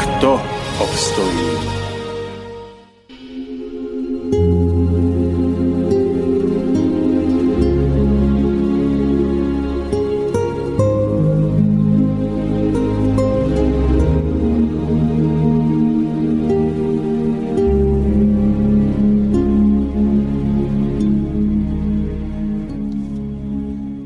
kto 0.00 0.40
obstojí? 0.80 1.52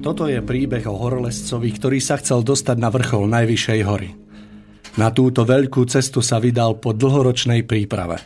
Toto 0.04 0.30
je 0.30 0.38
príbeh 0.46 0.86
o 0.86 0.94
horolescovi, 0.94 1.74
ktorý 1.74 1.98
sa 1.98 2.20
chcel 2.22 2.46
dostať 2.46 2.76
na 2.78 2.86
vrchol 2.86 3.26
najvyššej 3.26 3.80
hory. 3.82 4.23
Na 4.94 5.10
túto 5.10 5.42
veľkú 5.42 5.90
cestu 5.90 6.22
sa 6.22 6.38
vydal 6.38 6.78
po 6.78 6.94
dlhoročnej 6.94 7.66
príprave. 7.66 8.22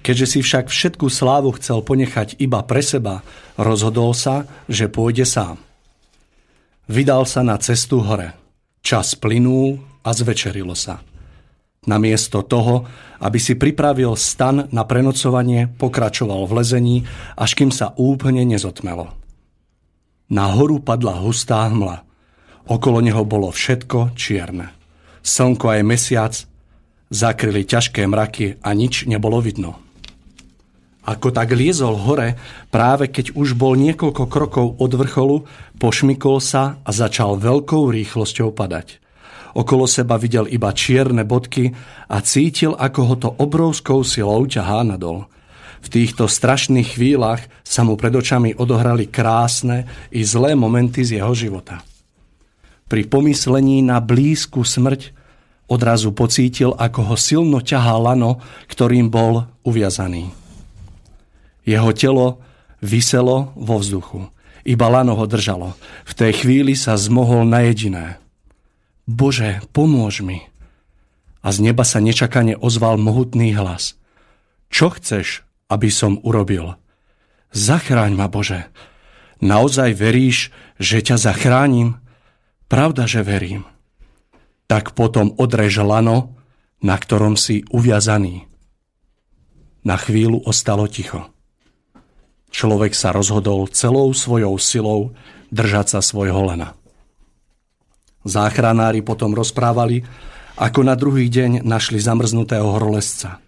Keďže 0.00 0.26
si 0.26 0.38
však 0.40 0.72
všetku 0.72 1.06
slávu 1.06 1.52
chcel 1.60 1.84
ponechať 1.84 2.40
iba 2.40 2.64
pre 2.64 2.80
seba, 2.80 3.20
rozhodol 3.60 4.16
sa, 4.16 4.48
že 4.66 4.88
pôjde 4.88 5.28
sám. 5.28 5.60
Vydal 6.90 7.28
sa 7.28 7.44
na 7.46 7.60
cestu 7.60 8.02
hore. 8.02 8.34
Čas 8.82 9.14
plynul 9.14 9.78
a 10.02 10.10
zvečerilo 10.10 10.74
sa. 10.74 10.98
Namiesto 11.86 12.42
toho, 12.42 12.88
aby 13.22 13.38
si 13.38 13.54
pripravil 13.54 14.18
stan 14.18 14.66
na 14.74 14.82
prenocovanie, 14.82 15.70
pokračoval 15.70 16.50
v 16.50 16.52
lezení, 16.62 16.96
až 17.38 17.54
kým 17.54 17.70
sa 17.70 17.94
úplne 17.94 18.42
nezotmelo. 18.42 19.12
Na 20.32 20.50
horu 20.50 20.82
padla 20.82 21.20
hustá 21.20 21.68
hmla. 21.68 22.02
Okolo 22.66 22.98
neho 23.04 23.22
bolo 23.22 23.52
všetko 23.52 24.16
čierne. 24.18 24.81
Slnko 25.22 25.66
aj 25.70 25.82
mesiac 25.86 26.34
zakryli 27.12 27.62
ťažké 27.62 28.02
mraky 28.10 28.58
a 28.58 28.74
nič 28.74 29.06
nebolo 29.06 29.38
vidno. 29.38 29.78
Ako 31.02 31.34
tak 31.34 31.50
liezol 31.50 31.98
hore, 31.98 32.38
práve 32.70 33.10
keď 33.10 33.34
už 33.34 33.58
bol 33.58 33.74
niekoľko 33.74 34.24
krokov 34.30 34.66
od 34.78 34.92
vrcholu, 34.94 35.36
pošmykol 35.82 36.38
sa 36.38 36.78
a 36.86 36.90
začal 36.94 37.42
veľkou 37.42 37.90
rýchlosťou 37.90 38.54
padať. 38.54 39.02
Okolo 39.52 39.84
seba 39.84 40.16
videl 40.16 40.48
iba 40.48 40.72
čierne 40.72 41.26
bodky 41.26 41.74
a 42.08 42.22
cítil, 42.22 42.72
ako 42.78 43.00
ho 43.04 43.14
to 43.18 43.28
obrovskou 43.34 44.00
silou 44.06 44.46
ťahá 44.46 44.86
nadol. 44.86 45.28
V 45.82 45.90
týchto 45.90 46.30
strašných 46.30 46.94
chvíľach 46.94 47.50
sa 47.66 47.82
mu 47.82 47.98
pred 47.98 48.14
očami 48.14 48.54
odohrali 48.54 49.10
krásne 49.10 49.90
i 50.14 50.22
zlé 50.22 50.54
momenty 50.54 51.02
z 51.02 51.18
jeho 51.18 51.34
života. 51.34 51.82
Pri 52.92 53.08
pomyslení 53.08 53.80
na 53.80 54.04
blízku 54.04 54.68
smrť 54.68 55.16
odrazu 55.64 56.12
pocítil, 56.12 56.76
ako 56.76 57.08
ho 57.08 57.16
silno 57.16 57.64
ťahá 57.64 57.96
lano, 57.96 58.44
ktorým 58.68 59.08
bol 59.08 59.48
uviazaný. 59.64 60.28
Jeho 61.64 61.88
telo 61.96 62.44
vyselo 62.84 63.56
vo 63.56 63.80
vzduchu. 63.80 64.28
Iba 64.68 64.92
lano 64.92 65.16
ho 65.16 65.24
držalo. 65.24 65.72
V 66.04 66.12
tej 66.12 66.44
chvíli 66.44 66.76
sa 66.76 67.00
zmohol 67.00 67.48
na 67.48 67.64
jediné. 67.64 68.20
Bože, 69.08 69.64
pomôž 69.72 70.20
mi. 70.20 70.44
A 71.40 71.48
z 71.48 71.64
neba 71.64 71.88
sa 71.88 71.96
nečakane 71.96 72.60
ozval 72.60 73.00
mohutný 73.00 73.56
hlas. 73.56 73.96
Čo 74.68 74.92
chceš, 74.92 75.48
aby 75.72 75.88
som 75.88 76.20
urobil. 76.20 76.76
Zachráň 77.56 78.12
ma, 78.20 78.28
Bože. 78.28 78.68
Naozaj 79.40 79.96
veríš, 79.96 80.52
že 80.76 81.00
ťa 81.00 81.16
zachránim? 81.16 82.01
Pravda, 82.72 83.04
že 83.04 83.20
verím. 83.20 83.68
Tak 84.64 84.96
potom 84.96 85.36
odrež 85.36 85.84
lano, 85.84 86.40
na 86.80 86.96
ktorom 86.96 87.36
si 87.36 87.68
uviazaný. 87.68 88.48
Na 89.84 90.00
chvíľu 90.00 90.40
ostalo 90.48 90.88
ticho. 90.88 91.28
Človek 92.48 92.96
sa 92.96 93.12
rozhodol 93.12 93.68
celou 93.68 94.08
svojou 94.16 94.56
silou 94.56 95.12
držať 95.52 95.98
sa 95.98 96.00
svojho 96.00 96.48
lena. 96.48 96.72
Záchranári 98.24 99.04
potom 99.04 99.36
rozprávali, 99.36 100.08
ako 100.56 100.80
na 100.80 100.96
druhý 100.96 101.28
deň 101.28 101.60
našli 101.60 102.00
zamrznutého 102.00 102.64
horolesca– 102.64 103.36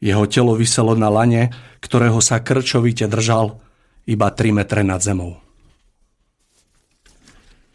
jeho 0.00 0.24
telo 0.24 0.56
vyselo 0.56 0.96
na 0.96 1.12
lane, 1.12 1.52
ktorého 1.84 2.24
sa 2.24 2.40
krčovite 2.40 3.04
držal 3.04 3.60
iba 4.08 4.32
3 4.32 4.56
metre 4.56 4.80
nad 4.80 5.04
zemou. 5.04 5.36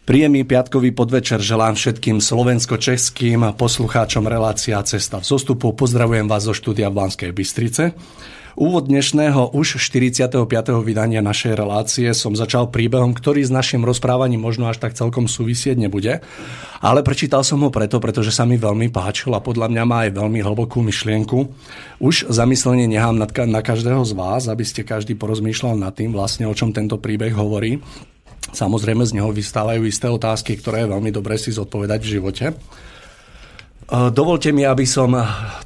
Príjemný 0.06 0.46
piatkový 0.46 0.94
podvečer 0.94 1.42
želám 1.42 1.74
všetkým 1.74 2.22
slovensko-českým 2.22 3.58
poslucháčom 3.58 4.30
relácia 4.30 4.78
Cesta 4.86 5.18
v 5.18 5.26
zostupu. 5.26 5.74
Pozdravujem 5.74 6.30
vás 6.30 6.46
zo 6.46 6.54
štúdia 6.54 6.94
v 6.94 7.02
Banskej 7.02 7.34
Bystrice. 7.34 7.98
Úvod 8.54 8.86
dnešného 8.86 9.58
už 9.58 9.82
45. 9.82 10.46
vydania 10.86 11.26
našej 11.26 11.58
relácie 11.58 12.06
som 12.14 12.38
začal 12.38 12.70
príbehom, 12.70 13.18
ktorý 13.18 13.50
s 13.50 13.50
našim 13.50 13.82
rozprávaním 13.82 14.46
možno 14.46 14.70
až 14.70 14.78
tak 14.78 14.94
celkom 14.94 15.26
súvisieť 15.26 15.74
nebude, 15.74 16.22
ale 16.86 17.02
prečítal 17.02 17.42
som 17.42 17.66
ho 17.66 17.74
preto, 17.74 17.98
pretože 17.98 18.30
sa 18.30 18.46
mi 18.46 18.62
veľmi 18.62 18.94
páčil 18.94 19.34
a 19.34 19.42
podľa 19.42 19.74
mňa 19.74 19.84
má 19.90 19.98
aj 20.06 20.22
veľmi 20.22 20.38
hlbokú 20.46 20.86
myšlienku. 20.86 21.50
Už 21.98 22.30
zamyslenie 22.30 22.86
nechám 22.86 23.18
na 23.18 23.62
každého 23.66 24.06
z 24.06 24.14
vás, 24.14 24.46
aby 24.54 24.70
ste 24.70 24.86
každý 24.86 25.18
porozmýšľal 25.18 25.82
nad 25.82 25.98
tým 25.98 26.14
vlastne, 26.14 26.46
o 26.46 26.54
čom 26.54 26.70
tento 26.70 27.02
príbeh 27.02 27.34
hovorí. 27.34 27.82
Samozrejme 28.54 29.08
z 29.08 29.16
neho 29.18 29.32
vystávajú 29.34 29.88
isté 29.88 30.06
otázky, 30.06 30.60
ktoré 30.60 30.86
je 30.86 30.92
veľmi 30.92 31.10
dobre 31.10 31.40
si 31.40 31.50
zodpovedať 31.50 32.00
v 32.04 32.12
živote. 32.20 32.46
Eh, 33.86 34.10
dovolte 34.10 34.50
mi, 34.50 34.66
aby 34.66 34.82
som 34.82 35.14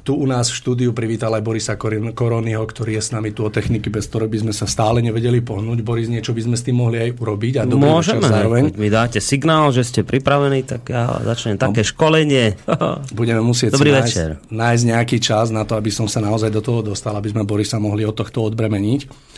tu 0.04 0.12
u 0.12 0.28
nás 0.28 0.52
v 0.52 0.58
štúdiu 0.60 0.90
privítal 0.92 1.32
aj 1.32 1.40
Borisa 1.40 1.74
Koronyho, 2.12 2.60
ktorý 2.68 3.00
je 3.00 3.02
s 3.08 3.16
nami 3.16 3.32
tu 3.32 3.48
o 3.48 3.48
techniky, 3.48 3.88
bez 3.88 4.12
ktorej 4.12 4.28
by 4.28 4.38
sme 4.44 4.52
sa 4.52 4.68
stále 4.68 5.00
nevedeli 5.00 5.40
pohnúť. 5.40 5.80
Boris, 5.80 6.12
niečo 6.12 6.36
by 6.36 6.44
sme 6.44 6.56
s 6.60 6.68
tým 6.68 6.76
mohli 6.84 7.00
aj 7.00 7.16
urobiť. 7.16 7.54
A 7.56 7.62
Môžeme, 7.64 8.20
zároveň. 8.20 8.76
mi 8.76 8.92
dáte 8.92 9.24
signál, 9.24 9.72
že 9.72 9.88
ste 9.88 10.04
pripravení, 10.04 10.68
tak 10.68 10.92
ja 10.92 11.16
začnem 11.24 11.56
no. 11.56 11.72
také 11.72 11.80
školenie. 11.80 12.60
Budeme 13.16 13.40
musieť 13.40 13.80
Dobrý 13.80 13.96
nájsť, 13.96 14.04
večer. 14.04 14.30
nájsť 14.52 14.82
nejaký 14.84 15.16
čas 15.16 15.48
na 15.48 15.64
to, 15.64 15.80
aby 15.80 15.88
som 15.88 16.04
sa 16.04 16.20
naozaj 16.20 16.52
do 16.52 16.60
toho 16.60 16.84
dostal, 16.84 17.16
aby 17.16 17.32
sme 17.32 17.48
Borisa 17.48 17.80
mohli 17.80 18.04
od 18.04 18.12
tohto 18.12 18.44
odbremeniť. 18.44 19.29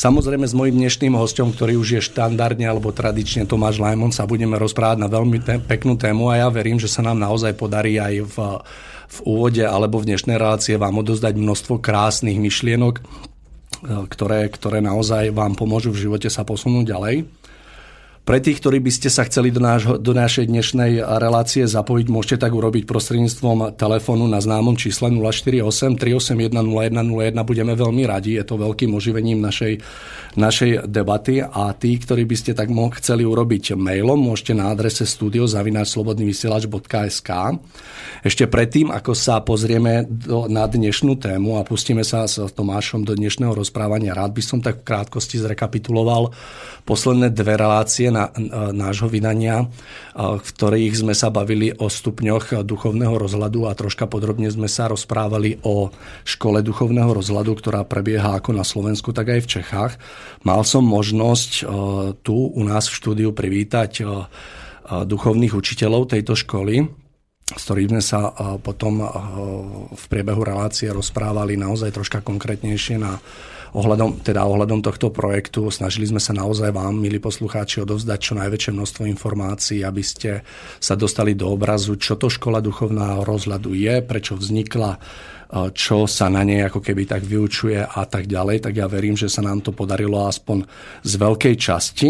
Samozrejme 0.00 0.48
s 0.48 0.56
mojím 0.56 0.80
dnešným 0.80 1.12
hostom, 1.12 1.52
ktorý 1.52 1.76
už 1.76 1.88
je 1.92 2.00
štandardne 2.00 2.64
alebo 2.64 2.88
tradične 2.88 3.44
Tomáš 3.44 3.76
Lajmon, 3.76 4.16
sa 4.16 4.24
budeme 4.24 4.56
rozprávať 4.56 4.96
na 4.96 5.12
veľmi 5.12 5.44
te- 5.44 5.60
peknú 5.60 6.00
tému 6.00 6.32
a 6.32 6.40
ja 6.40 6.48
verím, 6.48 6.80
že 6.80 6.88
sa 6.88 7.04
nám 7.04 7.20
naozaj 7.20 7.52
podarí 7.52 8.00
aj 8.00 8.24
v, 8.24 8.36
v 9.12 9.18
úvode 9.28 9.60
alebo 9.60 10.00
v 10.00 10.08
dnešnej 10.08 10.40
relácie 10.40 10.80
vám 10.80 11.04
odozdať 11.04 11.36
množstvo 11.36 11.84
krásnych 11.84 12.40
myšlienok, 12.40 12.96
e, 12.96 13.02
ktoré, 14.08 14.48
ktoré 14.48 14.80
naozaj 14.80 15.36
vám 15.36 15.52
pomôžu 15.52 15.92
v 15.92 16.08
živote 16.08 16.32
sa 16.32 16.48
posunúť 16.48 16.96
ďalej. 16.96 17.28
Pre 18.20 18.36
tých, 18.36 18.60
ktorí 18.60 18.84
by 18.84 18.92
ste 18.92 19.08
sa 19.08 19.24
chceli 19.24 19.48
do, 19.48 19.64
nášho, 19.64 19.96
do 19.96 20.12
našej 20.12 20.52
dnešnej 20.52 21.00
relácie 21.00 21.64
zapojiť, 21.64 22.12
môžete 22.12 22.44
tak 22.44 22.52
urobiť 22.52 22.84
prostredníctvom 22.84 23.80
telefónu 23.80 24.28
na 24.28 24.44
známom 24.44 24.76
čísle 24.76 25.08
048 25.08 25.96
381 25.96 26.52
0101. 26.52 27.32
Budeme 27.48 27.72
veľmi 27.72 28.04
radi, 28.04 28.36
je 28.36 28.44
to 28.44 28.60
veľkým 28.60 28.92
oživením 28.92 29.40
našej, 29.40 29.80
našej 30.36 30.84
debaty 30.84 31.40
a 31.40 31.72
tí, 31.72 31.96
ktorí 31.96 32.28
by 32.28 32.36
ste 32.36 32.52
tak 32.52 32.68
chceli 33.00 33.24
urobiť 33.24 33.72
mailom, 33.80 34.20
môžete 34.20 34.52
na 34.52 34.68
adrese 34.68 35.08
studiozavináčslobodnyvysielač.sk 35.08 37.30
Ešte 38.20 38.44
predtým, 38.52 38.92
ako 38.92 39.16
sa 39.16 39.40
pozrieme 39.40 40.04
do, 40.04 40.44
na 40.44 40.68
dnešnú 40.68 41.16
tému 41.16 41.56
a 41.56 41.64
pustíme 41.64 42.04
sa 42.04 42.28
s 42.28 42.36
Tomášom 42.36 43.00
do 43.00 43.16
dnešného 43.16 43.56
rozprávania, 43.56 44.12
rád 44.12 44.36
by 44.36 44.44
som 44.44 44.60
tak 44.60 44.84
v 44.84 44.92
krátkosti 44.92 45.40
zrekapituloval 45.40 46.36
posledné 46.84 47.32
dve 47.32 47.56
relácie 47.56 48.09
na, 48.10 48.30
nášho 48.74 49.06
vydania, 49.06 49.70
v 50.14 50.42
ktorých 50.42 50.94
sme 50.94 51.14
sa 51.14 51.30
bavili 51.30 51.72
o 51.74 51.86
stupňoch 51.86 52.66
duchovného 52.66 53.14
rozhľadu 53.14 53.70
a 53.70 53.78
troška 53.78 54.10
podrobne 54.10 54.50
sme 54.50 54.66
sa 54.66 54.90
rozprávali 54.90 55.62
o 55.62 55.94
škole 56.26 56.60
duchovného 56.60 57.14
rozhľadu, 57.14 57.56
ktorá 57.56 57.86
prebieha 57.86 58.36
ako 58.36 58.50
na 58.54 58.66
Slovensku, 58.66 59.14
tak 59.14 59.32
aj 59.32 59.40
v 59.46 59.50
Čechách. 59.58 59.92
Mal 60.42 60.60
som 60.66 60.82
možnosť 60.82 61.64
tu 62.26 62.36
u 62.50 62.62
nás 62.66 62.90
v 62.90 62.96
štúdiu 62.98 63.30
privítať 63.30 64.02
duchovných 64.90 65.54
učiteľov 65.54 66.10
tejto 66.10 66.34
školy, 66.34 66.82
s 67.50 67.62
ktorými 67.66 67.98
sme 67.98 68.02
sa 68.02 68.30
potom 68.62 69.02
v 69.90 70.04
priebehu 70.06 70.46
relácie 70.46 70.86
rozprávali 70.90 71.58
naozaj 71.58 71.90
troška 71.94 72.22
konkrétnejšie 72.22 72.98
na 72.98 73.18
ohľadom, 73.74 74.22
teda 74.24 74.42
ohľadom 74.46 74.82
tohto 74.82 75.14
projektu. 75.14 75.70
Snažili 75.70 76.10
sme 76.10 76.18
sa 76.18 76.34
naozaj 76.34 76.74
vám, 76.74 76.98
milí 76.98 77.22
poslucháči, 77.22 77.82
odovzdať 77.86 78.18
čo 78.18 78.32
najväčšie 78.38 78.72
množstvo 78.74 79.02
informácií, 79.06 79.80
aby 79.86 80.02
ste 80.02 80.42
sa 80.82 80.98
dostali 80.98 81.38
do 81.38 81.50
obrazu, 81.50 81.94
čo 81.94 82.18
to 82.18 82.26
škola 82.26 82.58
duchovného 82.58 83.22
rozhľadu 83.22 83.70
je, 83.76 83.94
prečo 84.02 84.34
vznikla, 84.34 84.98
čo 85.74 86.06
sa 86.06 86.30
na 86.30 86.46
nej 86.46 86.66
ako 86.66 86.78
keby 86.78 87.10
tak 87.10 87.26
vyučuje 87.26 87.82
a 87.82 88.02
tak 88.06 88.30
ďalej. 88.30 88.70
Tak 88.70 88.74
ja 88.74 88.86
verím, 88.86 89.18
že 89.18 89.26
sa 89.26 89.42
nám 89.42 89.62
to 89.62 89.74
podarilo 89.74 90.26
aspoň 90.26 90.62
z 91.02 91.12
veľkej 91.18 91.54
časti. 91.58 92.08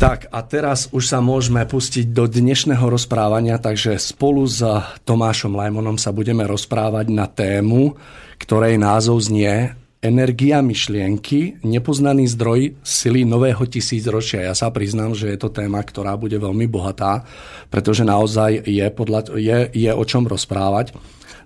Tak 0.00 0.32
a 0.32 0.40
teraz 0.48 0.88
už 0.96 1.12
sa 1.12 1.20
môžeme 1.20 1.60
pustiť 1.68 2.08
do 2.16 2.24
dnešného 2.24 2.88
rozprávania, 2.88 3.60
takže 3.60 4.00
spolu 4.00 4.48
s 4.48 4.64
Tomášom 5.04 5.52
Lajmonom 5.52 6.00
sa 6.00 6.08
budeme 6.08 6.48
rozprávať 6.48 7.12
na 7.12 7.28
tému, 7.28 8.00
ktorej 8.40 8.80
názov 8.80 9.20
znie 9.20 9.76
energia 10.00 10.64
myšlienky, 10.64 11.60
nepoznaný 11.60 12.24
zdroj 12.32 12.80
sily 12.80 13.28
nového 13.28 13.60
tisícročia. 13.68 14.48
Ja 14.48 14.54
sa 14.56 14.72
priznám, 14.72 15.12
že 15.12 15.28
je 15.28 15.38
to 15.38 15.52
téma, 15.52 15.84
ktorá 15.84 16.16
bude 16.16 16.40
veľmi 16.40 16.64
bohatá, 16.64 17.28
pretože 17.68 18.08
naozaj 18.08 18.64
je, 18.64 18.86
podľa, 18.88 19.36
je, 19.36 19.58
je 19.76 19.92
o 19.92 20.04
čom 20.08 20.24
rozprávať. 20.24 20.96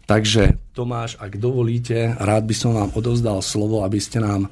Takže 0.04 0.60
Tomáš, 0.76 1.16
ak 1.16 1.40
dovolíte, 1.40 2.14
rád 2.20 2.44
by 2.44 2.54
som 2.54 2.76
vám 2.76 2.90
odovzdal 2.92 3.40
slovo, 3.40 3.82
aby 3.82 3.96
ste 3.96 4.20
nám 4.20 4.46
e, 4.46 4.48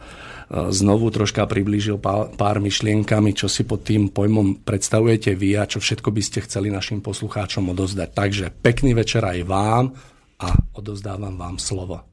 znovu 0.73 1.13
troška 1.13 1.45
priblížil 1.45 2.01
pár, 2.01 2.57
myšlienkami, 2.57 3.37
čo 3.37 3.53
si 3.53 3.69
pod 3.69 3.85
tým 3.85 4.09
pojmom 4.09 4.65
predstavujete 4.65 5.37
vy 5.37 5.61
a 5.61 5.69
čo 5.69 5.79
všetko 5.79 6.09
by 6.09 6.23
ste 6.25 6.43
chceli 6.49 6.73
našim 6.73 7.05
poslucháčom 7.05 7.69
odozdať. 7.69 8.09
Takže 8.17 8.47
pekný 8.65 8.97
večer 8.97 9.23
aj 9.29 9.45
vám 9.45 9.93
a 10.41 10.49
odozdávam 10.73 11.37
vám 11.37 11.61
slovo. 11.61 12.12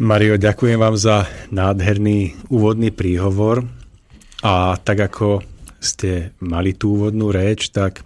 Mario, 0.00 0.40
ďakujem 0.40 0.80
vám 0.80 0.96
za 0.96 1.28
nádherný 1.52 2.48
úvodný 2.48 2.88
príhovor. 2.88 3.68
A 4.40 4.80
tak 4.80 5.12
ako 5.12 5.44
ste 5.76 6.32
mali 6.40 6.72
tú 6.72 6.96
úvodnú 6.96 7.28
reč, 7.28 7.68
tak 7.68 8.00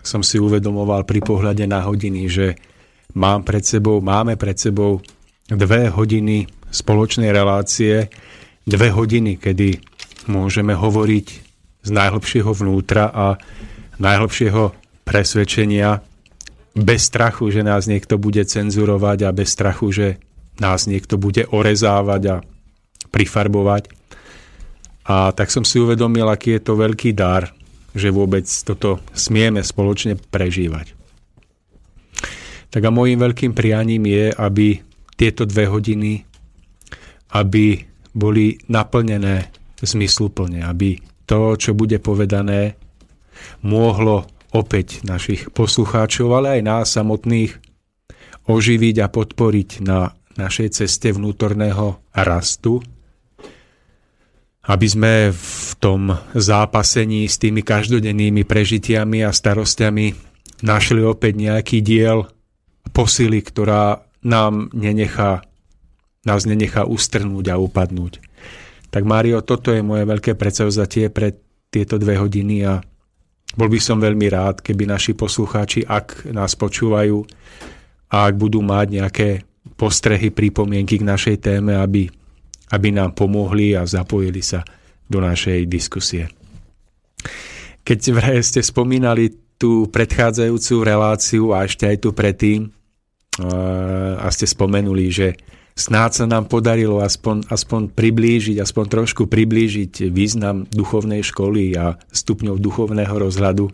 som 0.00 0.24
si 0.24 0.40
uvedomoval 0.40 1.04
pri 1.04 1.20
pohľade 1.20 1.68
na 1.68 1.84
hodiny, 1.84 2.32
že 2.32 2.56
mám 3.12 3.44
pred 3.44 3.60
sebou, 3.60 4.00
máme 4.00 4.40
pred 4.40 4.56
sebou 4.56 5.04
dve 5.44 5.92
hodiny 5.92 6.48
spoločnej 6.72 7.28
relácie, 7.28 8.08
dve 8.64 8.88
hodiny, 8.88 9.36
kedy 9.36 9.84
môžeme 10.32 10.72
hovoriť 10.72 11.26
z 11.84 11.90
najhlbšieho 11.92 12.56
vnútra 12.56 13.12
a 13.12 13.36
najhlbšieho 14.00 14.72
presvedčenia 15.04 16.00
bez 16.72 17.12
strachu, 17.12 17.52
že 17.52 17.60
nás 17.60 17.84
niekto 17.84 18.16
bude 18.16 18.40
cenzurovať 18.48 19.28
a 19.28 19.36
bez 19.36 19.52
strachu, 19.52 19.92
že 19.92 20.23
nás 20.60 20.86
niekto 20.86 21.18
bude 21.18 21.46
orezávať 21.50 22.22
a 22.30 22.36
prifarbovať. 23.10 23.90
A 25.04 25.34
tak 25.36 25.52
som 25.52 25.62
si 25.66 25.80
uvedomil, 25.80 26.26
aký 26.26 26.56
je 26.56 26.62
to 26.64 26.74
veľký 26.80 27.12
dar, 27.12 27.52
že 27.92 28.10
vôbec 28.10 28.46
toto 28.46 29.04
smieme 29.12 29.60
spoločne 29.60 30.16
prežívať. 30.16 30.96
Tak 32.72 32.82
a 32.82 32.90
môjim 32.90 33.20
veľkým 33.20 33.54
prianím 33.54 34.08
je, 34.08 34.34
aby 34.34 34.82
tieto 35.14 35.46
dve 35.46 35.70
hodiny 35.70 36.34
aby 37.34 37.82
boli 38.14 38.62
naplnené 38.70 39.50
zmysluplne, 39.82 40.62
aby 40.62 41.02
to, 41.26 41.58
čo 41.58 41.74
bude 41.74 41.98
povedané, 41.98 42.78
mohlo 43.66 44.30
opäť 44.54 45.02
našich 45.02 45.50
poslucháčov, 45.50 46.30
ale 46.30 46.48
aj 46.58 46.62
nás 46.62 46.86
samotných 46.94 47.58
oživiť 48.46 48.96
a 49.02 49.10
podporiť 49.10 49.70
na 49.82 50.14
našej 50.34 50.82
ceste 50.82 51.14
vnútorného 51.14 52.02
rastu, 52.14 52.82
aby 54.64 54.86
sme 54.88 55.12
v 55.30 55.70
tom 55.76 56.08
zápasení 56.32 57.28
s 57.28 57.36
tými 57.36 57.60
každodennými 57.60 58.48
prežitiami 58.48 59.20
a 59.20 59.30
starostiami 59.30 60.16
našli 60.64 61.04
opäť 61.04 61.36
nejaký 61.36 61.84
diel 61.84 62.24
posily, 62.96 63.44
ktorá 63.44 64.00
nám 64.24 64.72
nenechá, 64.72 65.44
nás 66.24 66.48
nenechá 66.48 66.88
ustrnúť 66.88 67.52
a 67.52 67.60
upadnúť. 67.60 68.24
Tak 68.88 69.02
Mário, 69.04 69.44
toto 69.44 69.74
je 69.74 69.84
moje 69.84 70.08
veľké 70.08 70.38
predsavzatie 70.38 71.12
pre 71.12 71.36
tieto 71.68 72.00
dve 72.00 72.16
hodiny 72.16 72.64
a 72.64 72.80
bol 73.54 73.68
by 73.68 73.78
som 73.82 74.00
veľmi 74.00 74.26
rád, 74.32 74.64
keby 74.64 74.88
naši 74.88 75.12
poslucháči, 75.12 75.84
ak 75.84 76.30
nás 76.32 76.56
počúvajú 76.56 77.20
a 78.10 78.16
ak 78.30 78.34
budú 78.38 78.64
mať 78.64 78.86
nejaké 78.90 79.28
postrehy, 79.74 80.30
pripomienky 80.30 81.02
k 81.02 81.08
našej 81.08 81.36
téme, 81.42 81.74
aby, 81.74 82.06
aby 82.70 82.88
nám 82.94 83.12
pomohli 83.12 83.74
a 83.74 83.86
zapojili 83.86 84.40
sa 84.40 84.62
do 85.04 85.20
našej 85.20 85.66
diskusie. 85.68 86.30
Keď 87.84 87.98
ste 88.40 88.64
spomínali 88.64 89.28
tú 89.60 89.86
predchádzajúcu 89.92 90.74
reláciu 90.82 91.52
a 91.52 91.68
ešte 91.68 91.84
aj 91.84 91.96
tu 92.00 92.10
predtým 92.16 92.72
a 94.18 94.26
ste 94.32 94.46
spomenuli, 94.48 95.10
že 95.12 95.36
snáď 95.74 96.10
sa 96.22 96.24
nám 96.30 96.46
podarilo 96.46 97.02
aspoň, 97.02 97.50
aspoň 97.50 97.92
priblížiť, 97.92 98.62
aspoň 98.62 98.84
trošku 98.88 99.26
priblížiť 99.26 100.08
význam 100.08 100.64
duchovnej 100.70 101.20
školy 101.26 101.74
a 101.74 101.98
stupňov 102.14 102.56
duchovného 102.62 103.14
rozhľadu, 103.14 103.68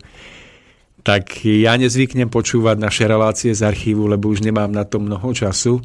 tak 1.01 1.45
ja 1.45 1.73
nezvyknem 1.77 2.29
počúvať 2.29 2.77
naše 2.77 3.09
relácie 3.09 3.51
z 3.53 3.65
archívu, 3.65 4.05
lebo 4.05 4.29
už 4.29 4.45
nemám 4.45 4.69
na 4.69 4.85
to 4.85 5.01
mnoho 5.01 5.33
času, 5.33 5.81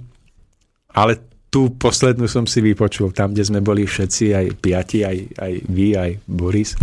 ale 0.92 1.16
tú 1.48 1.72
poslednú 1.72 2.28
som 2.28 2.44
si 2.44 2.60
vypočul, 2.60 3.16
tam, 3.16 3.32
kde 3.32 3.48
sme 3.48 3.60
boli 3.64 3.88
všetci, 3.88 4.24
aj 4.36 4.46
piati, 4.60 5.08
aj, 5.08 5.16
aj 5.40 5.52
vy, 5.72 5.88
aj 5.96 6.10
Boris. 6.28 6.76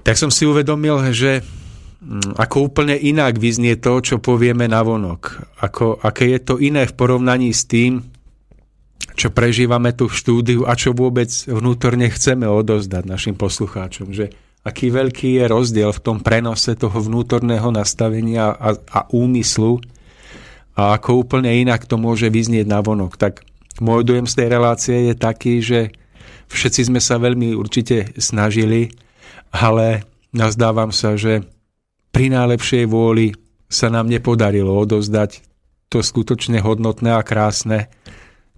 Tak 0.00 0.16
som 0.16 0.32
si 0.32 0.48
uvedomil, 0.48 0.96
že 1.12 1.44
mm, 2.00 2.40
ako 2.40 2.72
úplne 2.72 2.96
inak 2.96 3.36
vyznie 3.36 3.76
to, 3.76 4.00
čo 4.00 4.16
povieme 4.16 4.64
na 4.64 4.80
vonok. 4.80 5.52
Ako, 5.60 6.00
aké 6.00 6.32
je 6.32 6.40
to 6.40 6.54
iné 6.56 6.88
v 6.88 6.96
porovnaní 6.96 7.52
s 7.52 7.68
tým, 7.68 8.08
čo 9.18 9.34
prežívame 9.34 9.92
tu 9.92 10.08
v 10.08 10.16
štúdiu 10.16 10.60
a 10.64 10.72
čo 10.78 10.96
vôbec 10.96 11.28
vnútorne 11.44 12.08
chceme 12.08 12.48
odozdať 12.48 13.04
našim 13.04 13.34
poslucháčom. 13.36 14.14
Že 14.14 14.32
aký 14.68 14.92
veľký 14.92 15.40
je 15.40 15.44
rozdiel 15.48 15.90
v 15.90 16.04
tom 16.04 16.18
prenose 16.20 16.76
toho 16.76 16.94
vnútorného 17.00 17.72
nastavenia 17.72 18.52
a, 18.52 18.76
a 18.76 19.00
úmyslu 19.08 19.80
a 20.78 20.94
ako 20.94 21.26
úplne 21.26 21.50
inak 21.50 21.88
to 21.88 21.98
môže 21.98 22.28
vyznieť 22.30 22.68
na 22.68 22.84
vonok. 22.84 23.18
Tak 23.18 23.42
môj 23.82 24.06
dojem 24.06 24.28
z 24.28 24.36
tej 24.38 24.48
relácie 24.52 24.96
je 25.10 25.14
taký, 25.18 25.58
že 25.58 25.90
všetci 26.52 26.92
sme 26.92 27.00
sa 27.02 27.18
veľmi 27.18 27.56
určite 27.56 28.14
snažili, 28.20 28.94
ale 29.50 30.06
nazdávam 30.30 30.94
sa, 30.94 31.18
že 31.18 31.42
pri 32.14 32.30
najlepšej 32.30 32.84
vôli 32.86 33.34
sa 33.66 33.90
nám 33.90 34.06
nepodarilo 34.06 34.72
odozdať 34.72 35.42
to 35.88 36.04
skutočne 36.04 36.60
hodnotné 36.60 37.16
a 37.16 37.24
krásne, 37.24 37.88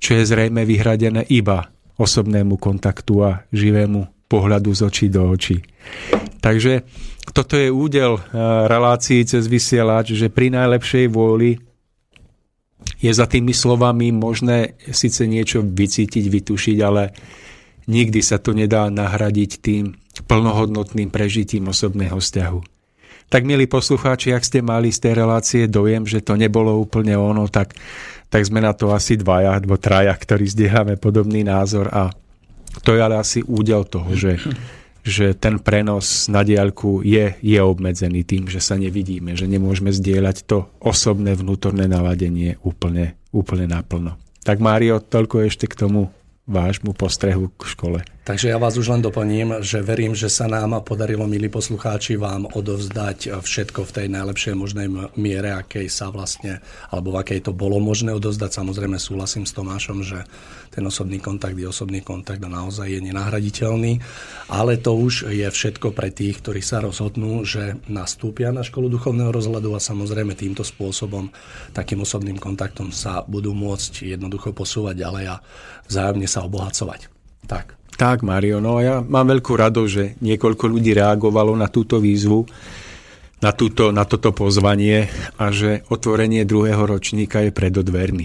čo 0.03 0.19
je 0.19 0.29
zrejme 0.29 0.67
vyhradené 0.67 1.25
iba 1.31 1.71
osobnému 2.01 2.57
kontaktu 2.57 3.15
a 3.23 3.31
živému 3.53 4.20
pohľadu 4.31 4.71
z 4.71 4.81
očí 4.87 5.07
do 5.11 5.27
očí. 5.27 5.59
Takže 6.39 6.87
toto 7.35 7.59
je 7.59 7.69
údel 7.69 8.15
eh, 8.15 8.23
relácií 8.71 9.27
cez 9.27 9.51
vysielač, 9.51 10.15
že 10.15 10.31
pri 10.31 10.55
najlepšej 10.55 11.11
vôli 11.11 11.59
je 13.01 13.13
za 13.13 13.27
tými 13.27 13.53
slovami 13.53 14.13
možné 14.13 14.79
síce 14.93 15.25
niečo 15.27 15.65
vycítiť, 15.65 16.25
vytušiť, 16.31 16.79
ale 16.81 17.13
nikdy 17.89 18.21
sa 18.21 18.41
to 18.41 18.53
nedá 18.53 18.89
nahradiť 18.89 19.51
tým 19.61 19.97
plnohodnotným 20.29 21.09
prežitím 21.09 21.73
osobného 21.73 22.17
vzťahu. 22.21 22.61
Tak, 23.31 23.47
milí 23.47 23.71
poslucháči, 23.71 24.35
ak 24.35 24.43
ste 24.43 24.59
mali 24.59 24.91
z 24.91 25.07
tej 25.07 25.15
relácie 25.23 25.63
dojem, 25.71 26.03
že 26.03 26.19
to 26.19 26.35
nebolo 26.35 26.75
úplne 26.83 27.15
ono, 27.15 27.47
tak, 27.47 27.79
tak 28.27 28.43
sme 28.43 28.59
na 28.59 28.75
to 28.75 28.91
asi 28.91 29.15
dvaja 29.15 29.55
alebo 29.55 29.79
traja, 29.79 30.11
ktorí 30.11 30.51
zdieľame 30.51 30.99
podobný 30.99 31.47
názor 31.47 31.87
a 31.95 32.11
to 32.83 32.95
je 32.95 33.01
ale 33.03 33.19
asi 33.19 33.43
údel 33.43 33.83
toho, 33.87 34.15
že, 34.15 34.39
že 35.03 35.35
ten 35.35 35.59
prenos 35.59 36.31
na 36.31 36.47
diaľku 36.47 37.03
je, 37.03 37.35
je 37.43 37.59
obmedzený 37.59 38.23
tým, 38.23 38.47
že 38.47 38.63
sa 38.63 38.79
nevidíme, 38.79 39.35
že 39.35 39.51
nemôžeme 39.51 39.91
zdieľať 39.91 40.47
to 40.47 40.71
osobné 40.79 41.35
vnútorné 41.35 41.91
naladenie 41.91 42.57
úplne, 42.63 43.19
úplne 43.35 43.67
naplno. 43.67 44.15
Tak 44.47 44.63
Mário, 44.63 45.03
toľko 45.03 45.45
ešte 45.45 45.69
k 45.69 45.87
tomu 45.87 46.09
vášmu 46.49 46.97
postrehu 46.97 47.53
k 47.55 47.63
škole. 47.69 47.99
Takže 48.21 48.53
ja 48.53 48.61
vás 48.61 48.77
už 48.77 48.93
len 48.93 49.01
doplním, 49.01 49.65
že 49.65 49.81
verím, 49.81 50.13
že 50.13 50.29
sa 50.29 50.45
nám 50.45 50.77
podarilo, 50.85 51.25
milí 51.25 51.49
poslucháči, 51.49 52.21
vám 52.21 52.53
odovzdať 52.53 53.33
všetko 53.41 53.81
v 53.89 53.95
tej 53.97 54.07
najlepšej 54.13 54.55
možnej 54.61 54.93
miere, 55.17 55.57
akej 55.57 55.89
sa 55.89 56.13
vlastne, 56.13 56.61
alebo 56.93 57.17
v 57.17 57.25
akej 57.25 57.49
to 57.49 57.57
bolo 57.57 57.81
možné 57.81 58.13
odovzdať. 58.13 58.61
Samozrejme 58.61 59.01
súhlasím 59.01 59.49
s 59.49 59.57
Tomášom, 59.57 60.05
že 60.05 60.29
ten 60.69 60.85
osobný 60.85 61.17
kontakt 61.17 61.57
je 61.57 61.65
osobný 61.65 62.05
kontakt 62.05 62.45
a 62.45 62.53
naozaj 62.53 62.93
je 62.93 63.01
nenahraditeľný, 63.09 64.05
ale 64.53 64.77
to 64.77 65.01
už 65.01 65.33
je 65.33 65.49
všetko 65.49 65.97
pre 65.97 66.13
tých, 66.13 66.45
ktorí 66.45 66.61
sa 66.61 66.85
rozhodnú, 66.85 67.49
že 67.49 67.81
nastúpia 67.89 68.53
na 68.53 68.61
školu 68.61 68.93
duchovného 68.93 69.33
rozhľadu 69.33 69.73
a 69.73 69.81
samozrejme 69.81 70.37
týmto 70.37 70.61
spôsobom, 70.61 71.33
takým 71.73 72.05
osobným 72.05 72.37
kontaktom 72.37 72.93
sa 72.93 73.25
budú 73.25 73.57
môcť 73.57 74.13
jednoducho 74.13 74.53
posúvať 74.53 75.09
ďalej 75.09 75.25
a 75.33 75.37
vzájomne 75.89 76.29
sa 76.29 76.45
obohacovať. 76.45 77.09
Tak. 77.49 77.80
Tak, 77.97 78.23
Mario, 78.23 78.63
no 78.63 78.79
ja 78.79 79.03
mám 79.03 79.29
veľkú 79.29 79.53
radosť, 79.57 79.91
že 79.91 80.05
niekoľko 80.25 80.65
ľudí 80.71 80.97
reagovalo 80.97 81.53
na 81.57 81.69
túto 81.69 81.99
výzvu, 81.99 82.47
na, 83.41 83.51
túto, 83.57 83.91
na 83.91 84.05
toto 84.05 84.33
pozvanie 84.37 85.09
a 85.41 85.49
že 85.53 85.85
otvorenie 85.89 86.45
druhého 86.45 86.85
ročníka 86.85 87.41
je 87.45 87.51
pred. 87.53 87.73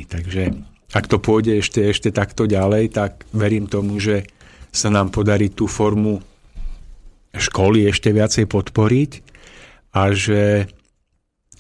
Takže 0.07 0.43
ak 0.95 1.05
to 1.11 1.17
pôjde 1.19 1.59
ešte, 1.59 1.81
ešte 1.83 2.09
takto 2.11 2.47
ďalej, 2.47 2.95
tak 2.95 3.27
verím 3.35 3.67
tomu, 3.67 3.99
že 3.99 4.27
sa 4.75 4.91
nám 4.91 5.11
podarí 5.11 5.51
tú 5.51 5.71
formu 5.71 6.19
školy 7.35 7.87
ešte 7.91 8.11
viacej 8.15 8.47
podporiť 8.47 9.11
a 9.95 10.11
že, 10.11 10.67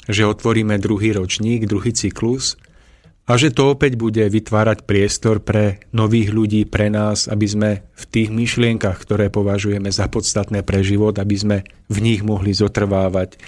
že 0.07 0.23
otvoríme 0.23 0.75
druhý 0.79 1.15
ročník, 1.15 1.67
druhý 1.67 1.91
cyklus 1.95 2.59
a 3.25 3.41
že 3.41 3.49
to 3.49 3.73
opäť 3.73 3.97
bude 3.97 4.21
vytvárať 4.21 4.85
priestor 4.85 5.41
pre 5.41 5.81
nových 5.89 6.29
ľudí, 6.29 6.61
pre 6.69 6.93
nás, 6.93 7.25
aby 7.25 7.47
sme 7.49 7.69
v 7.97 8.03
tých 8.05 8.29
myšlienkach, 8.29 9.01
ktoré 9.01 9.33
považujeme 9.33 9.89
za 9.89 10.05
podstatné 10.05 10.61
pre 10.61 10.85
život, 10.85 11.17
aby 11.17 11.33
sme 11.33 11.57
v 11.89 11.97
nich 12.05 12.21
mohli 12.21 12.53
zotrvávať, 12.53 13.41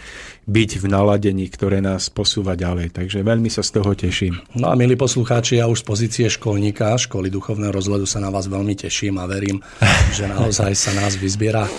byť 0.49 0.69
v 0.81 0.85
naladení, 0.89 1.45
ktoré 1.45 1.77
nás 1.77 2.09
posúva 2.09 2.57
ďalej. 2.57 2.97
Takže 2.97 3.21
veľmi 3.21 3.53
sa 3.53 3.61
z 3.61 3.69
toho 3.77 3.93
teším. 3.93 4.41
No 4.57 4.73
a 4.73 4.79
milí 4.79 4.97
poslucháči, 4.97 5.61
ja 5.61 5.69
už 5.69 5.85
z 5.85 5.85
pozície 5.85 6.25
školníka, 6.25 6.97
školy 6.97 7.29
duchovného 7.29 7.69
rozhľadu 7.69 8.09
sa 8.09 8.17
na 8.17 8.33
vás 8.33 8.49
veľmi 8.49 8.73
teším 8.73 9.21
a 9.21 9.29
verím, 9.29 9.61
že 10.17 10.25
naozaj 10.25 10.73
sa 10.73 10.97
nás 10.97 11.13
vyzbiera 11.21 11.69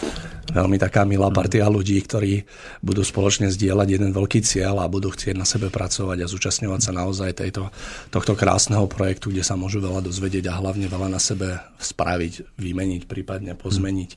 veľmi 0.48 0.80
taká 0.80 1.04
milá 1.04 1.28
partia 1.28 1.68
ľudí, 1.68 2.00
ktorí 2.00 2.44
budú 2.80 3.04
spoločne 3.04 3.52
zdieľať 3.52 3.88
jeden 4.00 4.10
veľký 4.16 4.40
cieľ 4.40 4.80
a 4.80 4.90
budú 4.90 5.12
chcieť 5.12 5.36
na 5.36 5.44
sebe 5.44 5.68
pracovať 5.68 6.24
a 6.24 6.30
zúčastňovať 6.30 6.80
sa 6.80 6.92
naozaj 6.96 7.30
tejto, 7.36 7.68
tohto 8.08 8.32
krásneho 8.32 8.88
projektu, 8.88 9.28
kde 9.28 9.44
sa 9.44 9.60
môžu 9.60 9.84
veľa 9.84 10.00
dozvedieť 10.04 10.48
a 10.48 10.58
hlavne 10.58 10.88
veľa 10.88 11.08
na 11.12 11.20
sebe 11.20 11.60
spraviť, 11.76 12.56
vymeniť, 12.56 13.02
prípadne 13.04 13.52
pozmeniť. 13.54 14.10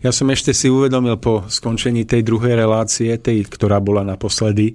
Ja 0.00 0.10
som 0.10 0.32
ešte 0.32 0.56
si 0.56 0.72
uvedomil 0.72 1.20
po 1.20 1.44
skončení 1.46 2.08
tej 2.08 2.24
druhej 2.24 2.56
relácie, 2.56 3.12
tej, 3.20 3.44
ktorá 3.44 3.78
bola 3.78 4.00
naposledy, 4.00 4.72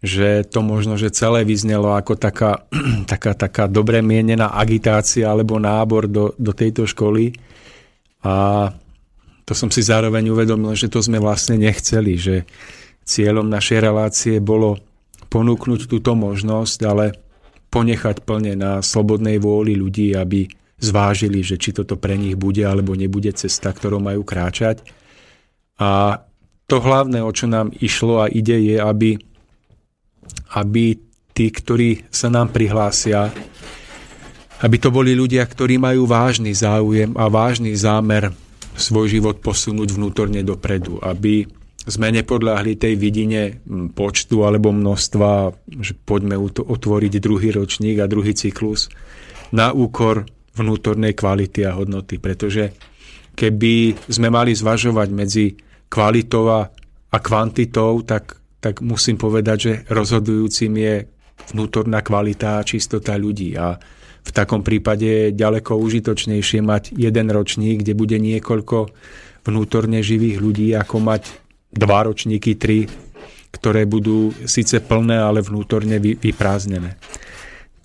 že 0.00 0.44
to 0.46 0.60
možno, 0.60 1.00
že 1.00 1.12
celé 1.12 1.42
vyznelo 1.42 1.92
ako 1.92 2.16
taká, 2.16 2.64
taká, 3.12 3.32
taká 3.36 3.64
dobre 3.68 4.00
mienená 4.00 4.52
agitácia 4.52 5.28
alebo 5.28 5.60
nábor 5.60 6.08
do, 6.08 6.32
do 6.36 6.52
tejto 6.56 6.88
školy. 6.88 7.36
A 8.26 8.68
to 9.46 9.54
som 9.54 9.70
si 9.70 9.78
zároveň 9.78 10.26
uvedomil, 10.34 10.74
že 10.74 10.90
to 10.90 10.98
sme 10.98 11.22
vlastne 11.22 11.54
nechceli, 11.62 12.18
že 12.18 12.42
cieľom 13.06 13.46
našej 13.46 13.78
relácie 13.78 14.34
bolo 14.42 14.82
ponúknuť 15.30 15.86
túto 15.86 16.18
možnosť, 16.18 16.78
ale 16.82 17.14
ponechať 17.70 18.26
plne 18.26 18.58
na 18.58 18.82
slobodnej 18.82 19.38
vôli 19.38 19.78
ľudí, 19.78 20.18
aby 20.18 20.50
zvážili, 20.82 21.46
že 21.46 21.56
či 21.56 21.70
toto 21.70 21.94
pre 21.94 22.18
nich 22.18 22.34
bude 22.34 22.66
alebo 22.66 22.98
nebude 22.98 23.30
cesta, 23.32 23.70
ktorou 23.70 24.02
majú 24.02 24.26
kráčať. 24.26 24.82
A 25.78 26.20
to 26.66 26.82
hlavné, 26.82 27.22
o 27.22 27.30
čo 27.30 27.46
nám 27.46 27.70
išlo 27.70 28.26
a 28.26 28.26
ide, 28.26 28.58
je, 28.58 28.76
aby, 28.82 29.14
aby 30.58 30.98
tí, 31.30 31.46
ktorí 31.54 32.10
sa 32.10 32.26
nám 32.26 32.50
prihlásia, 32.50 33.30
aby 34.58 34.76
to 34.82 34.90
boli 34.90 35.14
ľudia, 35.14 35.46
ktorí 35.46 35.78
majú 35.78 36.08
vážny 36.08 36.50
záujem 36.50 37.14
a 37.14 37.30
vážny 37.30 37.76
zámer 37.76 38.34
svoj 38.76 39.18
život 39.18 39.40
posunúť 39.40 39.96
vnútorne 39.96 40.44
dopredu, 40.44 41.00
aby 41.00 41.48
sme 41.86 42.10
nepodľahli 42.10 42.76
tej 42.76 42.94
vidine 42.98 43.62
počtu 43.94 44.42
alebo 44.42 44.74
množstva, 44.74 45.54
že 45.80 45.94
poďme 45.94 46.34
otvoriť 46.60 47.12
druhý 47.22 47.54
ročník 47.54 48.02
a 48.02 48.10
druhý 48.10 48.34
cyklus 48.34 48.90
na 49.54 49.70
úkor 49.70 50.26
vnútornej 50.58 51.14
kvality 51.14 51.62
a 51.62 51.78
hodnoty. 51.78 52.18
Pretože 52.18 52.74
keby 53.38 53.94
sme 54.10 54.28
mali 54.34 54.50
zvažovať 54.56 55.08
medzi 55.14 55.54
kvalitou 55.86 56.66
a 57.06 57.18
kvantitou, 57.22 58.02
tak, 58.02 58.34
tak 58.58 58.82
musím 58.82 59.14
povedať, 59.14 59.58
že 59.62 59.72
rozhodujúcim 59.86 60.72
je 60.74 60.94
vnútorná 61.54 62.02
kvalita 62.02 62.58
a 62.58 62.66
čistota 62.66 63.14
ľudí. 63.14 63.54
A 63.54 63.78
v 64.26 64.30
takom 64.34 64.66
prípade 64.66 65.06
je 65.06 65.24
ďaleko 65.30 65.78
užitočnejšie 65.78 66.58
mať 66.58 66.98
jeden 66.98 67.30
ročník, 67.30 67.86
kde 67.86 67.94
bude 67.94 68.18
niekoľko 68.18 68.90
vnútorne 69.46 70.02
živých 70.02 70.42
ľudí, 70.42 70.74
ako 70.74 70.98
mať 70.98 71.22
dva 71.70 72.10
ročníky, 72.10 72.58
tri, 72.58 72.90
ktoré 73.54 73.86
budú 73.86 74.34
síce 74.44 74.82
plné, 74.82 75.22
ale 75.22 75.46
vnútorne 75.46 76.02
vyprázdnené. 76.02 76.98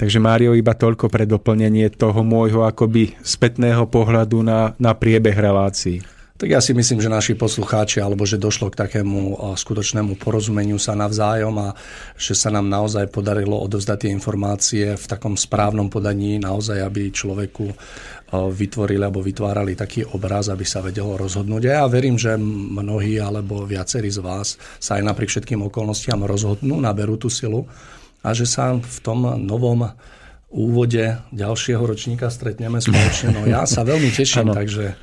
Takže 0.01 0.17
Mário, 0.17 0.57
iba 0.57 0.73
toľko 0.73 1.13
pre 1.13 1.29
doplnenie 1.29 1.93
toho 1.93 2.25
môjho 2.25 2.65
akoby 2.65 3.13
spätného 3.21 3.85
pohľadu 3.85 4.41
na, 4.41 4.73
na 4.81 4.97
priebeh 4.97 5.37
relácií. 5.37 6.01
Tak 6.41 6.49
ja 6.49 6.57
si 6.57 6.73
myslím, 6.73 6.97
že 6.97 7.05
naši 7.05 7.37
poslucháči, 7.37 8.01
alebo 8.01 8.25
že 8.25 8.41
došlo 8.41 8.73
k 8.73 8.81
takému 8.81 9.53
skutočnému 9.53 10.17
porozumeniu 10.17 10.81
sa 10.81 10.97
navzájom 10.97 11.53
a 11.61 11.77
že 12.17 12.33
sa 12.33 12.49
nám 12.49 12.65
naozaj 12.65 13.13
podarilo 13.13 13.61
odovzdať 13.61 13.97
tie 14.01 14.09
informácie 14.09 14.97
v 14.97 15.05
takom 15.05 15.37
správnom 15.37 15.85
podaní, 15.93 16.41
naozaj, 16.41 16.81
aby 16.81 17.13
človeku 17.13 17.69
vytvorili 18.57 19.05
alebo 19.05 19.21
vytvárali 19.21 19.77
taký 19.77 20.01
obraz, 20.17 20.49
aby 20.49 20.65
sa 20.65 20.81
vedelo 20.81 21.13
rozhodnúť. 21.13 21.61
A 21.69 21.71
ja 21.77 21.85
verím, 21.85 22.17
že 22.17 22.33
mnohí 22.41 23.21
alebo 23.21 23.61
viacerí 23.69 24.09
z 24.09 24.25
vás 24.25 24.57
sa 24.81 24.97
aj 24.97 25.13
napriek 25.13 25.29
všetkým 25.29 25.61
okolnostiam 25.69 26.25
rozhodnú, 26.25 26.81
naberú 26.81 27.21
tú 27.21 27.29
silu 27.29 27.69
a 28.25 28.33
že 28.33 28.49
sa 28.49 28.81
v 28.81 28.97
tom 29.05 29.29
novom 29.45 29.93
úvode 30.49 31.21
ďalšieho 31.37 31.85
ročníka 31.85 32.33
stretneme 32.33 32.81
spoločne. 32.81 33.29
No 33.29 33.45
ja 33.45 33.69
sa 33.69 33.85
veľmi 33.85 34.09
teším, 34.09 34.49
takže 34.57 34.97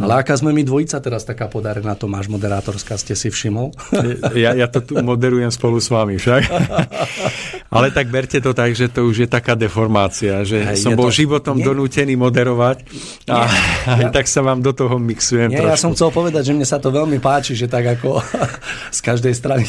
ale 0.00 0.24
aká 0.24 0.32
sme 0.32 0.56
my 0.56 0.64
dvojica 0.64 0.96
teraz 1.04 1.28
taká 1.28 1.52
podarená, 1.52 1.92
Tomáš 1.92 2.32
moderátorská, 2.32 2.96
ste 2.96 3.12
si 3.12 3.28
všimol? 3.28 3.72
Ja, 4.32 4.56
ja 4.56 4.66
to 4.66 4.80
tu 4.80 4.96
moderujem 5.02 5.52
spolu 5.52 5.76
s 5.76 5.92
vami 5.92 6.16
však. 6.16 6.42
Ale 7.72 7.88
tak 7.88 8.12
berte 8.12 8.36
to 8.36 8.52
tak, 8.52 8.76
že 8.76 8.92
to 8.92 9.08
už 9.08 9.24
je 9.24 9.28
taká 9.28 9.56
deformácia, 9.56 10.44
že 10.44 10.60
Hej, 10.60 10.84
som 10.84 10.92
bol 10.92 11.08
to... 11.08 11.24
životom 11.24 11.56
Nie. 11.56 11.64
donútený 11.64 12.20
moderovať 12.20 12.84
a 13.32 13.48
ja... 14.04 14.08
tak 14.12 14.28
sa 14.28 14.44
vám 14.44 14.60
do 14.60 14.76
toho 14.76 15.00
mixujem 15.00 15.48
Nie, 15.48 15.64
trošku. 15.64 15.72
ja 15.72 15.78
som 15.80 15.90
chcel 15.96 16.12
povedať, 16.12 16.52
že 16.52 16.52
mne 16.52 16.68
sa 16.68 16.76
to 16.76 16.92
veľmi 16.92 17.16
páči, 17.16 17.56
že 17.56 17.72
tak 17.72 17.96
ako 17.96 18.20
z 18.96 19.00
každej 19.00 19.32
strany 19.32 19.64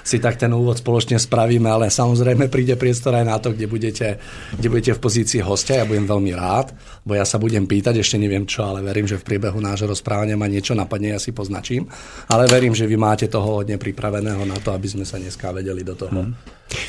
si 0.00 0.16
tak 0.16 0.40
ten 0.40 0.48
úvod 0.48 0.80
spoločne 0.80 1.20
spravíme, 1.20 1.68
ale 1.68 1.92
samozrejme 1.92 2.48
príde 2.48 2.76
priestor 2.80 3.20
aj 3.20 3.24
na 3.28 3.36
to, 3.36 3.52
kde 3.52 3.68
budete, 3.68 4.16
kde 4.56 4.68
budete 4.72 4.92
v 4.96 5.00
pozícii 5.04 5.40
hostia. 5.44 5.84
Ja 5.84 5.88
budem 5.88 6.08
veľmi 6.08 6.32
rád, 6.32 6.72
bo 7.04 7.12
ja 7.12 7.28
sa 7.28 7.36
budem 7.36 7.68
pýtať, 7.68 8.00
ešte 8.00 8.16
neviem 8.16 8.48
čo, 8.48 8.64
ale 8.64 8.80
verím, 8.80 9.04
že 9.04 9.20
v 9.20 9.28
priebehu 9.28 9.60
nášho 9.62 9.86
rozprávania 9.86 10.34
ma 10.34 10.50
niečo 10.50 10.74
napadne, 10.74 11.14
ja 11.14 11.20
si 11.22 11.30
poznačím. 11.30 11.86
Ale 12.26 12.50
verím, 12.50 12.74
že 12.74 12.90
vy 12.90 12.98
máte 12.98 13.30
toho 13.30 13.62
hodne 13.62 13.78
pripraveného 13.78 14.42
na 14.42 14.58
to, 14.58 14.74
aby 14.74 14.90
sme 14.90 15.06
sa 15.06 15.22
dneska 15.22 15.54
vedeli 15.54 15.86
do 15.86 15.94
toho. 15.94 16.10
Hmm. 16.10 16.34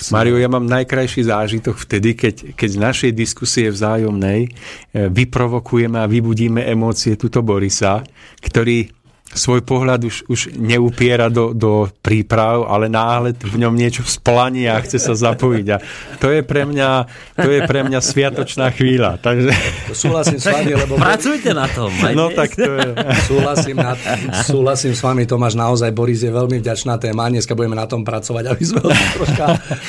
Mario, 0.10 0.40
ja 0.40 0.50
mám 0.50 0.64
najkrajší 0.66 1.28
zážitok 1.28 1.76
vtedy, 1.76 2.16
keď, 2.16 2.36
keď 2.56 2.70
z 2.72 2.80
našej 2.80 3.12
diskusie 3.12 3.68
vzájomnej 3.68 4.48
e, 4.48 4.50
vyprovokujeme 5.12 6.00
a 6.00 6.08
vybudíme 6.08 6.64
emócie 6.64 7.20
tuto 7.20 7.44
Borisa, 7.44 8.00
ktorý 8.40 9.03
svoj 9.34 9.62
pohľad 9.66 10.06
už, 10.06 10.30
už 10.30 10.40
neupiera 10.56 11.28
do, 11.30 11.52
do 11.52 11.90
príprav, 12.02 12.66
ale 12.70 12.90
náhle 12.90 13.34
v 13.34 13.58
ňom 13.62 13.74
niečo 13.74 14.06
splanie 14.06 14.70
a 14.70 14.80
chce 14.82 15.02
sa 15.02 15.14
zapojiť. 15.14 15.68
A 15.74 15.78
to 16.22 16.30
je 16.30 16.42
pre 16.46 16.66
mňa, 16.66 16.90
to 17.38 17.50
je 17.50 17.62
pre 17.66 17.82
mňa 17.86 18.00
sviatočná 18.00 18.70
chvíľa. 18.74 19.18
Takže... 19.22 19.50
Súhlasím 19.94 20.40
s 20.40 20.48
vami, 20.50 20.74
lebo... 20.74 20.96
Pracujte 20.98 21.52
na 21.54 21.68
tom. 21.70 21.90
No 22.14 22.30
tak 22.30 22.54
to 22.54 22.70
je. 22.70 22.90
Súhlasím, 23.26 23.78
na, 23.82 23.94
súhlasím 24.46 24.94
s 24.94 25.02
vami, 25.02 25.26
Tomáš, 25.26 25.58
naozaj 25.58 25.90
Boris 25.94 26.22
je 26.22 26.32
veľmi 26.32 26.62
vďačná 26.62 26.98
téma. 27.02 27.30
Dneska 27.30 27.58
budeme 27.58 27.78
na 27.78 27.90
tom 27.90 28.06
pracovať, 28.06 28.44
aby 28.50 28.64
sme 28.64 28.80
ho 28.86 28.90
troška 28.94 29.46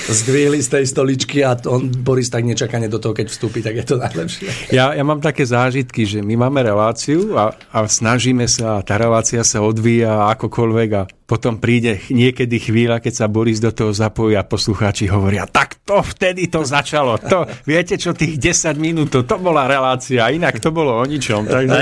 zdvihli 0.08 0.60
z 0.64 0.68
tej 0.80 0.84
stoličky 0.88 1.44
a 1.44 1.56
on, 1.68 1.88
Boris 1.90 2.32
tak 2.32 2.44
nečakane 2.46 2.88
do 2.88 2.96
toho, 3.00 3.12
keď 3.12 3.26
vstúpi, 3.28 3.60
tak 3.60 3.76
je 3.80 3.84
to 3.84 3.96
najlepšie. 4.00 4.72
Ja, 4.72 4.94
ja 4.96 5.04
mám 5.04 5.20
také 5.20 5.44
zážitky, 5.44 6.06
že 6.06 6.22
my 6.22 6.38
máme 6.38 6.62
reláciu 6.62 7.36
a, 7.36 7.52
a 7.74 7.78
snažíme 7.84 8.46
sa, 8.46 8.78
a 8.78 8.84
tá 8.84 8.94
relácia 8.96 9.33
sa 9.42 9.64
odvíja 9.64 10.30
akokoľvek 10.36 10.90
a 10.94 11.02
potom 11.24 11.56
príde 11.56 12.04
niekedy 12.12 12.60
chvíľa, 12.60 13.00
keď 13.00 13.24
sa 13.24 13.26
Boris 13.32 13.56
do 13.56 13.72
toho 13.72 13.96
zapojí 13.96 14.36
a 14.36 14.44
poslucháči 14.44 15.08
hovoria, 15.08 15.48
tak 15.48 15.80
to 15.80 16.04
vtedy 16.04 16.52
to 16.52 16.60
začalo. 16.68 17.16
To, 17.16 17.48
viete 17.64 17.96
čo, 17.96 18.12
tých 18.12 18.36
10 18.36 18.76
minút, 18.76 19.08
to, 19.08 19.24
to 19.24 19.40
bola 19.40 19.64
relácia, 19.64 20.28
inak 20.28 20.60
to 20.60 20.68
bolo 20.68 21.00
o 21.00 21.04
ničom. 21.08 21.48
Takže... 21.48 21.80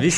Vy, 0.00 0.10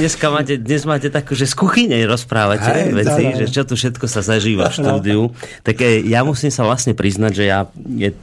dneska 0.00 0.32
máte, 0.32 0.56
dnes 0.56 0.88
máte 0.88 1.12
tak, 1.12 1.28
že 1.28 1.44
z 1.44 1.52
kuchyne 1.52 1.96
rozprávate 2.08 2.88
Hej, 2.88 2.96
veci, 2.96 3.22
dá, 3.28 3.36
že 3.44 3.46
čo 3.52 3.62
tu 3.68 3.76
všetko 3.76 4.08
sa 4.08 4.24
zažíva 4.24 4.72
v 4.72 4.76
štúdiu. 4.80 5.22
Tak 5.60 5.84
ja 6.08 6.24
musím 6.24 6.48
sa 6.48 6.64
vlastne 6.64 6.96
priznať, 6.96 7.32
že 7.36 7.44
ja 7.52 7.68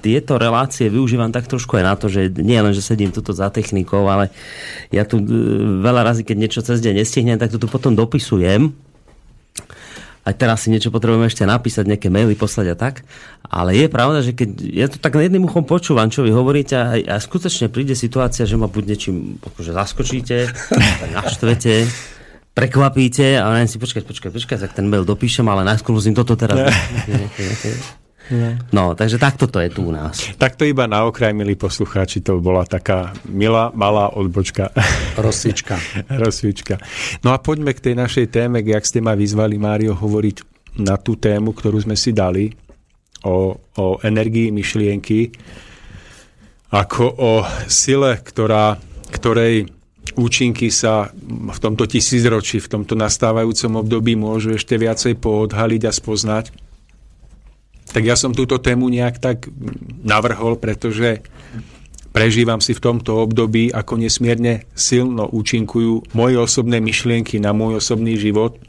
tieto 0.01 0.41
relácie 0.41 0.89
využívam 0.89 1.29
tak 1.29 1.45
trošku 1.45 1.77
aj 1.77 1.85
na 1.85 1.93
to, 1.93 2.09
že 2.09 2.33
nie 2.33 2.57
len, 2.57 2.73
že 2.73 2.81
sedím 2.81 3.13
tuto 3.13 3.29
za 3.29 3.53
technikou, 3.53 4.09
ale 4.09 4.33
ja 4.89 5.05
tu 5.05 5.21
e, 5.21 5.25
veľa 5.85 6.01
razy, 6.01 6.25
keď 6.25 6.35
niečo 6.37 6.61
cez 6.65 6.81
deň 6.81 7.05
nestihnem, 7.05 7.37
tak 7.37 7.53
to 7.53 7.61
tu 7.61 7.69
potom 7.69 7.93
dopisujem 7.93 8.90
aj 10.21 10.37
teraz 10.37 10.61
si 10.61 10.69
niečo 10.69 10.93
potrebujem 10.93 11.25
ešte 11.25 11.49
napísať, 11.49 11.89
nejaké 11.89 12.13
maily 12.13 12.37
poslať 12.37 12.67
a 12.73 12.75
tak. 12.77 13.01
Ale 13.41 13.73
je 13.73 13.89
pravda, 13.89 14.21
že 14.21 14.37
keď 14.37 14.49
ja 14.69 14.85
to 14.85 15.01
tak 15.01 15.17
jedným 15.17 15.49
uchom 15.49 15.65
počúvam, 15.65 16.13
čo 16.13 16.21
vy 16.21 16.29
hovoríte 16.29 16.77
a, 16.77 16.93
a 16.93 17.15
skutočne 17.17 17.73
príde 17.73 17.97
situácia, 17.97 18.45
že 18.45 18.53
ma 18.53 18.69
buď 18.69 18.83
niečím 18.85 19.41
akože 19.41 19.73
zaskočíte, 19.73 20.37
naštvete, 21.17 21.89
prekvapíte 22.53 23.41
a 23.41 23.49
len 23.57 23.65
si 23.65 23.81
počkať, 23.81 24.05
počkať, 24.05 24.29
počkať, 24.29 24.57
tak 24.69 24.77
ten 24.77 24.85
mail 24.85 25.09
dopíšem, 25.09 25.47
ale 25.49 25.65
najskôr 25.65 25.97
musím 25.97 26.13
toto 26.13 26.37
teraz. 26.37 26.69
No, 28.71 28.95
takže 28.95 29.19
takto 29.19 29.49
to 29.49 29.59
je 29.59 29.69
tu 29.73 29.89
u 29.89 29.91
nás. 29.91 30.31
Takto 30.39 30.63
iba 30.63 30.87
na 30.87 31.03
okraj, 31.03 31.35
milí 31.35 31.59
poslucháči, 31.59 32.23
to 32.23 32.39
bola 32.39 32.63
taká 32.63 33.11
milá, 33.27 33.73
malá 33.75 34.13
odbočka. 34.13 34.71
Rozsvička. 35.19 35.75
Rozsvička. 36.07 36.79
No 37.25 37.35
a 37.35 37.41
poďme 37.41 37.75
k 37.75 37.91
tej 37.91 37.95
našej 37.99 38.31
téme, 38.31 38.63
jak 38.63 38.87
ste 38.87 39.03
ma 39.03 39.17
vyzvali, 39.17 39.59
Mário, 39.59 39.97
hovoriť 39.97 40.37
na 40.79 40.95
tú 40.95 41.19
tému, 41.19 41.51
ktorú 41.51 41.83
sme 41.83 41.99
si 41.99 42.15
dali 42.15 42.55
o, 43.27 43.59
o 43.59 43.85
energii 43.99 44.53
myšlienky, 44.55 45.35
ako 46.71 47.03
o 47.19 47.31
sile, 47.67 48.15
ktorá, 48.23 48.79
ktorej 49.11 49.67
účinky 50.15 50.71
sa 50.71 51.11
v 51.27 51.59
tomto 51.59 51.83
tisícročí, 51.83 52.63
v 52.63 52.71
tomto 52.79 52.95
nastávajúcom 52.95 53.83
období 53.83 54.15
môžu 54.15 54.55
ešte 54.55 54.79
viacej 54.79 55.19
poodhaliť 55.19 55.81
a 55.87 55.91
spoznať 55.91 56.70
tak 57.89 58.03
ja 58.05 58.13
som 58.13 58.31
túto 58.31 58.61
tému 58.61 58.87
nejak 58.87 59.17
tak 59.17 59.49
navrhol, 60.05 60.61
pretože 60.61 61.25
prežívam 62.15 62.61
si 62.61 62.77
v 62.77 62.83
tomto 62.83 63.19
období, 63.19 63.71
ako 63.73 63.97
nesmierne 63.99 64.69
silno 64.77 65.27
účinkujú 65.27 66.13
moje 66.15 66.35
osobné 66.37 66.77
myšlienky 66.79 67.41
na 67.41 67.51
môj 67.51 67.81
osobný 67.81 68.15
život. 68.15 68.59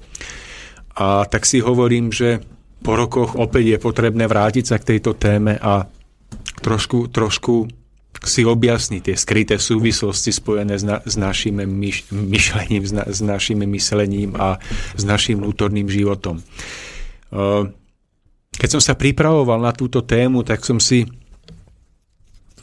A 0.96 1.24
tak 1.28 1.46
si 1.46 1.62
hovorím, 1.62 2.10
že 2.10 2.42
po 2.82 2.98
rokoch 2.98 3.38
opäť 3.38 3.78
je 3.78 3.78
potrebné 3.78 4.26
vrátiť 4.26 4.64
sa 4.66 4.76
k 4.82 4.96
tejto 4.96 5.14
téme 5.14 5.54
a 5.54 5.86
trošku, 6.62 7.06
trošku 7.10 7.70
si 8.22 8.46
objasniť 8.46 9.02
tie 9.02 9.16
skryté 9.18 9.54
súvislosti 9.58 10.30
spojené 10.30 10.78
s, 10.78 10.84
na, 10.86 11.02
s 11.02 11.14
našim 11.18 11.58
myš, 11.58 12.06
myšlením, 12.10 12.82
s, 12.86 12.92
na, 12.94 13.04
s 13.06 13.18
našim 13.22 13.58
myslením 13.66 14.38
a 14.38 14.62
s 14.94 15.02
našim 15.02 15.42
vnútorným 15.42 15.90
životom. 15.90 16.38
Uh, 17.32 17.70
keď 18.62 18.78
som 18.78 18.82
sa 18.82 18.94
pripravoval 18.94 19.58
na 19.58 19.74
túto 19.74 20.06
tému, 20.06 20.46
tak 20.46 20.62
som 20.62 20.78
si 20.78 21.02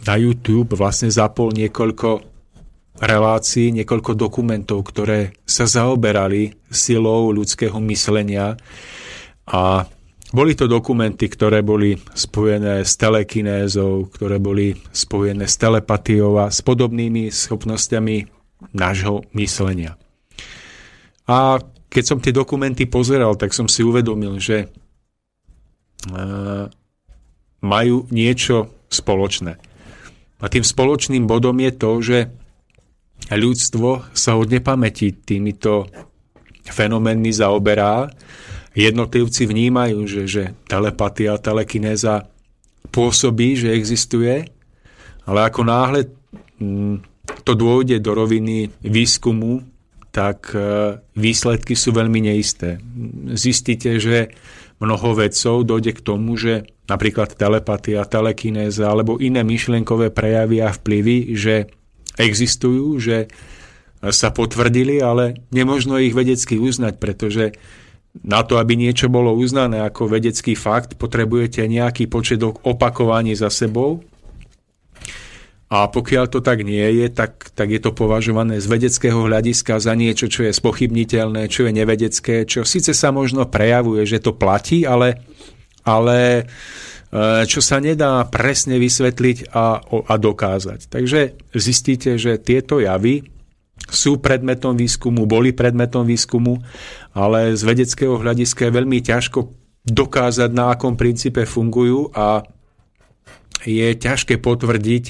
na 0.07 0.15
YouTube 0.15 0.79
vlastne 0.79 1.11
zapol 1.11 1.51
niekoľko 1.51 2.23
relácií, 3.03 3.75
niekoľko 3.75 4.15
dokumentov, 4.15 4.87
ktoré 4.87 5.35
sa 5.43 5.67
zaoberali 5.67 6.55
silou 6.71 7.35
ľudského 7.35 7.75
myslenia 7.83 8.55
a 9.43 9.83
boli 10.31 10.55
to 10.55 10.71
dokumenty, 10.71 11.27
ktoré 11.27 11.67
boli 11.67 11.99
spojené 12.15 12.87
s 12.87 12.95
telekinézou, 12.95 14.07
ktoré 14.07 14.39
boli 14.39 14.79
spojené 14.95 15.51
s 15.51 15.59
telepatiou 15.59 16.39
a 16.39 16.47
s 16.47 16.63
podobnými 16.63 17.27
schopnosťami 17.27 18.23
nášho 18.71 19.27
myslenia. 19.35 19.99
A 21.27 21.59
keď 21.91 22.03
som 22.07 22.23
tie 22.23 22.31
dokumenty 22.31 22.87
pozeral, 22.87 23.35
tak 23.35 23.51
som 23.51 23.67
si 23.67 23.83
uvedomil, 23.83 24.39
že 24.39 24.71
majú 27.59 28.07
niečo 28.07 28.71
spoločné. 28.87 29.59
A 30.39 30.45
tým 30.47 30.63
spoločným 30.63 31.27
bodom 31.27 31.59
je 31.59 31.71
to, 31.75 31.91
že 31.99 32.17
ľudstvo 33.27 34.15
sa 34.15 34.39
od 34.39 34.47
nepamäti 34.47 35.11
týmito 35.11 35.91
fenoménmi 36.63 37.29
zaoberá. 37.35 38.07
Jednotlivci 38.71 39.43
vnímajú, 39.43 40.07
že, 40.07 40.23
že 40.29 40.43
telepatia, 40.71 41.35
telekinéza 41.35 42.31
pôsobí, 42.95 43.59
že 43.59 43.75
existuje, 43.75 44.47
ale 45.27 45.39
ako 45.45 45.61
náhle 45.67 46.07
mm, 46.57 46.95
to 47.43 47.53
dôjde 47.53 47.99
do 47.99 48.15
roviny 48.15 48.71
výskumu, 48.81 49.61
tak 50.09 50.55
e, 50.55 50.97
výsledky 51.13 51.77
sú 51.77 51.93
veľmi 51.93 52.33
neisté. 52.33 52.81
Zistíte, 53.37 54.01
že 54.01 54.33
mnoho 54.79 55.15
vedcov 55.15 55.67
dojde 55.67 55.91
k 55.95 56.03
tomu, 56.03 56.39
že 56.39 56.67
napríklad 56.87 57.35
telepatia, 57.35 58.07
telekinéza 58.07 58.87
alebo 58.87 59.19
iné 59.19 59.43
myšlienkové 59.43 60.09
prejavy 60.09 60.63
a 60.63 60.71
vplyvy, 60.71 61.35
že 61.35 61.69
existujú, 62.15 62.97
že 62.99 63.27
sa 63.99 64.31
potvrdili, 64.31 65.03
ale 65.03 65.43
nemožno 65.51 65.99
ich 65.99 66.15
vedecky 66.15 66.55
uznať, 66.55 66.95
pretože 66.97 67.51
na 68.23 68.41
to, 68.41 68.57
aby 68.57 68.73
niečo 68.79 69.11
bolo 69.11 69.35
uznané 69.35 69.83
ako 69.85 70.09
vedecký 70.09 70.55
fakt, 70.55 70.95
potrebujete 70.97 71.61
nejaký 71.67 72.07
počet 72.09 72.41
opakovaní 72.41 73.35
za 73.35 73.51
sebou 73.51 74.01
a 75.69 75.85
pokiaľ 75.85 76.25
to 76.33 76.41
tak 76.41 76.65
nie 76.65 76.81
je, 76.97 77.13
tak, 77.13 77.53
tak 77.53 77.69
je 77.69 77.77
to 77.77 77.93
považované 77.93 78.57
z 78.57 78.65
vedeckého 78.65 79.29
hľadiska 79.29 79.77
za 79.77 79.93
niečo, 79.93 80.25
čo 80.25 80.49
je 80.49 80.57
spochybniteľné, 80.57 81.45
čo 81.45 81.69
je 81.69 81.77
nevedecké, 81.77 82.49
čo 82.49 82.65
síce 82.65 82.89
sa 82.97 83.13
možno 83.13 83.45
prejavuje, 83.45 84.01
že 84.09 84.17
to 84.17 84.33
platí, 84.33 84.89
ale, 84.89 85.21
ale 85.85 86.41
e, 86.41 86.43
čo 87.45 87.61
sa 87.61 87.77
nedá 87.77 88.25
presne 88.25 88.81
vysvetliť 88.81 89.53
a, 89.53 89.77
a 89.85 90.13
dokázať. 90.17 90.89
Takže 90.89 91.37
zistíte, 91.53 92.17
že 92.17 92.41
tieto 92.41 92.81
javy 92.81 93.29
sú 93.93 94.17
predmetom 94.17 94.73
výskumu, 94.73 95.29
boli 95.29 95.53
predmetom 95.53 96.01
výskumu, 96.01 96.65
ale 97.13 97.53
z 97.53 97.61
vedeckého 97.61 98.17
hľadiska 98.17 98.65
je 98.65 98.73
veľmi 98.73 99.05
ťažko 99.05 99.53
dokázať, 99.85 100.49
na 100.49 100.73
akom 100.73 100.97
princípe 100.97 101.45
fungujú 101.45 102.09
a 102.17 102.41
je 103.69 103.93
ťažké 103.93 104.41
potvrdiť 104.41 105.05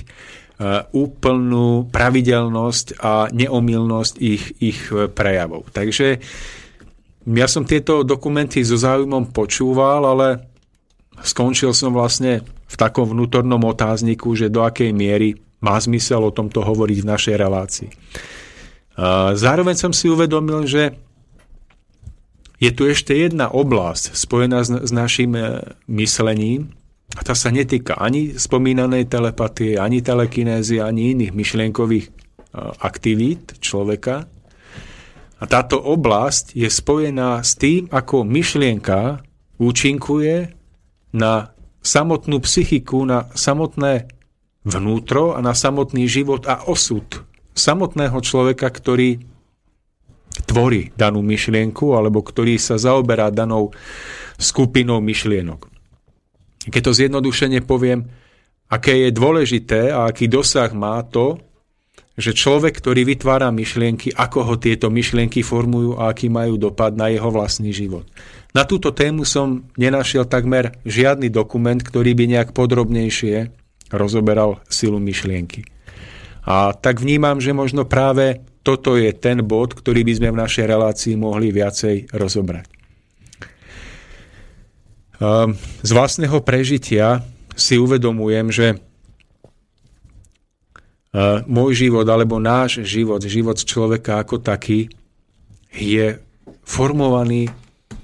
úplnú 0.91 1.88
pravidelnosť 1.88 3.00
a 3.00 3.32
neomilnosť 3.32 4.13
ich, 4.19 4.43
ich 4.60 4.80
eh, 4.91 5.08
prejavov. 5.08 5.72
Takže 5.72 6.19
ja 7.30 7.48
som 7.48 7.63
tieto 7.63 8.04
dokumenty 8.04 8.60
so 8.67 8.76
záujmom 8.76 9.32
počúval, 9.32 10.04
ale 10.04 10.28
skončil 11.24 11.72
som 11.72 11.95
vlastne 11.95 12.43
v 12.43 12.76
takom 12.76 13.08
vnútornom 13.08 13.60
otázniku, 13.63 14.36
že 14.36 14.52
do 14.52 14.63
akej 14.63 14.91
miery 14.91 15.39
má 15.63 15.76
zmysel 15.80 16.24
o 16.24 16.36
tomto 16.36 16.63
hovoriť 16.63 16.98
v 17.04 17.10
našej 17.12 17.36
relácii. 17.36 17.89
Zároveň 19.36 19.76
som 19.76 19.91
si 19.91 20.08
uvedomil, 20.08 20.63
že 20.63 20.95
je 22.60 22.72
tu 22.76 22.88
ešte 22.88 23.15
jedna 23.15 23.48
oblasť 23.48 24.15
spojená 24.15 24.60
s, 24.63 24.69
s 24.72 24.91
našim 24.91 25.32
eh, 25.39 25.63
myslením, 25.88 26.76
a 27.17 27.22
tá 27.26 27.34
sa 27.34 27.50
netýka 27.50 27.98
ani 27.98 28.38
spomínanej 28.38 29.10
telepatie, 29.10 29.82
ani 29.82 30.06
telekinézy, 30.06 30.78
ani 30.78 31.17
iných 31.17 31.34
myšlienkových 31.34 32.06
e, 32.06 32.12
aktivít 32.86 33.58
človeka. 33.58 34.30
A 35.39 35.43
táto 35.48 35.80
oblasť 35.80 36.54
je 36.54 36.69
spojená 36.69 37.41
s 37.41 37.56
tým, 37.58 37.89
ako 37.89 38.28
myšlienka 38.28 39.24
účinkuje 39.58 40.54
na 41.15 41.56
samotnú 41.82 42.43
psychiku, 42.43 43.08
na 43.08 43.32
samotné 43.34 44.12
vnútro 44.67 45.34
a 45.34 45.39
na 45.39 45.56
samotný 45.56 46.06
život 46.06 46.45
a 46.45 46.67
osud 46.67 47.30
samotného 47.60 48.19
človeka, 48.24 48.67
ktorý 48.72 49.19
tvorí 50.48 50.95
danú 50.95 51.19
myšlienku 51.19 51.95
alebo 51.95 52.24
ktorý 52.24 52.56
sa 52.56 52.80
zaoberá 52.80 53.34
danou 53.34 53.76
skupinou 54.39 55.04
myšlienok. 55.04 55.67
Keď 56.67 56.82
to 56.84 56.91
zjednodušene 56.91 57.63
poviem, 57.63 58.04
aké 58.67 59.08
je 59.08 59.15
dôležité 59.15 59.95
a 59.95 60.12
aký 60.12 60.28
dosah 60.28 60.69
má 60.76 61.00
to, 61.08 61.39
že 62.19 62.36
človek, 62.36 62.84
ktorý 62.84 63.08
vytvára 63.08 63.48
myšlienky, 63.48 64.12
ako 64.12 64.43
ho 64.43 64.56
tieto 64.60 64.91
myšlienky 64.91 65.39
formujú 65.39 65.95
a 65.95 66.12
aký 66.12 66.28
majú 66.28 66.60
dopad 66.60 66.91
na 67.00 67.08
jeho 67.08 67.32
vlastný 67.32 67.72
život. 67.72 68.04
Na 68.52 68.67
túto 68.67 68.91
tému 68.91 69.24
som 69.24 69.63
nenašiel 69.80 70.28
takmer 70.28 70.76
žiadny 70.84 71.32
dokument, 71.32 71.80
ktorý 71.80 72.12
by 72.19 72.26
nejak 72.28 72.50
podrobnejšie 72.52 73.56
rozoberal 73.95 74.60
silu 74.67 75.00
myšlienky. 75.00 75.63
A 76.43 76.76
tak 76.76 77.00
vnímam, 77.00 77.39
že 77.39 77.56
možno 77.56 77.88
práve 77.88 78.43
toto 78.65 79.00
je 79.00 79.15
ten 79.15 79.39
bod, 79.39 79.78
ktorý 79.78 80.04
by 80.04 80.13
sme 80.19 80.30
v 80.36 80.41
našej 80.43 80.65
relácii 80.67 81.13
mohli 81.15 81.56
viacej 81.56 82.12
rozobrať. 82.12 82.79
Ehm, 85.19 85.55
z 85.84 85.91
vlastného 85.91 86.39
prežitia 86.41 87.23
si 87.55 87.75
uvedomujem, 87.75 88.47
že 88.49 88.67
môj 91.49 91.71
život 91.73 92.05
alebo 92.05 92.38
náš 92.38 92.86
život, 92.86 93.17
život 93.25 93.58
človeka 93.58 94.21
ako 94.21 94.45
taký 94.45 94.93
je 95.73 96.21
formovaný 96.65 97.49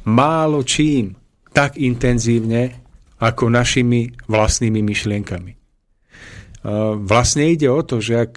málo 0.09 0.65
čím 0.65 1.13
tak 1.53 1.77
intenzívne 1.77 2.81
ako 3.21 3.47
našimi 3.47 4.09
vlastnými 4.25 4.81
myšlienkami. 4.81 5.53
Vlastne 7.05 7.45
ide 7.45 7.69
o 7.69 7.81
to, 7.85 8.01
že 8.01 8.13
ak 8.25 8.31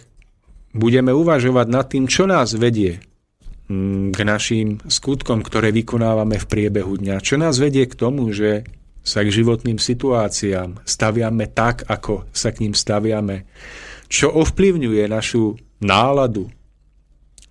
budeme 0.77 1.17
uvažovať 1.17 1.67
nad 1.73 1.89
tým, 1.89 2.05
čo 2.05 2.29
nás 2.29 2.53
vedie 2.53 3.01
k 4.13 4.19
našim 4.25 4.81
skutkom, 4.89 5.45
ktoré 5.45 5.69
vykonávame 5.77 6.41
v 6.41 6.49
priebehu 6.49 6.97
dňa, 6.97 7.21
čo 7.21 7.37
nás 7.37 7.61
vedie 7.61 7.85
k 7.85 7.93
tomu, 7.93 8.33
že 8.33 8.65
sa 9.05 9.21
k 9.25 9.33
životným 9.33 9.77
situáciám 9.77 10.85
staviame 10.89 11.49
tak, 11.53 11.85
ako 11.85 12.29
sa 12.33 12.53
k 12.53 12.65
ním 12.65 12.73
staviame, 12.73 13.45
čo 14.09 14.33
ovplyvňuje 14.33 15.05
našu 15.09 15.61
náladu, 15.85 16.49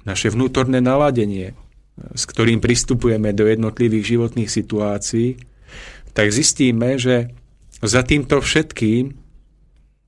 naše 0.05 0.33
vnútorné 0.33 0.81
naladenie, 0.81 1.53
s 1.97 2.23
ktorým 2.25 2.61
pristupujeme 2.61 3.33
do 3.33 3.45
jednotlivých 3.45 4.17
životných 4.17 4.49
situácií, 4.49 5.37
tak 6.17 6.33
zistíme, 6.33 6.97
že 6.97 7.29
za 7.77 8.01
týmto 8.01 8.41
všetkým 8.41 9.13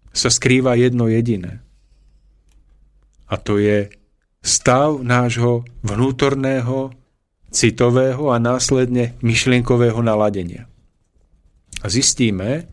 sa 0.09 0.33
skrýva 0.33 0.73
jedno 0.73 1.05
jediné. 1.05 1.61
A 3.29 3.37
to 3.37 3.61
je 3.61 3.93
stav 4.39 5.03
nášho 5.03 5.67
vnútorného, 5.83 6.95
citového 7.49 8.29
a 8.29 8.37
následne 8.37 9.17
myšlienkového 9.25 9.99
naladenia. 9.99 10.69
A 11.81 11.87
zistíme, 11.89 12.69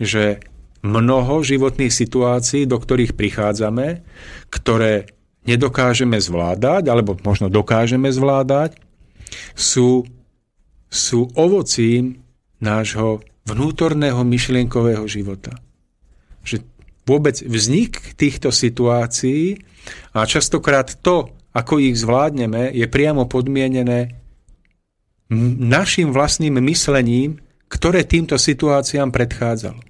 že 0.00 0.40
mnoho 0.86 1.42
životných 1.42 1.90
situácií, 1.90 2.64
do 2.64 2.78
ktorých 2.78 3.18
prichádzame, 3.18 4.06
ktoré 4.48 5.10
nedokážeme 5.46 6.18
zvládať, 6.18 6.90
alebo 6.90 7.18
možno 7.22 7.50
dokážeme 7.50 8.10
zvládať, 8.10 8.78
sú, 9.54 10.06
sú 10.86 11.20
ovocím 11.34 12.22
nášho 12.62 13.22
vnútorného 13.46 14.22
myšlienkového 14.26 15.06
života. 15.06 15.54
Že 16.42 16.66
vôbec 17.06 17.38
vznik 17.38 18.18
týchto 18.18 18.50
situácií 18.50 19.62
a 20.12 20.26
častokrát 20.26 20.98
to, 21.00 21.30
ako 21.54 21.78
ich 21.78 21.96
zvládneme, 21.96 22.74
je 22.74 22.84
priamo 22.90 23.30
podmienené 23.30 24.18
našim 25.58 26.10
vlastným 26.10 26.58
myslením, 26.60 27.38
ktoré 27.66 28.06
týmto 28.06 28.38
situáciám 28.38 29.10
predchádzalo. 29.10 29.80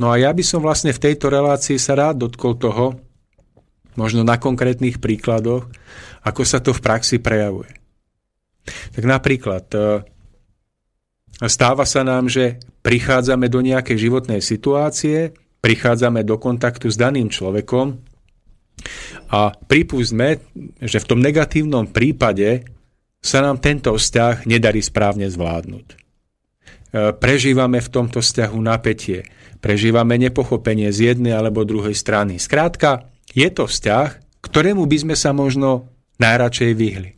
No 0.00 0.08
a 0.08 0.16
ja 0.16 0.32
by 0.32 0.40
som 0.40 0.64
vlastne 0.64 0.96
v 0.96 1.02
tejto 1.10 1.28
relácii 1.28 1.76
sa 1.76 1.92
rád 1.92 2.24
dotkol 2.24 2.56
toho, 2.56 2.96
možno 3.96 4.24
na 4.24 4.40
konkrétnych 4.40 4.96
príkladoch, 4.96 5.68
ako 6.24 6.42
sa 6.48 6.64
to 6.64 6.72
v 6.72 6.80
praxi 6.80 7.20
prejavuje. 7.20 7.68
Tak 8.96 9.04
napríklad 9.04 9.64
e, 9.74 9.78
stáva 11.46 11.86
sa 11.88 12.02
nám, 12.06 12.30
že 12.30 12.62
prichádzame 12.82 13.46
do 13.50 13.62
nejakej 13.62 13.98
životnej 13.98 14.40
situácie, 14.42 15.32
prichádzame 15.62 16.26
do 16.26 16.38
kontaktu 16.38 16.90
s 16.90 16.98
daným 16.98 17.30
človekom 17.30 17.98
a 19.30 19.54
pripúsme, 19.54 20.42
že 20.82 20.98
v 20.98 21.08
tom 21.08 21.22
negatívnom 21.22 21.90
prípade 21.90 22.66
sa 23.22 23.38
nám 23.38 23.62
tento 23.62 23.94
vzťah 23.94 24.50
nedarí 24.50 24.82
správne 24.82 25.30
zvládnuť. 25.30 25.86
E, 25.86 25.96
prežívame 27.14 27.78
v 27.78 27.88
tomto 27.94 28.18
vzťahu 28.18 28.58
napätie, 28.58 29.22
Prežívame 29.62 30.18
nepochopenie 30.18 30.90
z 30.90 31.14
jednej 31.14 31.38
alebo 31.38 31.62
druhej 31.62 31.94
strany. 31.94 32.42
Skrátka, 32.42 33.06
je 33.30 33.46
to 33.46 33.70
vzťah, 33.70 34.42
ktorému 34.42 34.82
by 34.90 34.96
sme 35.06 35.14
sa 35.14 35.30
možno 35.30 35.86
najradšej 36.18 36.72
vyhli. 36.74 37.14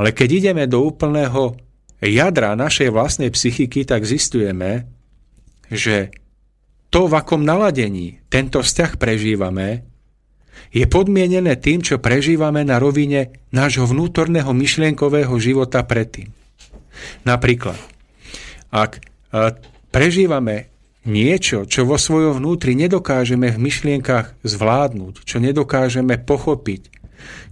Ale 0.00 0.16
keď 0.16 0.28
ideme 0.32 0.64
do 0.64 0.80
úplného 0.80 1.60
jadra 2.10 2.52
našej 2.58 2.92
vlastnej 2.92 3.30
psychiky, 3.32 3.88
tak 3.88 4.04
zistujeme, 4.04 4.88
že 5.72 6.12
to, 6.92 7.10
v 7.10 7.16
akom 7.18 7.42
naladení 7.42 8.22
tento 8.30 8.60
vzťah 8.62 9.00
prežívame, 9.00 9.82
je 10.70 10.86
podmienené 10.86 11.58
tým, 11.58 11.82
čo 11.82 11.98
prežívame 11.98 12.62
na 12.62 12.78
rovine 12.78 13.34
nášho 13.50 13.86
vnútorného 13.86 14.50
myšlienkového 14.50 15.34
života 15.38 15.82
predtým. 15.82 16.30
Napríklad, 17.26 17.78
ak 18.70 19.02
prežívame 19.90 20.70
niečo, 21.06 21.66
čo 21.66 21.86
vo 21.86 21.98
svojom 21.98 22.42
vnútri 22.42 22.78
nedokážeme 22.78 23.54
v 23.54 23.58
myšlienkach 23.58 24.34
zvládnuť, 24.42 25.26
čo 25.26 25.36
nedokážeme 25.38 26.18
pochopiť, 26.22 26.82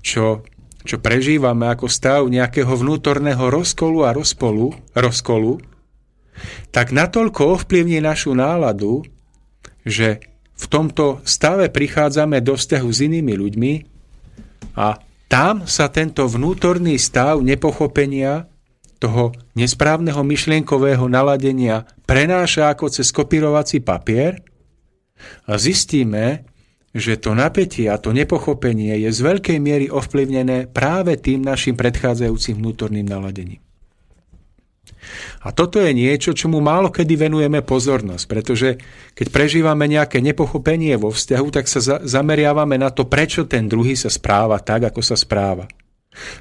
čo, 0.02 0.46
čo 0.82 0.98
prežívame 0.98 1.70
ako 1.70 1.86
stav 1.86 2.26
nejakého 2.26 2.70
vnútorného 2.70 3.50
rozkolu 3.50 4.06
a 4.06 4.10
rozpolu, 4.14 4.74
rozkolu, 4.94 5.62
tak 6.74 6.90
natoľko 6.90 7.60
ovplyvní 7.60 8.02
našu 8.02 8.34
náladu, 8.34 9.06
že 9.86 10.22
v 10.58 10.64
tomto 10.70 11.22
stave 11.26 11.70
prichádzame 11.70 12.38
do 12.42 12.54
vzťahu 12.54 12.88
s 12.88 12.98
inými 13.02 13.34
ľuďmi 13.34 13.72
a 14.78 14.98
tam 15.26 15.64
sa 15.64 15.88
tento 15.88 16.28
vnútorný 16.28 17.00
stav 17.00 17.40
nepochopenia 17.40 18.52
toho 19.02 19.34
nesprávneho 19.58 20.22
myšlienkového 20.22 21.10
naladenia 21.10 21.88
prenáša 22.06 22.70
ako 22.70 22.92
cez 22.92 23.10
kopírovací 23.10 23.82
papier 23.82 24.38
a 25.48 25.58
zistíme, 25.58 26.46
že 26.92 27.16
to 27.16 27.32
napätie 27.32 27.88
a 27.88 27.96
to 27.96 28.12
nepochopenie 28.12 29.00
je 29.00 29.10
z 29.10 29.20
veľkej 29.24 29.58
miery 29.58 29.86
ovplyvnené 29.88 30.68
práve 30.68 31.16
tým 31.16 31.40
našim 31.40 31.72
predchádzajúcim 31.72 32.60
vnútorným 32.60 33.08
naladením. 33.08 33.60
A 35.42 35.50
toto 35.50 35.82
je 35.82 35.90
niečo, 35.90 36.30
čomu 36.30 36.62
málo 36.62 36.92
kedy 36.94 37.26
venujeme 37.26 37.64
pozornosť, 37.66 38.24
pretože 38.30 38.78
keď 39.18 39.26
prežívame 39.34 39.90
nejaké 39.90 40.22
nepochopenie 40.22 40.94
vo 40.94 41.10
vzťahu, 41.10 41.48
tak 41.50 41.66
sa 41.66 41.80
za- 41.82 42.02
zameriavame 42.06 42.78
na 42.78 42.94
to, 42.94 43.10
prečo 43.10 43.48
ten 43.48 43.66
druhý 43.66 43.98
sa 43.98 44.06
správa 44.06 44.62
tak, 44.62 44.86
ako 44.86 45.02
sa 45.02 45.18
správa. 45.18 45.66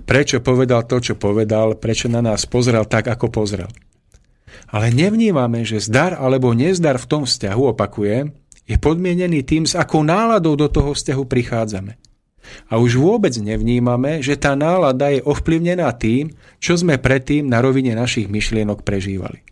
Prečo 0.04 0.44
povedal 0.44 0.86
to, 0.86 1.00
čo 1.02 1.14
povedal, 1.18 1.80
prečo 1.80 2.12
na 2.12 2.22
nás 2.22 2.46
pozrel 2.46 2.86
tak, 2.86 3.08
ako 3.10 3.32
pozrel. 3.32 3.72
Ale 4.70 4.92
nevnímame, 4.94 5.64
že 5.66 5.82
zdar 5.82 6.16
alebo 6.16 6.54
nezdar 6.54 7.00
v 7.00 7.10
tom 7.10 7.24
vzťahu, 7.26 7.76
opakujem, 7.76 8.36
je 8.72 8.80
podmienený 8.80 9.44
tým, 9.44 9.68
s 9.68 9.76
akou 9.76 10.00
náladou 10.00 10.56
do 10.56 10.72
toho 10.72 10.96
vzťahu 10.96 11.24
prichádzame. 11.28 12.00
A 12.72 12.80
už 12.80 12.96
vôbec 12.96 13.36
nevnímame, 13.36 14.24
že 14.24 14.40
tá 14.40 14.56
nálada 14.56 15.12
je 15.12 15.20
ovplyvnená 15.20 15.92
tým, 16.00 16.32
čo 16.64 16.80
sme 16.80 16.96
predtým 16.96 17.52
na 17.52 17.60
rovine 17.60 17.92
našich 17.92 18.32
myšlienok 18.32 18.88
prežívali. 18.88 19.44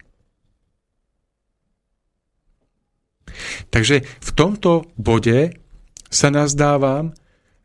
Takže 3.70 4.08
v 4.08 4.30
tomto 4.34 4.88
bode 4.96 5.54
sa 6.08 6.32
nazdávam, 6.32 7.12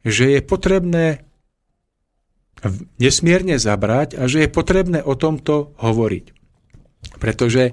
že 0.04 0.34
je 0.34 0.40
potrebné 0.44 1.24
nesmierne 2.98 3.56
zabrať 3.56 4.18
a 4.18 4.26
že 4.26 4.44
je 4.44 4.50
potrebné 4.52 5.00
o 5.00 5.16
tomto 5.16 5.72
hovoriť. 5.80 6.24
Pretože 7.22 7.72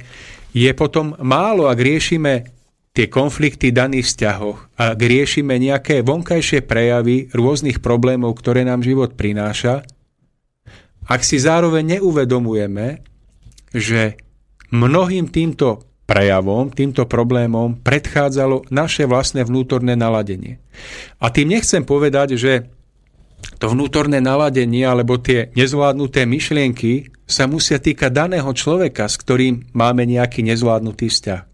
je 0.52 0.72
potom 0.76 1.16
málo, 1.20 1.68
ak 1.68 1.80
riešime 1.80 2.61
tie 2.92 3.08
konflikty 3.08 3.72
daných 3.72 4.08
vzťahoch 4.12 4.76
a 4.76 4.96
riešime 5.00 5.56
nejaké 5.56 6.04
vonkajšie 6.04 6.68
prejavy 6.68 7.32
rôznych 7.32 7.80
problémov, 7.80 8.36
ktoré 8.36 8.68
nám 8.68 8.84
život 8.84 9.16
prináša, 9.16 9.88
ak 11.08 11.22
si 11.24 11.40
zároveň 11.40 12.00
neuvedomujeme, 12.00 13.04
že 13.72 14.20
mnohým 14.76 15.32
týmto 15.32 15.88
prejavom, 16.04 16.68
týmto 16.68 17.08
problémom 17.08 17.80
predchádzalo 17.80 18.68
naše 18.68 19.08
vlastné 19.08 19.48
vnútorné 19.48 19.96
naladenie. 19.96 20.60
A 21.24 21.32
tým 21.32 21.56
nechcem 21.56 21.88
povedať, 21.88 22.36
že 22.36 22.68
to 23.58 23.72
vnútorné 23.72 24.20
naladenie 24.20 24.84
alebo 24.84 25.18
tie 25.18 25.50
nezvládnuté 25.56 26.28
myšlienky 26.28 27.10
sa 27.24 27.48
musia 27.48 27.80
týkať 27.80 28.12
daného 28.12 28.52
človeka, 28.52 29.08
s 29.08 29.16
ktorým 29.18 29.72
máme 29.72 30.04
nejaký 30.04 30.44
nezvládnutý 30.46 31.08
vzťah. 31.08 31.51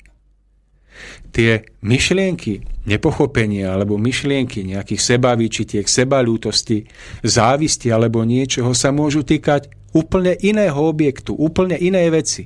Tie 1.32 1.66
myšlienky 1.84 2.66
nepochopenia 2.88 3.76
alebo 3.76 4.00
myšlienky 4.00 4.64
nejakých 4.64 5.02
sebavýčitiek, 5.16 5.86
sebalútosti, 5.86 6.88
závisti 7.22 7.92
alebo 7.92 8.24
niečoho 8.24 8.72
sa 8.72 8.96
môžu 8.96 9.28
týkať 9.28 9.70
úplne 9.92 10.34
iného 10.40 10.78
objektu, 10.78 11.36
úplne 11.36 11.76
inej 11.76 12.08
veci. 12.14 12.44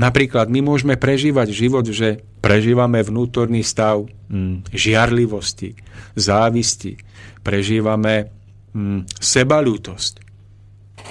Napríklad 0.00 0.48
my 0.48 0.64
môžeme 0.64 0.96
prežívať 0.96 1.52
život, 1.52 1.84
že 1.84 2.24
prežívame 2.40 3.04
vnútorný 3.04 3.60
stav 3.60 4.08
mm, 4.32 4.72
žiarlivosti, 4.72 5.76
závisti, 6.16 6.96
prežívame 7.44 8.32
mm, 8.72 9.20
sebalútosť. 9.20 10.24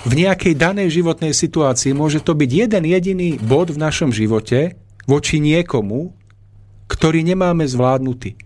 V 0.10 0.14
nejakej 0.16 0.56
danej 0.58 0.96
životnej 1.02 1.36
situácii 1.38 1.94
môže 1.94 2.24
to 2.24 2.34
byť 2.34 2.50
jeden 2.50 2.84
jediný 2.88 3.38
bod 3.38 3.70
v 3.70 3.82
našom 3.82 4.10
živote 4.10 4.74
voči 5.10 5.42
niekomu, 5.42 6.14
ktorý 6.86 7.26
nemáme 7.26 7.66
zvládnutý. 7.66 8.38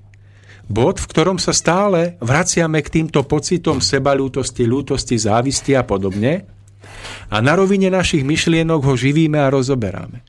Bod, 0.71 1.03
v 1.03 1.09
ktorom 1.11 1.35
sa 1.43 1.51
stále 1.51 2.15
vraciame 2.23 2.79
k 2.79 3.03
týmto 3.03 3.27
pocitom 3.27 3.83
sebalútosti, 3.83 4.63
lútosti, 4.63 5.19
závisti 5.19 5.75
a 5.75 5.83
podobne 5.83 6.47
a 7.27 7.43
na 7.43 7.59
rovine 7.59 7.91
našich 7.91 8.23
myšlienok 8.23 8.79
ho 8.79 8.95
živíme 8.95 9.43
a 9.43 9.51
rozoberáme. 9.51 10.23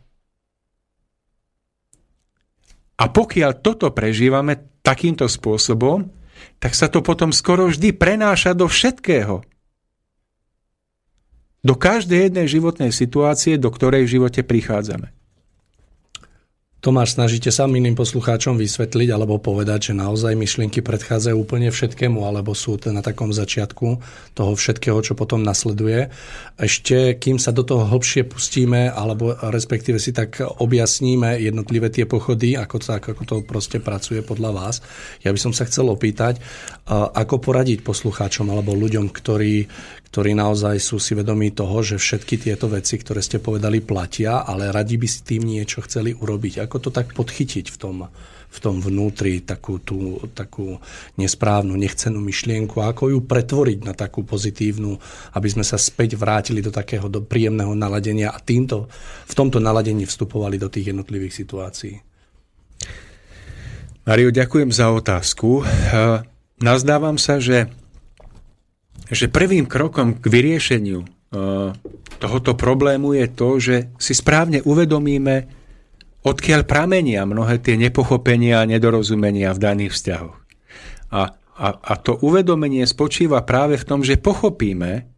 A 2.99 3.05
pokiaľ 3.11 3.63
toto 3.63 3.91
prežívame 3.95 4.83
takýmto 4.83 5.31
spôsobom, 5.31 6.11
tak 6.59 6.75
sa 6.75 6.91
to 6.91 7.03
potom 7.03 7.31
skoro 7.31 7.71
vždy 7.71 7.95
prenáša 7.95 8.55
do 8.55 8.67
všetkého. 8.67 9.43
Do 11.65 11.75
každej 11.75 12.29
jednej 12.29 12.47
životnej 12.47 12.93
situácie, 12.93 13.57
do 13.57 13.73
ktorej 13.73 14.05
v 14.07 14.13
živote 14.21 14.45
prichádzame. 14.45 15.24
Tomáš, 16.85 17.17
snažíte 17.17 17.49
sa 17.49 17.65
iným 17.65 17.97
poslucháčom 17.97 18.61
vysvetliť 18.61 19.09
alebo 19.09 19.41
povedať, 19.41 19.89
že 19.89 19.93
naozaj 19.97 20.37
myšlienky 20.37 20.85
predchádzajú 20.85 21.33
úplne 21.33 21.73
všetkému, 21.73 22.21
alebo 22.21 22.53
sú 22.53 22.77
na 22.93 23.01
takom 23.01 23.33
začiatku 23.33 24.05
toho 24.37 24.53
všetkého, 24.53 25.01
čo 25.01 25.17
potom 25.17 25.41
nasleduje. 25.41 26.13
Ešte, 26.61 27.17
kým 27.17 27.41
sa 27.41 27.57
do 27.57 27.65
toho 27.65 27.89
hlbšie 27.89 28.29
pustíme, 28.29 28.93
alebo 28.93 29.33
respektíve 29.33 29.97
si 29.97 30.13
tak 30.13 30.45
objasníme 30.45 31.41
jednotlivé 31.41 31.89
tie 31.89 32.05
pochody, 32.05 32.53
ako 32.53 32.77
to, 32.77 32.89
ako 32.93 33.23
to 33.25 33.37
proste 33.49 33.81
pracuje 33.81 34.21
podľa 34.21 34.53
vás, 34.53 34.75
ja 35.25 35.33
by 35.33 35.41
som 35.41 35.57
sa 35.57 35.65
chcel 35.65 35.89
opýtať, 35.89 36.37
ako 37.17 37.41
poradiť 37.41 37.81
poslucháčom 37.81 38.53
alebo 38.53 38.77
ľuďom, 38.77 39.09
ktorí, 39.09 39.73
ktorí 40.15 40.31
naozaj 40.39 40.79
sú 40.79 41.03
si 41.03 41.19
vedomí 41.19 41.51
toho, 41.51 41.83
že 41.83 41.99
všetky 41.99 42.39
tieto 42.39 42.71
veci, 42.71 43.03
ktoré 43.03 43.19
ste 43.19 43.43
povedali, 43.43 43.83
platia, 43.83 44.47
ale 44.47 44.71
radi 44.71 44.95
by 44.95 45.11
si 45.11 45.27
tým 45.27 45.43
niečo 45.43 45.83
chceli 45.83 46.15
urobiť. 46.15 46.63
Ako 46.63 46.79
to 46.79 46.95
tak 46.95 47.11
podchytiť 47.19 47.67
v 47.75 47.77
tom, 47.83 48.07
v 48.47 48.59
tom 48.63 48.79
vnútri, 48.79 49.43
takú, 49.43 49.83
tú, 49.83 50.23
takú 50.31 50.79
nesprávnu, 51.19 51.75
nechcenú 51.75 52.23
myšlienku 52.23 52.79
ako 52.79 53.11
ju 53.11 53.19
pretvoriť 53.27 53.79
na 53.83 53.91
takú 53.91 54.23
pozitívnu, 54.23 54.95
aby 55.35 55.49
sme 55.51 55.67
sa 55.67 55.75
späť 55.75 56.15
vrátili 56.15 56.63
do 56.63 56.71
takého 56.71 57.11
do 57.11 57.19
príjemného 57.19 57.75
naladenia 57.75 58.31
a 58.31 58.39
týmto, 58.39 58.87
v 59.27 59.35
tomto 59.35 59.59
naladení 59.59 60.07
vstupovali 60.07 60.63
do 60.63 60.71
tých 60.71 60.95
jednotlivých 60.95 61.43
situácií. 61.43 61.99
Mario, 64.07 64.31
ďakujem 64.31 64.71
za 64.71 64.95
otázku. 64.95 65.67
Nazdávam 66.63 67.19
sa, 67.19 67.43
že 67.43 67.67
že 69.11 69.29
prvým 69.29 69.69
krokom 69.69 70.17
k 70.17 70.25
vyriešeniu 70.25 71.01
e, 71.03 71.07
tohoto 72.17 72.53
problému 72.57 73.13
je 73.13 73.27
to, 73.29 73.49
že 73.61 73.77
si 74.01 74.17
správne 74.17 74.65
uvedomíme, 74.65 75.45
odkiaľ 76.25 76.65
pramenia 76.65 77.29
mnohé 77.29 77.61
tie 77.61 77.77
nepochopenia 77.77 78.65
a 78.65 78.69
nedorozumenia 78.69 79.53
v 79.53 79.61
daných 79.61 79.93
vzťahoch. 79.93 80.37
A, 81.13 81.21
a, 81.37 81.69
a 81.69 81.93
to 82.01 82.17
uvedomenie 82.25 82.89
spočíva 82.89 83.45
práve 83.45 83.77
v 83.77 83.85
tom, 83.85 84.01
že 84.01 84.17
pochopíme, 84.17 85.13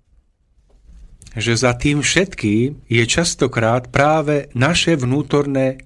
že 1.36 1.54
za 1.54 1.76
tým 1.78 2.02
všetkým 2.02 2.88
je 2.90 3.04
častokrát 3.06 3.92
práve 3.92 4.50
naše 4.56 4.98
vnútorné 4.98 5.85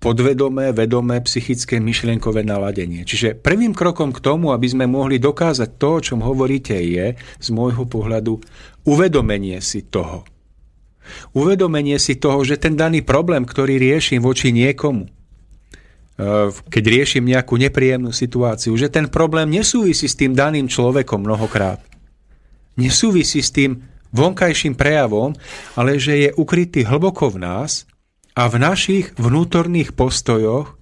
podvedomé, 0.00 0.72
vedomé, 0.72 1.20
psychické, 1.20 1.76
myšlienkové 1.76 2.40
naladenie. 2.40 3.04
Čiže 3.04 3.36
prvým 3.36 3.76
krokom 3.76 4.16
k 4.16 4.24
tomu, 4.24 4.56
aby 4.56 4.64
sme 4.64 4.88
mohli 4.88 5.20
dokázať 5.20 5.76
to, 5.76 5.88
o 5.92 6.00
čom 6.00 6.20
hovoríte, 6.24 6.72
je 6.72 7.20
z 7.20 7.48
môjho 7.52 7.84
pohľadu 7.84 8.40
uvedomenie 8.88 9.60
si 9.60 9.84
toho. 9.84 10.24
Uvedomenie 11.36 12.00
si 12.00 12.16
toho, 12.16 12.40
že 12.40 12.56
ten 12.56 12.80
daný 12.80 13.04
problém, 13.04 13.44
ktorý 13.44 13.76
riešim 13.76 14.24
voči 14.24 14.56
niekomu, 14.56 15.04
e, 15.04 15.10
keď 16.48 16.84
riešim 16.88 17.24
nejakú 17.28 17.60
nepríjemnú 17.60 18.16
situáciu, 18.16 18.72
že 18.80 18.88
ten 18.88 19.04
problém 19.12 19.52
nesúvisí 19.52 20.08
s 20.08 20.16
tým 20.16 20.32
daným 20.32 20.64
človekom 20.64 21.28
mnohokrát. 21.28 21.82
Nesúvisí 22.80 23.44
s 23.44 23.52
tým 23.52 23.84
vonkajším 24.16 24.78
prejavom, 24.80 25.36
ale 25.76 26.00
že 26.00 26.14
je 26.16 26.28
ukrytý 26.40 26.88
hlboko 26.88 27.28
v 27.36 27.44
nás 27.44 27.89
a 28.34 28.42
v 28.46 28.56
našich 28.62 29.14
vnútorných 29.18 29.94
postojoch 29.94 30.78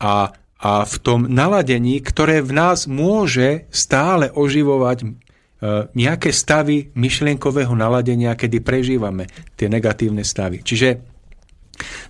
a, 0.00 0.32
a 0.60 0.72
v 0.84 0.96
tom 1.00 1.28
naladení, 1.28 2.00
ktoré 2.00 2.40
v 2.40 2.52
nás 2.56 2.88
môže 2.88 3.68
stále 3.72 4.32
oživovať 4.32 4.98
e, 5.04 5.06
nejaké 5.92 6.32
stavy 6.32 6.92
myšlienkového 6.96 7.72
naladenia, 7.72 8.36
kedy 8.36 8.60
prežívame 8.64 9.28
tie 9.56 9.68
negatívne 9.68 10.24
stavy. 10.24 10.64
Čiže 10.64 11.00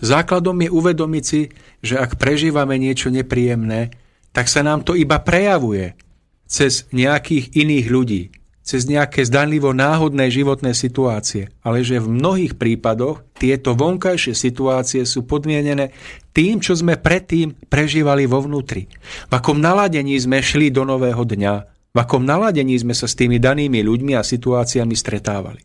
základom 0.03 0.62
je 0.62 0.71
uvedomiť 0.71 1.25
si, 1.27 1.51
že 1.83 1.99
ak 1.99 2.19
prežívame 2.19 2.79
niečo 2.79 3.11
nepríjemné, 3.11 3.95
tak 4.31 4.47
sa 4.47 4.62
nám 4.62 4.87
to 4.87 4.95
iba 4.95 5.19
prejavuje 5.19 5.99
cez 6.47 6.87
nejakých 6.95 7.59
iných 7.59 7.87
ľudí, 7.91 8.23
cez 8.67 8.83
nejaké 8.91 9.23
zdanlivo 9.23 9.71
náhodné 9.71 10.27
životné 10.27 10.75
situácie, 10.75 11.55
ale 11.63 11.87
že 11.87 12.03
v 12.03 12.11
mnohých 12.11 12.59
prípadoch 12.59 13.23
tieto 13.39 13.79
vonkajšie 13.79 14.35
situácie 14.35 15.07
sú 15.07 15.23
podmienené 15.23 15.95
tým, 16.35 16.59
čo 16.59 16.75
sme 16.75 16.99
predtým 16.99 17.55
prežívali 17.71 18.27
vo 18.27 18.43
vnútri. 18.43 18.91
V 19.31 19.33
akom 19.33 19.63
naladení 19.63 20.19
sme 20.19 20.43
šli 20.43 20.75
do 20.75 20.83
nového 20.83 21.23
dňa, 21.23 21.55
v 21.95 21.99
akom 22.03 22.27
naladení 22.27 22.75
sme 22.75 22.93
sa 22.93 23.07
s 23.07 23.15
tými 23.15 23.39
danými 23.39 23.87
ľuďmi 23.87 24.19
a 24.19 24.27
situáciami 24.27 24.93
stretávali. 24.99 25.63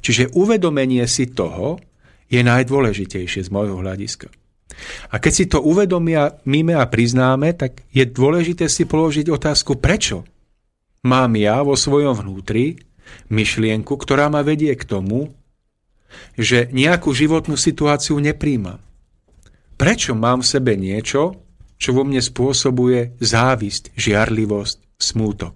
Čiže 0.00 0.32
uvedomenie 0.32 1.04
si 1.04 1.28
toho 1.28 1.76
je 2.32 2.40
najdôležitejšie 2.40 3.44
z 3.44 3.52
môjho 3.52 3.84
hľadiska. 3.84 4.32
A 5.12 5.22
keď 5.22 5.32
si 5.32 5.44
to 5.46 5.62
uvedomia, 5.62 6.40
mime 6.48 6.74
a 6.74 6.88
priznáme, 6.88 7.54
tak 7.54 7.84
je 7.94 8.02
dôležité 8.02 8.66
si 8.66 8.88
položiť 8.88 9.30
otázku, 9.30 9.78
prečo 9.78 10.26
mám 11.04 11.36
ja 11.36 11.60
vo 11.60 11.76
svojom 11.76 12.16
vnútri 12.16 12.80
myšlienku, 13.28 13.94
ktorá 13.94 14.32
ma 14.32 14.40
vedie 14.40 14.72
k 14.72 14.88
tomu, 14.88 15.36
že 16.34 16.72
nejakú 16.72 17.12
životnú 17.12 17.54
situáciu 17.54 18.18
nepríjmam. 18.18 18.80
Prečo 19.76 20.16
mám 20.16 20.40
v 20.40 20.50
sebe 20.50 20.72
niečo, 20.78 21.44
čo 21.76 21.90
vo 21.92 22.06
mne 22.06 22.22
spôsobuje 22.22 23.20
závisť, 23.20 23.92
žiarlivosť, 23.98 24.96
smútok? 24.96 25.54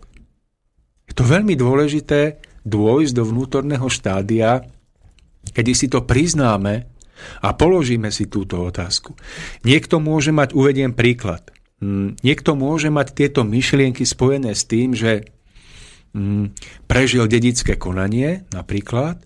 Je 1.09 1.15
to 1.17 1.25
veľmi 1.25 1.57
dôležité 1.57 2.43
dôjsť 2.69 3.13
do 3.17 3.25
vnútorného 3.25 3.89
štádia, 3.89 4.67
kedy 5.57 5.73
si 5.73 5.87
to 5.89 6.05
priznáme 6.05 6.85
a 7.41 7.49
položíme 7.55 8.13
si 8.13 8.29
túto 8.29 8.61
otázku. 8.61 9.17
Niekto 9.65 10.03
môže 10.03 10.35
mať, 10.35 10.53
uvediem 10.53 10.93
príklad, 10.93 11.49
hm, 11.81 12.21
niekto 12.21 12.59
môže 12.59 12.93
mať 12.93 13.15
tieto 13.15 13.47
myšlienky 13.47 14.05
spojené 14.05 14.53
s 14.53 14.67
tým, 14.69 14.93
že 14.93 15.38
Mm, 15.38 15.38
prežil 16.89 17.25
dedické 17.29 17.77
konanie 17.77 18.49
napríklad 18.51 19.21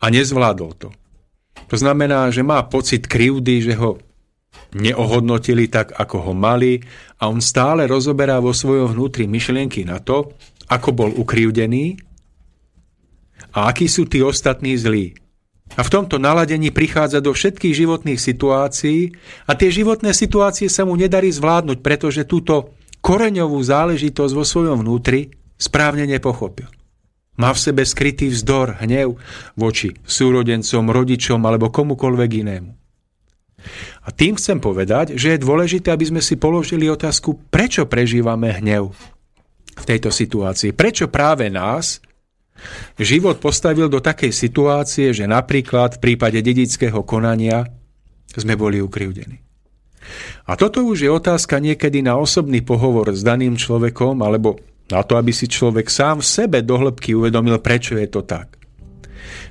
a 0.00 0.06
nezvládol 0.08 0.72
to. 0.76 0.88
To 1.70 1.76
znamená, 1.76 2.28
že 2.28 2.44
má 2.44 2.60
pocit 2.66 3.06
krivdy, 3.06 3.64
že 3.64 3.74
ho 3.78 3.96
neohodnotili 4.74 5.70
tak, 5.70 5.94
ako 5.94 6.30
ho 6.30 6.32
mali 6.34 6.82
a 7.22 7.30
on 7.30 7.38
stále 7.38 7.86
rozoberá 7.86 8.42
vo 8.42 8.50
svojom 8.50 8.92
vnútri 8.92 9.24
myšlienky 9.30 9.86
na 9.86 10.02
to, 10.02 10.34
ako 10.66 10.90
bol 10.92 11.10
ukrivdený 11.14 11.98
a 13.54 13.70
akí 13.70 13.86
sú 13.86 14.10
tí 14.10 14.18
ostatní 14.18 14.74
zlí. 14.74 15.14
A 15.74 15.82
v 15.82 15.90
tomto 15.90 16.20
naladení 16.20 16.68
prichádza 16.70 17.24
do 17.24 17.32
všetkých 17.32 17.74
životných 17.86 18.20
situácií 18.20 19.16
a 19.48 19.56
tie 19.56 19.70
životné 19.72 20.12
situácie 20.12 20.68
sa 20.68 20.84
mu 20.84 20.94
nedarí 20.94 21.32
zvládnuť, 21.32 21.78
pretože 21.80 22.28
túto 22.28 22.73
koreňovú 23.04 23.60
záležitosť 23.60 24.32
vo 24.32 24.44
svojom 24.48 24.80
vnútri 24.80 25.28
správne 25.60 26.08
nepochopil. 26.08 26.72
Má 27.36 27.52
v 27.52 27.60
sebe 27.60 27.82
skrytý 27.84 28.32
vzdor, 28.32 28.80
hnev 28.80 29.20
voči 29.58 29.92
súrodencom, 30.00 30.88
rodičom 30.88 31.40
alebo 31.44 31.68
komukoľvek 31.68 32.30
inému. 32.40 32.72
A 34.04 34.08
tým 34.12 34.40
chcem 34.40 34.60
povedať, 34.60 35.16
že 35.20 35.34
je 35.36 35.44
dôležité, 35.44 35.92
aby 35.92 36.04
sme 36.08 36.22
si 36.24 36.40
položili 36.40 36.88
otázku, 36.88 37.48
prečo 37.52 37.84
prežívame 37.84 38.54
hnev 38.60 38.92
v 39.74 39.84
tejto 39.84 40.14
situácii. 40.14 40.72
Prečo 40.72 41.10
práve 41.10 41.50
nás 41.50 41.98
život 42.96 43.42
postavil 43.42 43.90
do 43.90 43.98
takej 43.98 44.30
situácie, 44.30 45.10
že 45.10 45.26
napríklad 45.26 45.98
v 45.98 46.02
prípade 46.12 46.38
dedického 46.40 47.02
konania 47.02 47.66
sme 48.30 48.54
boli 48.54 48.78
ukrivdení. 48.78 49.43
A 50.44 50.54
toto 50.54 50.84
už 50.84 51.04
je 51.04 51.10
otázka 51.10 51.58
niekedy 51.58 52.04
na 52.04 52.20
osobný 52.20 52.60
pohovor 52.60 53.12
s 53.12 53.24
daným 53.24 53.56
človekom, 53.56 54.20
alebo 54.20 54.60
na 54.92 55.00
to, 55.00 55.16
aby 55.16 55.32
si 55.32 55.48
človek 55.48 55.88
sám 55.88 56.20
v 56.20 56.28
sebe 56.28 56.58
dohlbky 56.60 57.16
uvedomil, 57.16 57.56
prečo 57.64 57.96
je 57.96 58.08
to 58.08 58.20
tak. 58.24 58.60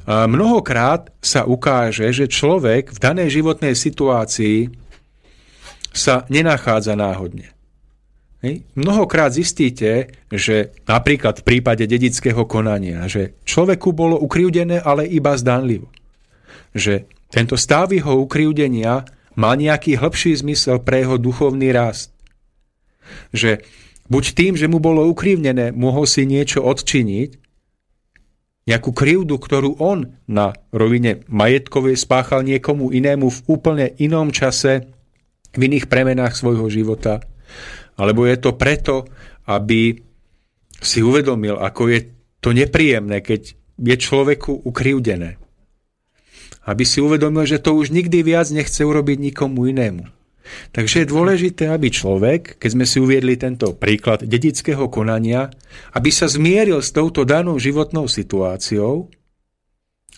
A 0.06 0.30
mnohokrát 0.30 1.10
sa 1.24 1.48
ukáže, 1.48 2.12
že 2.14 2.30
človek 2.30 2.94
v 2.94 3.00
danej 3.00 3.42
životnej 3.42 3.74
situácii 3.74 4.70
sa 5.94 6.28
nenachádza 6.28 6.94
náhodne. 6.94 7.50
Mnohokrát 8.76 9.32
zistíte, 9.32 10.12
že 10.28 10.76
napríklad 10.84 11.40
v 11.40 11.48
prípade 11.48 11.88
dedického 11.88 12.44
konania, 12.44 13.08
že 13.08 13.40
človeku 13.48 13.96
bolo 13.96 14.20
ukrivdené, 14.20 14.84
ale 14.84 15.08
iba 15.08 15.32
zdanlivo. 15.40 15.88
Že 16.76 17.08
tento 17.32 17.56
stav 17.56 17.96
jeho 17.96 18.20
ukrivdenia 18.20 19.08
má 19.34 19.58
nejaký 19.58 19.98
hĺbší 19.98 20.38
zmysel 20.40 20.82
pre 20.82 21.06
jeho 21.06 21.18
duchovný 21.18 21.74
rast. 21.74 22.14
Že 23.34 23.66
buď 24.10 24.24
tým, 24.34 24.54
že 24.58 24.70
mu 24.70 24.78
bolo 24.78 25.06
ukrivnené, 25.10 25.74
mohol 25.74 26.06
si 26.06 26.26
niečo 26.26 26.62
odčiniť, 26.64 27.44
nejakú 28.64 28.96
krivdu, 28.96 29.36
ktorú 29.36 29.76
on 29.84 30.16
na 30.24 30.56
rovine 30.72 31.28
majetkovej 31.28 32.00
spáchal 32.00 32.48
niekomu 32.48 32.96
inému 32.96 33.28
v 33.28 33.40
úplne 33.52 33.92
inom 34.00 34.32
čase, 34.32 34.88
v 35.54 35.62
iných 35.68 35.92
premenách 35.92 36.40
svojho 36.40 36.72
života. 36.72 37.20
Alebo 38.00 38.24
je 38.24 38.40
to 38.40 38.56
preto, 38.56 39.06
aby 39.46 40.00
si 40.80 41.00
uvedomil, 41.04 41.60
ako 41.60 41.92
je 41.92 42.00
to 42.40 42.56
nepríjemné, 42.56 43.20
keď 43.20 43.54
je 43.78 43.96
človeku 44.00 44.64
ukrivdené. 44.64 45.43
Aby 46.64 46.88
si 46.88 47.04
uvedomil, 47.04 47.44
že 47.44 47.60
to 47.60 47.76
už 47.76 47.92
nikdy 47.92 48.24
viac 48.24 48.48
nechce 48.52 48.80
urobiť 48.80 49.20
nikomu 49.20 49.68
inému. 49.68 50.08
Takže 50.76 51.04
je 51.04 51.12
dôležité, 51.12 51.72
aby 51.72 51.88
človek, 51.88 52.60
keď 52.60 52.70
sme 52.76 52.86
si 52.88 53.00
uviedli 53.00 53.40
tento 53.40 53.72
príklad 53.80 54.28
dedického 54.28 54.92
konania, 54.92 55.48
aby 55.96 56.12
sa 56.12 56.28
zmieril 56.28 56.84
s 56.84 56.92
touto 56.92 57.24
danou 57.24 57.56
životnou 57.56 58.12
situáciou, 58.12 59.08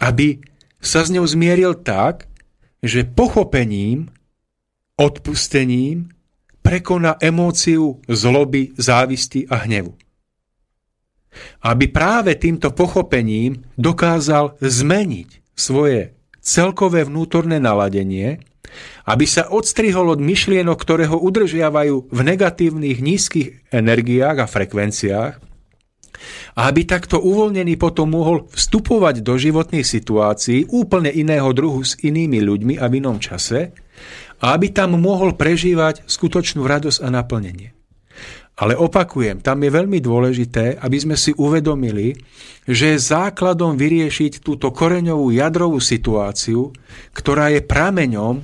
aby 0.01 0.41
sa 0.81 1.05
s 1.05 1.13
ňou 1.13 1.25
zmieril 1.25 1.77
tak, 1.77 2.25
že 2.81 3.05
pochopením, 3.05 4.09
odpustením 4.97 6.09
prekoná 6.65 7.21
emóciu 7.21 8.01
zloby, 8.09 8.73
závisti 8.77 9.45
a 9.45 9.65
hnevu. 9.65 9.93
Aby 11.61 11.91
práve 11.91 12.33
týmto 12.39 12.71
pochopením 12.73 13.61
dokázal 13.77 14.57
zmeniť 14.57 15.53
svoje 15.53 16.14
celkové 16.45 17.09
vnútorné 17.09 17.57
naladenie, 17.57 18.37
aby 19.09 19.25
sa 19.25 19.49
odstrihol 19.49 20.13
od 20.13 20.21
myšlienok, 20.21 20.77
ktoré 20.77 21.09
ho 21.09 21.17
udržiavajú 21.17 22.13
v 22.13 22.19
negatívnych 22.21 23.01
nízkych 23.01 23.73
energiách 23.73 24.45
a 24.45 24.49
frekvenciách 24.49 25.33
a 26.55 26.61
aby 26.71 26.87
takto 26.87 27.19
uvoľnený 27.19 27.75
potom 27.75 28.15
mohol 28.15 28.47
vstupovať 28.47 29.19
do 29.21 29.35
životných 29.35 29.83
situácií 29.83 30.71
úplne 30.71 31.11
iného 31.11 31.51
druhu 31.51 31.83
s 31.83 31.99
inými 31.99 32.39
ľuďmi 32.39 32.73
a 32.79 32.85
v 32.87 33.03
inom 33.03 33.19
čase 33.19 33.75
a 34.39 34.45
aby 34.55 34.71
tam 34.71 34.95
mohol 34.95 35.35
prežívať 35.35 36.07
skutočnú 36.07 36.63
radosť 36.63 36.99
a 37.03 37.09
naplnenie. 37.11 37.74
Ale 38.55 38.79
opakujem, 38.79 39.43
tam 39.43 39.59
je 39.67 39.71
veľmi 39.71 39.99
dôležité, 39.99 40.79
aby 40.79 40.95
sme 40.95 41.19
si 41.19 41.35
uvedomili, 41.35 42.15
že 42.63 42.95
je 42.95 43.07
základom 43.11 43.75
vyriešiť 43.75 44.39
túto 44.39 44.71
koreňovú 44.71 45.35
jadrovú 45.35 45.83
situáciu, 45.83 46.71
ktorá 47.11 47.51
je 47.51 47.59
prameňom 47.59 48.39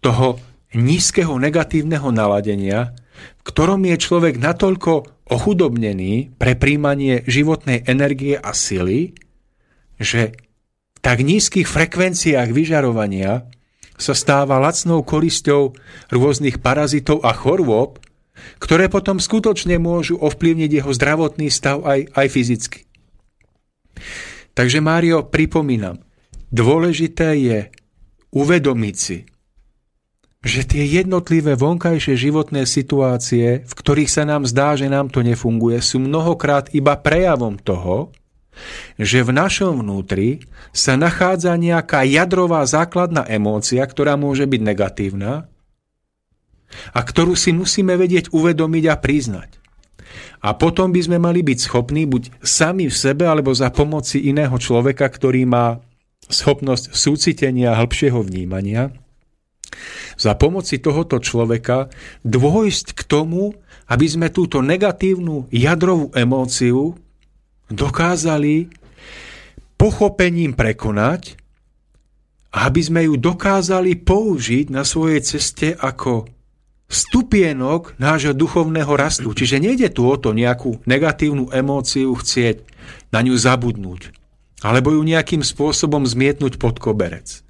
toho 0.00 0.40
nízkeho 0.72 1.36
negatívneho 1.36 2.08
naladenia, 2.08 2.96
v 3.40 3.42
ktorom 3.44 3.84
je 3.84 3.96
človek 4.00 4.40
natoľko 4.40 5.12
ochudobnený 5.28 6.36
pre 6.40 6.56
príjmanie 6.56 7.24
životnej 7.28 7.84
energie 7.84 8.40
a 8.40 8.52
sily, 8.56 9.12
že 10.00 10.36
v 10.96 10.98
tak 11.04 11.20
nízkych 11.20 11.68
frekvenciách 11.68 12.48
vyžarovania 12.48 13.44
sa 14.00 14.12
stáva 14.16 14.56
lacnou 14.56 15.04
korisťou 15.04 15.76
rôznych 16.10 16.58
parazitov 16.64 17.22
a 17.22 17.36
chorôb, 17.36 18.03
ktoré 18.58 18.90
potom 18.90 19.22
skutočne 19.22 19.78
môžu 19.78 20.18
ovplyvniť 20.18 20.70
jeho 20.82 20.90
zdravotný 20.90 21.48
stav 21.50 21.82
aj, 21.86 22.10
aj 22.14 22.26
fyzicky. 22.30 22.80
Takže 24.54 24.78
Mário, 24.78 25.26
pripomínam, 25.26 26.02
dôležité 26.54 27.38
je 27.38 27.58
uvedomiť 28.30 28.96
si, 28.98 29.18
že 30.44 30.60
tie 30.68 30.84
jednotlivé 30.84 31.56
vonkajšie 31.56 32.14
životné 32.20 32.68
situácie, 32.68 33.64
v 33.64 33.72
ktorých 33.72 34.12
sa 34.12 34.28
nám 34.28 34.44
zdá, 34.44 34.76
že 34.76 34.92
nám 34.92 35.08
to 35.08 35.24
nefunguje, 35.24 35.80
sú 35.80 36.04
mnohokrát 36.04 36.68
iba 36.76 36.94
prejavom 37.00 37.56
toho, 37.56 38.12
že 39.00 39.26
v 39.26 39.34
našom 39.34 39.82
vnútri 39.82 40.46
sa 40.70 40.94
nachádza 40.94 41.58
nejaká 41.58 42.06
jadrová 42.06 42.62
základná 42.68 43.26
emócia, 43.26 43.82
ktorá 43.82 44.14
môže 44.14 44.46
byť 44.46 44.60
negatívna 44.62 45.50
a 46.92 47.00
ktorú 47.00 47.38
si 47.38 47.54
musíme 47.54 47.94
vedieť 47.94 48.34
uvedomiť 48.34 48.84
a 48.90 48.96
priznať. 48.98 49.50
A 50.44 50.52
potom 50.52 50.92
by 50.92 51.00
sme 51.00 51.18
mali 51.18 51.40
byť 51.40 51.58
schopní 51.58 52.04
buď 52.04 52.44
sami 52.44 52.86
v 52.86 52.94
sebe 52.94 53.24
alebo 53.24 53.50
za 53.56 53.72
pomoci 53.72 54.28
iného 54.28 54.54
človeka, 54.60 55.08
ktorý 55.08 55.48
má 55.48 55.80
schopnosť 56.28 56.92
súcitenia 56.92 57.72
a 57.72 57.78
hĺbšieho 57.80 58.20
vnímania, 58.20 58.92
za 60.14 60.38
pomoci 60.38 60.78
tohoto 60.78 61.18
človeka 61.18 61.90
dôjsť 62.22 62.86
k 62.94 63.02
tomu, 63.08 63.58
aby 63.90 64.06
sme 64.06 64.30
túto 64.30 64.62
negatívnu 64.62 65.50
jadrovú 65.50 66.14
emóciu 66.14 66.94
dokázali 67.72 68.70
pochopením 69.74 70.54
prekonať 70.54 71.44
aby 72.54 72.80
sme 72.80 73.00
ju 73.10 73.18
dokázali 73.18 73.98
použiť 73.98 74.70
na 74.70 74.86
svojej 74.86 75.20
ceste 75.26 75.74
ako 75.74 76.30
stupienok 76.94 77.98
nášho 77.98 78.32
duchovného 78.32 78.94
rastu. 78.94 79.34
Čiže 79.34 79.58
nejde 79.58 79.90
tu 79.90 80.06
o 80.06 80.14
to 80.14 80.30
nejakú 80.30 80.78
negatívnu 80.86 81.50
emóciu 81.50 82.14
chcieť 82.14 82.62
na 83.10 83.20
ňu 83.26 83.34
zabudnúť 83.34 84.24
alebo 84.64 84.96
ju 84.96 85.04
nejakým 85.04 85.44
spôsobom 85.44 86.08
zmietnúť 86.08 86.56
pod 86.56 86.80
koberec. 86.80 87.44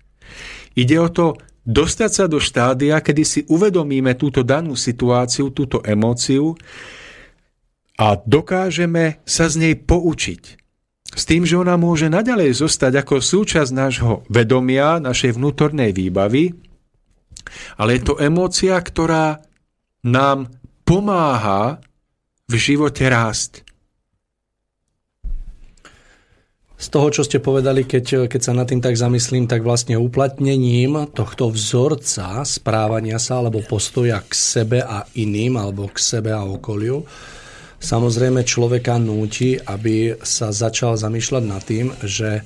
Ide 0.75 0.99
o 0.99 1.07
to 1.07 1.39
dostať 1.63 2.11
sa 2.11 2.25
do 2.27 2.43
štádia, 2.43 2.99
kedy 2.99 3.23
si 3.23 3.41
uvedomíme 3.47 4.19
túto 4.19 4.43
danú 4.43 4.75
situáciu, 4.75 5.55
túto 5.55 5.79
emóciu 5.87 6.59
a 7.95 8.19
dokážeme 8.19 9.23
sa 9.23 9.47
z 9.47 9.55
nej 9.63 9.75
poučiť. 9.79 10.43
S 11.15 11.23
tým, 11.31 11.47
že 11.47 11.55
ona 11.55 11.79
môže 11.79 12.11
naďalej 12.11 12.59
zostať 12.59 13.07
ako 13.07 13.23
súčasť 13.23 13.71
nášho 13.71 14.27
vedomia, 14.27 14.99
našej 14.99 15.39
vnútornej 15.39 15.95
výbavy, 15.95 16.51
ale 17.81 17.99
je 17.99 18.03
to 18.03 18.15
emócia, 18.21 18.77
ktorá 18.79 19.41
nám 20.05 20.53
pomáha 20.85 21.81
v 22.51 22.55
živote 22.55 23.09
rásť. 23.09 23.65
Z 26.75 26.93
toho, 26.93 27.09
čo 27.09 27.25
ste 27.25 27.41
povedali, 27.41 27.89
keď, 27.89 28.29
keď 28.29 28.41
sa 28.45 28.53
nad 28.53 28.69
tým 28.69 28.85
tak 28.85 28.93
zamyslím, 28.93 29.49
tak 29.49 29.65
vlastne 29.65 29.97
uplatnením 29.97 31.09
tohto 31.17 31.49
vzorca 31.49 32.45
správania 32.45 33.17
sa 33.17 33.41
alebo 33.41 33.65
postoja 33.65 34.21
k 34.21 34.33
sebe 34.37 34.85
a 34.85 35.09
iným 35.17 35.57
alebo 35.57 35.89
k 35.89 35.97
sebe 35.97 36.35
a 36.35 36.45
okoliu 36.45 37.09
samozrejme 37.85 38.41
človeka 38.49 38.97
núti, 38.97 39.61
aby 39.61 40.17
sa 40.25 40.49
začal 40.49 40.97
zamýšľať 40.97 41.45
nad 41.45 41.61
tým, 41.61 41.93
že 42.01 42.41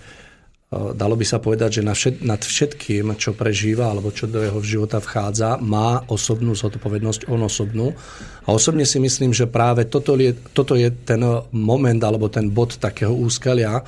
dalo 0.69 1.16
by 1.16 1.25
sa 1.25 1.41
povedať, 1.41 1.81
že 1.81 1.83
nad 2.21 2.41
všetkým, 2.45 3.16
čo 3.16 3.33
prežíva 3.33 3.89
alebo 3.89 4.12
čo 4.12 4.29
do 4.29 4.45
jeho 4.45 4.61
života 4.61 5.01
vchádza, 5.01 5.57
má 5.64 6.05
osobnú 6.12 6.53
zodpovednosť, 6.53 7.33
on 7.33 7.41
osobnú. 7.41 7.97
A 8.45 8.53
osobne 8.53 8.85
si 8.85 9.01
myslím, 9.01 9.33
že 9.33 9.49
práve 9.49 9.89
toto 9.89 10.12
je, 10.21 10.37
toto 10.53 10.77
je 10.77 10.93
ten 10.93 11.25
moment 11.57 12.01
alebo 12.05 12.29
ten 12.29 12.53
bod 12.53 12.77
takého 12.77 13.16
úskalia, 13.16 13.81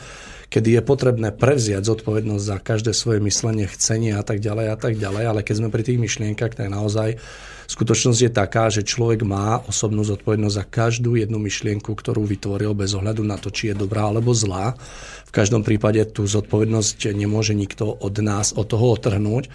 kedy 0.48 0.80
je 0.80 0.82
potrebné 0.82 1.36
prevziať 1.36 1.84
zodpovednosť 1.84 2.44
za 2.48 2.56
každé 2.58 2.92
svoje 2.96 3.20
myslenie, 3.28 3.68
chcenie 3.68 4.16
a 4.16 4.24
tak 4.24 4.40
ďalej 4.40 4.66
a 4.72 4.76
tak 4.80 4.96
ďalej, 4.96 5.24
ale 5.28 5.40
keď 5.44 5.54
sme 5.60 5.68
pri 5.68 5.84
tých 5.84 6.00
myšlienkach, 6.00 6.56
tak 6.56 6.72
naozaj 6.72 7.20
Skutočnosť 7.70 8.18
je 8.26 8.32
taká, 8.34 8.66
že 8.66 8.82
človek 8.82 9.22
má 9.22 9.62
osobnú 9.62 10.02
zodpovednosť 10.02 10.56
za 10.58 10.66
každú 10.66 11.14
jednu 11.14 11.38
myšlienku, 11.38 11.94
ktorú 11.94 12.26
vytvoril 12.26 12.74
bez 12.74 12.98
ohľadu 12.98 13.22
na 13.22 13.38
to, 13.38 13.54
či 13.54 13.70
je 13.70 13.78
dobrá 13.78 14.10
alebo 14.10 14.34
zlá. 14.34 14.74
V 15.22 15.30
každom 15.30 15.62
prípade 15.62 16.02
tú 16.10 16.26
zodpovednosť 16.26 17.14
nemôže 17.14 17.54
nikto 17.54 17.86
od 17.86 18.18
nás 18.18 18.50
od 18.58 18.66
toho 18.66 18.98
otrhnúť. 18.98 19.46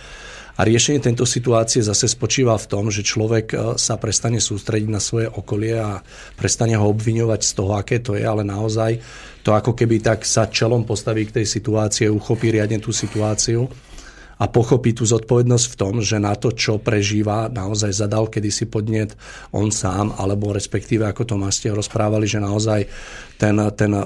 A 0.56 0.64
riešenie 0.64 1.04
tejto 1.04 1.28
situácie 1.28 1.84
zase 1.84 2.08
spočíva 2.08 2.56
v 2.56 2.70
tom, 2.72 2.88
že 2.88 3.04
človek 3.04 3.46
e, 3.52 3.56
sa 3.76 4.00
prestane 4.00 4.40
sústrediť 4.40 4.88
na 4.88 5.04
svoje 5.04 5.28
okolie 5.28 5.76
a 5.76 6.00
prestane 6.40 6.80
ho 6.80 6.88
obviňovať 6.88 7.44
z 7.44 7.52
toho, 7.52 7.76
aké 7.76 8.00
to 8.00 8.16
je, 8.16 8.24
ale 8.24 8.48
naozaj 8.48 8.96
to 9.44 9.52
ako 9.52 9.76
keby 9.76 10.00
tak 10.00 10.24
sa 10.24 10.48
čelom 10.48 10.88
postaví 10.88 11.28
k 11.28 11.44
tej 11.44 11.46
situácii, 11.52 12.08
uchopí 12.08 12.56
riadne 12.56 12.80
tú 12.80 12.96
situáciu 12.96 13.68
a 14.36 14.46
pochopí 14.52 14.92
tú 14.92 15.08
zodpovednosť 15.08 15.66
v 15.72 15.76
tom, 15.80 15.94
že 16.04 16.20
na 16.20 16.36
to, 16.36 16.52
čo 16.52 16.76
prežíva, 16.76 17.48
naozaj 17.48 17.96
zadal 17.96 18.28
kedysi 18.28 18.68
podnet 18.68 19.16
on 19.56 19.72
sám, 19.72 20.12
alebo 20.20 20.52
respektíve, 20.52 21.08
ako 21.08 21.24
to 21.24 21.36
ste 21.56 21.72
rozprávali, 21.72 22.28
že 22.28 22.44
naozaj 22.44 22.84
ten, 23.40 23.56
ten, 23.80 23.92
e, 23.96 24.04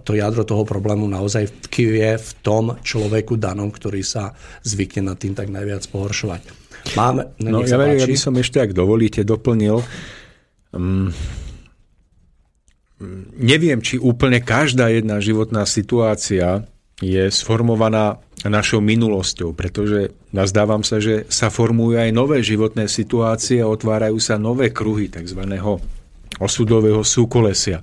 to 0.00 0.12
jadro 0.16 0.48
toho 0.48 0.64
problému 0.64 1.04
naozaj 1.04 1.68
tkvie 1.68 2.16
v 2.16 2.30
tom 2.40 2.80
človeku 2.80 3.36
danom, 3.36 3.68
ktorý 3.68 4.00
sa 4.00 4.32
zvykne 4.64 5.12
nad 5.12 5.20
tým 5.20 5.36
tak 5.36 5.52
najviac 5.52 5.84
pohoršovať. 5.92 6.42
Máme, 6.96 7.36
no, 7.44 7.62
ja, 7.62 7.78
ja 7.78 8.06
by 8.08 8.18
som 8.18 8.34
ešte, 8.40 8.58
ak 8.58 8.74
dovolíte, 8.74 9.22
doplnil. 9.22 9.84
Um, 10.72 11.14
neviem, 13.38 13.78
či 13.82 13.98
úplne 13.98 14.42
každá 14.42 14.90
jedna 14.90 15.18
životná 15.22 15.66
situácia 15.66 16.66
je 17.02 17.28
sformovaná 17.34 18.22
našou 18.46 18.78
minulosťou, 18.78 19.54
pretože 19.54 20.14
nazdávam 20.30 20.86
sa, 20.86 21.02
že 21.02 21.26
sa 21.26 21.50
formujú 21.50 21.98
aj 21.98 22.10
nové 22.14 22.38
životné 22.42 22.86
situácie 22.86 23.58
a 23.62 23.70
otvárajú 23.70 24.18
sa 24.22 24.38
nové 24.38 24.70
kruhy 24.70 25.10
tzv. 25.10 25.42
osudového 26.38 27.02
súkolesia. 27.02 27.82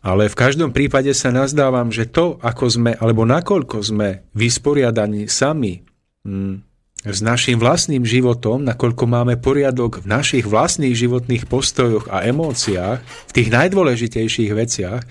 Ale 0.00 0.32
v 0.32 0.38
každom 0.38 0.72
prípade 0.72 1.12
sa 1.12 1.28
nazdávam, 1.28 1.92
že 1.92 2.08
to, 2.08 2.40
ako 2.40 2.64
sme, 2.72 2.92
alebo 2.96 3.28
nakoľko 3.28 3.84
sme 3.84 4.24
vysporiadaní 4.32 5.28
sami 5.28 5.84
hm, 6.24 6.64
s 7.04 7.18
našim 7.20 7.60
vlastným 7.60 8.04
životom, 8.04 8.64
nakoľko 8.64 9.04
máme 9.04 9.36
poriadok 9.36 10.04
v 10.04 10.06
našich 10.08 10.44
vlastných 10.48 10.96
životných 10.96 11.44
postojoch 11.48 12.08
a 12.08 12.24
emóciách, 12.24 13.00
v 13.00 13.32
tých 13.32 13.48
najdôležitejších 13.52 14.52
veciach, 14.56 15.02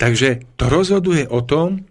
takže 0.00 0.44
to 0.56 0.72
rozhoduje 0.72 1.28
o 1.28 1.44
tom, 1.44 1.84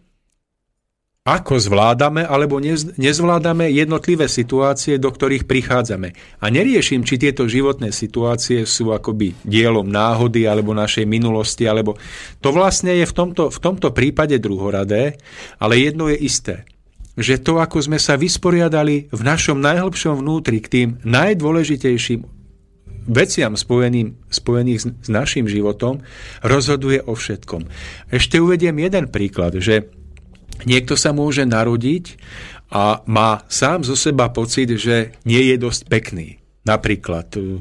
ako 1.24 1.56
zvládame 1.56 2.28
alebo 2.28 2.60
nezvládame 3.00 3.72
jednotlivé 3.72 4.28
situácie, 4.28 5.00
do 5.00 5.08
ktorých 5.08 5.48
prichádzame. 5.48 6.12
A 6.44 6.46
neriešim, 6.52 7.08
či 7.08 7.16
tieto 7.16 7.48
životné 7.48 7.96
situácie 7.96 8.68
sú 8.68 8.92
akoby 8.92 9.32
dielom 9.48 9.88
náhody 9.88 10.44
alebo 10.44 10.76
našej 10.76 11.08
minulosti, 11.08 11.64
alebo 11.64 11.96
to 12.44 12.52
vlastne 12.52 12.92
je 13.00 13.08
v 13.08 13.16
tomto, 13.16 13.48
v 13.48 13.60
tomto 13.64 13.96
prípade 13.96 14.36
druhoradé, 14.36 15.16
ale 15.64 15.80
jedno 15.80 16.12
je 16.12 16.20
isté 16.20 16.68
že 17.14 17.38
to, 17.38 17.62
ako 17.62 17.78
sme 17.78 18.02
sa 18.02 18.18
vysporiadali 18.18 19.14
v 19.14 19.22
našom 19.22 19.62
najhlbšom 19.62 20.26
vnútri 20.26 20.58
k 20.66 20.68
tým 20.74 20.90
najdôležitejším 21.06 22.26
veciam 23.06 23.54
spojeným, 23.54 24.18
spojených 24.34 24.80
s, 24.82 24.86
s 24.90 25.10
našim 25.14 25.46
životom, 25.46 26.02
rozhoduje 26.42 27.06
o 27.06 27.14
všetkom. 27.14 27.70
Ešte 28.10 28.42
uvediem 28.42 28.82
jeden 28.82 29.14
príklad, 29.14 29.62
že 29.62 29.94
Niekto 30.64 30.94
sa 30.94 31.12
môže 31.12 31.44
narodiť 31.44 32.18
a 32.74 33.06
má 33.06 33.46
sám 33.50 33.86
zo 33.86 33.94
seba 33.94 34.30
pocit, 34.34 34.70
že 34.78 35.14
nie 35.26 35.42
je 35.54 35.56
dosť 35.58 35.82
pekný. 35.90 36.42
Napríklad 36.64 37.28
e, 37.36 37.60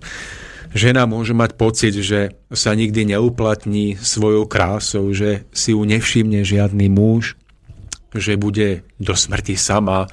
žena 0.72 1.04
môže 1.04 1.36
mať 1.36 1.58
pocit, 1.58 1.94
že 1.98 2.32
sa 2.48 2.72
nikdy 2.72 3.16
neuplatní 3.16 4.00
svojou 4.00 4.48
krásou, 4.48 5.12
že 5.12 5.44
si 5.52 5.76
ju 5.76 5.82
nevšimne 5.84 6.40
žiadny 6.46 6.88
muž, 6.88 7.36
že 8.12 8.36
bude 8.36 8.84
do 9.00 9.16
smrti 9.16 9.56
sama, 9.56 10.08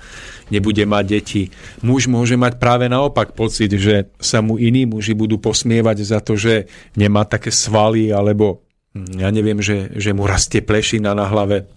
nebude 0.48 0.84
mať 0.88 1.06
deti. 1.08 1.44
Muž 1.84 2.08
môže 2.08 2.40
mať 2.40 2.56
práve 2.60 2.88
naopak 2.88 3.36
pocit, 3.36 3.72
že 3.76 4.12
sa 4.20 4.40
mu 4.40 4.56
iní 4.56 4.88
muži 4.88 5.16
budú 5.16 5.36
posmievať 5.40 5.98
za 6.04 6.20
to, 6.24 6.40
že 6.40 6.68
nemá 6.96 7.28
také 7.28 7.52
svaly, 7.52 8.12
alebo 8.12 8.64
hm, 8.96 9.20
ja 9.20 9.30
neviem, 9.32 9.60
že, 9.60 9.92
že 9.96 10.16
mu 10.16 10.28
rastie 10.28 10.64
plešina 10.64 11.12
na 11.12 11.28
hlave 11.28 11.68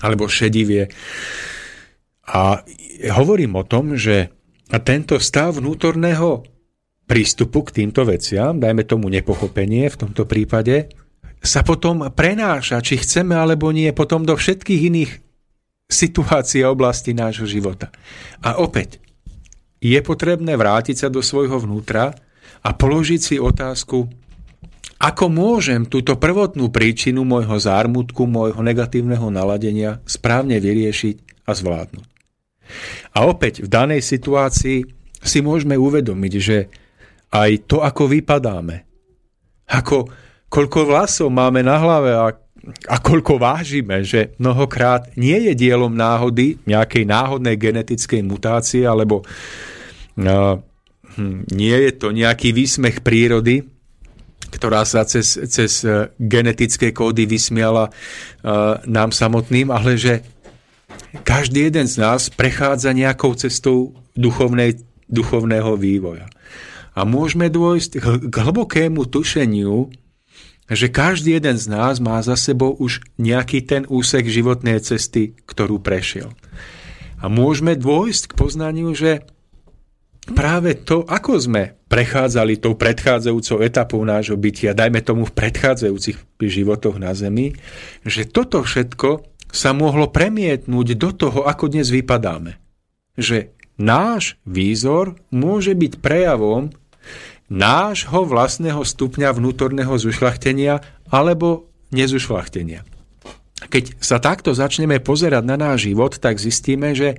alebo 0.00 0.30
šedivie. 0.30 0.88
A 2.32 2.62
hovorím 3.12 3.60
o 3.60 3.66
tom, 3.66 3.98
že 3.98 4.32
tento 4.80 5.20
stav 5.20 5.60
vnútorného 5.60 6.46
prístupu 7.04 7.68
k 7.68 7.82
týmto 7.82 8.08
veciam, 8.08 8.56
dajme 8.56 8.88
tomu 8.88 9.12
nepochopenie 9.12 9.92
v 9.92 10.00
tomto 10.00 10.24
prípade, 10.24 10.88
sa 11.42 11.66
potom 11.66 12.06
prenáša, 12.14 12.80
či 12.80 13.02
chceme 13.02 13.34
alebo 13.34 13.74
nie, 13.74 13.90
potom 13.90 14.22
do 14.22 14.38
všetkých 14.38 14.80
iných 14.88 15.12
situácií 15.90 16.64
a 16.64 16.72
oblasti 16.72 17.12
nášho 17.12 17.44
života. 17.44 17.92
A 18.40 18.62
opäť, 18.62 19.02
je 19.82 19.98
potrebné 19.98 20.54
vrátiť 20.54 21.04
sa 21.04 21.08
do 21.10 21.18
svojho 21.18 21.58
vnútra 21.58 22.14
a 22.62 22.70
položiť 22.70 23.20
si 23.20 23.36
otázku, 23.42 24.06
ako 25.02 25.26
môžem 25.26 25.82
túto 25.82 26.14
prvotnú 26.14 26.70
príčinu 26.70 27.26
môjho 27.26 27.58
zármutku, 27.58 28.30
môjho 28.30 28.62
negatívneho 28.62 29.34
naladenia 29.34 29.98
správne 30.06 30.62
vyriešiť 30.62 31.42
a 31.42 31.50
zvládnuť? 31.50 32.06
A 33.18 33.26
opäť 33.26 33.66
v 33.66 33.68
danej 33.68 34.06
situácii 34.06 34.86
si 35.18 35.38
môžeme 35.42 35.74
uvedomiť, 35.74 36.32
že 36.38 36.70
aj 37.34 37.66
to, 37.66 37.82
ako 37.82 38.14
vypadáme, 38.14 38.86
ako, 39.66 40.06
koľko 40.46 40.80
vlasov 40.86 41.28
máme 41.34 41.66
na 41.66 41.82
hlave 41.82 42.10
a, 42.14 42.30
a 42.86 42.96
koľko 43.02 43.42
vážime, 43.42 44.06
že 44.06 44.38
mnohokrát 44.38 45.18
nie 45.18 45.50
je 45.50 45.52
dielom 45.58 45.90
náhody, 45.90 46.62
nejakej 46.62 47.10
náhodnej 47.10 47.58
genetickej 47.58 48.22
mutácie, 48.22 48.86
alebo 48.86 49.26
uh, 49.26 50.56
nie 51.50 51.76
je 51.90 51.92
to 51.98 52.14
nejaký 52.14 52.54
výsmech 52.54 53.02
prírody, 53.02 53.66
ktorá 54.52 54.84
sa 54.84 55.08
cez, 55.08 55.40
cez 55.48 55.80
e, 55.82 56.12
genetické 56.20 56.92
kódy 56.92 57.24
vysmiala 57.24 57.88
uh, 57.88 58.78
nám 58.84 59.10
samotným, 59.10 59.72
ale 59.72 59.96
že 59.96 60.20
každý 61.24 61.72
jeden 61.72 61.88
z 61.88 61.96
nás 61.96 62.28
prechádza 62.28 62.92
nejakou 62.92 63.32
cestou 63.32 63.96
duchovnej, 64.12 64.76
duchovného 65.08 65.76
vývoja. 65.80 66.28
A 66.92 67.08
môžeme 67.08 67.48
dôjsť 67.48 67.90
k 68.28 68.34
hlbokému 68.36 69.08
tušeniu, 69.08 69.88
že 70.68 70.92
každý 70.92 71.40
jeden 71.40 71.56
z 71.56 71.66
nás 71.72 72.00
má 72.00 72.20
za 72.20 72.36
sebou 72.36 72.76
už 72.76 73.00
nejaký 73.16 73.64
ten 73.64 73.82
úsek 73.88 74.28
životnej 74.28 74.80
cesty, 74.84 75.36
ktorú 75.48 75.80
prešiel. 75.80 76.32
A 77.20 77.28
môžeme 77.32 77.76
dôjsť 77.76 78.32
k 78.32 78.36
poznaniu, 78.36 78.92
že 78.92 79.24
práve 80.30 80.78
to, 80.78 81.02
ako 81.02 81.42
sme 81.42 81.62
prechádzali 81.90 82.62
tou 82.62 82.78
predchádzajúcou 82.78 83.58
etapou 83.66 84.00
nášho 84.06 84.38
bytia, 84.38 84.72
dajme 84.72 85.02
tomu 85.02 85.26
v 85.26 85.34
predchádzajúcich 85.34 86.38
životoch 86.38 86.96
na 87.02 87.12
Zemi, 87.12 87.52
že 88.06 88.22
toto 88.24 88.62
všetko 88.62 89.26
sa 89.52 89.76
mohlo 89.76 90.08
premietnúť 90.08 90.88
do 90.96 91.10
toho, 91.12 91.44
ako 91.44 91.68
dnes 91.68 91.92
vypadáme. 91.92 92.56
Že 93.20 93.52
náš 93.76 94.40
výzor 94.48 95.20
môže 95.28 95.76
byť 95.76 96.00
prejavom 96.00 96.72
nášho 97.52 98.24
vlastného 98.24 98.80
stupňa 98.80 99.28
vnútorného 99.36 99.92
zušlachtenia 100.00 100.80
alebo 101.12 101.68
nezušlachtenia. 101.92 102.88
Keď 103.72 104.04
sa 104.04 104.20
takto 104.20 104.52
začneme 104.52 105.00
pozerať 105.00 105.48
na 105.48 105.56
náš 105.56 105.88
život, 105.88 106.20
tak 106.20 106.36
zistíme, 106.36 106.92
že 106.92 107.16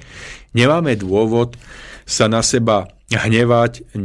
nemáme 0.54 0.93
dôvod 0.93 1.58
sa 2.06 2.30
na 2.30 2.45
seba 2.45 2.93
hnevať, 3.10 3.97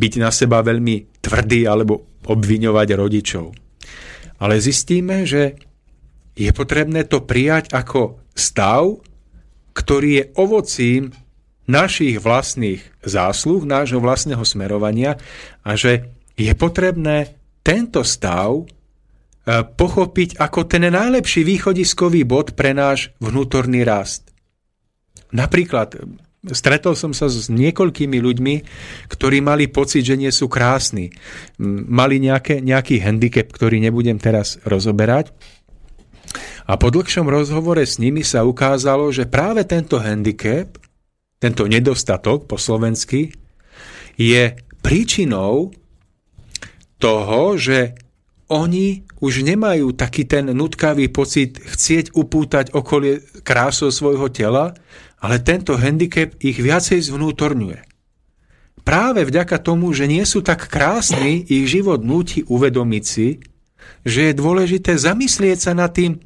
byť 0.00 0.12
na 0.16 0.32
seba 0.32 0.64
veľmi 0.64 1.20
tvrdý 1.20 1.68
alebo 1.68 2.08
obviňovať 2.24 2.88
rodičov. 2.96 3.46
Ale 4.40 4.56
zistíme, 4.56 5.28
že 5.28 5.60
je 6.32 6.50
potrebné 6.56 7.04
to 7.04 7.20
prijať 7.28 7.76
ako 7.76 8.24
stav, 8.32 8.96
ktorý 9.76 10.10
je 10.16 10.24
ovocím 10.40 11.12
našich 11.68 12.18
vlastných 12.18 12.80
zásluh, 13.04 13.62
nášho 13.62 14.00
vlastného 14.00 14.42
smerovania 14.42 15.20
a 15.62 15.76
že 15.76 16.10
je 16.34 16.50
potrebné 16.56 17.36
tento 17.60 18.00
stav 18.02 18.64
pochopiť 19.48 20.36
ako 20.36 20.68
ten 20.68 20.84
najlepší 20.90 21.42
východiskový 21.42 22.28
bod 22.28 22.52
pre 22.54 22.76
náš 22.76 23.12
vnútorný 23.18 23.82
rast. 23.82 24.30
Napríklad 25.32 25.96
Stretol 26.40 26.96
som 26.96 27.12
sa 27.12 27.28
s 27.28 27.52
niekoľkými 27.52 28.16
ľuďmi, 28.16 28.54
ktorí 29.12 29.44
mali 29.44 29.68
pocit, 29.68 30.08
že 30.08 30.16
nie 30.16 30.32
sú 30.32 30.48
krásni. 30.48 31.12
Mali 31.60 32.16
nejaké, 32.16 32.64
nejaký 32.64 33.04
handicap, 33.04 33.52
ktorý 33.52 33.76
nebudem 33.76 34.16
teraz 34.16 34.56
rozoberať. 34.64 35.36
A 36.64 36.80
po 36.80 36.88
dlhšom 36.88 37.28
rozhovore 37.28 37.84
s 37.84 38.00
nimi 38.00 38.24
sa 38.24 38.48
ukázalo, 38.48 39.12
že 39.12 39.28
práve 39.28 39.68
tento 39.68 40.00
handicap, 40.00 40.80
tento 41.36 41.68
nedostatok 41.68 42.48
po 42.48 42.56
slovensky, 42.56 43.36
je 44.16 44.56
príčinou 44.80 45.76
toho, 46.96 47.60
že 47.60 48.00
oni 48.48 49.04
už 49.20 49.44
nemajú 49.44 49.92
taký 49.92 50.24
ten 50.24 50.48
nutkavý 50.50 51.12
pocit 51.12 51.60
chcieť 51.60 52.16
upútať 52.16 52.72
okolie 52.72 53.20
krásou 53.44 53.92
svojho 53.92 54.32
tela, 54.32 54.72
ale 55.20 55.36
tento 55.44 55.76
handicap 55.76 56.32
ich 56.40 56.56
viacej 56.56 57.04
zvnútorňuje. 57.04 57.84
Práve 58.80 59.28
vďaka 59.28 59.60
tomu, 59.60 59.92
že 59.92 60.08
nie 60.08 60.24
sú 60.24 60.40
tak 60.40 60.72
krásni, 60.72 61.44
ich 61.44 61.68
život 61.68 62.00
núti 62.00 62.40
uvedomiť 62.48 63.04
si, 63.04 63.44
že 64.08 64.32
je 64.32 64.38
dôležité 64.40 64.96
zamyslieť 64.96 65.58
sa 65.60 65.72
nad 65.76 65.92
tým, 65.92 66.16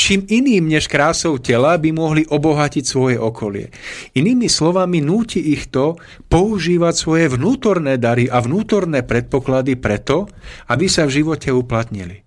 čím 0.00 0.24
iným 0.24 0.72
než 0.72 0.88
krásou 0.88 1.36
tela 1.36 1.76
by 1.76 1.92
mohli 1.92 2.22
obohatiť 2.24 2.84
svoje 2.88 3.20
okolie. 3.20 3.68
Inými 4.16 4.48
slovami, 4.48 5.04
núti 5.04 5.52
ich 5.52 5.68
to 5.68 6.00
používať 6.32 6.94
svoje 6.96 7.28
vnútorné 7.28 8.00
dary 8.00 8.24
a 8.24 8.40
vnútorné 8.40 9.04
predpoklady 9.04 9.76
preto, 9.76 10.24
aby 10.72 10.88
sa 10.88 11.04
v 11.04 11.20
živote 11.20 11.52
uplatnili. 11.52 12.24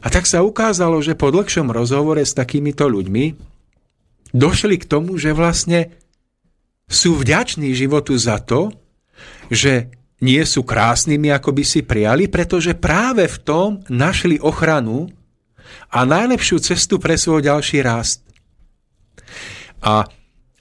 A 0.00 0.08
tak 0.08 0.24
sa 0.24 0.40
ukázalo, 0.40 1.04
že 1.04 1.12
po 1.12 1.28
dlhšom 1.28 1.68
rozhovore 1.68 2.24
s 2.24 2.32
takýmito 2.32 2.88
ľuďmi 2.88 3.36
došli 4.32 4.80
k 4.80 4.88
tomu, 4.88 5.20
že 5.20 5.36
vlastne 5.36 5.92
sú 6.88 7.20
vďační 7.20 7.76
životu 7.76 8.16
za 8.16 8.40
to, 8.40 8.72
že 9.52 9.92
nie 10.24 10.42
sú 10.42 10.64
krásnymi, 10.64 11.30
ako 11.30 11.52
by 11.52 11.64
si 11.68 11.84
prijali, 11.84 12.26
pretože 12.26 12.74
práve 12.74 13.28
v 13.28 13.38
tom 13.44 13.68
našli 13.92 14.40
ochranu 14.40 15.12
a 15.88 16.04
najlepšiu 16.04 16.58
cestu 16.60 17.00
pre 17.00 17.16
svoj 17.16 17.44
ďalší 17.44 17.82
rast. 17.84 18.24
A 19.82 20.08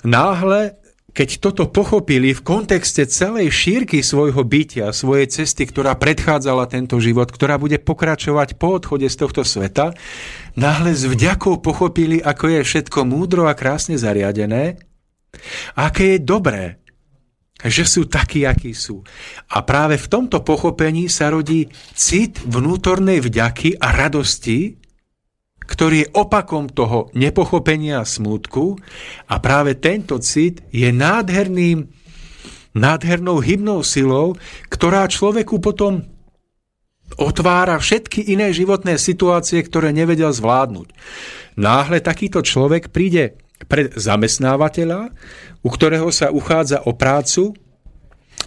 náhle, 0.06 0.78
keď 1.18 1.42
toto 1.42 1.66
pochopili 1.66 2.38
v 2.38 2.46
kontexte 2.46 3.10
celej 3.10 3.50
šírky 3.50 4.06
svojho 4.06 4.46
bytia, 4.46 4.94
svojej 4.94 5.26
cesty, 5.34 5.66
ktorá 5.66 5.98
predchádzala 5.98 6.70
tento 6.70 7.02
život, 7.02 7.34
ktorá 7.34 7.58
bude 7.58 7.82
pokračovať 7.82 8.62
po 8.62 8.78
odchode 8.78 9.10
z 9.10 9.18
tohto 9.18 9.42
sveta, 9.42 9.98
náhle 10.54 10.94
s 10.94 11.10
vďakou 11.10 11.58
pochopili, 11.66 12.22
ako 12.22 12.54
je 12.54 12.60
všetko 12.62 13.00
múdro 13.10 13.50
a 13.50 13.58
krásne 13.58 13.98
zariadené, 13.98 14.78
aké 15.74 16.18
je 16.18 16.20
dobré, 16.22 16.86
že 17.66 17.90
sú 17.90 18.06
takí, 18.06 18.46
akí 18.46 18.78
sú. 18.78 19.02
A 19.50 19.66
práve 19.66 19.98
v 19.98 20.06
tomto 20.06 20.46
pochopení 20.46 21.10
sa 21.10 21.34
rodí 21.34 21.66
cit 21.98 22.38
vnútornej 22.46 23.18
vďaky 23.18 23.82
a 23.82 23.98
radosti, 23.98 24.78
ktorý 25.68 26.08
je 26.08 26.12
opakom 26.16 26.72
toho 26.72 27.12
nepochopenia 27.12 28.02
a 28.02 28.08
smútku 28.08 28.80
a 29.28 29.36
práve 29.44 29.76
tento 29.76 30.18
cit 30.24 30.64
je 30.72 30.90
nádherným, 30.90 31.92
nádhernou 32.72 33.44
hybnou 33.44 33.84
silou, 33.84 34.40
ktorá 34.72 35.06
človeku 35.12 35.60
potom 35.60 36.08
otvára 37.20 37.80
všetky 37.80 38.32
iné 38.32 38.52
životné 38.52 38.96
situácie, 39.00 39.60
ktoré 39.64 39.92
nevedel 39.92 40.32
zvládnuť. 40.32 40.88
Náhle 41.60 42.00
takýto 42.04 42.44
človek 42.44 42.92
príde 42.92 43.40
pred 43.66 43.96
zamestnávateľa, 43.96 45.12
u 45.66 45.70
ktorého 45.72 46.14
sa 46.14 46.30
uchádza 46.30 46.86
o 46.86 46.94
prácu 46.94 47.58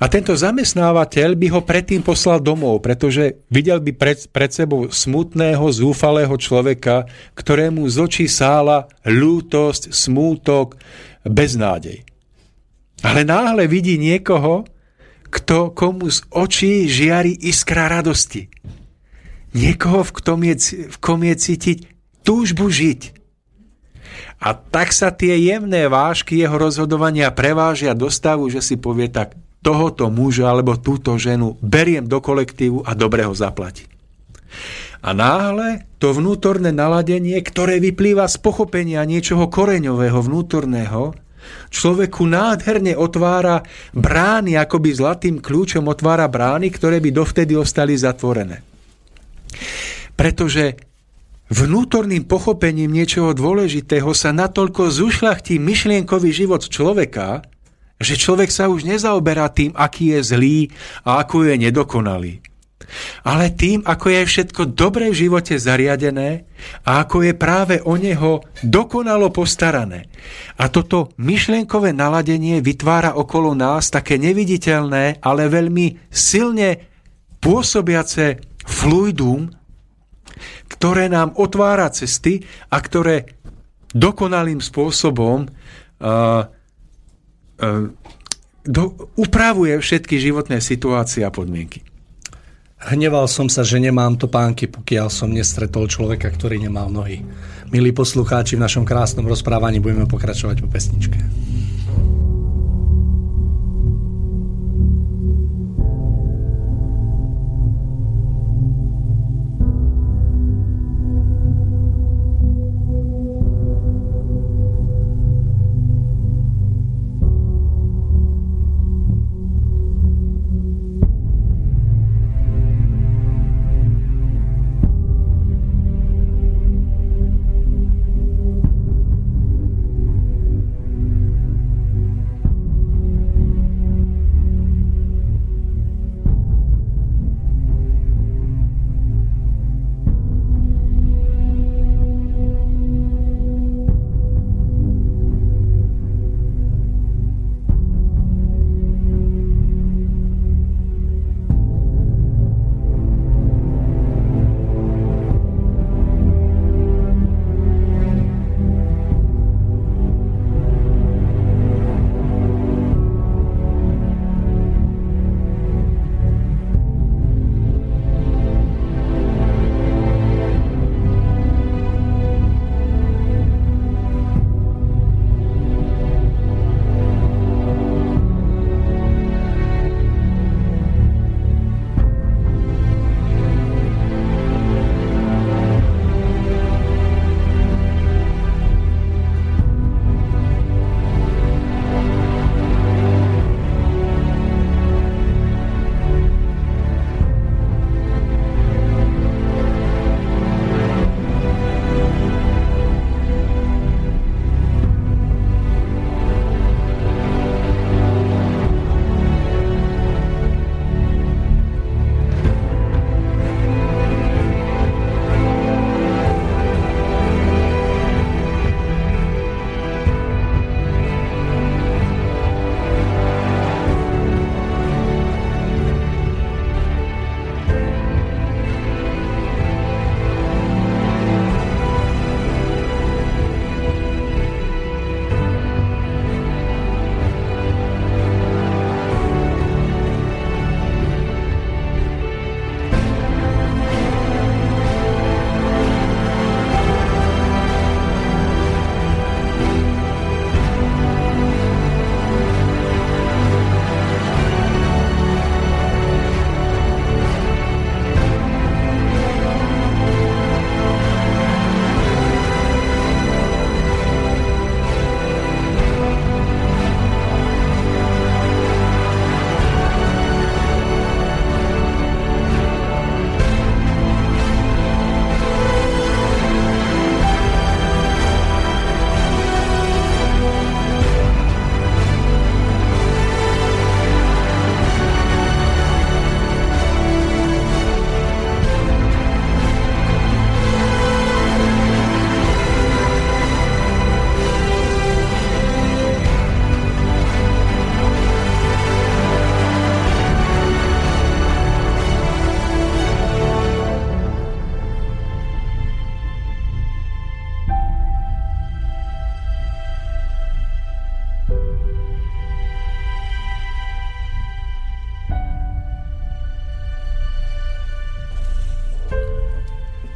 a 0.00 0.08
tento 0.08 0.32
zamestnávateľ 0.32 1.36
by 1.36 1.46
ho 1.52 1.60
predtým 1.60 2.00
poslal 2.00 2.40
domov, 2.40 2.80
pretože 2.80 3.44
videl 3.52 3.84
by 3.84 3.92
pred, 3.92 4.18
pred 4.32 4.48
sebou 4.48 4.88
smutného, 4.88 5.60
zúfalého 5.68 6.32
človeka, 6.40 7.04
ktorému 7.36 7.84
z 7.84 7.96
očí 8.00 8.24
sála 8.24 8.88
lútosť, 9.04 9.92
smútok, 9.92 10.80
beznádej. 11.28 12.00
Ale 13.04 13.28
náhle 13.28 13.68
vidí 13.68 14.00
niekoho, 14.00 14.64
kto 15.28 15.76
komu 15.76 16.08
z 16.08 16.24
očí 16.32 16.88
žiari 16.88 17.36
iskra 17.36 17.92
radosti. 17.92 18.48
Niekoho, 19.52 20.00
v 20.08 20.10
kom 20.16 20.40
je, 20.48 20.56
v 20.88 20.96
kom 20.96 21.20
je 21.20 21.34
cítiť 21.36 21.78
túžbu 22.24 22.72
žiť. 22.72 23.20
A 24.40 24.56
tak 24.56 24.96
sa 24.96 25.12
tie 25.12 25.36
jemné 25.36 25.92
vážky 25.92 26.40
jeho 26.40 26.56
rozhodovania 26.56 27.28
prevážia 27.28 27.92
do 27.92 28.08
stavu, 28.08 28.48
že 28.48 28.64
si 28.64 28.80
povie 28.80 29.12
tak, 29.12 29.36
tohoto 29.60 30.08
muža 30.08 30.48
alebo 30.48 30.80
túto 30.80 31.16
ženu 31.20 31.56
beriem 31.60 32.08
do 32.08 32.18
kolektívu 32.20 32.84
a 32.84 32.96
dobre 32.96 33.28
ho 33.28 33.36
zaplatí. 33.36 33.84
A 35.00 35.16
náhle 35.16 35.88
to 35.96 36.12
vnútorné 36.12 36.76
naladenie, 36.76 37.40
ktoré 37.40 37.80
vyplýva 37.80 38.28
z 38.28 38.36
pochopenia 38.40 39.00
niečoho 39.08 39.48
koreňového, 39.48 40.20
vnútorného, 40.20 41.16
človeku 41.72 42.28
nádherne 42.28 42.92
otvára 43.00 43.64
brány, 43.96 44.60
akoby 44.60 44.90
zlatým 44.92 45.36
kľúčom 45.40 45.88
otvára 45.88 46.28
brány, 46.28 46.68
ktoré 46.68 47.00
by 47.00 47.10
dovtedy 47.16 47.56
ostali 47.56 47.96
zatvorené. 47.96 48.60
Pretože 50.20 50.76
vnútorným 51.48 52.28
pochopením 52.28 52.92
niečoho 52.92 53.32
dôležitého 53.32 54.12
sa 54.12 54.36
natoľko 54.36 54.92
zušľachtí 54.92 55.56
myšlienkový 55.56 56.28
život 56.28 56.60
človeka, 56.68 57.40
že 58.00 58.16
človek 58.16 58.48
sa 58.48 58.72
už 58.72 58.88
nezaoberá 58.88 59.52
tým, 59.52 59.76
aký 59.76 60.16
je 60.16 60.20
zlý 60.24 60.58
a 61.04 61.20
ako 61.20 61.44
je 61.44 61.54
nedokonalý. 61.60 62.34
Ale 63.22 63.54
tým, 63.54 63.86
ako 63.86 64.06
je 64.10 64.22
všetko 64.26 64.62
dobre 64.74 65.12
v 65.14 65.28
živote 65.28 65.54
zariadené 65.54 66.48
a 66.82 67.06
ako 67.06 67.22
je 67.22 67.34
práve 67.38 67.76
o 67.86 67.94
neho 67.94 68.42
dokonalo 68.66 69.30
postarané. 69.30 70.10
A 70.58 70.66
toto 70.72 71.14
myšlienkové 71.20 71.94
naladenie 71.94 72.58
vytvára 72.58 73.14
okolo 73.14 73.54
nás 73.54 73.94
také 73.94 74.18
neviditeľné, 74.18 75.22
ale 75.22 75.46
veľmi 75.46 76.10
silne 76.10 76.82
pôsobiace 77.38 78.42
fluidum, 78.66 79.54
ktoré 80.66 81.06
nám 81.06 81.36
otvára 81.38 81.92
cesty 81.92 82.42
a 82.72 82.80
ktoré 82.80 83.38
dokonalým 83.90 84.62
spôsobom 84.62 85.46
uh, 85.46 86.46
do, 88.64 88.82
upravuje 89.16 89.76
všetky 89.76 90.16
životné 90.16 90.60
situácie 90.60 91.24
a 91.24 91.30
podmienky. 91.32 91.84
Hneval 92.80 93.28
som 93.28 93.52
sa, 93.52 93.60
že 93.60 93.76
nemám 93.76 94.16
to 94.16 94.24
pánky, 94.24 94.64
pokiaľ 94.64 95.12
som 95.12 95.28
nestretol 95.28 95.84
človeka, 95.84 96.32
ktorý 96.32 96.56
nemal 96.56 96.88
nohy. 96.88 97.20
Milí 97.68 97.92
poslucháči, 97.92 98.56
v 98.56 98.64
našom 98.64 98.88
krásnom 98.88 99.28
rozprávaní 99.28 99.84
budeme 99.84 100.08
pokračovať 100.08 100.64
po 100.64 100.68
pesničke. 100.72 101.20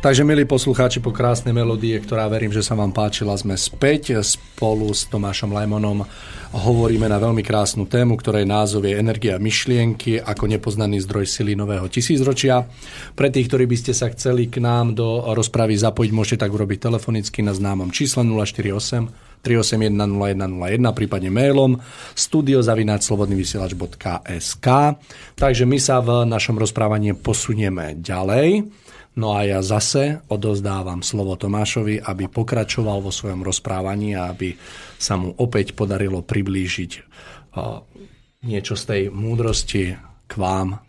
Takže, 0.04 0.20
milí 0.20 0.44
poslucháči, 0.44 1.00
po 1.00 1.16
krásnej 1.16 1.56
melódie, 1.56 1.96
ktorá 1.96 2.28
verím, 2.28 2.52
že 2.52 2.60
sa 2.60 2.76
vám 2.76 2.92
páčila, 2.92 3.32
sme 3.40 3.56
späť 3.56 4.20
spolu 4.20 4.92
s 4.92 5.08
Tomášom 5.08 5.48
Lajmonom. 5.48 6.04
Hovoríme 6.52 7.08
na 7.08 7.16
veľmi 7.16 7.40
krásnu 7.40 7.88
tému, 7.88 8.20
ktorej 8.20 8.44
názov 8.44 8.84
je 8.84 9.00
Energia 9.00 9.40
myšlienky 9.40 10.20
ako 10.20 10.44
nepoznaný 10.44 11.00
zdroj 11.08 11.24
sily 11.24 11.56
nového 11.56 11.88
tisícročia. 11.88 12.68
Pre 13.16 13.32
tých, 13.32 13.48
ktorí 13.48 13.64
by 13.64 13.76
ste 13.80 13.96
sa 13.96 14.12
chceli 14.12 14.52
k 14.52 14.60
nám 14.60 14.92
do 14.92 15.24
rozpravy 15.32 15.72
zapojiť, 15.72 16.12
môžete 16.12 16.44
tak 16.44 16.52
urobiť 16.52 16.84
telefonicky 16.84 17.40
na 17.40 17.56
známom 17.56 17.88
čísle 17.88 18.28
048 18.28 19.08
381 19.40 20.20
0101, 20.20 20.84
prípadne 20.96 21.28
mailom 21.32 21.80
studiozavináčslobodnyvysielač.sk 22.12 24.68
Takže 25.36 25.64
my 25.64 25.78
sa 25.80 26.00
v 26.04 26.28
našom 26.28 26.60
rozprávaní 26.60 27.16
posunieme 27.16 27.96
ďalej. 28.00 28.83
No 29.14 29.38
a 29.38 29.46
ja 29.46 29.62
zase 29.62 30.26
odozdávam 30.26 30.98
slovo 31.06 31.38
Tomášovi, 31.38 32.02
aby 32.02 32.26
pokračoval 32.26 32.98
vo 32.98 33.14
svojom 33.14 33.46
rozprávaní 33.46 34.18
a 34.18 34.34
aby 34.34 34.58
sa 34.98 35.14
mu 35.14 35.30
opäť 35.38 35.78
podarilo 35.78 36.18
priblížiť 36.26 36.90
niečo 38.42 38.74
z 38.74 38.84
tej 38.84 39.02
múdrosti 39.14 39.94
k 40.26 40.32
vám 40.34 40.82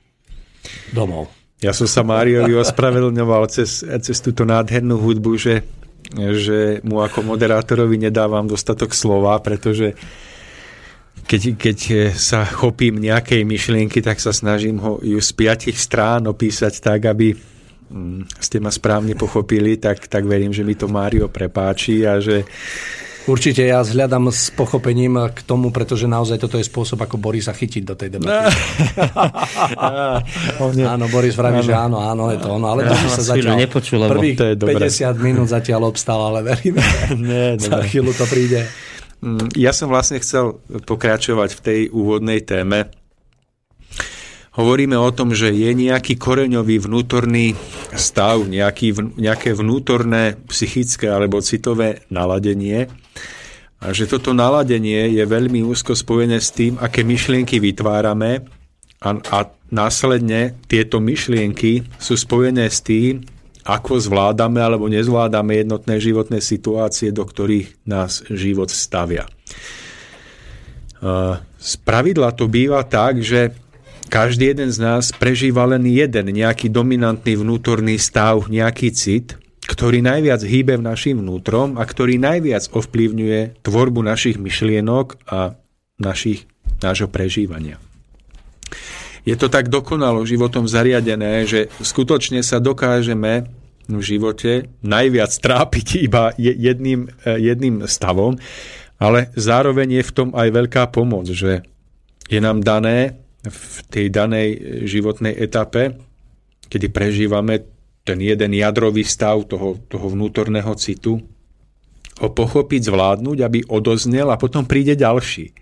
domov. 0.89 1.29
Ja 1.61 1.71
som 1.71 1.85
sa 1.85 2.01
Máriovi 2.01 2.57
ospravedlňoval 2.65 3.45
cez, 3.53 3.85
cez 3.85 4.17
túto 4.25 4.41
nádhernú 4.41 4.97
hudbu, 4.97 5.31
že, 5.37 5.61
že 6.17 6.81
mu 6.81 7.05
ako 7.05 7.29
moderátorovi 7.29 8.09
nedávam 8.09 8.49
dostatok 8.49 8.97
slova, 8.97 9.37
pretože 9.37 9.93
keď, 11.29 11.41
keď 11.57 11.77
sa 12.17 12.41
chopím 12.45 12.97
nejakej 13.01 13.45
myšlienky, 13.45 14.01
tak 14.01 14.17
sa 14.17 14.33
snažím 14.33 14.81
ho 14.81 14.97
ju 15.01 15.17
z 15.21 15.31
piatich 15.33 15.77
strán 15.77 16.25
opísať 16.25 16.81
tak, 16.81 17.05
aby 17.05 17.54
ste 18.41 18.57
ma 18.59 18.73
správne 18.73 19.13
pochopili, 19.13 19.77
tak, 19.77 20.09
tak 20.09 20.25
verím, 20.25 20.51
že 20.51 20.65
mi 20.65 20.73
to 20.73 20.89
Mário 20.89 21.29
prepáči 21.29 22.03
a 22.03 22.17
že 22.17 22.43
Určite 23.25 23.65
ja 23.65 23.81
zhľadám 23.81 24.29
s 24.29 24.53
pochopením 24.53 25.17
k 25.33 25.41
tomu, 25.49 25.73
pretože 25.73 26.05
naozaj 26.05 26.37
toto 26.37 26.61
je 26.61 26.65
spôsob, 26.69 27.01
ako 27.01 27.17
Borisa 27.17 27.57
chytiť 27.57 27.81
do 27.81 27.97
tej 27.97 28.09
debaty. 28.13 28.53
áno, 30.93 31.05
Boris 31.09 31.33
vraví, 31.33 31.65
že 31.65 31.73
áno, 31.73 32.05
áno, 32.05 32.29
je 32.29 32.37
to 32.37 32.53
ono, 32.53 32.69
ale 32.69 32.85
to 32.85 32.93
sa 33.09 33.33
zatiaľ 33.33 33.57
nepočul, 33.65 34.05
prvých 34.05 34.37
to 34.37 34.45
je 34.53 34.77
50 34.77 35.25
minút 35.25 35.49
zatiaľ 35.49 35.89
obstal, 35.89 36.21
ale 36.21 36.45
verím, 36.45 36.77
Nie, 37.17 37.57
za 37.57 37.81
chvíľu 37.81 38.13
to 38.13 38.29
príde. 38.29 38.69
Mm, 39.25 39.57
ja 39.57 39.73
som 39.73 39.89
vlastne 39.89 40.21
chcel 40.21 40.61
pokračovať 40.85 41.49
v 41.57 41.61
tej 41.65 41.79
úvodnej 41.89 42.45
téme, 42.45 42.93
hovoríme 44.55 44.95
o 44.95 45.11
tom, 45.11 45.35
že 45.35 45.51
je 45.51 45.71
nejaký 45.75 46.15
koreňový 46.15 46.79
vnútorný 46.83 47.53
stav, 47.93 48.47
nejaký, 48.47 49.15
nejaké 49.19 49.51
vnútorné 49.51 50.39
psychické 50.47 51.11
alebo 51.11 51.43
citové 51.43 52.07
naladenie 52.07 52.87
a 53.83 53.91
že 53.91 54.07
toto 54.07 54.31
naladenie 54.31 55.11
je 55.13 55.23
veľmi 55.27 55.61
úzko 55.61 55.93
spojené 55.93 56.39
s 56.39 56.55
tým, 56.55 56.79
aké 56.79 57.03
myšlienky 57.03 57.59
vytvárame 57.59 58.47
a, 59.03 59.09
a 59.13 59.37
následne 59.69 60.55
tieto 60.65 61.03
myšlienky 61.03 61.85
sú 61.99 62.15
spojené 62.15 62.71
s 62.71 62.81
tým, 62.81 63.21
ako 63.65 63.97
zvládame 63.97 64.61
alebo 64.61 64.85
nezvládame 64.89 65.65
jednotné 65.65 65.97
životné 65.97 66.39
situácie, 66.39 67.09
do 67.09 67.25
ktorých 67.25 67.85
nás 67.89 68.21
život 68.29 68.69
stavia. 68.69 69.25
Z 71.59 71.71
pravidla 71.81 72.33
to 72.37 72.45
býva 72.45 72.85
tak, 72.85 73.25
že 73.25 73.53
každý 74.07 74.53
jeden 74.53 74.69
z 74.71 74.79
nás 74.79 75.11
prežíva 75.15 75.65
len 75.65 75.83
jeden 75.85 76.31
nejaký 76.31 76.71
dominantný 76.71 77.35
vnútorný 77.39 77.99
stav, 77.99 78.47
nejaký 78.47 78.93
cit, 78.93 79.35
ktorý 79.65 80.05
najviac 80.05 80.45
hýbe 80.45 80.77
v 80.77 80.85
našim 80.85 81.17
vnútrom 81.19 81.81
a 81.81 81.83
ktorý 81.83 82.21
najviac 82.21 82.69
ovplyvňuje 82.69 83.65
tvorbu 83.65 84.05
našich 84.05 84.37
myšlienok 84.37 85.25
a 85.25 85.57
našich, 85.97 86.45
nášho 86.85 87.09
prežívania. 87.09 87.81
Je 89.25 89.33
to 89.33 89.49
tak 89.49 89.73
dokonalo 89.73 90.21
životom 90.21 90.69
zariadené, 90.69 91.49
že 91.49 91.73
skutočne 91.81 92.45
sa 92.45 92.61
dokážeme 92.61 93.49
v 93.89 94.01
živote 94.01 94.69
najviac 94.85 95.33
trápiť 95.33 95.87
iba 96.05 96.29
jedným, 96.37 97.09
jedným 97.25 97.89
stavom, 97.89 98.37
ale 99.01 99.33
zároveň 99.33 100.01
je 100.01 100.03
v 100.05 100.13
tom 100.13 100.29
aj 100.37 100.47
veľká 100.53 100.83
pomoc, 100.93 101.25
že 101.25 101.65
je 102.29 102.39
nám 102.41 102.61
dané 102.61 103.24
v 103.47 103.77
tej 103.89 104.05
danej 104.09 104.49
životnej 104.89 105.33
etape, 105.33 105.95
kedy 106.69 106.87
prežívame 106.89 107.65
ten 108.05 108.21
jeden 108.21 108.53
jadrový 108.53 109.01
stav 109.01 109.49
toho, 109.49 109.81
toho 109.89 110.07
vnútorného 110.13 110.73
citu, 110.77 111.21
ho 112.15 112.29
pochopiť, 112.31 112.87
zvládnuť, 112.87 113.37
aby 113.43 113.59
odoznel 113.67 114.31
a 114.31 114.39
potom 114.39 114.63
príde 114.63 114.95
ďalší. 114.95 115.51
E, 115.51 115.53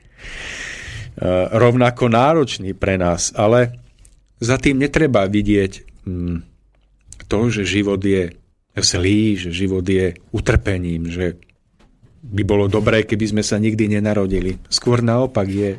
rovnako 1.49 2.13
náročný 2.13 2.77
pre 2.77 2.99
nás, 2.99 3.33
ale 3.33 3.73
za 4.37 4.61
tým 4.61 4.77
netreba 4.77 5.25
vidieť 5.25 5.71
hm, 6.05 6.37
to, 7.25 7.39
že 7.49 7.65
život 7.65 7.97
je 8.03 8.29
zlý, 8.77 9.37
že 9.37 9.49
život 9.49 9.85
je 9.85 10.13
utrpením, 10.29 11.09
že 11.09 11.41
by 12.23 12.43
bolo 12.47 12.65
dobré, 12.71 13.03
keby 13.03 13.35
sme 13.35 13.43
sa 13.43 13.59
nikdy 13.59 13.99
nenarodili. 13.99 14.57
Skôr 14.71 15.03
naopak 15.03 15.47
je 15.49 15.75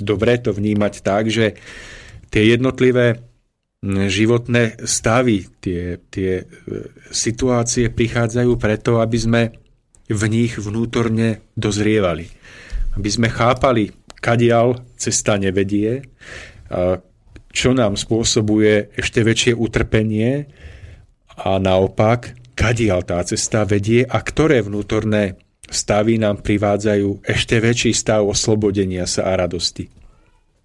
dobre 0.00 0.38
to 0.40 0.50
vnímať 0.54 0.94
tak, 1.02 1.30
že 1.30 1.58
tie 2.30 2.42
jednotlivé 2.54 3.22
životné 3.84 4.80
stavy, 4.88 5.44
tie, 5.60 6.00
tie 6.08 6.40
e, 6.40 6.44
situácie 7.12 7.92
prichádzajú 7.92 8.52
preto, 8.56 9.04
aby 9.04 9.18
sme 9.20 9.42
v 10.08 10.22
nich 10.32 10.56
vnútorne 10.56 11.44
dozrievali. 11.52 12.32
Aby 12.96 13.08
sme 13.12 13.28
chápali, 13.28 13.92
kadial 14.24 14.80
cesta 14.96 15.36
nevedie, 15.36 16.00
čo 17.54 17.70
nám 17.76 17.94
spôsobuje 17.94 18.96
ešte 18.98 19.20
väčšie 19.22 19.52
utrpenie 19.54 20.48
a 21.38 21.60
naopak, 21.60 22.34
kadial 22.58 23.06
tá 23.06 23.22
cesta 23.22 23.62
vedie 23.62 24.02
a 24.02 24.18
ktoré 24.22 24.62
vnútorné 24.62 25.38
stavy 25.70 26.20
nám 26.20 26.44
privádzajú 26.44 27.24
ešte 27.24 27.56
väčší 27.60 27.92
stav 27.96 28.24
oslobodenia 28.24 29.08
sa 29.08 29.30
a 29.30 29.38
radosti. 29.38 29.88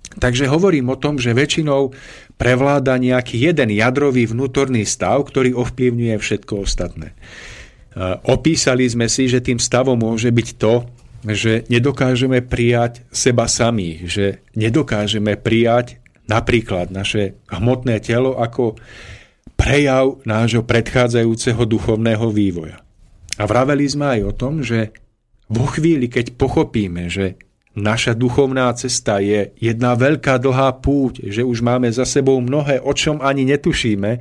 Takže 0.10 0.50
hovorím 0.50 0.90
o 0.90 0.98
tom, 0.98 1.22
že 1.22 1.38
väčšinou 1.38 1.94
prevláda 2.36 2.98
nejaký 2.98 3.46
jeden 3.46 3.70
jadrový 3.70 4.26
vnútorný 4.26 4.82
stav, 4.82 5.22
ktorý 5.30 5.54
ovplyvňuje 5.54 6.16
všetko 6.18 6.54
ostatné. 6.66 7.14
Opísali 8.26 8.90
sme 8.90 9.06
si, 9.06 9.30
že 9.30 9.44
tým 9.44 9.62
stavom 9.62 10.00
môže 10.00 10.34
byť 10.34 10.50
to, 10.58 10.74
že 11.30 11.68
nedokážeme 11.68 12.42
prijať 12.42 13.06
seba 13.12 13.46
sami, 13.46 14.08
že 14.08 14.42
nedokážeme 14.56 15.36
prijať 15.36 16.00
napríklad 16.26 16.90
naše 16.90 17.38
hmotné 17.52 18.00
telo 18.00 18.40
ako 18.40 18.80
prejav 19.60 20.24
nášho 20.24 20.64
predchádzajúceho 20.64 21.60
duchovného 21.68 22.32
vývoja. 22.32 22.80
A 23.40 23.48
vraveli 23.48 23.88
sme 23.88 24.20
aj 24.20 24.22
o 24.28 24.34
tom, 24.36 24.60
že 24.60 24.92
vo 25.48 25.66
chvíli, 25.66 26.12
keď 26.12 26.36
pochopíme, 26.36 27.08
že 27.08 27.40
naša 27.80 28.12
duchovná 28.12 28.68
cesta 28.76 29.24
je 29.24 29.56
jedna 29.56 29.96
veľká 29.96 30.36
dlhá 30.44 30.84
púť, 30.84 31.32
že 31.32 31.48
už 31.48 31.64
máme 31.64 31.88
za 31.88 32.04
sebou 32.04 32.44
mnohé, 32.44 32.84
o 32.84 32.92
čom 32.92 33.24
ani 33.24 33.48
netušíme 33.48 34.12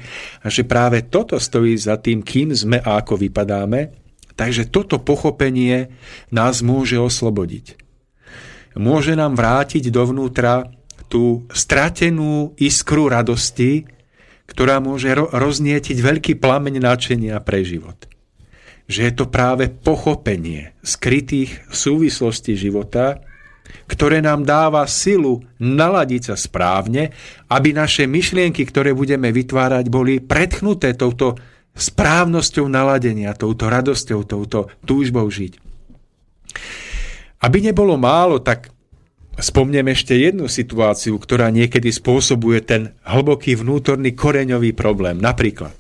a 0.41 0.47
že 0.47 0.63
práve 0.63 1.11
toto 1.11 1.37
stojí 1.43 1.75
za 1.75 1.99
tým, 1.99 2.23
kým 2.23 2.55
sme 2.55 2.79
a 2.79 3.03
ako 3.03 3.19
vypadáme, 3.19 3.91
takže 4.39 4.71
toto 4.71 5.03
pochopenie 5.03 5.91
nás 6.31 6.63
môže 6.63 6.95
oslobodiť. 6.95 7.75
Môže 8.79 9.19
nám 9.19 9.35
vrátiť 9.35 9.91
dovnútra 9.91 10.71
tú 11.11 11.43
stratenú 11.51 12.55
iskru 12.63 13.11
radosti, 13.11 13.83
ktorá 14.47 14.79
môže 14.79 15.11
roznietiť 15.19 15.99
veľký 15.99 16.33
plameň 16.39 16.79
náčenia 16.79 17.43
pre 17.43 17.67
život 17.67 18.09
že 18.89 19.05
je 19.05 19.13
to 19.13 19.29
práve 19.29 19.69
pochopenie 19.69 20.73
skrytých 20.81 21.69
súvislostí 21.69 22.57
života, 22.57 23.21
ktoré 23.85 24.25
nám 24.25 24.49
dáva 24.49 24.89
silu 24.89 25.45
naladiť 25.61 26.33
sa 26.33 26.37
správne, 26.41 27.13
aby 27.53 27.77
naše 27.77 28.09
myšlienky, 28.09 28.65
ktoré 28.65 28.97
budeme 28.97 29.29
vytvárať, 29.29 29.93
boli 29.93 30.25
predchnuté 30.25 30.97
touto 30.97 31.37
správnosťou 31.77 32.65
naladenia, 32.67 33.37
touto 33.37 33.69
radosťou, 33.69 34.25
touto 34.25 34.73
túžbou 34.89 35.29
žiť. 35.29 35.61
Aby 37.45 37.71
nebolo 37.71 37.95
málo, 37.95 38.43
tak 38.43 38.73
spomnem 39.39 39.87
ešte 39.95 40.19
jednu 40.19 40.51
situáciu, 40.51 41.15
ktorá 41.15 41.55
niekedy 41.55 41.95
spôsobuje 41.95 42.59
ten 42.67 42.99
hlboký 43.07 43.55
vnútorný 43.55 44.19
koreňový 44.19 44.75
problém. 44.75 45.23
Napríklad, 45.23 45.77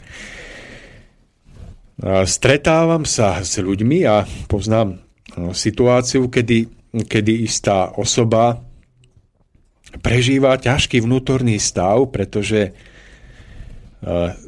Stretávam 2.06 3.02
sa 3.02 3.42
s 3.42 3.58
ľuďmi 3.58 4.06
a 4.06 4.22
poznám 4.46 5.02
situáciu, 5.50 6.30
kedy, 6.30 6.70
kedy 6.94 7.42
istá 7.42 7.90
osoba 7.90 8.62
prežíva 9.98 10.54
ťažký 10.54 11.02
vnútorný 11.02 11.58
stav, 11.58 12.06
pretože 12.14 12.70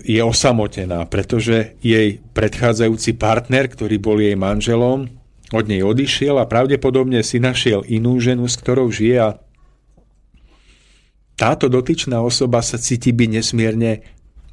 je 0.07 0.21
osamotená, 0.23 1.11
pretože 1.11 1.75
jej 1.83 2.23
predchádzajúci 2.39 3.19
partner, 3.19 3.67
ktorý 3.67 3.99
bol 3.99 4.23
jej 4.23 4.39
manželom, 4.39 5.11
od 5.51 5.65
nej 5.67 5.83
odišiel 5.83 6.39
a 6.39 6.47
pravdepodobne 6.47 7.27
si 7.27 7.43
našiel 7.43 7.83
inú 7.91 8.23
ženu, 8.23 8.47
s 8.47 8.55
ktorou 8.55 8.87
žije 8.95 9.19
a 9.19 9.31
táto 11.35 11.67
dotyčná 11.67 12.23
osoba 12.23 12.63
sa 12.63 12.79
cíti 12.79 13.11
byť 13.11 13.29
nesmierne 13.43 14.07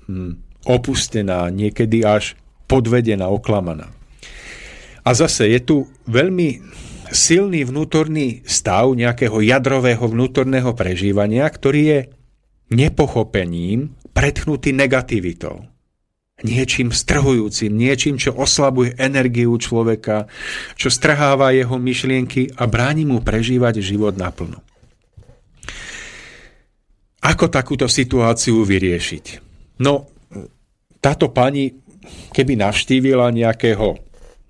hm, 0.09 0.65
opustená, 0.65 1.53
niekedy 1.53 2.01
až 2.01 2.33
podvedená, 2.67 3.31
oklamaná. 3.31 3.89
A 5.07 5.09
zase 5.15 5.47
je 5.55 5.59
tu 5.63 5.75
veľmi 6.05 6.59
silný 7.07 7.63
vnútorný 7.63 8.43
stav 8.43 8.91
nejakého 8.91 9.39
jadrového 9.39 10.03
vnútorného 10.03 10.75
prežívania, 10.75 11.47
ktorý 11.47 11.81
je 11.87 11.99
nepochopením 12.75 13.95
pretchnutý 14.11 14.75
negativitou. 14.75 15.63
Niečím 16.43 16.93
strhujúcim, 16.93 17.73
niečím, 17.73 18.21
čo 18.21 18.35
oslabuje 18.35 18.93
energiu 18.99 19.57
človeka, 19.57 20.29
čo 20.77 20.93
strháva 20.93 21.49
jeho 21.55 21.81
myšlienky 21.81 22.53
a 22.59 22.69
bráni 22.69 23.09
mu 23.09 23.25
prežívať 23.25 23.81
život 23.81 24.13
naplno. 24.13 24.61
Ako 27.25 27.49
takúto 27.49 27.89
situáciu 27.89 28.61
vyriešiť? 28.61 29.25
No, 29.81 30.05
táto 31.01 31.33
pani, 31.33 31.73
keby 32.31 32.59
navštívila 32.59 33.29
nejakého 33.31 33.97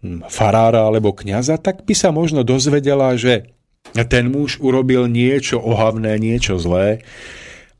hm, 0.03 0.27
farára 0.31 0.87
alebo 0.87 1.13
kňaza, 1.13 1.57
tak 1.57 1.83
by 1.83 1.93
sa 1.93 2.09
možno 2.13 2.41
dozvedela, 2.45 3.13
že 3.17 3.53
ten 4.11 4.27
muž 4.27 4.59
urobil 4.59 5.07
niečo 5.07 5.63
ohavné, 5.63 6.19
niečo 6.19 6.59
zlé, 6.59 7.01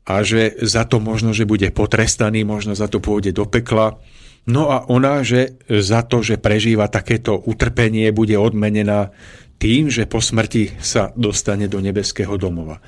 a 0.08 0.24
že 0.24 0.56
za 0.64 0.88
to 0.88 1.04
možno, 1.04 1.36
že 1.36 1.44
bude 1.44 1.68
potrestaný, 1.68 2.40
možno 2.40 2.72
za 2.72 2.88
to 2.88 2.96
pôjde 2.96 3.36
do 3.36 3.44
pekla. 3.44 4.00
No 4.48 4.72
a 4.72 4.88
ona, 4.88 5.20
že 5.20 5.60
za 5.68 6.00
to, 6.00 6.24
že 6.24 6.40
prežíva 6.40 6.88
takéto 6.88 7.36
utrpenie, 7.36 8.08
bude 8.16 8.32
odmenená 8.40 9.12
tým, 9.60 9.92
že 9.92 10.08
po 10.08 10.24
smrti 10.24 10.80
sa 10.80 11.12
dostane 11.12 11.68
do 11.68 11.84
nebeského 11.84 12.40
domova. 12.40 12.80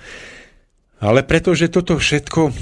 Ale 1.05 1.21
pretože 1.29 1.69
toto 1.69 2.01
všetko 2.01 2.57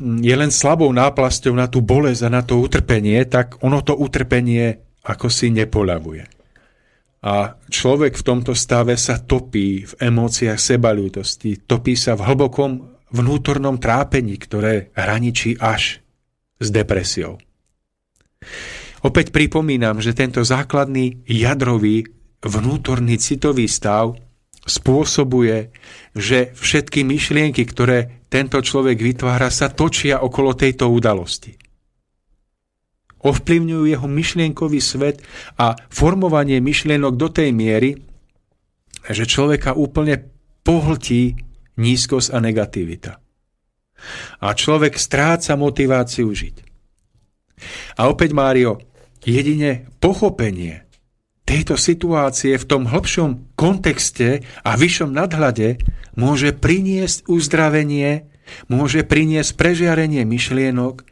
je 0.00 0.34
len 0.34 0.48
slabou 0.48 0.88
náplasťou 0.88 1.52
na 1.52 1.68
tú 1.68 1.84
bolesť 1.84 2.22
a 2.26 2.30
na 2.32 2.42
to 2.42 2.58
utrpenie, 2.58 3.20
tak 3.28 3.60
ono 3.60 3.84
to 3.84 3.92
utrpenie 3.92 4.80
ako 5.04 5.28
si 5.28 5.52
nepoľavuje. 5.52 6.24
A 7.20 7.52
človek 7.68 8.16
v 8.16 8.24
tomto 8.24 8.56
stave 8.56 8.96
sa 8.96 9.20
topí 9.20 9.84
v 9.84 9.92
emóciách 10.00 10.56
sebalútosti, 10.56 11.60
topí 11.68 11.92
sa 11.92 12.16
v 12.16 12.24
hlbokom 12.32 12.72
vnútornom 13.12 13.76
trápení, 13.76 14.40
ktoré 14.40 14.88
hraničí 14.96 15.60
až 15.60 16.00
s 16.56 16.68
depresiou. 16.72 17.36
Opäť 19.04 19.32
pripomínam, 19.32 20.00
že 20.00 20.16
tento 20.16 20.40
základný 20.40 21.24
jadrový 21.28 22.08
vnútorný 22.40 23.20
citový 23.20 23.68
stav 23.68 24.16
spôsobuje, 24.66 25.72
že 26.12 26.52
všetky 26.56 27.06
myšlienky, 27.06 27.64
ktoré 27.64 28.24
tento 28.28 28.60
človek 28.60 29.00
vytvára, 29.00 29.48
sa 29.50 29.72
točia 29.72 30.22
okolo 30.22 30.54
tejto 30.54 30.86
udalosti. 30.90 31.56
Ovplyvňujú 33.20 33.84
jeho 33.84 34.08
myšlienkový 34.08 34.80
svet 34.80 35.20
a 35.60 35.76
formovanie 35.92 36.56
myšlienok 36.64 37.14
do 37.20 37.28
tej 37.28 37.52
miery, 37.52 38.00
že 39.04 39.28
človeka 39.28 39.76
úplne 39.76 40.30
pohltí 40.64 41.36
nízkosť 41.76 42.28
a 42.32 42.38
negativita. 42.40 43.12
A 44.40 44.48
človek 44.56 44.96
stráca 44.96 45.56
motiváciu 45.60 46.32
žiť. 46.32 46.56
A 48.00 48.08
opäť, 48.08 48.32
Mário, 48.32 48.80
jedine 49.20 49.84
pochopenie 50.00 50.88
tejto 51.50 51.74
situácie 51.74 52.54
v 52.54 52.68
tom 52.70 52.86
hlbšom 52.86 53.58
kontexte 53.58 54.46
a 54.62 54.78
vyššom 54.78 55.10
nadhľade 55.10 55.82
môže 56.14 56.54
priniesť 56.54 57.26
uzdravenie, 57.26 58.30
môže 58.70 59.02
priniesť 59.02 59.58
prežiarenie 59.58 60.22
myšlienok 60.22 61.02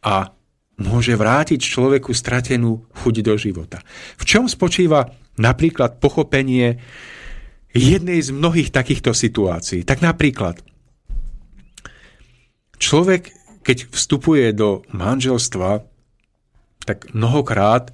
a 0.00 0.32
môže 0.80 1.12
vrátiť 1.12 1.60
človeku 1.60 2.16
stratenú 2.16 2.88
chuť 3.04 3.14
do 3.20 3.36
života. 3.36 3.84
V 4.16 4.24
čom 4.24 4.48
spočíva 4.48 5.12
napríklad 5.36 6.00
pochopenie 6.00 6.80
jednej 7.76 8.24
z 8.24 8.32
mnohých 8.32 8.72
takýchto 8.72 9.12
situácií. 9.12 9.84
Tak 9.84 10.00
napríklad, 10.00 10.64
človek, 12.80 13.28
keď 13.60 13.92
vstupuje 13.92 14.56
do 14.56 14.88
manželstva, 14.88 15.84
tak 16.88 17.12
mnohokrát 17.12 17.92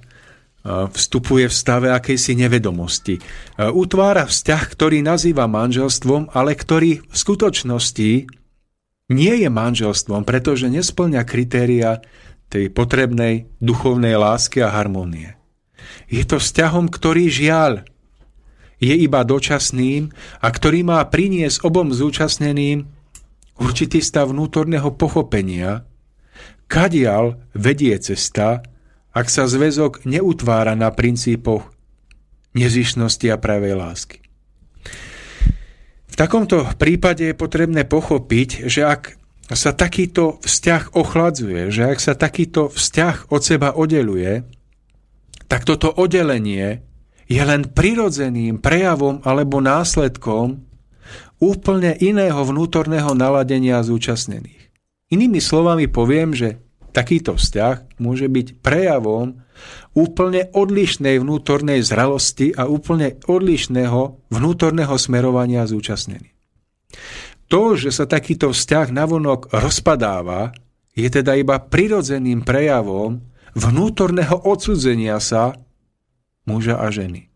vstupuje 0.65 1.47
v 1.47 1.55
stave 1.55 1.87
akejsi 1.89 2.35
nevedomosti. 2.35 3.19
Utvára 3.57 4.27
vzťah, 4.27 4.63
ktorý 4.75 4.99
nazýva 4.99 5.47
manželstvom, 5.47 6.35
ale 6.35 6.55
ktorý 6.55 6.99
v 6.99 7.15
skutočnosti 7.15 8.11
nie 9.09 9.33
je 9.39 9.49
manželstvom, 9.49 10.27
pretože 10.27 10.69
nesplňa 10.69 11.25
kritéria 11.25 12.03
tej 12.49 12.69
potrebnej 12.69 13.49
duchovnej 13.61 14.17
lásky 14.19 14.61
a 14.61 14.69
harmonie. 14.73 15.37
Je 16.11 16.21
to 16.25 16.41
vzťahom, 16.41 16.89
ktorý 16.91 17.29
žiaľ 17.29 17.85
je 18.79 18.95
iba 18.95 19.21
dočasným 19.23 20.11
a 20.39 20.47
ktorý 20.47 20.87
má 20.87 21.03
priniesť 21.07 21.67
obom 21.67 21.91
zúčastneným 21.91 22.87
určitý 23.59 23.99
stav 23.99 24.31
vnútorného 24.31 24.95
pochopenia, 24.95 25.83
kadial 26.71 27.43
vedie 27.51 27.97
cesta, 27.99 28.63
ak 29.13 29.27
sa 29.27 29.49
zväzok 29.49 30.05
neutvára 30.05 30.77
na 30.77 30.93
princípoch 30.93 31.65
nezišnosti 32.53 33.27
a 33.29 33.37
pravej 33.37 33.73
lásky. 33.77 34.19
V 36.09 36.15
takomto 36.17 36.65
prípade 36.75 37.31
je 37.31 37.35
potrebné 37.37 37.85
pochopiť, 37.85 38.67
že 38.67 38.83
ak 38.83 39.15
sa 39.49 39.73
takýto 39.73 40.37
vzťah 40.45 40.93
ochladzuje, 40.93 41.73
že 41.73 41.89
ak 41.89 41.99
sa 42.01 42.13
takýto 42.13 42.69
vzťah 42.69 43.33
od 43.33 43.41
seba 43.41 43.73
oddeluje, 43.73 44.45
tak 45.49 45.65
toto 45.65 45.89
oddelenie 45.89 46.85
je 47.25 47.41
len 47.41 47.65
prirodzeným 47.65 48.61
prejavom 48.61 49.21
alebo 49.25 49.61
následkom 49.61 50.61
úplne 51.41 51.97
iného 51.97 52.41
vnútorného 52.45 53.17
naladenia 53.17 53.81
zúčastnených. 53.81 54.69
Inými 55.09 55.41
slovami 55.41 55.89
poviem, 55.89 56.37
že 56.37 56.61
takýto 56.99 57.39
vzťah 57.39 57.95
môže 58.03 58.27
byť 58.27 58.59
prejavom 58.59 59.39
úplne 59.95 60.51
odlišnej 60.51 61.23
vnútornej 61.23 61.79
zralosti 61.79 62.51
a 62.51 62.67
úplne 62.67 63.15
odlišného 63.23 64.27
vnútorného 64.27 64.95
smerovania 64.99 65.63
zúčastnených. 65.63 66.35
To, 67.47 67.73
že 67.79 67.89
sa 67.95 68.05
takýto 68.05 68.51
vzťah 68.51 68.91
navonok 68.91 69.49
rozpadáva, 69.55 70.51
je 70.93 71.07
teda 71.07 71.39
iba 71.39 71.57
prirodzeným 71.57 72.43
prejavom 72.43 73.23
vnútorného 73.55 74.45
odsudzenia 74.45 75.17
sa 75.23 75.55
muža 76.45 76.77
a 76.77 76.91
ženy. 76.91 77.31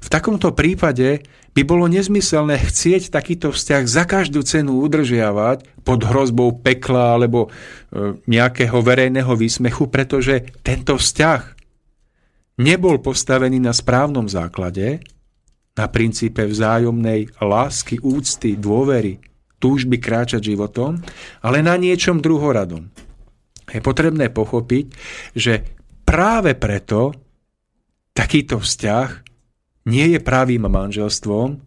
V 0.00 0.08
takomto 0.08 0.54
prípade 0.56 1.26
by 1.52 1.62
bolo 1.68 1.84
nezmyselné 1.84 2.56
chcieť 2.56 3.12
takýto 3.12 3.52
vzťah 3.52 3.84
za 3.84 4.08
každú 4.08 4.40
cenu 4.40 4.80
udržiavať 4.88 5.84
pod 5.84 6.00
hrozbou 6.00 6.56
pekla 6.64 7.20
alebo 7.20 7.48
e, 7.48 8.16
nejakého 8.24 8.80
verejného 8.80 9.32
výsmechu, 9.36 9.92
pretože 9.92 10.48
tento 10.64 10.96
vzťah 10.96 11.40
nebol 12.64 13.04
postavený 13.04 13.60
na 13.60 13.76
správnom 13.76 14.24
základe, 14.32 15.04
na 15.72 15.86
princípe 15.88 16.44
vzájomnej 16.44 17.40
lásky, 17.40 18.00
úcty, 18.00 18.56
dôvery, 18.56 19.20
túžby 19.60 20.00
kráčať 20.00 20.52
životom, 20.52 21.00
ale 21.44 21.64
na 21.64 21.76
niečom 21.76 22.20
druhoradom. 22.20 22.88
Je 23.72 23.80
potrebné 23.80 24.28
pochopiť, 24.28 24.84
že 25.32 25.64
práve 26.04 26.52
preto 26.58 27.14
takýto 28.12 28.60
vzťah 28.60 29.31
nie 29.86 30.14
je 30.14 30.18
pravým 30.22 30.66
manželstvom 30.66 31.58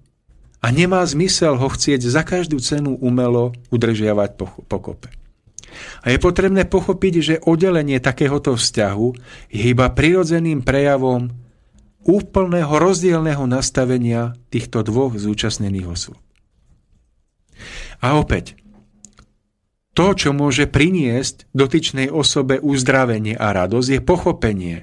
a 0.63 0.67
nemá 0.71 1.03
zmysel 1.05 1.59
ho 1.59 1.67
chcieť 1.69 2.01
za 2.01 2.25
každú 2.25 2.57
cenu 2.63 2.97
umelo 2.97 3.53
udržiavať 3.69 4.29
pokope. 4.65 5.13
A 6.07 6.15
je 6.15 6.19
potrebné 6.21 6.63
pochopiť, 6.63 7.13
že 7.19 7.41
oddelenie 7.43 7.99
takéhoto 7.99 8.55
vzťahu 8.55 9.07
je 9.51 9.63
iba 9.67 9.91
prirodzeným 9.91 10.63
prejavom 10.63 11.35
úplného 12.05 12.69
rozdielného 12.69 13.43
nastavenia 13.49 14.37
týchto 14.53 14.85
dvoch 14.85 15.17
zúčastnených 15.17 15.87
osôb. 15.89 16.17
A 17.99 18.15
opäť, 18.15 18.55
to, 19.95 20.11
čo 20.13 20.35
môže 20.35 20.67
priniesť 20.67 21.49
dotyčnej 21.55 22.11
osobe 22.11 22.59
uzdravenie 22.59 23.33
a 23.35 23.55
radosť, 23.55 23.89
je 23.89 23.99
pochopenie, 24.03 24.77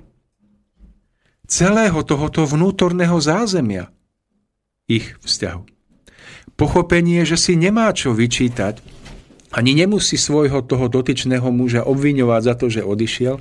celého 1.53 2.01
tohoto 2.01 2.49
vnútorného 2.49 3.21
zázemia 3.21 3.93
ich 4.89 5.21
vzťahu. 5.21 5.69
Pochopenie, 6.57 7.29
že 7.29 7.37
si 7.37 7.61
nemá 7.61 7.93
čo 7.93 8.17
vyčítať 8.17 8.81
Ani 9.53 9.77
nemusí 9.77 10.17
svojho 10.17 10.65
toho 10.65 10.89
dotyčného 10.89 11.45
muža 11.53 11.85
obviňovať 11.85 12.41
za 12.41 12.55
to, 12.57 12.67
že 12.73 12.81
odišiel, 12.81 13.37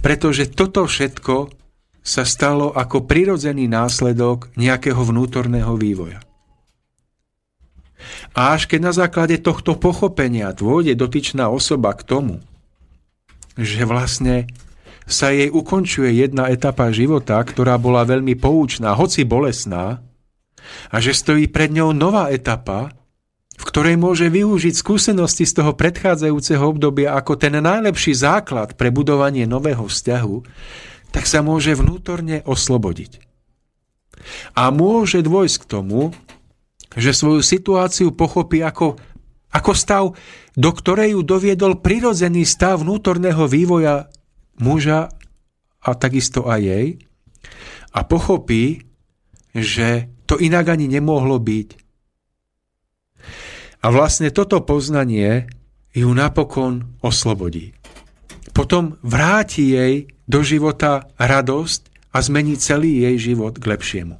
pretože 0.00 0.48
toto 0.48 0.88
všetko 0.88 1.52
sa 2.00 2.24
stalo 2.24 2.72
ako 2.72 3.04
prirodzený 3.04 3.68
následok 3.68 4.48
nejakého 4.56 4.96
vnútorného 4.96 5.76
vývoja. 5.76 6.24
A 8.32 8.56
až 8.56 8.64
keď 8.64 8.80
na 8.80 8.92
základe 8.96 9.36
tohto 9.44 9.76
pochopenia 9.76 10.56
dôjde 10.56 10.96
dotyčná 10.96 11.52
osoba 11.52 11.92
k 11.92 12.02
tomu, 12.08 12.34
že 13.60 13.84
vlastne 13.84 14.48
sa 15.06 15.34
jej 15.34 15.50
ukončuje 15.50 16.14
jedna 16.22 16.48
etapa 16.50 16.90
života, 16.94 17.38
ktorá 17.42 17.78
bola 17.78 18.06
veľmi 18.06 18.38
poučná, 18.38 18.94
hoci 18.94 19.26
bolesná, 19.26 20.02
a 20.90 20.96
že 21.02 21.12
stojí 21.12 21.50
pred 21.50 21.74
ňou 21.74 21.90
nová 21.90 22.30
etapa, 22.30 22.94
v 23.58 23.64
ktorej 23.68 23.96
môže 24.00 24.26
využiť 24.32 24.74
skúsenosti 24.74 25.44
z 25.44 25.62
toho 25.62 25.76
predchádzajúceho 25.76 26.64
obdobia 26.64 27.14
ako 27.14 27.36
ten 27.36 27.58
najlepší 27.58 28.16
základ 28.16 28.74
pre 28.74 28.88
budovanie 28.88 29.44
nového 29.44 29.86
vzťahu, 29.86 30.36
tak 31.12 31.28
sa 31.28 31.44
môže 31.44 31.76
vnútorne 31.76 32.40
oslobodiť. 32.48 33.20
A 34.56 34.72
môže 34.72 35.20
dôjsť 35.20 35.56
k 35.62 35.68
tomu, 35.68 36.00
že 36.96 37.12
svoju 37.12 37.44
situáciu 37.44 38.12
pochopí 38.12 38.64
ako, 38.64 38.96
ako 39.52 39.72
stav, 39.76 40.04
do 40.56 40.70
ktorej 40.72 41.16
ju 41.16 41.20
doviedol 41.24 41.80
prirodzený 41.80 42.44
stav 42.48 42.80
vnútorného 42.80 43.44
vývoja 43.48 44.08
muža 44.60 45.12
a 45.82 45.90
takisto 45.96 46.46
aj 46.48 46.60
jej 46.60 46.86
a 47.92 48.00
pochopí, 48.04 48.84
že 49.52 50.08
to 50.24 50.40
inak 50.40 50.72
ani 50.72 50.88
nemohlo 50.88 51.36
byť. 51.36 51.68
A 53.82 53.86
vlastne 53.90 54.30
toto 54.30 54.62
poznanie 54.62 55.50
ju 55.92 56.08
napokon 56.14 56.96
oslobodí. 57.04 57.76
Potom 58.56 58.96
vráti 59.04 59.74
jej 59.74 59.94
do 60.24 60.40
života 60.40 61.10
radosť 61.18 62.12
a 62.12 62.18
zmení 62.20 62.56
celý 62.56 63.04
jej 63.04 63.32
život 63.32 63.58
k 63.58 63.64
lepšiemu. 63.68 64.16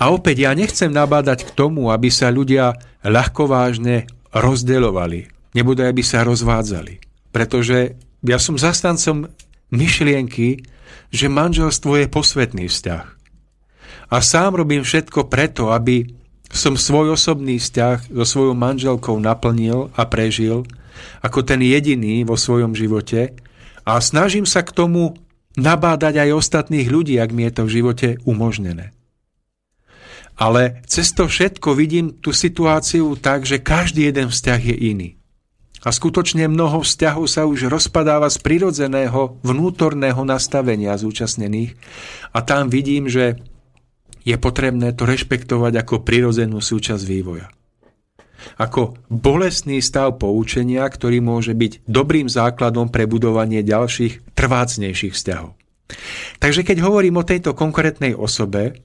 A 0.00 0.10
opäť 0.10 0.48
ja 0.48 0.50
nechcem 0.56 0.90
nabádať 0.90 1.46
k 1.46 1.54
tomu, 1.54 1.92
aby 1.92 2.10
sa 2.10 2.32
ľudia 2.32 2.74
ľahkovážne 3.06 4.08
rozdeľovali, 4.34 5.52
nebude, 5.54 5.86
aby 5.86 6.02
sa 6.02 6.26
rozvádzali. 6.26 6.98
Pretože 7.30 7.94
ja 8.24 8.40
som 8.40 8.56
zastancom 8.56 9.28
myšlienky, 9.68 10.64
že 11.12 11.30
manželstvo 11.30 12.00
je 12.00 12.06
posvetný 12.08 12.66
vzťah. 12.66 13.06
A 14.10 14.16
sám 14.20 14.56
robím 14.58 14.84
všetko 14.84 15.28
preto, 15.28 15.72
aby 15.72 16.08
som 16.52 16.78
svoj 16.78 17.18
osobný 17.18 17.58
vzťah 17.58 18.14
so 18.14 18.24
svojou 18.24 18.54
manželkou 18.54 19.16
naplnil 19.18 19.90
a 19.96 20.06
prežil 20.06 20.62
ako 21.20 21.42
ten 21.42 21.58
jediný 21.60 22.22
vo 22.22 22.38
svojom 22.38 22.72
živote 22.78 23.34
a 23.82 23.98
snažím 23.98 24.46
sa 24.46 24.62
k 24.62 24.70
tomu 24.70 25.18
nabádať 25.58 26.26
aj 26.26 26.30
ostatných 26.38 26.86
ľudí, 26.86 27.18
ak 27.18 27.30
mi 27.34 27.46
je 27.50 27.52
to 27.58 27.62
v 27.66 27.74
živote 27.80 28.08
umožnené. 28.22 28.94
Ale 30.34 30.82
cez 30.90 31.14
to 31.14 31.30
všetko 31.30 31.78
vidím 31.78 32.18
tú 32.18 32.34
situáciu 32.34 33.14
tak, 33.14 33.46
že 33.46 33.62
každý 33.62 34.10
jeden 34.10 34.34
vzťah 34.34 34.60
je 34.62 34.76
iný. 34.90 35.08
A 35.84 35.92
skutočne 35.92 36.48
mnoho 36.48 36.80
vzťahov 36.80 37.28
sa 37.28 37.44
už 37.44 37.68
rozpadáva 37.68 38.32
z 38.32 38.40
prirodzeného 38.40 39.36
vnútorného 39.44 40.24
nastavenia 40.24 40.96
zúčastnených 40.96 41.76
a 42.32 42.40
tam 42.40 42.72
vidím, 42.72 43.04
že 43.04 43.36
je 44.24 44.36
potrebné 44.40 44.96
to 44.96 45.04
rešpektovať 45.04 45.84
ako 45.84 46.00
prirodzenú 46.00 46.64
súčasť 46.64 47.04
vývoja. 47.04 47.52
Ako 48.56 48.96
bolestný 49.08 49.80
stav 49.84 50.16
poučenia, 50.20 50.84
ktorý 50.88 51.20
môže 51.20 51.52
byť 51.52 51.84
dobrým 51.84 52.28
základom 52.28 52.88
pre 52.88 53.04
budovanie 53.04 53.60
ďalších 53.60 54.36
trvácnejších 54.36 55.12
vzťahov. 55.12 55.52
Takže 56.40 56.64
keď 56.64 56.80
hovorím 56.80 57.20
o 57.20 57.28
tejto 57.28 57.52
konkrétnej 57.52 58.16
osobe, 58.16 58.80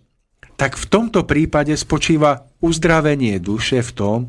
tak 0.59 0.75
v 0.75 0.85
tomto 0.91 1.23
prípade 1.23 1.71
spočíva 1.79 2.43
uzdravenie 2.59 3.39
duše 3.39 3.79
v 3.79 3.91
tom, 3.95 4.19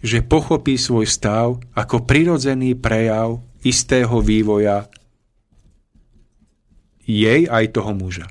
že 0.00 0.24
pochopí 0.24 0.80
svoj 0.80 1.06
stav 1.06 1.60
ako 1.76 2.06
prirodzený 2.08 2.74
prejav 2.78 3.40
istého 3.64 4.20
vývoja 4.20 4.88
jej 7.04 7.44
aj 7.48 7.76
toho 7.76 7.92
muža. 7.92 8.28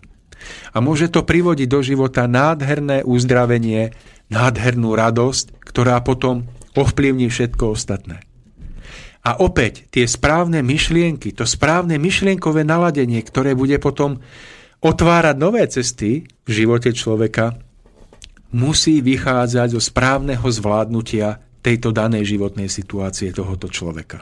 A 0.74 0.82
môže 0.84 1.07
to 1.07 1.24
privodiť 1.24 1.68
do 1.70 1.80
života 1.86 2.28
nádherné 2.28 3.05
uzdravenie, 3.05 3.93
nádhernú 4.28 4.97
radosť, 4.97 5.61
ktorá 5.64 6.01
potom 6.01 6.49
ovplyvní 6.74 7.30
všetko 7.30 7.78
ostatné. 7.78 8.26
A 9.24 9.39
opäť 9.39 9.88
tie 9.88 10.03
správne 10.03 10.59
myšlienky, 10.59 11.32
to 11.32 11.47
správne 11.47 11.95
myšlienkové 11.95 12.68
naladenie, 12.68 13.24
ktoré 13.24 13.55
bude 13.55 13.80
potom 13.80 14.20
otvárať 14.84 15.36
nové 15.39 15.64
cesty 15.72 16.28
v 16.43 16.49
živote 16.51 16.91
človeka, 16.91 17.55
musí 18.51 18.99
vychádzať 18.99 19.80
zo 19.80 19.82
správneho 19.82 20.43
zvládnutia 20.43 21.39
tejto 21.64 21.95
danej 21.95 22.36
životnej 22.36 22.68
situácie 22.68 23.32
tohoto 23.32 23.72
človeka. 23.72 24.22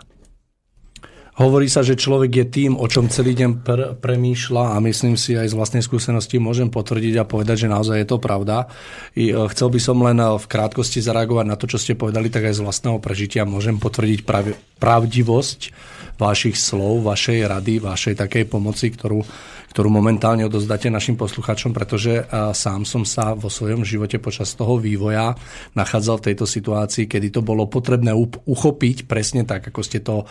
Hovorí 1.41 1.71
sa, 1.71 1.81
že 1.81 1.97
človek 1.97 2.31
je 2.43 2.45
tým, 2.45 2.71
o 2.75 2.85
čom 2.91 3.07
celý 3.07 3.33
deň 3.33 3.65
pr- 3.65 3.91
premýšľa 3.97 4.75
a 4.75 4.83
myslím 4.83 5.17
si 5.17 5.33
aj 5.33 5.49
z 5.49 5.57
vlastnej 5.57 5.81
skúsenosti 5.81 6.37
môžem 6.37 6.67
potvrdiť 6.67 7.17
a 7.17 7.25
povedať, 7.25 7.65
že 7.65 7.71
naozaj 7.71 8.03
je 8.03 8.07
to 8.11 8.21
pravda. 8.21 8.67
I, 9.15 9.31
e, 9.31 9.49
chcel 9.49 9.71
by 9.71 9.79
som 9.79 9.97
len 10.03 10.19
e, 10.19 10.27
v 10.27 10.45
krátkosti 10.45 10.99
zareagovať 10.99 11.45
na 11.47 11.55
to, 11.55 11.71
čo 11.71 11.79
ste 11.79 11.95
povedali, 11.95 12.27
tak 12.27 12.51
aj 12.51 12.59
z 12.59 12.63
vlastného 12.67 12.99
prežitia 12.99 13.47
môžem 13.47 13.79
potvrdiť 13.79 14.27
prav- 14.27 14.59
pravdivosť 14.77 15.59
vašich 16.21 16.53
slov, 16.53 17.01
vašej 17.01 17.49
rady, 17.49 17.81
vašej 17.81 18.13
takej 18.13 18.45
pomoci, 18.45 18.93
ktorú 18.93 19.25
ktorú 19.71 19.87
momentálne 19.87 20.43
odozdáte 20.43 20.91
našim 20.91 21.15
posluchačom, 21.15 21.71
pretože 21.71 22.27
sám 22.51 22.83
som 22.83 23.07
sa 23.07 23.31
vo 23.39 23.47
svojom 23.47 23.87
živote 23.87 24.19
počas 24.19 24.51
toho 24.51 24.75
vývoja 24.75 25.31
nachádzal 25.79 26.19
v 26.19 26.25
tejto 26.27 26.43
situácii, 26.43 27.07
kedy 27.07 27.31
to 27.31 27.39
bolo 27.39 27.71
potrebné 27.71 28.11
uchopiť 28.43 29.07
presne 29.07 29.47
tak, 29.47 29.71
ako 29.71 29.79
ste 29.79 30.03
to 30.03 30.27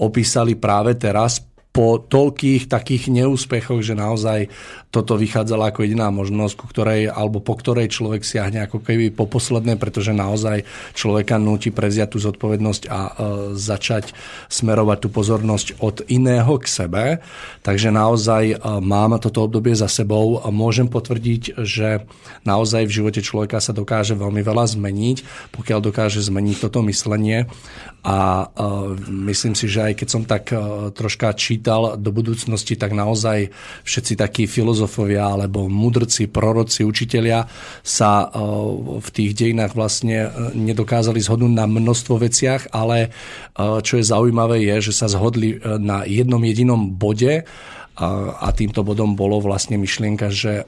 opísali 0.00 0.56
práve 0.56 0.96
teraz 0.96 1.44
po 1.78 2.02
toľkých 2.02 2.66
takých 2.66 3.06
neúspechoch, 3.06 3.78
že 3.86 3.94
naozaj 3.94 4.50
toto 4.90 5.14
vychádzala 5.14 5.70
ako 5.70 5.86
jediná 5.86 6.10
možnosť, 6.10 6.54
ku 6.58 6.66
ktorej, 6.66 7.06
alebo 7.06 7.38
po 7.38 7.54
ktorej 7.54 7.86
človek 7.86 8.26
siahne 8.26 8.66
ako 8.66 8.82
keby 8.82 9.14
po 9.14 9.30
posledné, 9.30 9.78
pretože 9.78 10.10
naozaj 10.10 10.66
človeka 10.98 11.38
núti 11.38 11.70
preziať 11.70 12.16
tú 12.16 12.18
zodpovednosť 12.18 12.82
a 12.90 13.00
e, 13.06 13.10
začať 13.54 14.10
smerovať 14.50 15.06
tú 15.06 15.08
pozornosť 15.14 15.78
od 15.78 16.02
iného 16.10 16.50
k 16.58 16.66
sebe. 16.66 17.04
Takže 17.62 17.94
naozaj 17.94 18.44
e, 18.50 18.54
mám 18.82 19.14
toto 19.22 19.46
obdobie 19.46 19.78
za 19.78 19.86
sebou 19.86 20.42
a 20.42 20.50
môžem 20.50 20.90
potvrdiť, 20.90 21.62
že 21.62 22.02
naozaj 22.42 22.90
v 22.90 22.96
živote 22.98 23.22
človeka 23.22 23.62
sa 23.62 23.70
dokáže 23.70 24.18
veľmi 24.18 24.42
veľa 24.42 24.66
zmeniť, 24.66 25.52
pokiaľ 25.54 25.78
dokáže 25.94 26.26
zmeniť 26.26 26.56
toto 26.58 26.82
myslenie 26.82 27.46
a 28.06 28.46
uh, 28.46 28.94
myslím 29.10 29.58
si, 29.58 29.66
že 29.66 29.90
aj 29.90 29.94
keď 29.98 30.08
som 30.08 30.22
tak 30.22 30.54
uh, 30.54 30.94
troška 30.94 31.34
čítal 31.34 31.98
do 31.98 32.14
budúcnosti, 32.14 32.78
tak 32.78 32.94
naozaj 32.94 33.50
všetci 33.82 34.14
takí 34.14 34.44
filozofovia 34.46 35.34
alebo 35.34 35.66
mudrci, 35.66 36.30
proroci, 36.30 36.86
učitelia 36.86 37.50
sa 37.82 38.30
uh, 38.30 39.02
v 39.02 39.08
tých 39.10 39.34
dejinách 39.34 39.74
vlastne 39.74 40.30
nedokázali 40.54 41.18
zhodnúť 41.18 41.54
na 41.58 41.66
množstvo 41.66 42.14
veciach, 42.22 42.70
ale 42.74 43.10
čo 43.58 43.98
je 43.98 44.04
zaujímavé 44.06 44.62
je, 44.62 44.90
že 44.90 44.92
sa 45.04 45.06
zhodli 45.10 45.58
na 45.62 46.06
jednom 46.06 46.40
jedinom 46.42 46.94
bode 46.94 47.44
a 47.98 48.48
týmto 48.54 48.86
bodom 48.86 49.18
bolo 49.18 49.42
vlastne 49.42 49.74
myšlienka, 49.78 50.30
že 50.30 50.66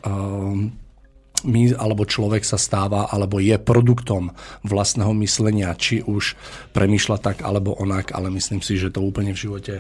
my 1.45 1.76
alebo 1.76 2.09
človek 2.09 2.45
sa 2.45 2.61
stáva 2.61 3.09
alebo 3.09 3.41
je 3.41 3.57
produktom 3.57 4.32
vlastného 4.64 5.12
myslenia, 5.22 5.72
či 5.76 6.05
už 6.05 6.36
premýšľa 6.76 7.18
tak 7.20 7.36
alebo 7.45 7.76
onak, 7.76 8.12
ale 8.12 8.28
myslím 8.32 8.61
si, 8.61 8.76
že 8.76 8.93
to 8.93 9.05
úplne 9.05 9.32
v 9.32 9.43
živote 9.49 9.74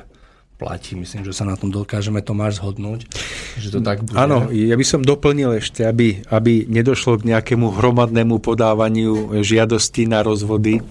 platí. 0.60 0.92
Myslím, 0.92 1.24
že 1.24 1.32
sa 1.32 1.48
na 1.48 1.56
tom 1.56 1.72
dokážeme 1.72 2.20
Tomáš 2.20 2.60
zhodnúť, 2.60 3.08
že 3.56 3.72
to 3.72 3.80
tak 3.80 4.04
bude. 4.04 4.12
Áno, 4.20 4.52
ja 4.52 4.76
by 4.76 4.84
som 4.84 5.00
doplnil 5.00 5.56
ešte, 5.56 5.88
aby, 5.88 6.20
aby 6.28 6.68
nedošlo 6.68 7.16
k 7.24 7.32
nejakému 7.32 7.80
hromadnému 7.80 8.44
podávaniu 8.44 9.40
žiadosti 9.40 10.04
na 10.04 10.20
rozvody. 10.20 10.84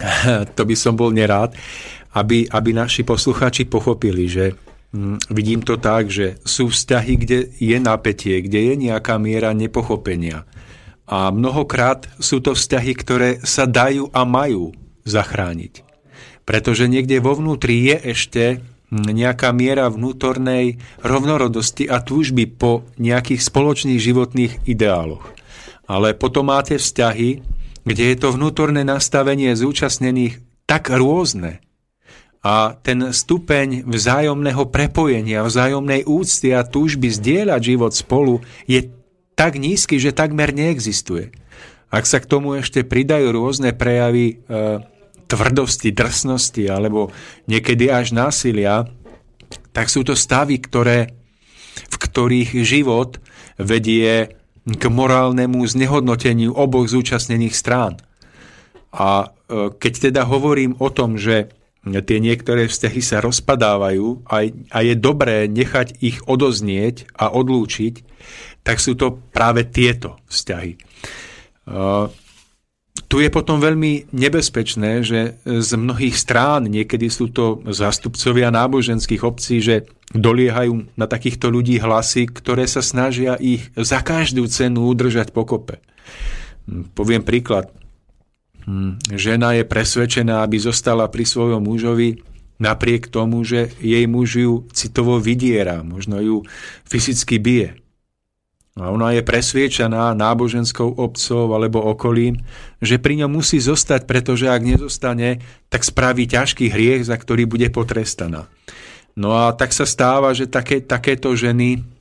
to 0.56 0.62
by 0.64 0.72
som 0.72 0.96
bol 0.96 1.12
nerád, 1.12 1.52
aby, 2.16 2.48
aby 2.48 2.70
naši 2.72 3.04
poslucháči 3.04 3.68
pochopili, 3.68 4.24
že 4.32 4.56
vidím 5.30 5.60
to 5.62 5.76
tak, 5.76 6.08
že 6.08 6.40
sú 6.46 6.72
vzťahy, 6.72 7.14
kde 7.18 7.38
je 7.56 7.78
napätie, 7.80 8.40
kde 8.42 8.72
je 8.72 8.74
nejaká 8.88 9.18
miera 9.20 9.52
nepochopenia. 9.52 10.48
A 11.06 11.30
mnohokrát 11.30 12.10
sú 12.18 12.42
to 12.42 12.58
vzťahy, 12.58 12.92
ktoré 12.98 13.30
sa 13.46 13.64
dajú 13.64 14.10
a 14.10 14.26
majú 14.26 14.74
zachrániť. 15.06 15.86
Pretože 16.42 16.90
niekde 16.90 17.22
vo 17.22 17.38
vnútri 17.38 17.94
je 17.94 17.96
ešte 18.10 18.44
nejaká 18.90 19.50
miera 19.50 19.90
vnútornej 19.90 20.78
rovnorodosti 21.02 21.90
a 21.90 21.98
túžby 22.02 22.46
po 22.46 22.86
nejakých 22.98 23.42
spoločných 23.42 23.98
životných 23.98 24.52
ideáloch. 24.70 25.34
Ale 25.86 26.14
potom 26.14 26.50
máte 26.50 26.78
vzťahy, 26.78 27.42
kde 27.86 28.04
je 28.10 28.16
to 28.18 28.34
vnútorné 28.34 28.82
nastavenie 28.82 29.54
zúčastnených 29.54 30.42
tak 30.66 30.90
rôzne. 30.90 31.62
A 32.46 32.78
ten 32.78 33.10
stupeň 33.10 33.82
vzájomného 33.82 34.70
prepojenia, 34.70 35.42
vzájomnej 35.42 36.06
úcty 36.06 36.54
a 36.54 36.62
túžby 36.62 37.10
zdieľať 37.10 37.60
život 37.74 37.90
spolu 37.90 38.38
je 38.70 38.86
tak 39.34 39.58
nízky, 39.58 39.98
že 39.98 40.14
takmer 40.14 40.54
neexistuje. 40.54 41.34
Ak 41.90 42.06
sa 42.06 42.22
k 42.22 42.30
tomu 42.30 42.54
ešte 42.54 42.86
pridajú 42.86 43.34
rôzne 43.34 43.74
prejavy 43.74 44.38
e, 44.46 44.54
tvrdosti, 45.26 45.90
drsnosti 45.90 46.70
alebo 46.70 47.10
niekedy 47.50 47.90
až 47.90 48.14
násilia, 48.14 48.86
tak 49.74 49.90
sú 49.90 50.06
to 50.06 50.14
stavy, 50.14 50.62
ktoré, 50.62 51.18
v 51.90 51.96
ktorých 51.98 52.62
život 52.62 53.18
vedie 53.58 54.38
k 54.62 54.82
morálnemu 54.86 55.66
znehodnoteniu 55.66 56.54
oboch 56.54 56.86
zúčastnených 56.86 57.58
strán. 57.58 57.98
A 58.94 59.34
e, 59.50 59.74
keď 59.74 60.14
teda 60.14 60.22
hovorím 60.30 60.78
o 60.78 60.94
tom, 60.94 61.18
že 61.18 61.50
tie 61.86 62.18
niektoré 62.18 62.66
vzťahy 62.66 63.00
sa 63.00 63.22
rozpadávajú 63.22 64.26
a, 64.26 64.50
a 64.50 64.78
je 64.82 64.94
dobré 64.98 65.46
nechať 65.46 66.02
ich 66.02 66.18
odoznieť 66.26 67.06
a 67.14 67.30
odlúčiť, 67.30 68.02
tak 68.66 68.82
sú 68.82 68.98
to 68.98 69.22
práve 69.30 69.62
tieto 69.70 70.18
vzťahy. 70.26 70.74
Uh, 71.66 72.10
tu 73.06 73.22
je 73.22 73.30
potom 73.30 73.62
veľmi 73.62 74.10
nebezpečné, 74.10 75.06
že 75.06 75.38
z 75.46 75.70
mnohých 75.78 76.18
strán, 76.18 76.66
niekedy 76.66 77.06
sú 77.06 77.30
to 77.30 77.62
zástupcovia 77.70 78.50
náboženských 78.50 79.22
obcí, 79.22 79.62
že 79.62 79.86
doliehajú 80.10 80.98
na 80.98 81.06
takýchto 81.06 81.46
ľudí 81.46 81.78
hlasy, 81.78 82.26
ktoré 82.26 82.66
sa 82.66 82.82
snažia 82.82 83.38
ich 83.38 83.70
za 83.78 84.02
každú 84.02 84.50
cenu 84.50 84.90
udržať 84.90 85.30
pokope. 85.30 85.78
Hm, 86.66 86.90
poviem 86.98 87.22
príklad. 87.22 87.70
Hm, 88.66 88.98
žena 89.14 89.54
je 89.54 89.62
presvedčená, 89.62 90.42
aby 90.42 90.58
zostala 90.58 91.06
pri 91.06 91.22
svojom 91.22 91.62
mužovi 91.62 92.18
napriek 92.58 93.06
tomu, 93.06 93.46
že 93.46 93.70
jej 93.78 94.04
muž 94.10 94.42
ju 94.42 94.54
citovo 94.74 95.22
vydiera, 95.22 95.86
možno 95.86 96.18
ju 96.18 96.36
fyzicky 96.82 97.38
bije. 97.38 97.78
A 98.76 98.92
ona 98.92 99.16
je 99.16 99.24
presviečaná 99.24 100.12
náboženskou 100.12 101.00
obcov 101.00 101.48
alebo 101.56 101.80
okolím, 101.80 102.44
že 102.84 103.00
pri 103.00 103.24
ňom 103.24 103.40
musí 103.40 103.56
zostať, 103.56 104.04
pretože 104.04 104.52
ak 104.52 104.60
nezostane, 104.60 105.40
tak 105.72 105.80
spraví 105.80 106.28
ťažký 106.28 106.68
hriech, 106.68 107.08
za 107.08 107.16
ktorý 107.16 107.48
bude 107.48 107.72
potrestaná. 107.72 108.44
No 109.16 109.32
a 109.32 109.56
tak 109.56 109.72
sa 109.72 109.88
stáva, 109.88 110.36
že 110.36 110.44
také, 110.44 110.84
takéto 110.84 111.32
ženy 111.32 111.95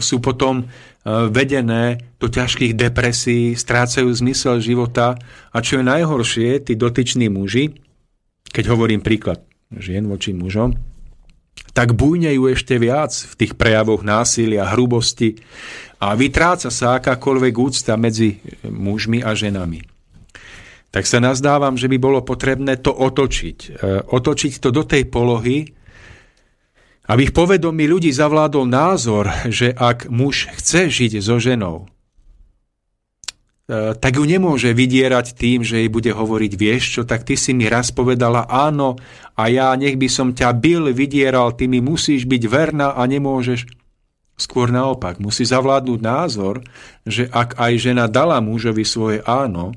sú 0.00 0.24
potom 0.24 0.64
E, 1.04 1.28
vedené 1.28 2.00
do 2.16 2.32
ťažkých 2.32 2.72
depresí, 2.72 3.52
strácajú 3.52 4.08
zmysel 4.08 4.56
života 4.64 5.20
a 5.52 5.60
čo 5.60 5.76
je 5.76 5.84
najhoršie, 5.84 6.64
tí 6.64 6.80
dotyční 6.80 7.28
muži, 7.28 7.76
keď 8.48 8.72
hovorím 8.72 9.04
príklad 9.04 9.44
žien 9.68 10.08
voči 10.08 10.32
mužom, 10.32 10.72
tak 11.76 11.92
bujnejú 11.92 12.48
ešte 12.48 12.80
viac 12.80 13.12
v 13.12 13.34
tých 13.36 13.52
prejavoch 13.52 14.00
násilia, 14.00 14.72
hrubosti 14.72 15.36
a 16.00 16.16
vytráca 16.16 16.72
sa 16.72 16.96
akákoľvek 16.96 17.52
úcta 17.52 18.00
medzi 18.00 18.40
mužmi 18.64 19.20
a 19.20 19.36
ženami. 19.36 19.84
Tak 20.88 21.04
sa 21.04 21.20
nazdávam, 21.20 21.76
že 21.76 21.90
by 21.90 22.00
bolo 22.00 22.24
potrebné 22.24 22.80
to 22.80 22.96
otočiť. 22.96 23.58
E, 23.60 23.68
otočiť 24.08 24.56
to 24.56 24.72
do 24.72 24.88
tej 24.88 25.04
polohy, 25.04 25.68
aby 27.04 27.28
v 27.28 27.36
povedomí 27.36 27.84
ľudí 27.84 28.08
zavládol 28.08 28.64
názor, 28.64 29.28
že 29.48 29.76
ak 29.76 30.08
muž 30.08 30.48
chce 30.56 30.88
žiť 30.88 31.12
so 31.20 31.36
ženou, 31.36 31.84
e, 31.84 31.86
tak 33.92 34.16
ju 34.16 34.24
nemôže 34.24 34.72
vydierať 34.72 35.36
tým, 35.36 35.60
že 35.60 35.84
jej 35.84 35.90
bude 35.92 36.16
hovoriť, 36.16 36.52
vieš 36.56 36.84
čo, 36.98 37.02
tak 37.04 37.28
ty 37.28 37.36
si 37.36 37.52
mi 37.52 37.68
raz 37.68 37.92
povedala 37.92 38.48
áno 38.48 38.96
a 39.36 39.52
ja 39.52 39.76
nech 39.76 40.00
by 40.00 40.08
som 40.08 40.32
ťa 40.32 40.56
bil, 40.56 40.88
vydieral, 40.96 41.52
ty 41.52 41.68
mi 41.68 41.84
musíš 41.84 42.24
byť 42.24 42.42
verná 42.48 42.96
a 42.96 43.04
nemôžeš. 43.04 43.68
Skôr 44.34 44.74
naopak, 44.74 45.22
musí 45.22 45.46
zavládnuť 45.46 46.00
názor, 46.02 46.66
že 47.06 47.30
ak 47.30 47.54
aj 47.54 47.72
žena 47.78 48.10
dala 48.10 48.42
mužovi 48.42 48.82
svoje 48.82 49.22
áno, 49.22 49.70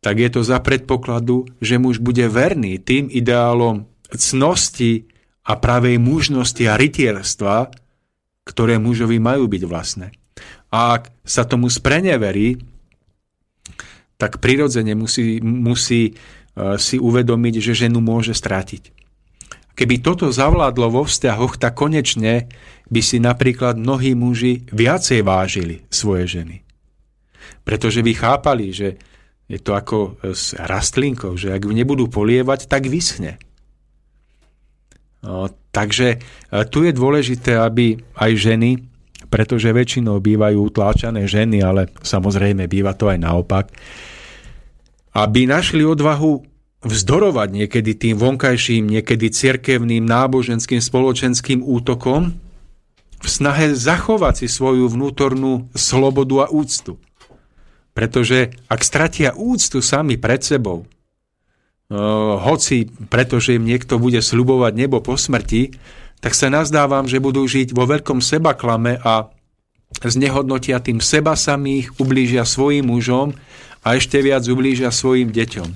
tak 0.00 0.20
je 0.20 0.28
to 0.32 0.40
za 0.40 0.60
predpokladu, 0.60 1.48
že 1.60 1.76
muž 1.76 2.00
bude 2.00 2.24
verný 2.28 2.80
tým 2.80 3.12
ideálom 3.12 3.84
cnosti, 4.12 5.08
a 5.44 5.52
pravej 5.60 6.00
mužnosti 6.00 6.64
a 6.64 6.80
rytierstva, 6.80 7.68
ktoré 8.44 8.80
mužovi 8.80 9.20
majú 9.20 9.48
byť 9.48 9.62
vlastné. 9.68 10.12
A 10.72 10.98
ak 10.98 11.12
sa 11.22 11.44
tomu 11.44 11.70
spreneverí, 11.70 12.58
tak 14.18 14.40
prirodzene 14.40 14.96
musí, 14.96 15.38
musí 15.44 16.14
uh, 16.14 16.80
si 16.80 16.96
uvedomiť, 16.96 17.54
že 17.60 17.86
ženu 17.86 18.00
môže 18.00 18.32
stratiť. 18.32 18.90
Keby 19.74 20.06
toto 20.06 20.30
zavládlo 20.30 20.86
vo 20.86 21.02
vzťahoch, 21.02 21.58
tak 21.58 21.74
konečne 21.74 22.46
by 22.86 23.00
si 23.02 23.18
napríklad 23.18 23.74
mnohí 23.74 24.14
muži 24.14 24.62
viacej 24.70 25.26
vážili 25.26 25.82
svoje 25.90 26.30
ženy. 26.40 26.62
Pretože 27.66 28.04
by 28.06 28.12
chápali, 28.14 28.70
že 28.70 29.02
je 29.50 29.58
to 29.58 29.74
ako 29.74 30.16
s 30.22 30.54
rastlinkou, 30.54 31.34
že 31.34 31.52
ak 31.52 31.66
ju 31.66 31.72
nebudú 31.74 32.06
polievať, 32.06 32.70
tak 32.70 32.86
vyschne. 32.86 33.36
Takže 35.74 36.08
e, 36.14 36.16
tu 36.70 36.86
je 36.86 36.92
dôležité, 36.94 37.58
aby 37.58 37.98
aj 38.14 38.32
ženy, 38.38 38.70
pretože 39.26 39.74
väčšinou 39.74 40.22
bývajú 40.22 40.70
utláčané 40.70 41.26
ženy, 41.26 41.58
ale 41.64 41.90
samozrejme 42.04 42.70
býva 42.70 42.94
to 42.94 43.10
aj 43.10 43.18
naopak, 43.18 43.66
aby 45.18 45.50
našli 45.50 45.82
odvahu 45.82 46.44
vzdorovať 46.84 47.48
niekedy 47.50 47.96
tým 47.96 48.14
vonkajším, 48.20 48.86
niekedy 48.86 49.32
cirkevným, 49.32 50.04
náboženským, 50.04 50.78
spoločenským 50.78 51.64
útokom 51.64 52.36
v 53.24 53.28
snahe 53.28 53.72
zachovať 53.72 54.44
si 54.44 54.46
svoju 54.52 54.92
vnútornú 54.92 55.72
slobodu 55.72 56.44
a 56.44 56.46
úctu. 56.52 57.00
Pretože 57.96 58.52
ak 58.68 58.80
stratia 58.84 59.32
úctu 59.32 59.80
sami 59.80 60.20
pred 60.20 60.44
sebou, 60.44 60.84
hoci 62.40 62.90
pretože 63.08 63.54
im 63.54 63.64
niekto 63.64 64.02
bude 64.02 64.18
slubovať 64.18 64.72
nebo 64.74 64.98
po 64.98 65.14
smrti, 65.14 65.76
tak 66.18 66.32
sa 66.32 66.48
nazdávam, 66.48 67.04
že 67.04 67.20
budú 67.20 67.44
žiť 67.44 67.76
vo 67.76 67.84
veľkom 67.84 68.24
sebaklame 68.24 68.96
a 69.04 69.28
znehodnotia 70.02 70.80
tým 70.80 70.98
seba 70.98 71.36
samých, 71.38 71.94
ublížia 72.00 72.42
svojim 72.48 72.88
mužom 72.88 73.36
a 73.84 73.94
ešte 73.94 74.18
viac 74.24 74.42
ublížia 74.48 74.88
svojim 74.90 75.30
deťom. 75.30 75.68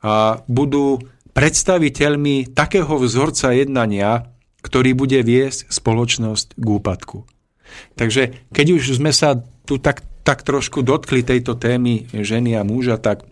A 0.00 0.40
budú 0.48 1.04
predstaviteľmi 1.36 2.50
takého 2.56 2.90
vzorca 2.98 3.52
jednania, 3.54 4.26
ktorý 4.64 4.96
bude 4.96 5.20
viesť 5.22 5.70
spoločnosť 5.70 6.56
k 6.56 6.66
úpadku. 6.66 7.28
Takže 7.94 8.50
keď 8.50 8.66
už 8.80 8.98
sme 8.98 9.14
sa 9.14 9.38
tu 9.68 9.78
tak, 9.78 10.02
tak 10.26 10.42
trošku 10.42 10.82
dotkli 10.82 11.22
tejto 11.22 11.54
témy 11.54 12.10
ženy 12.10 12.58
a 12.58 12.66
muža, 12.66 12.98
tak 12.98 13.29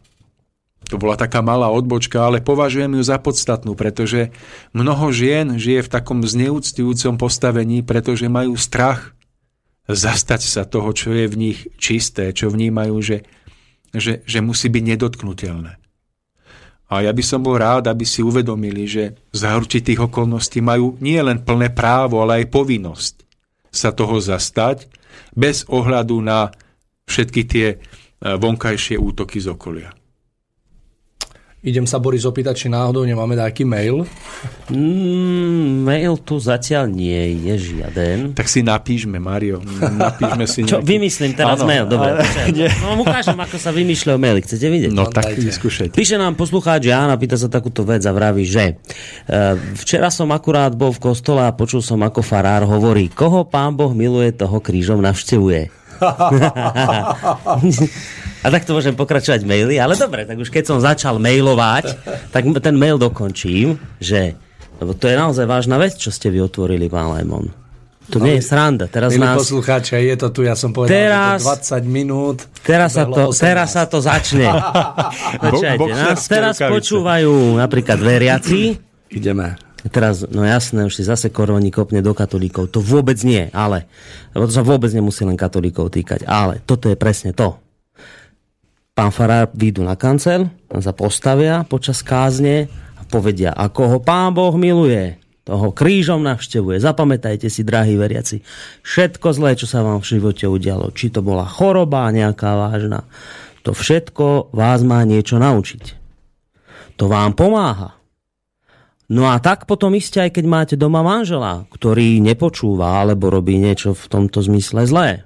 to 0.89 0.97
bola 0.97 1.20
taká 1.20 1.45
malá 1.45 1.68
odbočka, 1.68 2.24
ale 2.24 2.41
považujem 2.41 2.97
ju 2.97 3.03
za 3.05 3.20
podstatnú, 3.20 3.76
pretože 3.76 4.32
mnoho 4.72 5.12
žien 5.12 5.61
žije 5.61 5.84
v 5.84 5.93
takom 5.93 6.24
zneúctujúcom 6.24 7.20
postavení, 7.20 7.84
pretože 7.84 8.26
majú 8.32 8.57
strach 8.57 9.12
zastať 9.89 10.41
sa 10.45 10.64
toho, 10.64 10.93
čo 10.97 11.12
je 11.12 11.28
v 11.28 11.36
nich 11.36 11.59
čisté, 11.76 12.32
čo 12.32 12.49
vnímajú, 12.49 12.97
že, 13.01 13.18
že, 13.93 14.24
že 14.24 14.39
musí 14.41 14.68
byť 14.72 14.84
nedotknutelné. 14.84 15.72
A 16.89 17.05
ja 17.05 17.12
by 17.12 17.20
som 17.20 17.45
bol 17.45 17.61
rád, 17.61 17.93
aby 17.93 18.09
si 18.09 18.24
uvedomili, 18.24 18.89
že 18.89 19.12
za 19.28 19.53
určitých 19.53 20.09
okolností 20.09 20.64
majú 20.64 20.97
nie 21.05 21.20
len 21.20 21.45
plné 21.45 21.68
právo, 21.68 22.24
ale 22.24 22.45
aj 22.45 22.53
povinnosť 22.53 23.14
sa 23.68 23.93
toho 23.93 24.16
zastať, 24.16 24.89
bez 25.36 25.68
ohľadu 25.68 26.16
na 26.24 26.49
všetky 27.05 27.43
tie 27.45 27.66
eh, 27.72 27.78
vonkajšie 28.20 28.97
útoky 28.97 29.36
z 29.36 29.53
okolia. 29.53 29.97
Idem 31.59 31.90
sa 31.90 31.98
Boris 31.98 32.22
opýtať, 32.22 32.54
či 32.54 32.66
náhodou 32.70 33.02
nemáme 33.02 33.34
nejaký 33.34 33.66
mail. 33.66 34.06
Mm, 34.70 35.82
mail 35.82 36.14
tu 36.22 36.38
zatiaľ 36.38 36.86
nie 36.86 37.34
je 37.50 37.74
žiaden. 37.74 38.30
Tak 38.30 38.46
si 38.46 38.62
napíšme, 38.62 39.18
Mario. 39.18 39.59
Napíšme 39.66 40.46
si 40.46 40.62
nejaký... 40.62 40.70
Čo, 40.70 40.86
vymyslím 40.86 41.34
teraz 41.34 41.59
ano, 41.59 41.66
mail, 41.66 41.84
dobre. 41.90 42.14
Ale... 42.14 42.70
No, 42.78 43.02
ukážem, 43.02 43.34
ako 43.34 43.59
sa 43.59 43.74
vymýšľajú 43.74 44.18
maily. 44.22 44.40
Chcete 44.46 44.70
vidieť? 44.70 44.94
No, 44.94 45.11
no 45.11 45.11
tak 45.11 45.34
vyskúšajte. 45.34 45.98
Píše 45.98 46.14
nám 46.14 46.38
poslucháč 46.38 46.86
Jana, 46.86 47.18
pýta 47.18 47.34
sa 47.34 47.50
takúto 47.50 47.82
vec 47.82 48.06
a 48.06 48.14
vraví, 48.14 48.46
že 48.46 48.78
uh, 48.78 49.59
včera 49.74 50.14
som 50.14 50.30
akurát 50.30 50.70
bol 50.78 50.94
v 50.94 51.11
kostole 51.11 51.42
a 51.42 51.50
počul 51.50 51.82
som, 51.82 51.98
ako 52.06 52.22
farár 52.22 52.70
hovorí, 52.70 53.11
koho 53.11 53.42
pán 53.42 53.74
Boh 53.74 53.90
miluje, 53.90 54.30
toho 54.30 54.62
krížom 54.62 55.02
navštevuje. 55.02 55.78
A 58.38 58.55
tak 58.55 58.62
to 58.62 58.70
môžem 58.70 58.94
pokračovať 58.94 59.42
maily, 59.42 59.82
ale 59.82 59.99
dobre, 59.99 60.22
tak 60.22 60.38
už 60.38 60.46
keď 60.55 60.64
som 60.70 60.78
začal 60.78 61.18
mailovať, 61.18 61.99
tak 62.30 62.46
ten 62.62 62.78
mail 62.78 62.94
dokončím, 62.94 63.82
že 63.99 64.38
lebo 64.78 64.94
to 64.94 65.11
je 65.11 65.18
naozaj 65.18 65.46
vážna 65.46 65.74
vec, 65.74 65.99
čo 65.99 66.14
ste 66.14 66.30
vy 66.30 66.38
otvorili, 66.46 66.86
pán 66.86 67.11
Lemon. 67.11 67.51
To 68.09 68.22
no, 68.22 68.24
nie 68.24 68.40
je 68.40 68.44
sranda. 68.46 68.88
Teraz 68.88 69.12
nás... 69.20 69.36
poslucháče, 69.36 70.01
je 70.01 70.16
to 70.16 70.32
tu, 70.32 70.40
ja 70.46 70.57
som 70.57 70.72
povedal, 70.72 70.96
teraz, 70.96 71.44
že 71.44 71.76
to 71.76 71.84
20 71.84 71.99
minút. 71.99 72.38
Teraz 72.64 72.96
sa 72.96 73.05
to, 73.05 73.22
teraz 73.36 73.68
sa 73.76 73.84
to 73.84 73.99
začne. 74.01 74.49
Počujte, 75.44 75.84
nás 75.92 76.24
teraz 76.24 76.57
rukavice. 76.57 76.72
počúvajú 76.72 77.61
napríklad 77.61 77.99
veriaci. 78.01 78.80
Ideme. 79.12 79.68
Teraz, 79.87 80.26
no 80.26 80.43
jasné, 80.43 80.91
už 80.91 80.99
si 80.99 81.07
zase 81.07 81.31
koroni 81.31 81.70
kopne 81.70 82.03
do 82.03 82.11
katolíkov. 82.11 82.74
To 82.74 82.83
vôbec 82.83 83.14
nie, 83.22 83.47
ale, 83.55 83.87
lebo 84.35 84.51
to 84.51 84.53
sa 84.53 84.66
vôbec 84.66 84.91
nemusí 84.91 85.22
len 85.22 85.39
katolíkov 85.39 85.95
týkať. 85.95 86.26
Ale 86.26 86.59
toto 86.66 86.91
je 86.91 86.99
presne 86.99 87.31
to. 87.31 87.55
Pán 88.99 89.14
Farár 89.14 89.55
výjdu 89.55 89.87
na 89.87 89.95
kancel, 89.95 90.51
sa 90.66 90.91
postavia 90.91 91.62
počas 91.62 92.03
kázne 92.03 92.66
a 92.99 93.07
povedia, 93.07 93.55
ako 93.55 93.81
ho 93.87 93.99
pán 94.03 94.35
Boh 94.35 94.59
miluje 94.59 95.14
toho 95.47 95.72
krížom 95.72 96.20
navštevuje. 96.26 96.83
Zapamätajte 96.83 97.49
si, 97.49 97.64
drahí 97.64 97.95
veriaci, 97.95 98.43
všetko 98.85 99.33
zlé, 99.33 99.57
čo 99.57 99.64
sa 99.64 99.81
vám 99.81 100.05
v 100.05 100.18
živote 100.18 100.45
udialo, 100.45 100.93
či 100.93 101.09
to 101.09 101.24
bola 101.24 101.49
choroba 101.49 102.11
nejaká 102.12 102.53
vážna, 102.53 103.09
to 103.64 103.72
všetko 103.72 104.53
vás 104.53 104.85
má 104.85 105.07
niečo 105.09 105.41
naučiť. 105.41 105.97
To 106.99 107.07
vám 107.07 107.39
pomáha. 107.39 107.97
No 109.09 109.24
a 109.32 109.40
tak 109.40 109.64
potom 109.64 109.96
iste 109.96 110.20
aj 110.20 110.36
keď 110.36 110.44
máte 110.44 110.74
doma 110.76 111.00
manžela, 111.00 111.64
ktorý 111.72 112.20
nepočúva 112.20 113.00
alebo 113.00 113.32
robí 113.32 113.56
niečo 113.56 113.96
v 113.96 114.04
tomto 114.04 114.44
zmysle 114.44 114.84
zlé. 114.84 115.24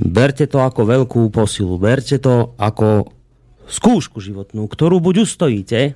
Berte 0.00 0.48
to 0.48 0.64
ako 0.64 0.88
veľkú 0.88 1.28
posilu, 1.28 1.76
berte 1.76 2.16
to 2.16 2.56
ako 2.56 3.12
skúšku 3.68 4.20
životnú, 4.24 4.64
ktorú 4.64 5.00
buď 5.04 5.28
ustojíte, 5.28 5.92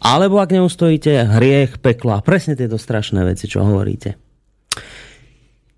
alebo 0.00 0.40
ak 0.40 0.52
neustojíte, 0.52 1.40
hriech, 1.40 1.80
pekla. 1.80 2.20
Presne 2.20 2.56
tieto 2.56 2.76
strašné 2.76 3.24
veci, 3.24 3.48
čo 3.48 3.64
hovoríte. 3.64 4.16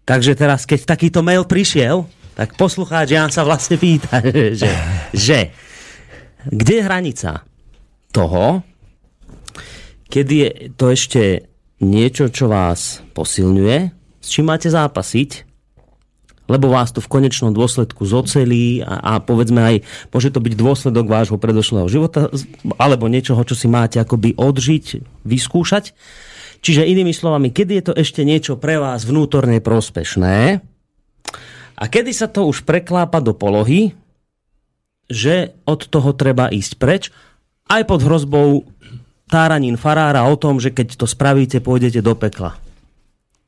Takže 0.06 0.38
teraz, 0.38 0.66
keď 0.66 0.94
takýto 0.94 1.22
mail 1.22 1.46
prišiel, 1.46 2.06
tak 2.38 2.54
poslucháč 2.54 3.10
Jan 3.10 3.34
sa 3.34 3.42
vlastne 3.42 3.78
pýta, 3.78 4.22
že, 4.62 4.70
že 5.10 5.38
kde 6.46 6.72
je 6.78 6.86
hranica 6.86 7.42
toho, 8.14 8.62
kedy 10.06 10.34
je 10.34 10.50
to 10.74 10.84
ešte 10.92 11.22
niečo, 11.82 12.32
čo 12.32 12.48
vás 12.48 13.04
posilňuje, 13.12 13.78
s 14.22 14.28
čím 14.28 14.48
máte 14.48 14.72
zápasiť 14.72 15.46
lebo 16.46 16.70
vás 16.70 16.94
to 16.94 17.02
v 17.02 17.10
konečnom 17.10 17.50
dôsledku 17.50 18.06
zocelí 18.06 18.82
a, 18.82 19.02
a 19.02 19.12
povedzme 19.18 19.60
aj, 19.60 19.76
môže 20.14 20.30
to 20.30 20.38
byť 20.38 20.54
dôsledok 20.54 21.06
vášho 21.10 21.38
predošlého 21.38 21.90
života 21.90 22.30
alebo 22.78 23.10
niečoho, 23.10 23.42
čo 23.42 23.58
si 23.58 23.66
máte 23.66 23.98
akoby 23.98 24.38
odžiť, 24.38 24.86
vyskúšať. 25.26 25.92
Čiže 26.62 26.88
inými 26.88 27.12
slovami, 27.12 27.52
kedy 27.52 27.72
je 27.78 27.84
to 27.92 27.94
ešte 27.94 28.22
niečo 28.24 28.56
pre 28.58 28.80
vás 28.80 29.04
vnútorne 29.04 29.60
prospešné? 29.60 30.62
A 31.76 31.84
kedy 31.84 32.10
sa 32.16 32.30
to 32.30 32.48
už 32.48 32.64
preklápa 32.64 33.20
do 33.20 33.36
polohy, 33.36 33.92
že 35.06 35.54
od 35.68 35.86
toho 35.86 36.16
treba 36.16 36.50
ísť 36.50 36.72
preč, 36.80 37.12
aj 37.66 37.82
pod 37.86 38.00
hrozbou 38.06 38.48
táranín 39.26 39.74
farára 39.74 40.24
o 40.26 40.34
tom, 40.38 40.62
že 40.62 40.70
keď 40.70 40.98
to 40.98 41.06
spravíte, 41.06 41.58
pôjdete 41.58 42.02
do 42.02 42.14
pekla. 42.14 42.58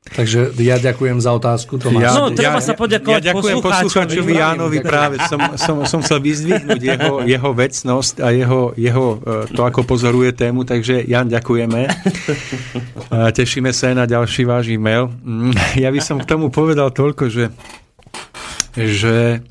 Takže 0.09 0.57
ja 0.57 0.81
ďakujem 0.81 1.21
za 1.21 1.35
otázku. 1.37 1.77
Tomáš. 1.77 2.01
Ja, 2.01 2.11
no, 2.17 2.33
treba 2.33 2.57
ja, 2.57 2.65
sa 2.65 2.73
poďakovať 2.73 3.21
ja 3.21 3.29
ďakujem 3.29 3.57
poslucháčovi 3.61 4.33
Jánovi 4.41 4.79
práve. 4.81 5.15
Som, 5.29 5.39
som, 5.53 5.75
som 5.85 5.99
chcel 6.01 6.23
vyzdvihnúť 6.23 6.81
jeho, 6.81 7.13
jeho 7.27 7.49
vecnosť 7.53 8.15
a 8.25 8.33
jeho, 8.33 8.73
jeho, 8.73 9.05
e, 9.21 9.53
to, 9.53 9.61
ako 9.61 9.85
pozoruje 9.85 10.33
tému. 10.33 10.65
Takže 10.65 11.05
Jan, 11.05 11.29
ďakujeme. 11.29 11.81
A 13.13 13.29
tešíme 13.29 13.69
sa 13.69 13.93
aj 13.93 13.95
na 14.01 14.05
ďalší 14.09 14.49
váš 14.49 14.73
e-mail. 14.73 15.13
Mm, 15.21 15.53
ja 15.77 15.93
by 15.93 15.99
som 16.01 16.17
k 16.17 16.25
tomu 16.25 16.49
povedal 16.49 16.89
toľko, 16.89 17.29
že, 17.29 17.45
že 18.73 19.45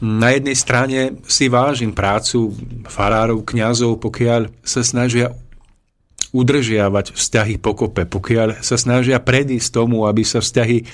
na 0.00 0.36
jednej 0.36 0.56
strane 0.56 1.00
si 1.24 1.48
vážim 1.48 1.92
prácu 1.92 2.52
farárov, 2.84 3.44
kňazov, 3.44 4.00
pokiaľ 4.00 4.52
sa 4.60 4.84
snažia 4.84 5.32
udržiavať 6.36 7.16
vzťahy 7.16 7.56
pokope, 7.56 8.04
pokiaľ 8.04 8.60
sa 8.60 8.76
snažia 8.76 9.16
predísť 9.16 9.72
tomu, 9.72 10.04
aby 10.04 10.20
sa 10.20 10.44
vzťahy 10.44 10.84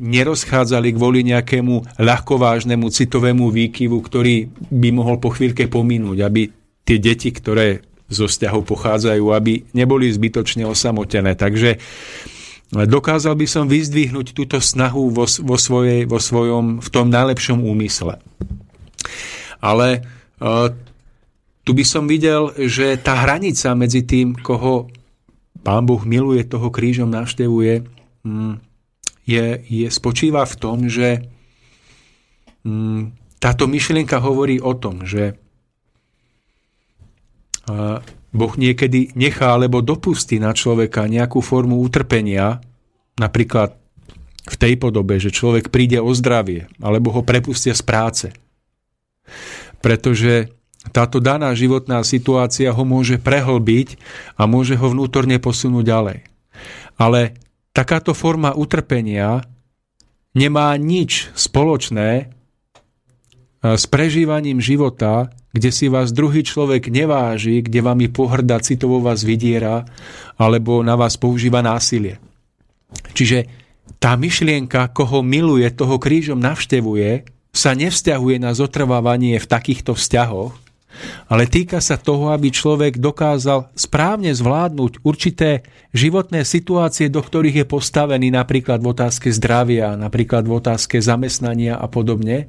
nerozchádzali 0.00 0.88
kvôli 0.96 1.28
nejakému 1.28 2.00
ľahkovážnemu 2.00 2.86
citovému 2.88 3.52
výkyvu, 3.52 3.98
ktorý 4.00 4.48
by 4.72 4.88
mohol 4.96 5.20
po 5.20 5.34
chvíľke 5.34 5.68
pominúť, 5.68 6.18
aby 6.24 6.48
tie 6.88 6.96
deti, 6.96 7.28
ktoré 7.28 7.84
zo 8.12 8.28
vzťahov 8.28 8.64
pochádzajú, 8.68 9.24
aby 9.32 9.72
neboli 9.72 10.08
zbytočne 10.08 10.68
osamotené. 10.68 11.36
Takže 11.36 11.80
dokázal 12.72 13.36
by 13.36 13.46
som 13.46 13.68
vyzdvihnúť 13.68 14.32
túto 14.32 14.56
snahu 14.56 15.12
vo, 15.12 15.28
vo, 15.28 15.56
svojej, 15.60 16.08
vo 16.08 16.16
svojom, 16.16 16.80
v 16.80 16.88
tom 16.88 17.12
najlepšom 17.12 17.60
úmysle. 17.60 18.16
Ale 19.60 20.08
tu 21.62 21.70
by 21.76 21.84
som 21.84 22.08
videl, 22.08 22.50
že 22.56 22.96
tá 22.98 23.22
hranica 23.22 23.76
medzi 23.76 24.02
tým, 24.02 24.34
koho 24.34 24.88
Pán 25.62 25.86
Boh 25.86 26.02
miluje, 26.02 26.42
toho 26.42 26.74
krížom 26.74 27.06
navštevuje, 27.06 27.86
mm, 28.26 28.54
je, 29.22 29.46
je, 29.62 29.86
spočíva 29.86 30.42
v 30.42 30.54
tom, 30.58 30.90
že 30.90 31.22
mm, 32.66 33.14
táto 33.38 33.70
myšlienka 33.70 34.18
hovorí 34.18 34.58
o 34.58 34.74
tom, 34.74 35.06
že 35.06 35.38
Boh 38.32 38.52
niekedy 38.56 39.12
nechá 39.12 39.52
alebo 39.52 39.84
dopustí 39.84 40.40
na 40.40 40.56
človeka 40.56 41.04
nejakú 41.04 41.44
formu 41.44 41.84
utrpenia, 41.84 42.64
napríklad 43.20 43.76
v 44.42 44.56
tej 44.58 44.74
podobe, 44.80 45.20
že 45.22 45.30
človek 45.30 45.70
príde 45.70 46.02
o 46.02 46.10
zdravie, 46.10 46.66
alebo 46.82 47.14
ho 47.14 47.22
prepustia 47.22 47.76
z 47.76 47.82
práce. 47.84 48.26
Pretože 49.84 50.50
táto 50.90 51.22
daná 51.22 51.54
životná 51.54 52.02
situácia 52.02 52.74
ho 52.74 52.82
môže 52.82 53.22
prehlbiť 53.22 54.02
a 54.34 54.50
môže 54.50 54.74
ho 54.74 54.90
vnútorne 54.90 55.38
posunúť 55.38 55.84
ďalej. 55.86 56.18
Ale 56.98 57.38
takáto 57.70 58.18
forma 58.18 58.50
utrpenia 58.50 59.46
nemá 60.34 60.74
nič 60.74 61.30
spoločné 61.38 62.10
e, 62.18 62.24
s 63.78 63.84
prežívaním 63.86 64.58
života, 64.58 65.30
kde 65.52 65.70
si 65.70 65.86
vás 65.92 66.16
druhý 66.16 66.40
človek 66.40 66.88
neváži, 66.88 67.60
kde 67.60 67.80
vami 67.84 68.08
pohrda, 68.08 68.60
citovo 68.64 69.04
vás 69.04 69.24
vydiera, 69.24 69.84
alebo 70.40 70.80
na 70.80 70.96
vás 70.96 71.20
používa 71.20 71.60
násilie. 71.60 72.16
Čiže 73.12 73.48
tá 74.00 74.16
myšlienka, 74.16 74.90
koho 74.90 75.20
miluje, 75.20 75.68
toho 75.70 76.00
krížom 76.00 76.40
navštevuje, 76.40 77.28
sa 77.52 77.76
nevzťahuje 77.76 78.40
na 78.40 78.56
zotrvávanie 78.56 79.36
v 79.36 79.46
takýchto 79.46 79.92
vzťahoch, 79.92 80.56
ale 81.28 81.48
týka 81.48 81.80
sa 81.80 81.96
toho, 81.96 82.32
aby 82.32 82.52
človek 82.52 83.00
dokázal 83.00 83.72
správne 83.72 84.32
zvládnuť 84.32 85.04
určité 85.04 85.64
životné 85.96 86.44
situácie, 86.44 87.08
do 87.08 87.20
ktorých 87.24 87.64
je 87.64 87.66
postavený 87.66 88.28
napríklad 88.32 88.80
v 88.80 88.92
otázke 88.92 89.28
zdravia, 89.32 89.96
napríklad 89.96 90.44
v 90.44 90.52
otázke 90.60 91.00
zamestnania 91.00 91.80
a 91.80 91.88
podobne, 91.88 92.48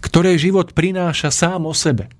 ktoré 0.00 0.38
život 0.38 0.72
prináša 0.72 1.30
sám 1.34 1.66
o 1.66 1.74
sebe. 1.74 2.10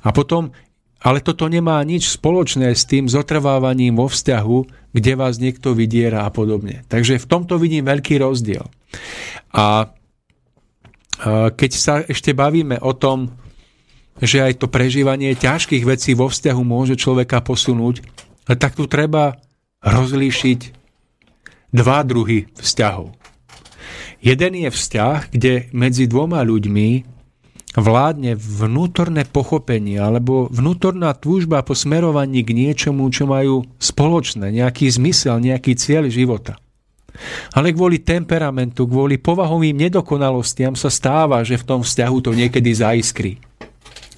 A 0.00 0.12
potom, 0.12 0.52
ale 1.00 1.20
toto 1.20 1.48
nemá 1.48 1.80
nič 1.84 2.08
spoločné 2.08 2.72
s 2.72 2.88
tým 2.88 3.08
zotrvávaním 3.08 3.96
vo 3.96 4.08
vzťahu, 4.08 4.58
kde 4.96 5.12
vás 5.14 5.36
niekto 5.36 5.76
vydiera 5.76 6.24
a 6.24 6.30
podobne. 6.32 6.82
Takže 6.88 7.20
v 7.20 7.28
tomto 7.28 7.60
vidím 7.60 7.84
veľký 7.86 8.20
rozdiel. 8.20 8.64
A 9.52 9.92
keď 11.52 11.70
sa 11.76 12.00
ešte 12.00 12.32
bavíme 12.32 12.80
o 12.80 12.96
tom, 12.96 13.36
že 14.20 14.40
aj 14.40 14.64
to 14.64 14.72
prežívanie 14.72 15.36
ťažkých 15.36 15.84
vecí 15.84 16.16
vo 16.16 16.32
vzťahu 16.32 16.62
môže 16.64 16.96
človeka 16.96 17.44
posunúť, 17.44 18.00
tak 18.48 18.72
tu 18.76 18.88
treba 18.88 19.36
rozlíšiť 19.84 20.60
dva 21.76 22.00
druhy 22.04 22.48
vzťahov. 22.56 23.19
Jeden 24.20 24.52
je 24.52 24.68
vzťah, 24.68 25.32
kde 25.32 25.72
medzi 25.72 26.04
dvoma 26.04 26.44
ľuďmi 26.44 26.88
vládne 27.72 28.36
vnútorné 28.36 29.24
pochopenie 29.24 29.96
alebo 29.96 30.50
vnútorná 30.52 31.16
túžba 31.16 31.64
po 31.64 31.72
smerovaní 31.72 32.44
k 32.44 32.52
niečomu, 32.52 33.08
čo 33.08 33.24
majú 33.24 33.64
spoločné, 33.80 34.52
nejaký 34.52 34.92
zmysel, 34.92 35.40
nejaký 35.40 35.72
cieľ 35.78 36.12
života. 36.12 36.60
Ale 37.56 37.72
kvôli 37.72 38.04
temperamentu, 38.04 38.84
kvôli 38.84 39.16
povahovým 39.16 39.76
nedokonalostiam 39.88 40.76
sa 40.76 40.92
stáva, 40.92 41.40
že 41.46 41.56
v 41.56 41.66
tom 41.66 41.80
vzťahu 41.80 42.16
to 42.20 42.30
niekedy 42.36 42.70
zaiskrí 42.76 43.40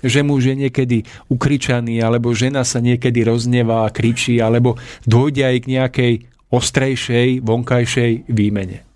že 0.03 0.27
muž 0.27 0.51
je 0.51 0.67
niekedy 0.67 1.07
ukričaný, 1.31 2.03
alebo 2.03 2.35
žena 2.35 2.67
sa 2.67 2.83
niekedy 2.83 3.23
roznevá 3.23 3.87
kričí, 3.95 4.43
alebo 4.43 4.75
dôjde 5.07 5.47
aj 5.47 5.57
k 5.63 5.71
nejakej 5.79 6.13
ostrejšej, 6.51 7.39
vonkajšej 7.39 8.27
výmene. 8.27 8.92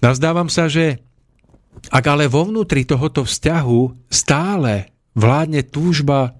Nazdávam 0.00 0.48
sa, 0.48 0.66
že 0.66 1.00
ak 1.88 2.04
ale 2.08 2.26
vo 2.26 2.44
vnútri 2.48 2.84
tohoto 2.84 3.24
vzťahu 3.24 4.10
stále 4.12 4.90
vládne 5.14 5.64
túžba, 5.64 6.36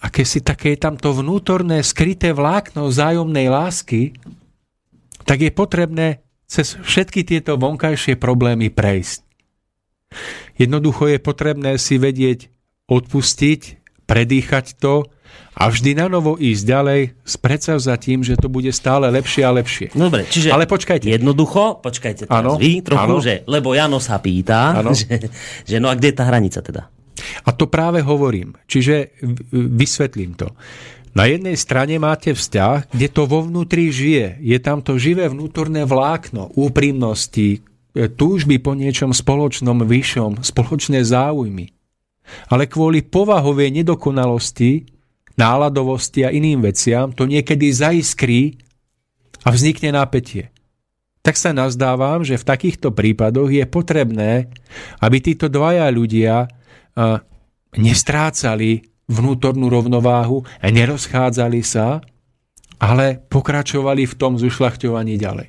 aké 0.00 0.26
si 0.26 0.40
také 0.42 0.74
je 0.74 0.82
tam 0.82 0.96
to 0.96 1.14
vnútorné 1.14 1.82
skryté 1.84 2.34
vlákno 2.34 2.88
vzájomnej 2.88 3.46
lásky, 3.50 4.14
tak 5.24 5.44
je 5.44 5.50
potrebné 5.52 6.24
cez 6.50 6.74
všetky 6.74 7.22
tieto 7.22 7.54
vonkajšie 7.54 8.18
problémy 8.18 8.74
prejsť. 8.74 9.22
Jednoducho 10.58 11.06
je 11.06 11.18
potrebné 11.22 11.78
si 11.78 11.96
vedieť 12.02 12.50
odpustiť, 12.90 13.78
predýchať 14.10 14.74
to 14.82 15.06
a 15.54 15.68
vždy 15.68 15.98
na 15.98 16.06
novo 16.06 16.38
ísť 16.38 16.62
ďalej 16.62 17.00
s 17.20 17.34
predsavzatím, 17.36 18.22
že 18.22 18.38
to 18.38 18.46
bude 18.48 18.70
stále 18.70 19.10
lepšie 19.10 19.42
a 19.44 19.50
lepšie. 19.52 19.92
Dobre, 19.92 20.24
čiže 20.24 20.54
Ale 20.54 20.64
počkajte. 20.64 21.10
jednoducho, 21.10 21.82
počkajte 21.82 22.30
teraz 22.30 22.40
Áno, 22.40 22.56
vy 22.56 22.80
trochu, 22.80 23.12
áno. 23.18 23.20
že, 23.20 23.42
lebo 23.50 23.74
Jano 23.74 23.98
sa 23.98 24.22
pýta, 24.22 24.78
že, 24.94 25.28
že 25.66 25.76
no 25.82 25.90
a 25.90 25.94
kde 25.98 26.14
je 26.14 26.16
tá 26.16 26.24
hranica 26.30 26.62
teda? 26.62 26.88
A 27.44 27.50
to 27.52 27.68
práve 27.68 28.00
hovorím. 28.00 28.56
Čiže 28.64 29.12
vysvetlím 29.52 30.38
to. 30.40 30.48
Na 31.10 31.26
jednej 31.26 31.58
strane 31.58 31.98
máte 31.98 32.30
vzťah, 32.30 32.94
kde 32.94 33.08
to 33.10 33.26
vo 33.26 33.42
vnútri 33.42 33.90
žije. 33.90 34.38
Je 34.38 34.58
tam 34.62 34.78
to 34.78 34.94
živé 34.94 35.26
vnútorné 35.26 35.82
vlákno 35.82 36.54
úprimnosti, 36.54 37.58
e, 37.58 38.06
túžby 38.06 38.62
po 38.62 38.78
niečom 38.78 39.10
spoločnom, 39.10 39.82
vyššom, 39.82 40.46
spoločné 40.46 41.02
záujmy. 41.02 41.74
Ale 42.46 42.70
kvôli 42.70 43.02
povahovej 43.02 43.82
nedokonalosti, 43.82 44.86
náladovosti 45.40 46.28
a 46.28 46.30
iným 46.30 46.60
veciam 46.60 47.08
to 47.16 47.24
niekedy 47.24 47.72
zaiskrí 47.72 48.60
a 49.40 49.48
vznikne 49.48 49.96
napätie. 49.96 50.52
Tak 51.24 51.36
sa 51.36 51.56
nazdávam, 51.56 52.20
že 52.24 52.36
v 52.36 52.48
takýchto 52.48 52.92
prípadoch 52.92 53.48
je 53.48 53.64
potrebné, 53.64 54.52
aby 55.00 55.16
títo 55.20 55.48
dvaja 55.48 55.88
ľudia 55.88 56.48
nestrácali 57.76 58.84
vnútornú 59.10 59.68
rovnováhu 59.68 60.46
nerozchádzali 60.62 61.60
sa, 61.66 62.00
ale 62.80 63.20
pokračovali 63.28 64.08
v 64.08 64.14
tom 64.16 64.40
zušľachťovaní 64.40 65.20
ďalej. 65.20 65.48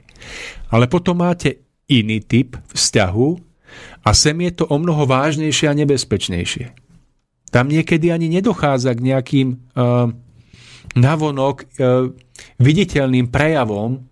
Ale 0.75 0.91
potom 0.91 1.23
máte 1.23 1.63
iný 1.87 2.19
typ 2.19 2.59
vzťahu 2.75 3.29
a 4.03 4.09
sem 4.11 4.35
je 4.43 4.51
to 4.51 4.67
o 4.67 4.75
mnoho 4.75 5.07
vážnejšie 5.07 5.71
a 5.71 5.77
nebezpečnejšie. 5.77 6.80
Tam 7.51 7.67
niekedy 7.67 8.09
ani 8.09 8.31
nedochádza 8.31 8.95
k 8.95 9.05
nejakým 9.11 9.47
uh, 9.75 10.07
navonok 10.95 11.55
uh, 11.61 12.09
viditeľným 12.57 13.27
prejavom 13.27 14.07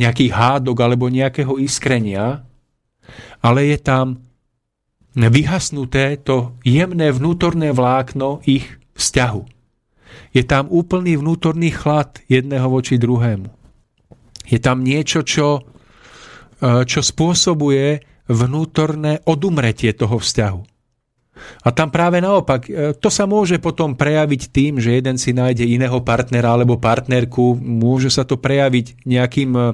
nejakých 0.00 0.32
hádok 0.32 0.76
alebo 0.80 1.12
nejakého 1.12 1.60
iskrenia, 1.60 2.42
ale 3.44 3.60
je 3.68 3.78
tam 3.78 4.06
vyhasnuté 5.12 6.16
to 6.22 6.56
jemné 6.64 7.12
vnútorné 7.12 7.74
vlákno 7.76 8.40
ich 8.46 8.64
vzťahu. 8.96 9.42
Je 10.30 10.46
tam 10.46 10.70
úplný 10.70 11.18
vnútorný 11.18 11.74
chlad 11.74 12.22
jedného 12.30 12.70
voči 12.70 12.96
druhému. 12.96 13.50
Je 14.46 14.58
tam 14.62 14.86
niečo, 14.86 15.26
čo, 15.26 15.66
e, 16.62 16.86
čo 16.86 17.00
spôsobuje 17.02 18.02
vnútorné 18.30 19.26
odumretie 19.26 19.90
toho 19.90 20.22
vzťahu. 20.22 20.60
A 21.60 21.68
tam 21.72 21.92
práve 21.92 22.20
naopak, 22.24 22.68
e, 22.68 22.96
to 22.96 23.12
sa 23.12 23.28
môže 23.28 23.60
potom 23.60 23.92
prejaviť 23.92 24.42
tým, 24.48 24.80
že 24.80 24.96
jeden 24.96 25.20
si 25.20 25.36
nájde 25.36 25.68
iného 25.68 26.00
partnera 26.00 26.56
alebo 26.56 26.80
partnerku, 26.80 27.60
môže 27.60 28.08
sa 28.08 28.24
to 28.24 28.40
prejaviť 28.40 29.04
nejakým, 29.04 29.50
e, 29.52 29.64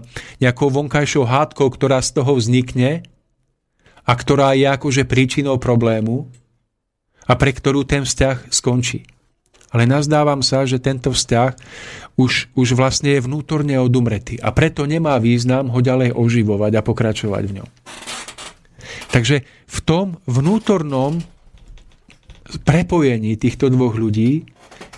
nejakou 0.43 0.69
vonkajšou 0.71 1.25
hádkou, 1.27 1.69
ktorá 1.71 2.03
z 2.03 2.11
toho 2.19 2.35
vznikne 2.35 3.07
a 4.07 4.13
ktorá 4.15 4.55
je 4.55 4.67
akože 4.67 5.07
príčinou 5.07 5.59
problému 5.59 6.27
a 7.27 7.33
pre 7.35 7.51
ktorú 7.51 7.83
ten 7.83 8.07
vzťah 8.07 8.51
skončí. 8.51 9.07
Ale 9.75 9.85
nazdávam 9.85 10.41
sa, 10.47 10.63
že 10.63 10.79
tento 10.79 11.11
vzťah 11.11 11.59
už, 12.17 12.55
už 12.55 12.69
vlastne 12.79 13.19
je 13.19 13.21
vnútorne 13.21 13.77
odumretý 13.83 14.39
a 14.39 14.55
preto 14.55 14.87
nemá 14.87 15.19
význam 15.19 15.69
ho 15.75 15.79
ďalej 15.83 16.15
oživovať 16.15 16.73
a 16.79 16.87
pokračovať 16.87 17.43
v 17.51 17.55
ňom. 17.61 17.69
Takže 19.11 19.43
v 19.67 19.79
tom 19.83 20.07
vnútornom 20.25 21.21
prepojení 22.63 23.35
týchto 23.35 23.71
dvoch 23.73 23.99
ľudí 23.99 24.47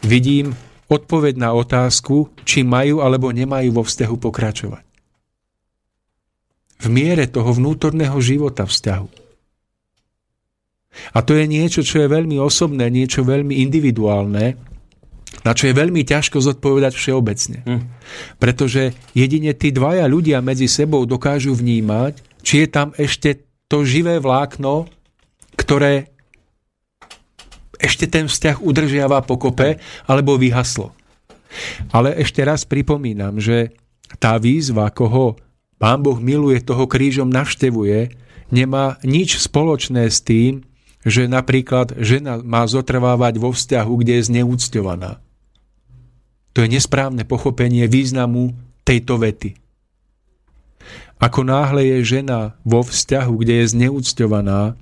vidím 0.04 0.52
odpoveď 0.88 1.34
na 1.36 1.52
otázku, 1.52 2.32
či 2.44 2.64
majú 2.64 3.04
alebo 3.04 3.28
nemajú 3.32 3.72
vo 3.72 3.84
vzťahu 3.84 4.16
pokračovať. 4.16 4.84
V 6.78 6.86
miere 6.88 7.26
toho 7.26 7.50
vnútorného 7.50 8.16
života 8.22 8.64
vzťahu. 8.64 9.08
A 11.14 11.18
to 11.22 11.36
je 11.36 11.44
niečo, 11.46 11.84
čo 11.84 12.02
je 12.02 12.08
veľmi 12.08 12.40
osobné, 12.40 12.88
niečo 12.90 13.22
veľmi 13.22 13.60
individuálne, 13.60 14.56
na 15.44 15.52
čo 15.54 15.70
je 15.70 15.74
veľmi 15.76 16.02
ťažko 16.02 16.42
zodpovedať 16.42 16.92
všeobecne. 16.96 17.58
Hm. 17.62 17.82
Pretože 18.40 18.96
jedine 19.12 19.52
tí 19.54 19.70
dvaja 19.70 20.08
ľudia 20.08 20.42
medzi 20.42 20.66
sebou 20.66 21.04
dokážu 21.04 21.54
vnímať, 21.54 22.18
či 22.42 22.64
je 22.64 22.68
tam 22.68 22.96
ešte 22.96 23.44
to 23.68 23.84
živé 23.84 24.18
vlákno, 24.18 24.88
ktoré 25.54 26.17
ešte 27.78 28.10
ten 28.10 28.26
vzťah 28.26 28.60
udržiava 28.60 29.22
pokope 29.22 29.78
alebo 30.04 30.36
vyhaslo. 30.36 30.92
Ale 31.94 32.12
ešte 32.18 32.44
raz 32.44 32.68
pripomínam, 32.68 33.40
že 33.40 33.72
tá 34.20 34.36
výzva, 34.36 34.90
koho 34.92 35.38
Pán 35.78 36.02
Boh 36.02 36.18
miluje, 36.18 36.58
toho 36.58 36.90
krížom 36.90 37.30
navštevuje, 37.30 38.10
nemá 38.50 38.98
nič 39.06 39.38
spoločné 39.38 40.10
s 40.10 40.20
tým, 40.20 40.66
že 41.06 41.30
napríklad 41.30 41.94
žena 42.02 42.42
má 42.42 42.66
zotrvávať 42.66 43.38
vo 43.38 43.54
vzťahu, 43.54 43.92
kde 44.02 44.12
je 44.18 44.22
zneúcťovaná. 44.28 45.22
To 46.52 46.58
je 46.66 46.68
nesprávne 46.68 47.22
pochopenie 47.22 47.86
významu 47.86 48.58
tejto 48.82 49.22
vety. 49.22 49.54
Ako 51.22 51.46
náhle 51.46 51.86
je 51.86 52.18
žena 52.18 52.58
vo 52.66 52.82
vzťahu, 52.82 53.32
kde 53.38 53.62
je 53.62 53.66
zneúcťovaná, 53.74 54.74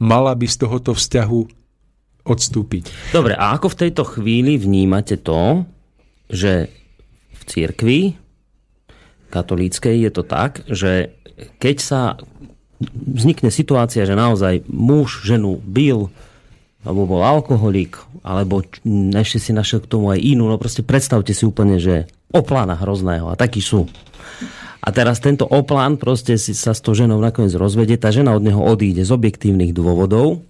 mala 0.00 0.32
by 0.32 0.46
z 0.48 0.56
tohoto 0.56 0.96
vzťahu 0.96 1.61
odstúpiť. 2.22 3.14
Dobre, 3.14 3.34
a 3.34 3.54
ako 3.58 3.74
v 3.74 3.78
tejto 3.86 4.02
chvíli 4.06 4.54
vnímate 4.58 5.18
to, 5.18 5.66
že 6.30 6.70
v 7.34 7.42
cirkvi 7.44 8.00
katolíckej 9.32 10.06
je 10.06 10.10
to 10.12 10.22
tak, 10.22 10.62
že 10.68 11.16
keď 11.58 11.76
sa 11.80 12.00
vznikne 12.92 13.48
situácia, 13.48 14.06
že 14.06 14.18
naozaj 14.18 14.68
muž 14.68 15.24
ženu 15.24 15.58
bil, 15.64 16.12
alebo 16.82 17.06
bol 17.06 17.22
alkoholik, 17.22 17.96
alebo 18.26 18.62
ešte 19.16 19.38
si 19.38 19.50
našiel 19.54 19.82
k 19.82 19.90
tomu 19.90 20.10
aj 20.10 20.18
inú, 20.18 20.50
no 20.50 20.58
proste 20.58 20.82
predstavte 20.82 21.30
si 21.32 21.46
úplne, 21.46 21.78
že 21.78 22.10
oplána 22.34 22.74
hrozného 22.74 23.30
a 23.30 23.38
takí 23.38 23.62
sú. 23.62 23.86
A 24.82 24.90
teraz 24.90 25.22
tento 25.22 25.46
oplán 25.46 25.94
proste 25.94 26.34
sa 26.34 26.74
s 26.74 26.82
tou 26.82 26.90
ženou 26.90 27.22
nakoniec 27.22 27.54
rozvedie, 27.54 27.94
tá 27.94 28.10
žena 28.10 28.34
od 28.34 28.42
neho 28.42 28.58
odíde 28.58 29.06
z 29.06 29.14
objektívnych 29.14 29.70
dôvodov 29.70 30.42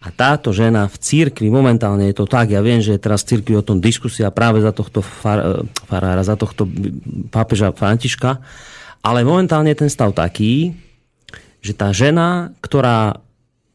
a 0.00 0.08
táto 0.08 0.48
žena 0.56 0.88
v 0.88 0.96
církvi, 0.96 1.52
momentálne 1.52 2.08
je 2.08 2.16
to 2.16 2.24
tak, 2.24 2.48
ja 2.48 2.64
viem, 2.64 2.80
že 2.80 2.96
je 2.96 3.04
teraz 3.04 3.20
v 3.20 3.36
církvi 3.36 3.54
o 3.60 3.66
tom 3.66 3.84
diskusia 3.84 4.32
práve 4.32 4.64
za 4.64 4.72
tohto 4.72 5.04
far, 5.04 5.68
farára, 5.84 6.24
za 6.24 6.40
tohto 6.40 6.64
pápeža 7.28 7.76
Františka, 7.76 8.40
ale 9.04 9.28
momentálne 9.28 9.68
je 9.76 9.84
ten 9.84 9.92
stav 9.92 10.16
taký, 10.16 10.72
že 11.60 11.76
tá 11.76 11.92
žena, 11.92 12.56
ktorá 12.64 13.20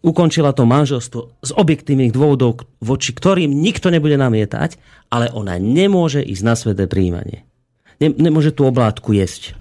ukončila 0.06 0.54
to 0.54 0.66
manželstvo 0.66 1.46
z 1.46 1.52
objektívnych 1.54 2.14
dôvodov, 2.14 2.66
voči 2.82 3.14
ktorým 3.14 3.50
nikto 3.50 3.94
nebude 3.94 4.18
namietať, 4.18 4.78
ale 5.14 5.30
ona 5.30 5.58
nemôže 5.62 6.22
ísť 6.22 6.44
na 6.46 6.54
sveté 6.58 6.90
príjmanie. 6.90 7.46
Nemôže 8.02 8.54
tú 8.54 8.66
oblátku 8.66 9.14
jesť. 9.14 9.58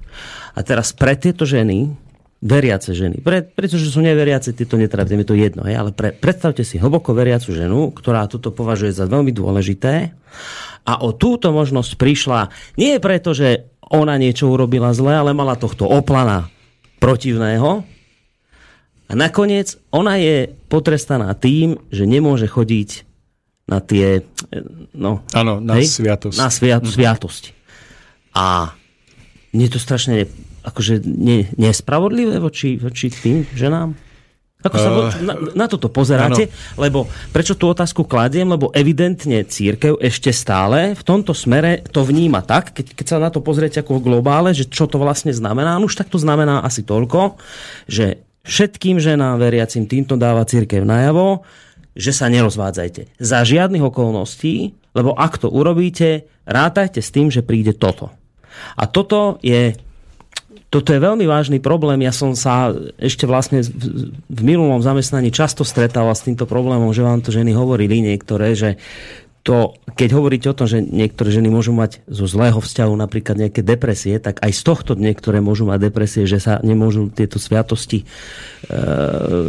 A 0.57 0.61
teraz 0.65 0.93
pre 0.93 1.16
tieto 1.16 1.49
ženy, 1.49 1.93
veriace 2.40 2.93
ženy, 2.93 3.23
pre, 3.23 3.44
pretože 3.44 3.89
sú 3.89 4.02
neveriace, 4.02 4.56
tieto 4.56 4.77
netrápia, 4.77 5.16
je 5.20 5.28
to 5.28 5.36
jedno, 5.39 5.65
hej, 5.65 5.77
ale 5.78 5.90
pre, 5.94 6.12
predstavte 6.12 6.66
si 6.66 6.81
hlboko 6.81 7.15
veriacu 7.16 7.55
ženu, 7.55 7.94
ktorá 7.94 8.27
toto 8.28 8.52
považuje 8.52 8.93
za 8.93 9.09
veľmi 9.09 9.31
dôležité 9.31 10.12
a 10.85 10.93
o 11.01 11.16
túto 11.16 11.55
možnosť 11.55 11.97
prišla 11.97 12.52
nie 12.77 13.01
preto, 13.01 13.32
že 13.32 13.70
ona 13.89 14.16
niečo 14.20 14.48
urobila 14.51 14.93
zle, 14.93 15.12
ale 15.16 15.36
mala 15.36 15.56
tohto 15.56 15.89
oplana 15.89 16.52
protivného, 17.01 17.85
a 19.05 19.12
nakoniec 19.12 19.77
ona 19.93 20.16
je 20.16 20.48
potrestaná 20.73 21.28
tým, 21.36 21.77
že 21.93 22.09
nemôže 22.09 22.48
chodiť 22.48 23.05
na 23.69 23.81
tie... 23.81 24.24
No, 24.97 25.24
Áno, 25.36 25.61
na 25.61 25.81
hej? 25.81 25.89
sviatosť. 25.89 26.36
Na 26.36 26.48
svia, 26.48 26.81
sviatosť. 26.81 27.52
A 28.36 28.77
mne 29.52 29.66
to 29.69 29.78
strašne 29.78 30.28
akože 30.65 31.05
nie, 31.05 31.47
nespravodlivé 31.61 32.41
voči, 32.41 32.81
voči 32.81 33.12
tým 33.12 33.45
ženám? 33.53 33.93
Ako 34.65 34.77
sa 34.81 34.89
uh, 34.89 35.12
na, 35.20 35.35
na 35.53 35.66
toto 35.69 35.93
pozeráte? 35.93 36.49
Ano. 36.49 36.81
Lebo 36.81 36.99
prečo 37.36 37.53
tú 37.53 37.69
otázku 37.69 38.09
kladiem? 38.09 38.49
Lebo 38.49 38.73
evidentne 38.73 39.45
církev 39.45 40.01
ešte 40.01 40.32
stále 40.32 40.97
v 40.97 41.03
tomto 41.05 41.36
smere 41.36 41.85
to 41.85 42.01
vníma 42.01 42.41
tak, 42.41 42.73
keď, 42.73 42.97
keď 42.97 43.07
sa 43.07 43.20
na 43.20 43.28
to 43.28 43.45
pozriete 43.45 43.85
ako 43.85 44.01
v 44.01 44.09
globále, 44.09 44.57
že 44.57 44.65
čo 44.65 44.89
to 44.89 44.97
vlastne 44.97 45.36
znamená. 45.36 45.77
No 45.77 45.85
už 45.85 46.01
tak 46.01 46.09
to 46.09 46.16
znamená 46.16 46.65
asi 46.65 46.81
toľko, 46.81 47.36
že 47.85 48.24
všetkým 48.49 48.97
ženám 48.97 49.36
veriacim 49.36 49.85
týmto 49.85 50.16
dáva 50.16 50.49
církev 50.49 50.81
najavo, 50.81 51.45
že 51.93 52.16
sa 52.16 52.32
nerozvádzajte. 52.32 53.20
Za 53.20 53.45
žiadnych 53.45 53.85
okolností, 53.85 54.73
lebo 54.97 55.12
ak 55.12 55.45
to 55.45 55.53
urobíte, 55.53 56.24
rátajte 56.49 57.05
s 57.05 57.12
tým, 57.12 57.28
že 57.28 57.45
príde 57.45 57.77
toto. 57.77 58.16
A 58.81 58.89
toto 58.89 59.36
je 59.45 59.77
toto 60.75 60.91
je 60.91 60.99
veľmi 60.99 61.23
vážny 61.23 61.63
problém. 61.63 62.03
Ja 62.03 62.11
som 62.11 62.35
sa 62.35 62.75
ešte 62.99 63.31
vlastne 63.31 63.63
v 64.27 64.41
minulom 64.43 64.83
zamestnaní 64.83 65.31
často 65.31 65.63
stretával 65.63 66.19
s 66.19 66.27
týmto 66.27 66.51
problémom, 66.51 66.91
že 66.91 67.07
vám 67.07 67.23
to 67.23 67.31
ženy 67.31 67.55
hovorili 67.55 68.03
niektoré, 68.03 68.59
že 68.59 68.75
to, 69.47 69.79
keď 69.95 70.09
hovoríte 70.19 70.51
o 70.51 70.57
tom, 70.57 70.67
že 70.67 70.83
niektoré 70.83 71.31
ženy 71.31 71.53
môžu 71.53 71.71
mať 71.71 72.03
zo 72.11 72.27
zlého 72.27 72.59
vzťahu 72.59 72.91
napríklad 72.97 73.39
nejaké 73.39 73.63
depresie, 73.63 74.19
tak 74.19 74.43
aj 74.43 74.51
z 74.51 74.63
tohto 74.67 74.99
niektoré 74.99 75.39
môžu 75.39 75.63
mať 75.69 75.79
depresie, 75.79 76.27
že 76.27 76.43
sa 76.43 76.59
nemôžu 76.65 77.13
tieto 77.13 77.39
sviatosti 77.39 78.03
e, 78.03 78.05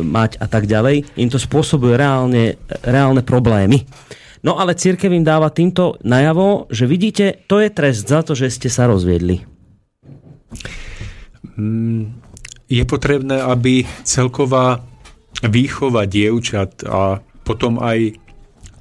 mať 0.05 0.37
a 0.37 0.45
tak 0.45 0.69
ďalej. 0.69 1.09
Im 1.15 1.31
to 1.31 1.41
spôsobuje 1.41 1.95
reálne, 1.97 2.59
reálne 2.85 3.25
problémy. 3.25 3.87
No 4.45 4.61
ale 4.61 4.77
církev 4.77 5.09
im 5.09 5.25
dáva 5.25 5.49
týmto 5.49 5.97
najavo, 6.05 6.69
že 6.69 6.85
vidíte, 6.85 7.47
to 7.49 7.63
je 7.63 7.71
trest 7.73 8.05
za 8.05 8.21
to, 8.21 8.37
že 8.37 8.51
ste 8.51 8.69
sa 8.69 8.85
rozviedli. 8.85 9.41
Mm, 11.55 12.19
je 12.67 12.83
potrebné, 12.83 13.39
aby 13.39 13.87
celková 14.03 14.83
výchova 15.45 16.09
dievčat 16.09 16.83
a 16.87 17.21
potom 17.45 17.77
aj 17.79 18.17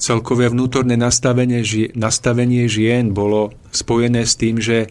celkové 0.01 0.51
vnútorné 0.51 0.99
nastavenie, 0.99 1.63
nastavenie 1.95 2.67
žien 2.67 3.15
bolo 3.15 3.55
spojené 3.71 4.27
s 4.27 4.35
tým, 4.35 4.59
že 4.59 4.91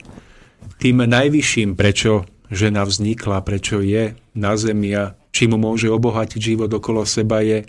tým 0.80 1.04
najvyšším, 1.04 1.76
prečo 1.76 2.28
žena 2.54 2.86
vznikla, 2.88 3.44
prečo 3.44 3.82
je 3.82 4.16
na 4.38 4.54
zemi 4.56 4.94
a 4.96 5.18
čím 5.34 5.58
môže 5.58 5.90
obohatiť 5.90 6.40
život 6.40 6.70
okolo 6.70 7.04
seba 7.04 7.42
je, 7.42 7.66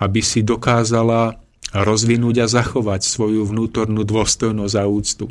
aby 0.00 0.20
si 0.24 0.40
dokázala 0.46 1.36
rozvinúť 1.74 2.36
a 2.44 2.46
zachovať 2.48 3.04
svoju 3.04 3.46
vnútornú 3.46 4.02
dôstojnosť 4.02 4.74
a 4.78 4.84
úctu 4.88 5.26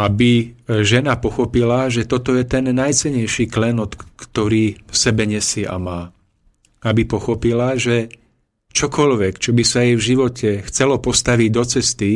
aby 0.00 0.56
žena 0.82 1.20
pochopila, 1.20 1.92
že 1.92 2.08
toto 2.08 2.32
je 2.32 2.42
ten 2.48 2.64
najcenejší 2.72 3.52
klenot, 3.52 3.94
ktorý 4.16 4.80
v 4.80 4.94
sebe 4.96 5.28
nesie 5.28 5.68
a 5.68 5.76
má. 5.76 6.10
Aby 6.80 7.04
pochopila, 7.04 7.76
že 7.76 8.08
čokoľvek, 8.72 9.36
čo 9.36 9.52
by 9.52 9.62
sa 9.62 9.84
jej 9.84 9.94
v 9.94 10.06
živote 10.16 10.50
chcelo 10.64 10.96
postaviť 10.96 11.50
do 11.52 11.64
cesty, 11.68 12.12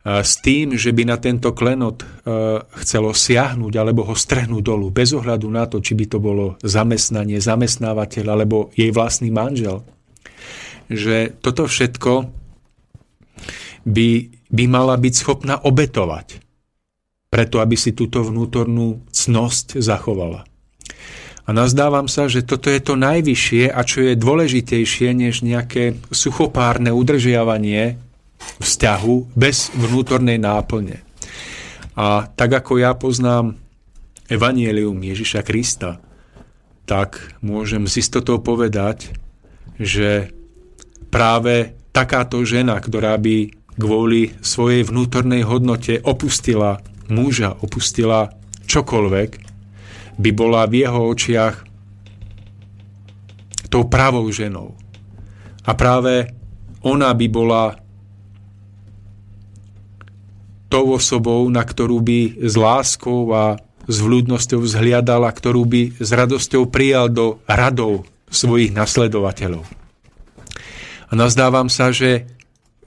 s 0.00 0.40
tým, 0.40 0.80
že 0.80 0.96
by 0.96 1.12
na 1.12 1.20
tento 1.20 1.52
klenot 1.52 2.02
chcelo 2.80 3.12
siahnuť 3.12 3.72
alebo 3.76 4.08
ho 4.08 4.16
strhnúť 4.16 4.64
dolu, 4.64 4.88
bez 4.88 5.12
ohľadu 5.12 5.46
na 5.52 5.68
to, 5.68 5.78
či 5.84 5.92
by 5.92 6.04
to 6.08 6.18
bolo 6.18 6.56
zamestnanie, 6.64 7.36
zamestnávateľ 7.36 8.26
alebo 8.32 8.72
jej 8.72 8.90
vlastný 8.90 9.28
manžel. 9.28 9.84
Že 10.88 11.38
toto 11.44 11.68
všetko 11.68 12.32
by, 13.86 14.08
by 14.50 14.64
mala 14.66 14.96
byť 14.96 15.14
schopná 15.14 15.60
obetovať 15.60 16.49
preto 17.30 17.62
aby 17.62 17.78
si 17.78 17.94
túto 17.94 18.26
vnútornú 18.26 19.06
cnosť 19.14 19.78
zachovala. 19.78 20.42
A 21.46 21.50
nazdávam 21.54 22.06
sa, 22.10 22.26
že 22.26 22.46
toto 22.46 22.70
je 22.70 22.82
to 22.82 22.98
najvyššie 22.98 23.70
a 23.70 23.80
čo 23.86 24.06
je 24.06 24.14
dôležitejšie 24.18 25.08
než 25.14 25.42
nejaké 25.46 25.98
suchopárne 26.10 26.90
udržiavanie 26.94 27.98
vzťahu 28.60 29.34
bez 29.34 29.70
vnútornej 29.74 30.38
náplne. 30.38 31.02
A 31.98 32.26
tak 32.30 32.50
ako 32.54 32.82
ja 32.82 32.94
poznám 32.94 33.58
Evangelium 34.30 34.98
Ježiša 35.02 35.42
Krista, 35.42 35.98
tak 36.86 37.34
môžem 37.42 37.86
s 37.86 37.98
istotou 37.98 38.38
povedať, 38.38 39.10
že 39.78 40.30
práve 41.10 41.74
takáto 41.90 42.42
žena, 42.46 42.78
ktorá 42.78 43.18
by 43.18 43.50
kvôli 43.74 44.34
svojej 44.38 44.86
vnútornej 44.86 45.42
hodnote 45.42 45.98
opustila 46.04 46.78
muža 47.10 47.58
opustila 47.60 48.30
čokoľvek, 48.66 49.30
by 50.20 50.30
bola 50.36 50.68
v 50.68 50.84
jeho 50.84 51.00
očiach 51.10 51.56
tou 53.70 53.86
pravou 53.86 54.26
ženou. 54.28 54.74
A 55.64 55.72
práve 55.78 56.28
ona 56.82 57.12
by 57.14 57.26
bola 57.30 57.78
tou 60.70 60.94
osobou, 60.94 61.50
na 61.50 61.66
ktorú 61.66 61.98
by 62.02 62.46
s 62.46 62.54
láskou 62.54 63.34
a 63.34 63.58
s 63.90 63.96
vľúdnosťou 63.98 64.62
vzhliadala, 64.62 65.26
ktorú 65.26 65.66
by 65.66 65.82
s 65.98 66.10
radosťou 66.14 66.70
prijal 66.70 67.10
do 67.10 67.42
radov 67.50 68.06
svojich 68.30 68.70
nasledovateľov. 68.70 69.66
A 71.10 71.12
nazdávam 71.18 71.66
sa, 71.66 71.90
že 71.90 72.30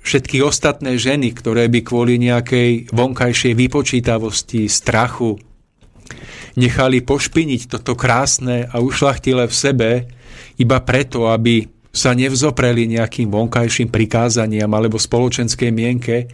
všetky 0.03 0.43
ostatné 0.43 0.99
ženy, 0.99 1.31
ktoré 1.31 1.71
by 1.71 1.79
kvôli 1.81 2.19
nejakej 2.19 2.91
vonkajšej 2.91 3.53
vypočítavosti, 3.55 4.67
strachu 4.67 5.39
nechali 6.59 7.01
pošpiniť 7.01 7.61
toto 7.71 7.97
krásne 7.97 8.69
a 8.69 8.77
ušlachtilé 8.77 9.49
v 9.49 9.55
sebe 9.55 9.89
iba 10.59 10.77
preto, 10.85 11.31
aby 11.31 11.65
sa 11.93 12.13
nevzopreli 12.17 12.89
nejakým 12.89 13.29
vonkajším 13.29 13.89
prikázaniam 13.89 14.69
alebo 14.73 14.97
spoločenskej 14.97 15.69
mienke. 15.69 16.29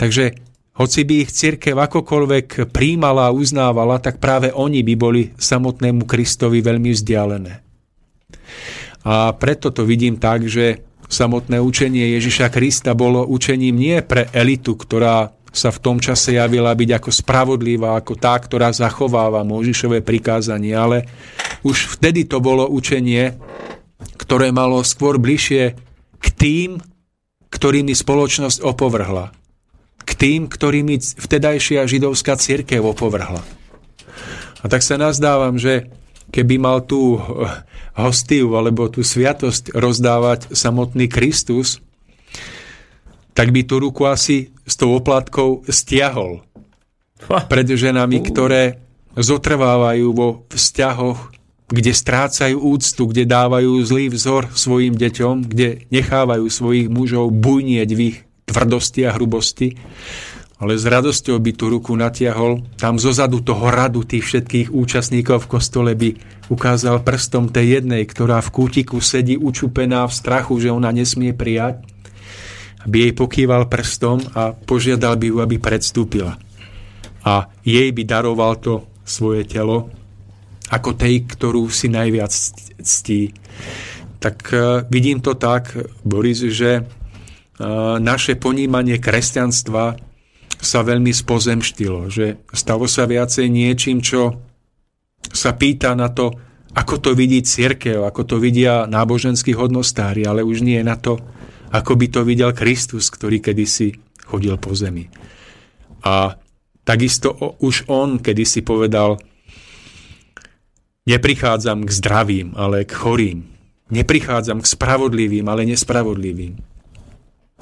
Takže 0.00 0.32
hoci 0.80 1.00
by 1.04 1.14
ich 1.22 1.30
církev 1.30 1.76
akokoľvek 1.76 2.72
príjmala 2.72 3.30
a 3.30 3.36
uznávala, 3.36 4.00
tak 4.00 4.18
práve 4.18 4.50
oni 4.50 4.80
by 4.80 4.94
boli 4.96 5.22
samotnému 5.36 6.08
Kristovi 6.08 6.64
veľmi 6.64 6.90
vzdialené. 6.90 7.54
A 9.04 9.36
preto 9.36 9.68
to 9.68 9.84
vidím 9.84 10.16
tak, 10.16 10.48
že 10.48 10.93
Samotné 11.14 11.62
učenie 11.62 12.18
Ježiša 12.18 12.50
Krista 12.50 12.90
bolo 12.98 13.22
učením 13.22 13.78
nie 13.78 14.02
pre 14.02 14.26
elitu, 14.34 14.74
ktorá 14.74 15.30
sa 15.54 15.70
v 15.70 15.78
tom 15.78 16.02
čase 16.02 16.34
javila 16.34 16.74
byť 16.74 16.90
ako 16.98 17.10
spravodlivá, 17.14 17.94
ako 17.94 18.18
tá, 18.18 18.34
ktorá 18.34 18.74
zachováva 18.74 19.46
Možišové 19.46 20.02
prikázanie, 20.02 20.74
ale 20.74 21.06
už 21.62 21.94
vtedy 21.94 22.26
to 22.26 22.42
bolo 22.42 22.66
učenie, 22.66 23.38
ktoré 24.18 24.50
malo 24.50 24.82
skôr 24.82 25.22
bližšie 25.22 25.78
k 26.18 26.26
tým, 26.34 26.82
ktorými 27.54 27.94
spoločnosť 27.94 28.66
opovrhla. 28.66 29.30
K 30.02 30.10
tým, 30.18 30.50
ktorými 30.50 30.98
vtedajšia 30.98 31.86
židovská 31.86 32.34
církev 32.34 32.82
opovrhla. 32.82 33.46
A 34.60 34.64
tak 34.66 34.82
sa 34.82 34.98
nazdávam, 34.98 35.54
že 35.54 35.86
keby 36.34 36.58
mal 36.58 36.82
tú 36.82 37.22
hostiu 37.94 38.54
alebo 38.58 38.90
tú 38.90 39.06
sviatosť 39.06 39.74
rozdávať 39.74 40.50
samotný 40.50 41.06
Kristus, 41.06 41.78
tak 43.34 43.50
by 43.50 43.66
tú 43.66 43.82
ruku 43.82 44.06
asi 44.06 44.54
s 44.66 44.74
tou 44.78 44.94
oplatkou 44.94 45.66
stiahol. 45.66 46.42
Pred 47.24 47.68
ženami, 47.74 48.20
ktoré 48.20 48.78
zotrvávajú 49.14 50.06
vo 50.12 50.28
vzťahoch, 50.50 51.34
kde 51.70 51.92
strácajú 51.96 52.60
úctu, 52.60 53.02
kde 53.08 53.24
dávajú 53.24 53.80
zlý 53.82 54.12
vzor 54.12 54.52
svojim 54.52 54.94
deťom, 54.94 55.48
kde 55.48 55.88
nechávajú 55.88 56.46
svojich 56.46 56.92
mužov 56.92 57.32
bujnieť 57.32 57.90
v 57.94 58.00
ich 58.12 58.16
tvrdosti 58.44 59.08
a 59.08 59.16
hrubosti 59.16 59.80
ale 60.64 60.80
s 60.80 60.88
radosťou 60.88 61.36
by 61.36 61.52
tú 61.52 61.68
ruku 61.68 61.92
natiahol. 61.92 62.64
Tam 62.80 62.96
zozadu 62.96 63.44
toho 63.44 63.68
radu 63.68 64.00
tých 64.00 64.24
všetkých 64.24 64.72
účastníkov 64.72 65.44
v 65.44 65.50
kostole 65.60 65.92
by 65.92 66.16
ukázal 66.48 67.04
prstom 67.04 67.52
tej 67.52 67.84
jednej, 67.84 68.08
ktorá 68.08 68.40
v 68.40 68.48
kútiku 68.48 69.04
sedí 69.04 69.36
učupená 69.36 70.08
v 70.08 70.16
strachu, 70.16 70.56
že 70.56 70.72
ona 70.72 70.88
nesmie 70.88 71.36
prijať, 71.36 71.84
aby 72.88 72.96
jej 73.04 73.12
pokýval 73.12 73.68
prstom 73.68 74.24
a 74.32 74.56
požiadal 74.56 75.20
by 75.20 75.26
ju, 75.28 75.36
aby 75.44 75.56
predstúpila. 75.60 76.40
A 77.28 77.52
jej 77.60 77.92
by 77.92 78.02
daroval 78.08 78.56
to 78.56 78.88
svoje 79.04 79.44
telo 79.44 79.92
ako 80.72 80.96
tej, 80.96 81.28
ktorú 81.28 81.68
si 81.68 81.92
najviac 81.92 82.32
ctí. 82.80 83.36
Tak 84.16 84.36
uh, 84.48 84.80
vidím 84.88 85.20
to 85.20 85.36
tak, 85.36 85.76
Boris, 86.00 86.40
že 86.40 86.80
uh, 86.80 88.00
naše 88.00 88.40
ponímanie 88.40 88.96
kresťanstva 88.96 90.13
sa 90.64 90.80
veľmi 90.82 91.12
spozemštilo, 91.12 92.08
že 92.08 92.40
stalo 92.50 92.88
sa 92.88 93.04
viacej 93.04 93.46
niečím, 93.52 94.00
čo 94.00 94.40
sa 95.30 95.52
pýta 95.56 95.92
na 95.94 96.10
to, 96.10 96.32
ako 96.74 96.98
to 96.98 97.10
vidí 97.14 97.38
církev, 97.44 98.02
ako 98.02 98.26
to 98.26 98.36
vidia 98.42 98.88
náboženskí 98.90 99.54
hodnostári, 99.54 100.26
ale 100.26 100.42
už 100.42 100.66
nie 100.66 100.82
na 100.82 100.98
to, 100.98 101.22
ako 101.70 101.94
by 101.94 102.06
to 102.10 102.20
videl 102.26 102.50
Kristus, 102.50 103.08
ktorý 103.14 103.38
kedysi 103.38 103.94
chodil 104.26 104.58
po 104.58 104.74
zemi. 104.74 105.06
A 106.02 106.34
takisto 106.82 107.56
už 107.62 107.86
on 107.86 108.18
kedysi 108.18 108.66
povedal, 108.66 109.22
neprichádzam 111.06 111.86
k 111.86 111.90
zdravým, 111.90 112.48
ale 112.58 112.82
k 112.84 112.92
chorým. 112.92 113.38
Neprichádzam 113.92 114.64
k 114.64 114.70
spravodlivým, 114.70 115.46
ale 115.46 115.68
nespravodlivým. 115.68 116.58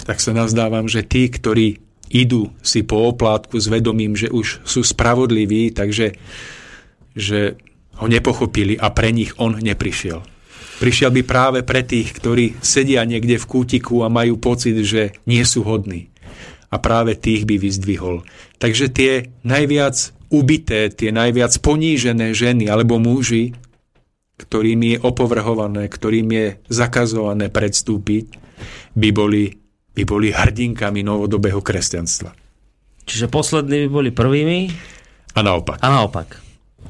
Tak 0.03 0.19
sa 0.19 0.33
nazdávam, 0.33 0.89
že 0.89 1.05
tí, 1.05 1.29
ktorí 1.29 1.92
idú 2.13 2.53
si 2.61 2.85
po 2.85 3.09
oplátku 3.11 3.57
s 3.57 3.67
vedomím, 3.73 4.13
že 4.15 4.29
už 4.29 4.63
sú 4.69 4.85
spravodliví, 4.85 5.73
takže 5.73 6.15
že 7.17 7.57
ho 8.01 8.07
nepochopili 8.09 8.77
a 8.77 8.93
pre 8.93 9.13
nich 9.13 9.33
on 9.41 9.57
neprišiel. 9.57 10.21
Prišiel 10.83 11.15
by 11.15 11.23
práve 11.23 11.59
pre 11.63 11.87
tých, 11.87 12.11
ktorí 12.11 12.59
sedia 12.59 13.07
niekde 13.07 13.39
v 13.39 13.49
kútiku 13.49 14.03
a 14.03 14.11
majú 14.11 14.35
pocit, 14.41 14.75
že 14.83 15.15
nie 15.31 15.45
sú 15.47 15.63
hodní. 15.63 16.11
A 16.73 16.81
práve 16.81 17.15
tých 17.15 17.47
by 17.47 17.61
vyzdvihol. 17.61 18.25
Takže 18.59 18.91
tie 18.91 19.31
najviac 19.47 19.95
ubité, 20.33 20.89
tie 20.89 21.13
najviac 21.13 21.53
ponížené 21.61 22.33
ženy 22.33 22.67
alebo 22.67 22.97
muži, 22.97 23.53
ktorým 24.41 24.81
je 24.83 24.99
opovrhované, 24.99 25.87
ktorým 25.87 26.29
je 26.33 26.47
zakazované 26.67 27.47
predstúpiť, 27.53 28.41
by 28.99 29.09
boli, 29.15 29.62
by 29.93 30.03
boli 30.09 30.33
hrdinkami 30.33 31.05
novodobého 31.05 31.61
kresťanstva. 31.61 32.33
Čiže 33.05 33.29
poslední 33.29 33.87
by 33.87 33.89
boli 33.91 34.11
prvými? 34.15 34.59
A 35.37 35.41
naopak. 35.45 35.81
A 35.83 35.89
naopak. 35.91 36.39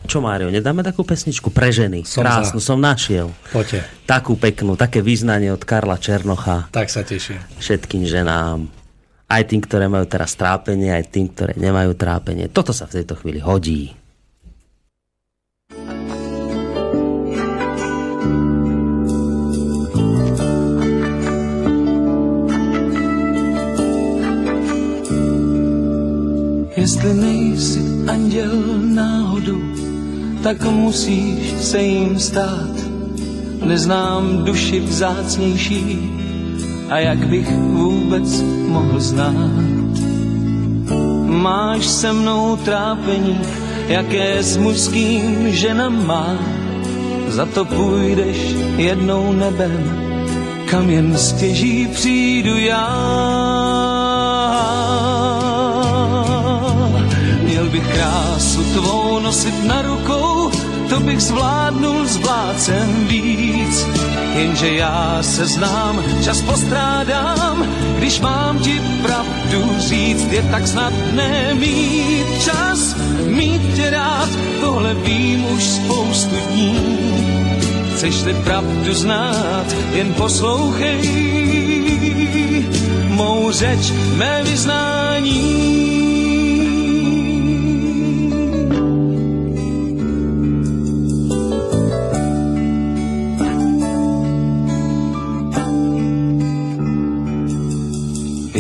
Čo, 0.07 0.19
Mário, 0.19 0.51
nedáme 0.51 0.83
takú 0.83 1.07
pesničku 1.07 1.55
pre 1.55 1.71
ženy? 1.71 2.03
Som 2.03 2.27
Krásnu, 2.27 2.59
za. 2.59 2.75
som 2.75 2.79
našiel. 2.81 3.31
Poďte. 3.55 3.87
Takú 4.09 4.35
peknú, 4.35 4.75
také 4.75 4.99
význanie 4.99 5.53
od 5.55 5.63
Karla 5.63 6.01
Černocha. 6.01 6.73
Tak 6.75 6.91
sa 6.91 7.07
teším. 7.07 7.39
Všetkým 7.63 8.03
ženám. 8.09 8.67
Aj 9.31 9.43
tým, 9.47 9.63
ktoré 9.63 9.87
majú 9.89 10.05
teraz 10.05 10.35
trápenie, 10.37 10.93
aj 10.93 11.09
tým, 11.09 11.31
ktoré 11.33 11.57
nemajú 11.57 11.95
trápenie. 11.97 12.51
Toto 12.51 12.75
sa 12.75 12.85
v 12.91 13.01
tejto 13.01 13.17
chvíli 13.21 13.41
hodí. 13.41 13.95
Jestli 26.83 27.15
nejsi 27.15 27.81
anděl 28.09 28.51
náhodou, 28.83 29.63
tak 30.43 30.63
musíš 30.71 31.53
se 31.61 31.83
jim 31.83 32.19
stát. 32.19 32.75
Neznám 33.65 34.45
duši 34.45 34.81
vzácnější 34.81 36.11
a 36.89 36.99
jak 36.99 37.19
bych 37.19 37.57
vůbec 37.57 38.43
mohl 38.69 39.01
znát. 39.01 39.63
Máš 41.27 41.87
se 41.87 42.13
mnou 42.13 42.57
trápení, 42.57 43.41
jaké 43.89 44.43
s 44.43 44.57
mužským 44.57 45.53
ženám 45.53 46.07
má. 46.07 46.37
Za 47.29 47.47
to 47.47 47.65
půjdeš 47.65 48.37
jednou 48.77 49.33
nebem, 49.33 50.03
kam 50.71 50.91
jen 50.91 51.19
stěží 51.19 51.89
přijdu 51.93 52.59
já. 52.59 53.23
Tvou 58.73 59.19
nosit 59.19 59.65
na 59.65 59.83
rukou, 59.83 60.51
to 60.89 61.01
bych 61.01 61.21
zvládnul 61.21 62.07
s 62.07 62.17
vládcem 62.17 63.07
víc. 63.07 63.87
Jenže 64.35 64.71
já 64.71 65.19
se 65.21 65.47
znám, 65.47 66.05
čas 66.25 66.43
postrádám, 66.43 67.67
když 67.99 68.21
mám 68.21 68.59
ti 68.59 68.81
pravdu 69.03 69.79
říct, 69.79 70.33
je 70.33 70.43
tak 70.43 70.67
snadné 70.67 71.55
mít 71.55 72.27
čas, 72.45 72.97
mít 73.27 73.75
tě 73.75 73.91
rád, 73.91 74.29
tohle 74.61 74.95
vím 74.95 75.45
už 75.45 75.63
spoustu 75.63 76.37
dní. 76.51 76.79
Chceš-li 77.95 78.35
pravdu 78.35 78.95
znát, 78.95 79.67
jen 79.93 80.15
poslouchej 80.15 81.01
mou 83.09 83.51
řeč, 83.51 83.93
mé 84.17 84.43
vyznání. 84.43 86.02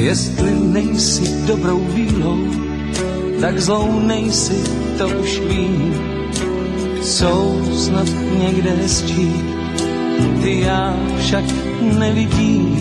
Jestli 0.02 0.50
nejsi 0.50 1.46
dobrou 1.46 1.78
vílou, 1.78 2.38
tak 3.40 3.60
zlou 3.60 4.00
nejsi, 4.00 4.64
to 4.98 5.08
už 5.08 5.40
vím. 5.40 5.94
Jsou 7.02 7.62
snad 7.74 8.06
někde 8.38 8.70
hezčí, 8.70 9.32
ty 10.42 10.60
já 10.60 10.96
však 11.18 11.44
nevidím. 11.98 12.76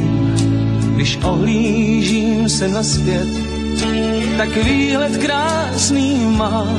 Když 0.95 1.19
ohlížím 1.23 2.49
se 2.49 2.67
na 2.67 2.83
svět, 2.83 3.29
tak 4.37 4.57
výhled 4.63 5.17
krásný 5.17 6.17
mám. 6.37 6.77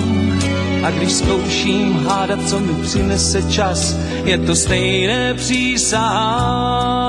A 0.84 0.90
když 0.90 1.12
zkouším 1.12 2.06
hádat, 2.06 2.48
co 2.48 2.60
mi 2.60 2.74
přinese 2.82 3.42
čas, 3.42 3.96
je 4.24 4.38
to 4.38 4.56
stejné 4.56 5.34
přísahám. 5.34 7.01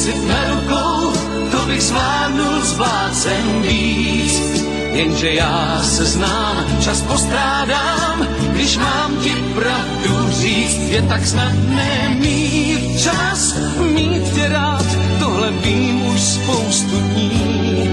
Nosit 0.00 0.16
rukou, 0.48 1.12
to 1.50 1.66
bych 1.66 1.82
zvládnul 1.82 2.62
s 2.62 2.72
vládcem 2.72 3.62
víc. 3.62 4.64
Jenže 4.92 5.30
já 5.32 5.82
se 5.82 6.04
znám, 6.04 6.64
čas 6.80 7.02
postrádám, 7.02 8.28
když 8.52 8.76
mám 8.76 9.16
ti 9.16 9.34
pravdu 9.54 10.30
říct, 10.30 10.78
je 10.88 11.02
tak 11.02 11.26
snadné 11.26 12.16
mít 12.20 13.00
čas, 13.00 13.56
mít 13.94 14.34
tě 14.34 14.48
rád, 14.48 14.86
tohle 15.18 15.50
vím 15.50 16.02
už 16.02 16.20
spoustu 16.20 16.96
dní. 16.96 17.90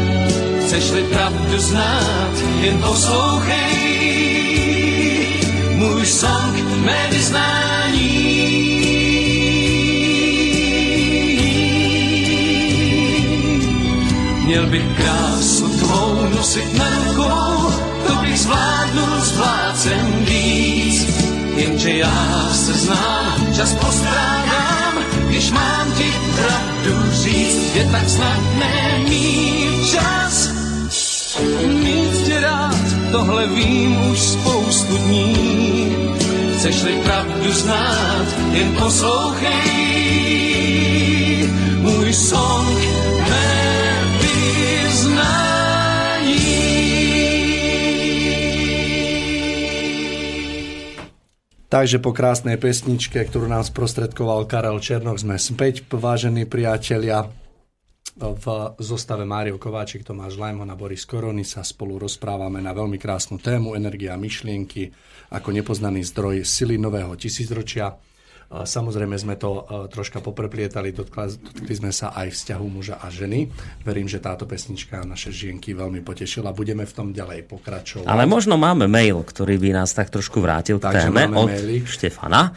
Chceš-li 0.66 1.04
pravdu 1.04 1.60
znát, 1.60 2.34
jen 2.60 2.82
poslouchej, 2.82 3.58
můj 5.76 6.06
song, 6.06 6.56
mé 6.86 7.08
vyznání. 7.12 7.67
Měl 14.48 14.66
bych 14.66 14.84
krásu 14.98 15.70
tvou 15.70 16.30
nosit 16.36 16.74
na 16.78 16.90
rukou, 16.90 17.72
to 18.08 18.16
bych 18.16 18.40
zvládnul 18.40 19.22
s 19.22 19.32
vládcem 19.38 20.26
víc. 20.26 21.24
Jenže 21.56 21.92
já 21.92 22.50
se 22.54 22.74
znám, 22.74 23.54
čas 23.56 23.74
postrádám, 23.74 25.04
když 25.28 25.52
mám 25.52 25.92
ti 25.98 26.14
pravdu 26.36 27.12
říct, 27.12 27.76
je 27.76 27.86
tak 27.92 28.10
snadné 28.10 29.04
mít 29.10 29.88
čas. 29.92 30.50
Mít 31.68 32.26
tě 32.26 32.40
rád, 32.40 33.12
tohle 33.12 33.48
vím 33.48 34.12
už 34.12 34.20
spoustu 34.20 34.98
dní. 34.98 35.96
Chceš-li 36.58 36.94
pravdu 37.04 37.52
znát, 37.52 38.26
jen 38.52 38.76
poslouchej 38.76 39.88
můj 41.82 42.14
song, 42.14 42.97
Takže 51.78 52.02
po 52.02 52.10
krásnej 52.10 52.58
pesničke, 52.58 53.22
ktorú 53.22 53.46
nám 53.46 53.62
sprostredkoval 53.62 54.50
Karel 54.50 54.82
Černok, 54.82 55.22
sme 55.22 55.38
späť, 55.38 55.86
vážení 55.94 56.50
priatelia. 56.50 57.30
V 58.18 58.46
zostave 58.82 59.30
Mário 59.30 59.62
Kováčik, 59.62 60.02
Tomáš 60.02 60.42
Lajmon 60.42 60.74
a 60.74 60.74
Boris 60.74 61.06
Korony 61.06 61.46
sa 61.46 61.62
spolu 61.62 62.02
rozprávame 62.02 62.66
na 62.66 62.74
veľmi 62.74 62.98
krásnu 62.98 63.38
tému 63.38 63.78
energia 63.78 64.18
myšlienky 64.18 64.90
ako 65.30 65.54
nepoznaný 65.54 66.02
zdroj 66.02 66.50
sily 66.50 66.82
nového 66.82 67.14
tisícročia. 67.14 67.94
Samozrejme 68.48 69.20
sme 69.20 69.36
to 69.36 69.60
e, 69.60 69.92
troška 69.92 70.24
popreplietali, 70.24 70.96
dotkli 70.96 71.74
sme 71.76 71.92
sa 71.92 72.16
aj 72.16 72.32
vzťahu 72.32 72.66
muža 72.72 72.96
a 73.04 73.12
ženy. 73.12 73.52
Verím, 73.84 74.08
že 74.08 74.24
táto 74.24 74.48
pesnička 74.48 75.04
naše 75.04 75.36
žienky 75.36 75.76
veľmi 75.76 76.00
potešila. 76.00 76.56
Budeme 76.56 76.88
v 76.88 76.94
tom 76.96 77.12
ďalej 77.12 77.44
pokračovať. 77.44 78.08
Ale 78.08 78.24
možno 78.24 78.56
máme 78.56 78.88
mail, 78.88 79.20
ktorý 79.20 79.60
by 79.60 79.84
nás 79.84 79.92
tak 79.92 80.08
trošku 80.16 80.40
vrátil 80.40 80.80
k 80.80 80.88
Takže 80.88 81.12
téme 81.12 81.28
od 81.36 81.52
maily. 81.52 81.84
Štefana 81.84 82.56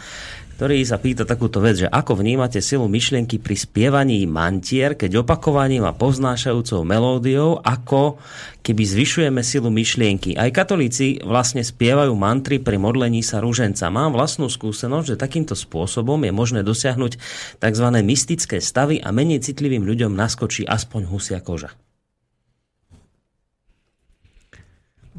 ktorý 0.60 0.84
sa 0.84 1.00
pýta 1.00 1.24
takúto 1.24 1.56
vec, 1.64 1.80
že 1.80 1.88
ako 1.88 2.20
vnímate 2.20 2.60
silu 2.60 2.84
myšlienky 2.84 3.40
pri 3.40 3.56
spievaní 3.56 4.28
mantier, 4.28 4.92
keď 4.92 5.24
opakovaním 5.24 5.88
a 5.88 5.96
poznášajúcou 5.96 6.84
melódiou, 6.84 7.64
ako 7.64 8.20
keby 8.60 8.84
zvyšujeme 8.84 9.40
silu 9.40 9.72
myšlienky. 9.72 10.36
Aj 10.36 10.52
katolíci 10.52 11.16
vlastne 11.24 11.64
spievajú 11.64 12.12
mantry 12.12 12.60
pri 12.60 12.76
modlení 12.76 13.24
sa 13.24 13.40
rúženca. 13.40 13.88
Mám 13.88 14.12
vlastnú 14.12 14.52
skúsenosť, 14.52 15.16
že 15.16 15.16
takýmto 15.16 15.56
spôsobom 15.56 16.20
je 16.28 16.32
možné 16.36 16.60
dosiahnuť 16.60 17.16
tzv. 17.56 17.86
mystické 18.04 18.60
stavy 18.60 19.00
a 19.00 19.16
menej 19.16 19.40
citlivým 19.40 19.88
ľuďom 19.88 20.12
naskočí 20.12 20.68
aspoň 20.68 21.08
husia 21.08 21.40
koža. 21.40 21.72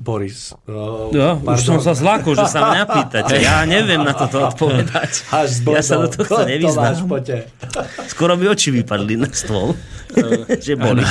Boris. 0.01 0.57
Uh, 0.65 1.13
jo, 1.13 1.37
už 1.45 1.61
som 1.61 1.77
sa 1.77 1.93
zlakol, 1.93 2.33
že 2.33 2.49
sa 2.49 2.73
mňa 2.73 2.83
pýtate. 2.89 3.37
Ja 3.37 3.61
neviem 3.69 4.01
na 4.01 4.17
toto 4.17 4.49
odpovedať. 4.49 5.11
Až 5.45 5.61
ja 5.61 5.81
sa 5.85 6.01
do 6.01 6.09
tohto 6.09 6.41
nevyznám. 6.41 7.05
Skoro 8.09 8.33
by 8.33 8.49
oči 8.49 8.73
vypadli 8.73 9.21
na 9.21 9.29
stôl. 9.29 9.77
že 10.65 10.73
boli. 10.73 11.05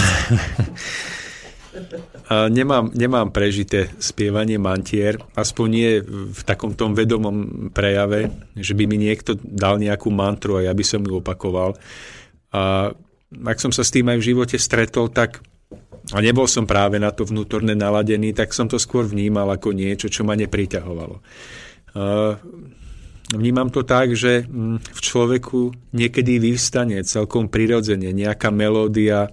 Nemám, 2.30 2.90
nemám 2.94 3.30
prežité 3.30 3.90
spievanie 4.02 4.58
mantier, 4.58 5.18
aspoň 5.34 5.66
nie 5.70 5.90
v 6.06 6.40
takom 6.46 6.74
tom 6.74 6.94
vedomom 6.94 7.70
prejave, 7.70 8.30
že 8.58 8.74
by 8.74 8.86
mi 8.90 8.98
niekto 8.98 9.38
dal 9.38 9.78
nejakú 9.78 10.10
mantru 10.10 10.58
a 10.58 10.66
ja 10.66 10.74
by 10.74 10.84
som 10.86 11.02
ju 11.02 11.22
opakoval. 11.22 11.78
A 12.50 12.90
ak 13.30 13.58
som 13.62 13.70
sa 13.70 13.86
s 13.86 13.94
tým 13.94 14.10
aj 14.10 14.18
v 14.18 14.28
živote 14.34 14.58
stretol, 14.58 15.10
tak 15.10 15.42
a 16.11 16.19
nebol 16.19 16.51
som 16.51 16.66
práve 16.66 16.99
na 16.99 17.15
to 17.15 17.23
vnútorne 17.23 17.74
naladený, 17.78 18.35
tak 18.35 18.51
som 18.51 18.66
to 18.66 18.78
skôr 18.82 19.07
vnímal 19.07 19.47
ako 19.51 19.70
niečo, 19.70 20.11
čo 20.11 20.27
ma 20.27 20.35
nepriťahovalo. 20.35 21.23
Vnímam 23.31 23.70
to 23.70 23.87
tak, 23.87 24.19
že 24.19 24.43
mm, 24.43 24.91
v 24.91 25.01
človeku 25.01 25.95
niekedy 25.95 26.43
vyvstane 26.43 26.99
celkom 27.07 27.47
prirodzene 27.47 28.11
nejaká 28.11 28.51
melódia, 28.51 29.31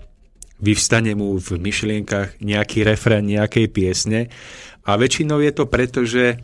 vyvstane 0.62 1.18
mu 1.18 1.41
v 1.41 1.58
myšlienkach 1.58 2.38
nejaký 2.38 2.86
refrén 2.86 3.26
nejakej 3.26 3.66
piesne 3.74 4.30
a 4.86 4.94
väčšinou 4.94 5.41
je 5.41 5.52
to 5.54 5.66
preto, 5.66 6.06
že 6.06 6.38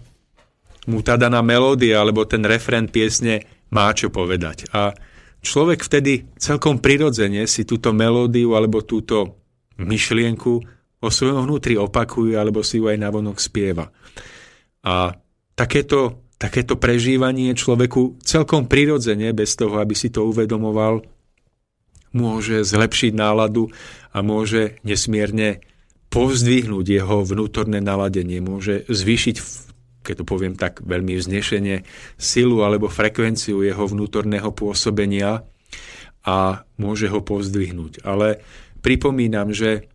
mu 0.90 1.06
tá 1.06 1.14
daná 1.14 1.46
melódia 1.46 2.02
alebo 2.02 2.26
ten 2.26 2.42
refrén 2.42 2.90
piesne 2.90 3.46
má 3.70 3.94
čo 3.94 4.10
povedať. 4.10 4.74
A 4.74 4.98
človek 5.46 5.86
vtedy 5.86 6.26
celkom 6.42 6.82
prirodzene 6.82 7.46
si 7.46 7.70
túto 7.70 7.94
melódiu 7.94 8.58
alebo 8.58 8.82
túto 8.82 9.43
myšlienku 9.84 10.54
o 11.04 11.08
svojom 11.12 11.44
vnútri 11.44 11.76
opakuje 11.76 12.34
alebo 12.40 12.64
si 12.64 12.80
ju 12.80 12.88
aj 12.88 12.98
navonok 12.98 13.38
spieva. 13.38 13.92
A 14.84 15.16
takéto, 15.56 16.32
takéto 16.40 16.80
prežívanie 16.80 17.52
človeku 17.56 18.24
celkom 18.24 18.68
prirodzene, 18.72 19.36
bez 19.36 19.56
toho, 19.60 19.80
aby 19.80 19.96
si 19.96 20.12
to 20.12 20.28
uvedomoval, 20.28 21.04
môže 22.14 22.62
zlepšiť 22.64 23.12
náladu 23.18 23.68
a 24.14 24.22
môže 24.22 24.80
nesmierne 24.86 25.66
povzdvihnúť 26.14 26.86
jeho 26.86 27.26
vnútorné 27.26 27.82
naladenie, 27.82 28.38
môže 28.38 28.86
zvýšiť, 28.86 29.36
keď 30.06 30.16
to 30.22 30.26
poviem 30.30 30.54
tak 30.54 30.86
veľmi 30.86 31.18
vznešenie, 31.18 31.82
silu 32.22 32.62
alebo 32.62 32.86
frekvenciu 32.86 33.66
jeho 33.66 33.90
vnútorného 33.90 34.54
pôsobenia 34.54 35.42
a 36.22 36.64
môže 36.78 37.10
ho 37.10 37.20
povzdvihnúť. 37.26 38.06
Ale 38.06 38.46
pripomínam, 38.84 39.56
že 39.56 39.88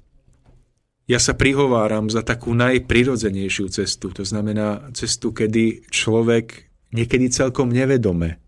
ja 1.09 1.21
sa 1.21 1.37
prihováram 1.37 2.09
za 2.09 2.21
takú 2.21 2.53
najprirodzenejšiu 2.53 3.73
cestu. 3.73 4.13
To 4.13 4.25
znamená 4.25 4.93
cestu, 4.93 5.33
kedy 5.33 5.89
človek 5.89 6.69
niekedy 6.93 7.33
celkom 7.33 7.73
nevedome 7.73 8.41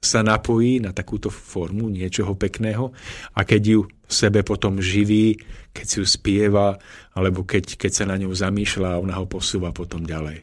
sa 0.00 0.20
napojí 0.24 0.78
na 0.78 0.92
takúto 0.92 1.32
formu 1.32 1.88
niečoho 1.88 2.36
pekného 2.36 2.92
a 3.34 3.40
keď 3.42 3.62
ju 3.64 3.80
v 3.84 4.12
sebe 4.12 4.46
potom 4.46 4.78
živí, 4.78 5.34
keď 5.74 5.84
si 5.84 5.96
ju 5.98 6.06
spieva, 6.06 6.78
alebo 7.16 7.42
keď, 7.42 7.74
keď 7.74 7.92
sa 7.92 8.04
na 8.06 8.16
ňu 8.16 8.30
zamýšľa 8.30 8.96
a 8.96 9.00
ona 9.02 9.18
ho 9.18 9.26
posúva 9.26 9.74
potom 9.74 10.06
ďalej. 10.06 10.40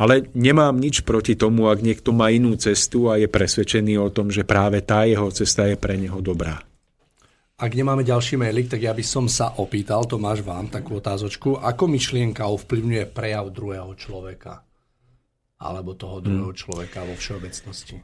Ale 0.00 0.32
nemám 0.32 0.72
nič 0.80 1.04
proti 1.04 1.36
tomu, 1.36 1.68
ak 1.68 1.84
niekto 1.84 2.16
má 2.16 2.32
inú 2.32 2.56
cestu 2.56 3.12
a 3.12 3.20
je 3.20 3.28
presvedčený 3.28 4.00
o 4.00 4.08
tom, 4.08 4.32
že 4.32 4.42
práve 4.42 4.80
tá 4.82 5.04
jeho 5.04 5.28
cesta 5.30 5.68
je 5.68 5.76
pre 5.76 6.00
neho 6.00 6.18
dobrá. 6.24 6.64
Ak 7.62 7.78
nemáme 7.78 8.02
ďalší 8.02 8.42
mailik, 8.42 8.66
tak 8.66 8.82
ja 8.82 8.90
by 8.90 9.06
som 9.06 9.30
sa 9.30 9.54
opýtal, 9.62 10.02
Tomáš, 10.02 10.42
vám 10.42 10.66
takú 10.66 10.98
otázočku, 10.98 11.62
ako 11.62 11.86
myšlienka 11.86 12.42
ovplyvňuje 12.42 13.14
prejav 13.14 13.54
druhého 13.54 13.94
človeka? 13.94 14.66
Alebo 15.62 15.94
toho 15.94 16.18
hmm. 16.18 16.26
druhého 16.26 16.50
hmm. 16.50 16.58
človeka 16.58 17.06
vo 17.06 17.14
všeobecnosti? 17.14 18.02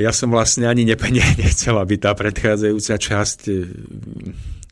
Ja 0.00 0.16
som 0.16 0.32
vlastne 0.32 0.64
ani 0.64 0.88
nepene 0.88 1.20
nechcel, 1.44 1.76
aby 1.76 2.00
tá 2.00 2.16
predchádzajúca 2.16 2.94
časť 2.96 3.40
e, 3.52 3.54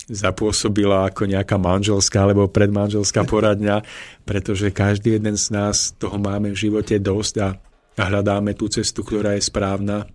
zapôsobila 0.09 1.12
ako 1.12 1.28
nejaká 1.28 1.60
manželská 1.60 2.24
alebo 2.24 2.48
predmanželská 2.48 3.28
poradňa, 3.32 3.85
pretože 4.24 4.72
každý 4.72 5.20
jeden 5.20 5.36
z 5.36 5.52
nás 5.52 5.93
toho 6.01 6.16
máme 6.16 6.56
v 6.56 6.56
živote 6.56 6.97
dosť 6.97 7.35
a 7.44 7.48
hľadáme 8.01 8.56
tú 8.56 8.72
cestu, 8.72 9.05
ktorá 9.05 9.36
je 9.36 9.44
správna 9.44 10.09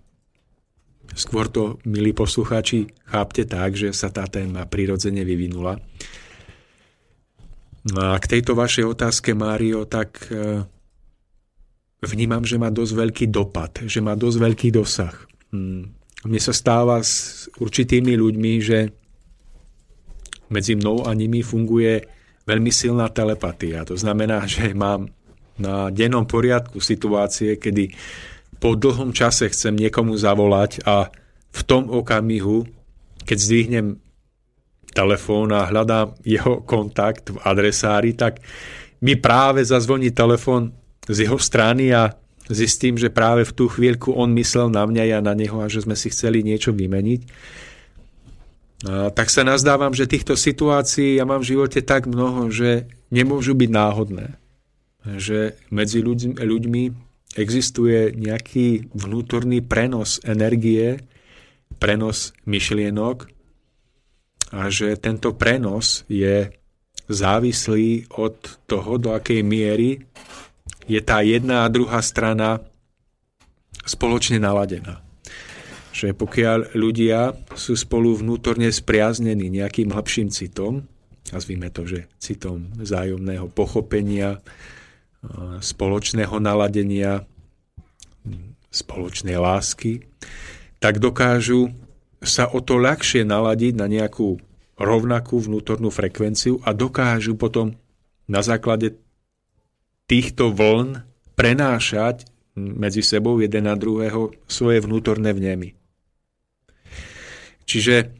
Skôr 1.12 1.52
to, 1.52 1.76
milí 1.84 2.16
poslucháči, 2.16 2.88
chápte 3.04 3.44
tak, 3.44 3.76
že 3.76 3.92
sa 3.92 4.08
tá 4.08 4.24
téma 4.24 4.64
prirodzene 4.64 5.20
vyvinula. 5.22 5.76
No 7.84 8.00
a 8.00 8.16
k 8.16 8.38
tejto 8.38 8.56
vašej 8.56 8.96
otázke, 8.96 9.36
Mário, 9.36 9.84
tak 9.84 10.16
e, 10.32 10.64
vnímam, 12.00 12.40
že 12.40 12.56
má 12.56 12.72
dosť 12.72 12.92
veľký 12.96 13.26
dopad, 13.28 13.84
že 13.84 14.00
má 14.00 14.16
dosť 14.16 14.38
veľký 14.40 14.68
dosah. 14.72 15.14
Hmm. 15.52 15.92
Mne 16.24 16.40
sa 16.40 16.56
stáva 16.56 17.04
s 17.04 17.44
určitými 17.60 18.16
ľuďmi, 18.16 18.52
že 18.64 18.88
medzi 20.48 20.72
mnou 20.80 21.04
a 21.04 21.12
nimi 21.12 21.44
funguje 21.44 22.00
veľmi 22.48 22.72
silná 22.72 23.12
telepatia. 23.12 23.84
To 23.84 23.96
znamená, 23.96 24.48
že 24.48 24.72
mám 24.72 25.12
na 25.60 25.92
dennom 25.92 26.26
poriadku 26.26 26.80
situácie, 26.80 27.60
kedy 27.60 27.92
po 28.64 28.72
dlhom 28.72 29.12
čase 29.12 29.52
chcem 29.52 29.76
niekomu 29.76 30.16
zavolať 30.16 30.80
a 30.88 31.12
v 31.52 31.60
tom 31.68 31.92
okamihu, 31.92 32.64
keď 33.28 33.36
zdvihnem 33.36 34.00
telefón 34.96 35.52
a 35.52 35.68
hľadám 35.68 36.16
jeho 36.24 36.64
kontakt 36.64 37.28
v 37.28 37.36
adresári, 37.44 38.16
tak 38.16 38.40
mi 39.04 39.20
práve 39.20 39.60
zazvoní 39.60 40.16
telefón 40.16 40.72
z 41.04 41.28
jeho 41.28 41.36
strany 41.36 41.92
a 41.92 42.16
zistím, 42.48 42.96
že 42.96 43.12
práve 43.12 43.44
v 43.44 43.52
tú 43.52 43.68
chvíľku 43.68 44.16
on 44.16 44.32
myslel 44.32 44.72
na 44.72 44.88
mňa, 44.88 45.12
ja 45.12 45.20
na 45.20 45.36
neho 45.36 45.60
a 45.60 45.68
že 45.68 45.84
sme 45.84 45.92
si 45.92 46.08
chceli 46.08 46.40
niečo 46.40 46.72
vymeniť. 46.72 47.20
A 48.88 49.12
tak 49.12 49.28
sa 49.28 49.44
nazdávam, 49.44 49.92
že 49.92 50.08
týchto 50.08 50.40
situácií 50.40 51.20
ja 51.20 51.28
mám 51.28 51.44
v 51.44 51.52
živote 51.52 51.84
tak 51.84 52.08
mnoho, 52.08 52.48
že 52.48 52.88
nemôžu 53.12 53.52
byť 53.52 53.68
náhodné. 53.68 54.40
Že 55.04 55.52
medzi 55.68 56.00
ľuďmi 56.40 57.03
existuje 57.34 58.14
nejaký 58.14 58.94
vnútorný 58.94 59.60
prenos 59.60 60.22
energie, 60.22 61.02
prenos 61.82 62.32
myšlienok 62.46 63.26
a 64.54 64.70
že 64.70 64.94
tento 64.96 65.34
prenos 65.34 66.06
je 66.06 66.50
závislý 67.10 68.08
od 68.16 68.38
toho, 68.64 68.96
do 68.96 69.12
akej 69.12 69.42
miery 69.42 70.00
je 70.88 71.00
tá 71.00 71.20
jedna 71.20 71.64
a 71.64 71.72
druhá 71.72 72.00
strana 72.00 72.60
spoločne 73.84 74.40
naladená. 74.40 75.04
Že 75.94 76.16
pokiaľ 76.16 76.58
ľudia 76.74 77.36
sú 77.54 77.78
spolu 77.78 78.16
vnútorne 78.18 78.70
spriaznení 78.72 79.52
nejakým 79.52 79.92
hlbším 79.94 80.28
citom, 80.32 80.88
nazvime 81.30 81.70
to, 81.70 81.86
že 81.86 82.10
citom 82.18 82.72
vzájomného 82.78 83.48
pochopenia, 83.52 84.40
spoločného 85.60 86.36
naladenia, 86.40 87.24
spoločnej 88.74 89.38
lásky, 89.38 90.04
tak 90.82 90.98
dokážu 90.98 91.70
sa 92.24 92.50
o 92.50 92.58
to 92.60 92.80
ľahšie 92.80 93.22
naladiť 93.22 93.72
na 93.78 93.86
nejakú 93.86 94.40
rovnakú 94.74 95.38
vnútornú 95.38 95.92
frekvenciu 95.92 96.58
a 96.66 96.74
dokážu 96.74 97.38
potom 97.38 97.78
na 98.26 98.42
základe 98.42 98.98
týchto 100.10 100.50
vln 100.50 101.06
prenášať 101.38 102.26
medzi 102.54 103.02
sebou 103.02 103.38
jeden 103.38 103.66
na 103.66 103.74
druhého 103.74 104.34
svoje 104.46 104.78
vnútorné 104.82 105.34
vnemy. 105.34 105.74
Čiže 107.64 108.12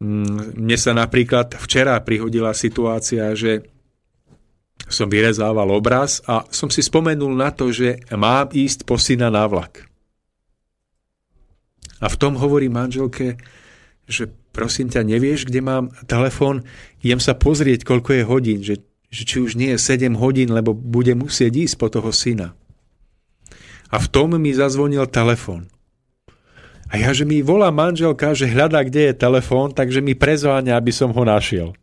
mm, 0.00 0.56
mne 0.58 0.76
sa 0.78 0.92
napríklad 0.96 1.58
včera 1.58 1.98
prihodila 2.02 2.50
situácia, 2.56 3.30
že 3.36 3.75
som 4.86 5.10
vyrezával 5.10 5.66
obraz 5.74 6.22
a 6.30 6.46
som 6.54 6.70
si 6.70 6.82
spomenul 6.82 7.34
na 7.34 7.50
to, 7.50 7.74
že 7.74 8.06
mám 8.14 8.50
ísť 8.54 8.86
po 8.86 8.96
syna 8.96 9.30
na 9.30 9.46
vlak. 9.50 9.86
A 11.98 12.06
v 12.06 12.16
tom 12.20 12.38
hovorí 12.38 12.70
manželke, 12.70 13.40
že 14.06 14.30
prosím 14.54 14.92
ťa, 14.92 15.02
nevieš, 15.02 15.48
kde 15.48 15.60
mám 15.64 15.84
telefón, 16.06 16.62
idem 17.02 17.18
sa 17.18 17.34
pozrieť, 17.34 17.82
koľko 17.82 18.10
je 18.14 18.22
hodín, 18.24 18.60
že, 18.62 18.84
že 19.10 19.22
či 19.26 19.42
už 19.42 19.58
nie 19.58 19.74
je 19.74 19.78
7 19.80 20.14
hodín, 20.16 20.54
lebo 20.54 20.76
bude 20.76 21.12
musieť 21.18 21.52
ísť 21.52 21.74
po 21.76 21.88
toho 21.90 22.14
syna. 22.14 22.54
A 23.90 23.96
v 23.98 24.06
tom 24.10 24.34
mi 24.38 24.50
zazvonil 24.54 25.06
telefón. 25.10 25.70
A 26.86 27.02
ja, 27.02 27.10
že 27.10 27.26
mi 27.26 27.42
volá 27.42 27.74
manželka, 27.74 28.30
že 28.30 28.46
hľadá, 28.46 28.86
kde 28.86 29.10
je 29.10 29.18
telefón, 29.18 29.74
takže 29.74 29.98
mi 29.98 30.14
prezváňa, 30.14 30.78
aby 30.78 30.94
som 30.94 31.10
ho 31.10 31.22
našiel. 31.26 31.74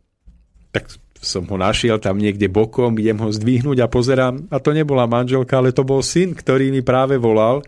Tak 0.72 1.03
som 1.24 1.48
ho 1.48 1.56
našiel 1.56 1.96
tam 1.96 2.20
niekde 2.20 2.46
bokom, 2.52 2.94
idem 3.00 3.18
ho 3.18 3.32
zdvihnúť 3.32 3.80
a 3.80 3.88
pozerám, 3.88 4.46
a 4.52 4.60
to 4.60 4.76
nebola 4.76 5.08
manželka, 5.08 5.56
ale 5.56 5.72
to 5.72 5.82
bol 5.82 6.04
syn, 6.04 6.36
ktorý 6.36 6.68
mi 6.68 6.84
práve 6.84 7.16
volal 7.16 7.64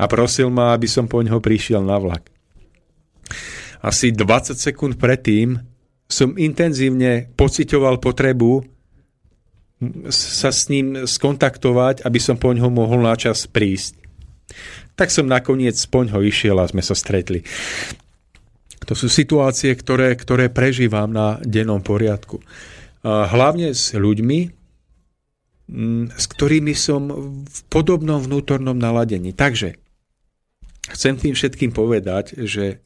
a 0.00 0.04
prosil 0.08 0.48
ma, 0.48 0.72
aby 0.72 0.88
som 0.88 1.04
po 1.04 1.20
ňoho 1.20 1.38
prišiel 1.38 1.84
na 1.84 2.00
vlak. 2.00 2.32
Asi 3.84 4.10
20 4.10 4.56
sekúnd 4.56 4.96
predtým 4.96 5.60
som 6.08 6.34
intenzívne 6.40 7.28
pocitoval 7.36 8.00
potrebu 8.00 8.64
sa 10.08 10.48
s 10.48 10.72
ním 10.72 11.04
skontaktovať, 11.04 12.00
aby 12.02 12.16
som 12.16 12.40
po 12.40 12.56
ňoho 12.56 12.72
mohol 12.72 13.04
na 13.04 13.12
čas 13.12 13.44
prísť. 13.44 14.00
Tak 14.96 15.12
som 15.12 15.28
nakoniec 15.28 15.76
po 15.92 16.00
ňoho 16.00 16.24
išiel 16.24 16.56
a 16.56 16.64
sme 16.64 16.80
sa 16.80 16.96
stretli. 16.96 17.44
To 18.86 18.94
sú 18.96 19.10
situácie, 19.10 19.74
ktoré, 19.74 20.14
ktoré 20.16 20.48
prežívam 20.48 21.10
na 21.10 21.36
dennom 21.44 21.82
poriadku 21.82 22.40
hlavne 23.06 23.70
s 23.70 23.94
ľuďmi, 23.94 24.40
s 26.10 26.24
ktorými 26.30 26.74
som 26.74 27.10
v 27.46 27.58
podobnom 27.70 28.18
vnútornom 28.22 28.74
naladení. 28.74 29.34
Takže 29.34 29.78
chcem 30.90 31.14
tým 31.18 31.34
všetkým 31.34 31.70
povedať, 31.74 32.38
že 32.46 32.82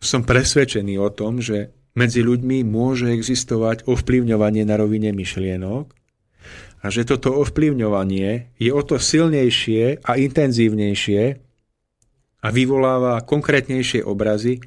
som 0.00 0.24
presvedčený 0.24 0.96
o 0.96 1.12
tom, 1.12 1.44
že 1.44 1.72
medzi 1.92 2.24
ľuďmi 2.24 2.64
môže 2.64 3.12
existovať 3.12 3.84
ovplyvňovanie 3.84 4.64
na 4.64 4.80
rovine 4.80 5.12
myšlienok 5.12 5.84
a 6.80 6.86
že 6.88 7.04
toto 7.04 7.36
ovplyvňovanie 7.36 8.56
je 8.56 8.70
o 8.72 8.80
to 8.80 8.96
silnejšie 8.96 10.00
a 10.00 10.10
intenzívnejšie 10.16 11.22
a 12.40 12.46
vyvoláva 12.48 13.20
konkrétnejšie 13.20 14.00
obrazy, 14.00 14.64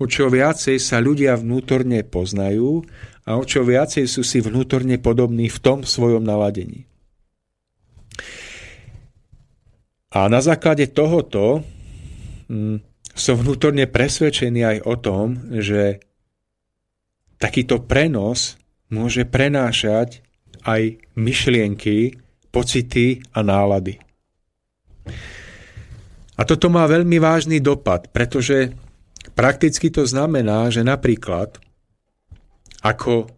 o 0.00 0.04
čo 0.08 0.32
viacej 0.32 0.80
sa 0.80 0.96
ľudia 0.98 1.36
vnútorne 1.36 2.00
poznajú 2.08 2.80
a 3.28 3.36
o 3.36 3.44
čo 3.44 3.62
viacej 3.62 4.08
sú 4.08 4.24
si 4.24 4.40
vnútorne 4.40 4.96
podobní 4.96 5.52
v 5.52 5.58
tom 5.60 5.78
svojom 5.84 6.24
naladení. 6.24 6.88
A 10.10 10.26
na 10.26 10.40
základe 10.42 10.90
tohoto 10.90 11.62
hm, 12.48 12.82
som 13.14 13.36
vnútorne 13.36 13.84
presvedčený 13.86 14.60
aj 14.64 14.78
o 14.88 14.94
tom, 14.98 15.26
že 15.60 16.00
takýto 17.36 17.84
prenos 17.84 18.58
môže 18.90 19.28
prenášať 19.28 20.24
aj 20.66 20.98
myšlienky, 21.14 22.18
pocity 22.50 23.22
a 23.36 23.44
nálady. 23.46 24.02
A 26.40 26.42
toto 26.48 26.72
má 26.72 26.88
veľmi 26.88 27.20
vážny 27.20 27.60
dopad, 27.60 28.08
pretože 28.10 28.72
prakticky 29.34 29.90
to 29.90 30.06
znamená, 30.06 30.70
že 30.70 30.84
napríklad 30.84 31.60
ako 32.80 33.28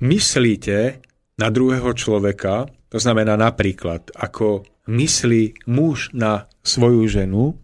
myslíte 0.00 0.98
na 1.36 1.48
druhého 1.50 1.92
človeka, 1.92 2.70
to 2.88 2.98
znamená 3.02 3.34
napríklad 3.36 4.08
ako 4.14 4.64
myslí 4.86 5.66
muž 5.68 6.12
na 6.12 6.46
svoju 6.62 7.08
ženu, 7.08 7.56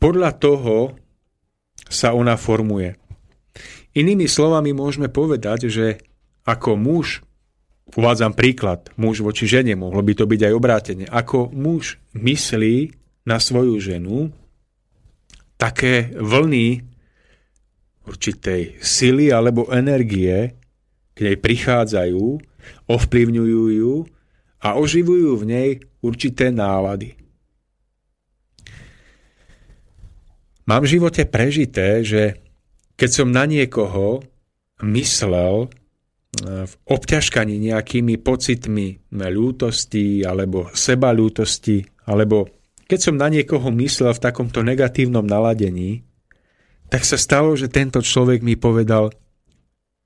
podľa 0.00 0.32
toho 0.40 0.96
sa 1.90 2.16
ona 2.16 2.40
formuje. 2.40 2.96
Inými 3.92 4.30
slovami 4.30 4.70
môžeme 4.70 5.10
povedať, 5.10 5.68
že 5.68 5.86
ako 6.46 6.78
muž, 6.78 7.20
uvádzam 7.98 8.32
príklad, 8.32 8.94
muž 8.96 9.20
voči 9.20 9.50
žene, 9.50 9.74
mohlo 9.74 10.00
by 10.00 10.14
to 10.14 10.24
byť 10.24 10.40
aj 10.46 10.52
obrátenie, 10.54 11.06
ako 11.10 11.50
muž 11.50 11.98
myslí 12.16 12.94
na 13.26 13.42
svoju 13.42 13.76
ženu, 13.82 14.32
také 15.60 16.16
vlny 16.16 16.80
určitej 18.08 18.80
sily 18.80 19.28
alebo 19.28 19.68
energie 19.68 20.56
k 21.12 21.18
nej 21.20 21.36
prichádzajú, 21.36 22.24
ovplyvňujú 22.88 23.62
ju 23.76 23.94
a 24.64 24.80
oživujú 24.80 25.36
v 25.36 25.44
nej 25.44 25.70
určité 26.00 26.48
nálady. 26.48 27.12
Mám 30.64 30.86
v 30.88 30.92
živote 30.96 31.28
prežité, 31.28 32.00
že 32.00 32.40
keď 32.96 33.10
som 33.10 33.28
na 33.28 33.44
niekoho 33.44 34.24
myslel 34.80 35.68
v 36.40 36.74
obťažkaní 36.86 37.58
nejakými 37.58 38.16
pocitmi 38.22 39.10
ľútosti 39.10 40.22
alebo 40.22 40.70
sebalútosti, 40.70 41.82
alebo 42.06 42.59
keď 42.90 42.98
som 42.98 43.14
na 43.14 43.30
niekoho 43.30 43.70
myslel 43.70 44.10
v 44.10 44.22
takomto 44.22 44.66
negatívnom 44.66 45.22
naladení, 45.22 46.02
tak 46.90 47.06
sa 47.06 47.14
stalo, 47.14 47.54
že 47.54 47.70
tento 47.70 48.02
človek 48.02 48.42
mi 48.42 48.58
povedal 48.58 49.14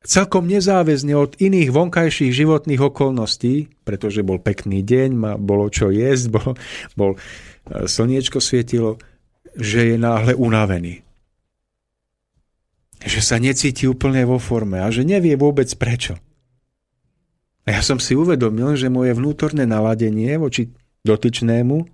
celkom 0.04 0.44
nezáväzne 0.44 1.16
od 1.16 1.40
iných 1.40 1.72
vonkajších 1.72 2.44
životných 2.44 2.84
okolností, 2.84 3.72
pretože 3.88 4.20
bol 4.20 4.36
pekný 4.36 4.84
deň, 4.84 5.40
bolo 5.40 5.72
čo 5.72 5.88
jesť, 5.88 6.28
bol, 6.36 6.52
bol 6.92 7.10
slniečko 7.64 8.44
svietilo, 8.44 9.00
že 9.56 9.94
je 9.94 9.96
náhle 9.96 10.36
unavený 10.36 11.04
že 13.04 13.20
sa 13.20 13.36
necíti 13.36 13.84
úplne 13.84 14.24
vo 14.24 14.40
forme 14.40 14.80
a 14.80 14.88
že 14.88 15.04
nevie 15.04 15.36
vôbec 15.36 15.68
prečo. 15.76 16.16
A 17.68 17.80
ja 17.80 17.80
som 17.84 18.00
si 18.00 18.16
uvedomil, 18.16 18.76
že 18.76 18.92
moje 18.92 19.12
vnútorné 19.12 19.68
naladenie 19.68 20.36
voči 20.40 20.72
dotyčnému 21.04 21.93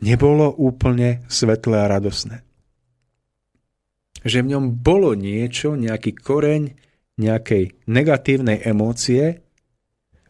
nebolo 0.00 0.50
úplne 0.50 1.22
svetlé 1.26 1.84
a 1.84 1.90
radosné. 1.90 2.46
Že 4.22 4.38
v 4.44 4.50
ňom 4.54 4.64
bolo 4.78 5.14
niečo, 5.14 5.78
nejaký 5.78 6.14
koreň 6.18 6.88
nejakej 7.18 7.74
negatívnej 7.90 8.62
emócie, 8.62 9.42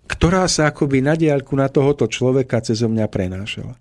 ktorá 0.08 0.48
sa 0.48 0.72
akoby 0.72 1.04
na 1.04 1.14
diaľku 1.14 1.52
na 1.52 1.68
tohoto 1.68 2.08
človeka 2.08 2.64
cez 2.64 2.80
mňa 2.80 3.06
prenášala. 3.12 3.76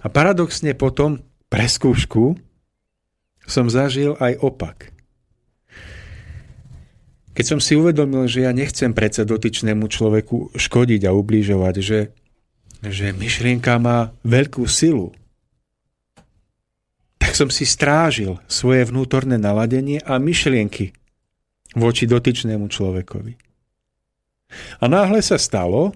A 0.00 0.06
paradoxne 0.06 0.78
potom 0.78 1.26
pre 1.50 1.66
skúšku 1.66 2.38
som 3.42 3.66
zažil 3.66 4.14
aj 4.22 4.38
opak. 4.38 4.94
Keď 7.34 7.44
som 7.44 7.60
si 7.60 7.74
uvedomil, 7.76 8.30
že 8.30 8.46
ja 8.46 8.54
nechcem 8.54 8.94
predsa 8.96 9.26
dotyčnému 9.26 9.90
človeku 9.90 10.56
škodiť 10.56 11.10
a 11.10 11.12
ubližovať, 11.12 11.74
že, 11.82 11.98
že 12.88 13.14
myšlienka 13.14 13.78
má 13.78 14.14
veľkú 14.22 14.66
silu, 14.66 15.14
tak 17.16 17.34
som 17.34 17.50
si 17.50 17.66
strážil 17.66 18.38
svoje 18.46 18.86
vnútorné 18.86 19.36
naladenie 19.36 20.00
a 20.04 20.16
myšlienky 20.16 20.94
voči 21.74 22.06
dotyčnému 22.06 22.70
človekovi. 22.70 23.34
A 24.80 24.84
náhle 24.86 25.20
sa 25.20 25.36
stalo, 25.36 25.92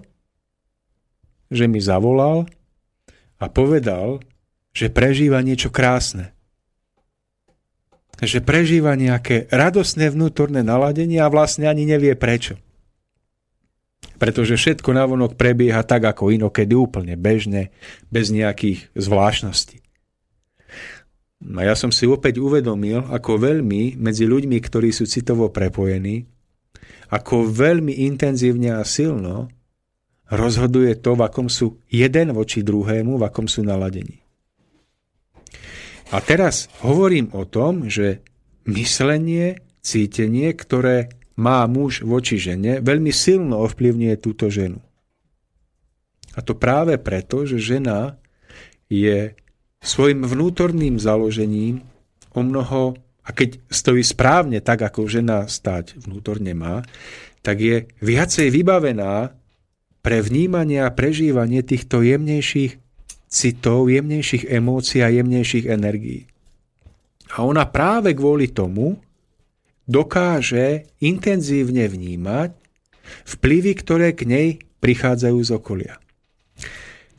že 1.47 1.65
mi 1.65 1.79
zavolal 1.79 2.45
a 3.39 3.45
povedal, 3.47 4.21
že 4.75 4.91
prežíva 4.91 5.39
niečo 5.43 5.71
krásne 5.71 6.35
že 8.21 8.37
prežíva 8.37 8.93
nejaké 8.93 9.49
radostné 9.49 10.13
vnútorné 10.13 10.61
naladenie 10.61 11.17
a 11.17 11.31
vlastne 11.31 11.65
ani 11.65 11.89
nevie 11.89 12.13
prečo. 12.13 12.61
Pretože 14.21 14.57
všetko 14.57 14.93
navonok 14.93 15.33
prebieha 15.37 15.81
tak, 15.81 16.05
ako 16.05 16.33
inokedy 16.33 16.77
úplne 16.77 17.17
bežne, 17.17 17.73
bez 18.13 18.29
nejakých 18.29 18.93
zvláštností. 18.93 19.81
A 21.41 21.61
ja 21.65 21.73
som 21.73 21.89
si 21.89 22.05
opäť 22.05 22.37
uvedomil, 22.37 23.01
ako 23.09 23.41
veľmi 23.41 23.97
medzi 23.97 24.29
ľuďmi, 24.29 24.57
ktorí 24.61 24.93
sú 24.93 25.09
citovo 25.09 25.49
prepojení, 25.49 26.29
ako 27.09 27.49
veľmi 27.49 28.05
intenzívne 28.05 28.77
a 28.77 28.85
silno 28.85 29.49
rozhoduje 30.31 30.95
to, 31.01 31.17
v 31.17 31.21
akom 31.27 31.51
sú 31.51 31.81
jeden 31.91 32.31
voči 32.31 32.63
druhému, 32.63 33.19
v 33.19 33.25
akom 33.25 33.49
sú 33.49 33.65
naladení. 33.65 34.23
A 36.13 36.19
teraz 36.23 36.71
hovorím 36.85 37.33
o 37.35 37.43
tom, 37.43 37.89
že 37.89 38.23
myslenie, 38.69 39.59
cítenie, 39.81 40.53
ktoré 40.55 41.11
má 41.41 41.65
muž 41.65 42.05
voči 42.05 42.37
žene, 42.37 42.77
veľmi 42.85 43.09
silno 43.09 43.65
ovplyvňuje 43.65 44.15
túto 44.21 44.53
ženu. 44.53 44.77
A 46.37 46.45
to 46.45 46.53
práve 46.53 46.95
preto, 47.01 47.43
že 47.49 47.57
žena 47.57 48.21
je 48.87 49.33
svojim 49.81 50.21
vnútorným 50.21 51.01
založením 51.01 51.81
o 52.37 52.45
mnoho, 52.45 52.95
a 53.25 53.29
keď 53.33 53.57
stojí 53.73 54.05
správne 54.05 54.61
tak, 54.61 54.85
ako 54.85 55.09
žena 55.09 55.49
stať 55.49 55.97
vnútorne 55.97 56.53
má, 56.53 56.85
tak 57.41 57.57
je 57.61 57.89
viacej 57.99 58.53
vybavená 58.53 59.33
pre 60.01 60.21
vnímanie 60.21 60.81
a 60.81 60.93
prežívanie 60.93 61.61
týchto 61.65 62.01
jemnejších 62.05 62.77
citov, 63.29 63.89
jemnejších 63.89 64.49
emócií 64.49 65.01
a 65.05 65.09
jemnejších 65.09 65.65
energií. 65.69 66.25
A 67.37 67.45
ona 67.47 67.63
práve 67.69 68.11
kvôli 68.11 68.51
tomu 68.51 68.99
dokáže 69.91 70.87
intenzívne 71.03 71.91
vnímať 71.91 72.55
vplyvy, 73.27 73.71
ktoré 73.75 74.15
k 74.15 74.23
nej 74.23 74.47
prichádzajú 74.79 75.39
z 75.43 75.51
okolia. 75.51 75.95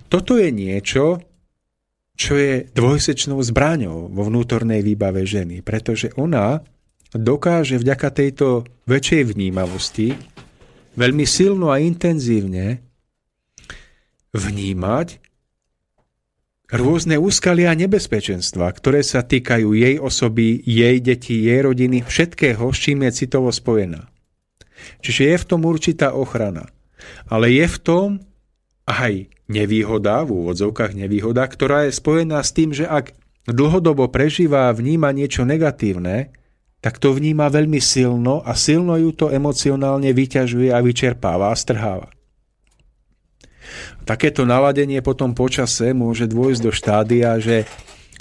Toto 0.09 0.41
je 0.41 0.49
niečo, 0.49 1.21
čo 2.17 2.33
je 2.37 2.69
dvojsečnou 2.73 3.41
zbraňou 3.41 4.09
vo 4.13 4.23
vnútornej 4.29 4.81
výbave 4.81 5.25
ženy, 5.25 5.61
pretože 5.61 6.13
ona 6.17 6.65
dokáže 7.13 7.77
vďaka 7.77 8.09
tejto 8.13 8.65
väčšej 8.89 9.37
vnímavosti 9.37 10.17
veľmi 10.97 11.25
silno 11.25 11.73
a 11.73 11.81
intenzívne 11.81 12.81
vnímať 14.33 15.32
rôzne 16.73 17.21
úskalia 17.21 17.71
a 17.71 17.79
nebezpečenstva, 17.79 18.73
ktoré 18.73 19.05
sa 19.05 19.21
týkajú 19.21 19.77
jej 19.77 20.01
osoby, 20.01 20.65
jej 20.65 20.97
detí, 21.05 21.45
jej 21.45 21.61
rodiny, 21.61 22.01
všetkého, 22.03 22.65
s 22.73 22.79
čím 22.81 23.05
je 23.07 23.11
citovo 23.13 23.53
spojená. 23.53 24.09
Čiže 25.05 25.23
je 25.31 25.37
v 25.37 25.47
tom 25.47 25.61
určitá 25.69 26.17
ochrana. 26.17 26.67
Ale 27.29 27.53
je 27.53 27.67
v 27.69 27.79
tom 27.79 28.09
aj 28.89 29.31
nevýhoda, 29.47 30.25
v 30.25 30.43
úvodzovkách 30.43 30.97
nevýhoda, 30.97 31.45
ktorá 31.47 31.87
je 31.87 31.93
spojená 31.95 32.41
s 32.41 32.51
tým, 32.57 32.73
že 32.73 32.89
ak 32.89 33.15
dlhodobo 33.47 34.09
prežíva 34.09 34.71
a 34.71 34.75
vníma 34.75 35.13
niečo 35.13 35.45
negatívne, 35.45 36.35
tak 36.83 36.99
to 36.99 37.15
vníma 37.15 37.47
veľmi 37.47 37.79
silno 37.79 38.43
a 38.43 38.59
silno 38.59 38.99
ju 38.99 39.15
to 39.15 39.31
emocionálne 39.31 40.11
vyťažuje 40.11 40.75
a 40.75 40.83
vyčerpáva 40.83 41.55
a 41.55 41.57
strháva. 41.59 42.11
Takéto 44.03 44.43
naladenie 44.43 44.99
potom 44.99 45.31
počase 45.33 45.95
môže 45.95 46.27
dôjsť 46.27 46.61
do 46.63 46.73
štádia, 46.75 47.39
že 47.39 47.71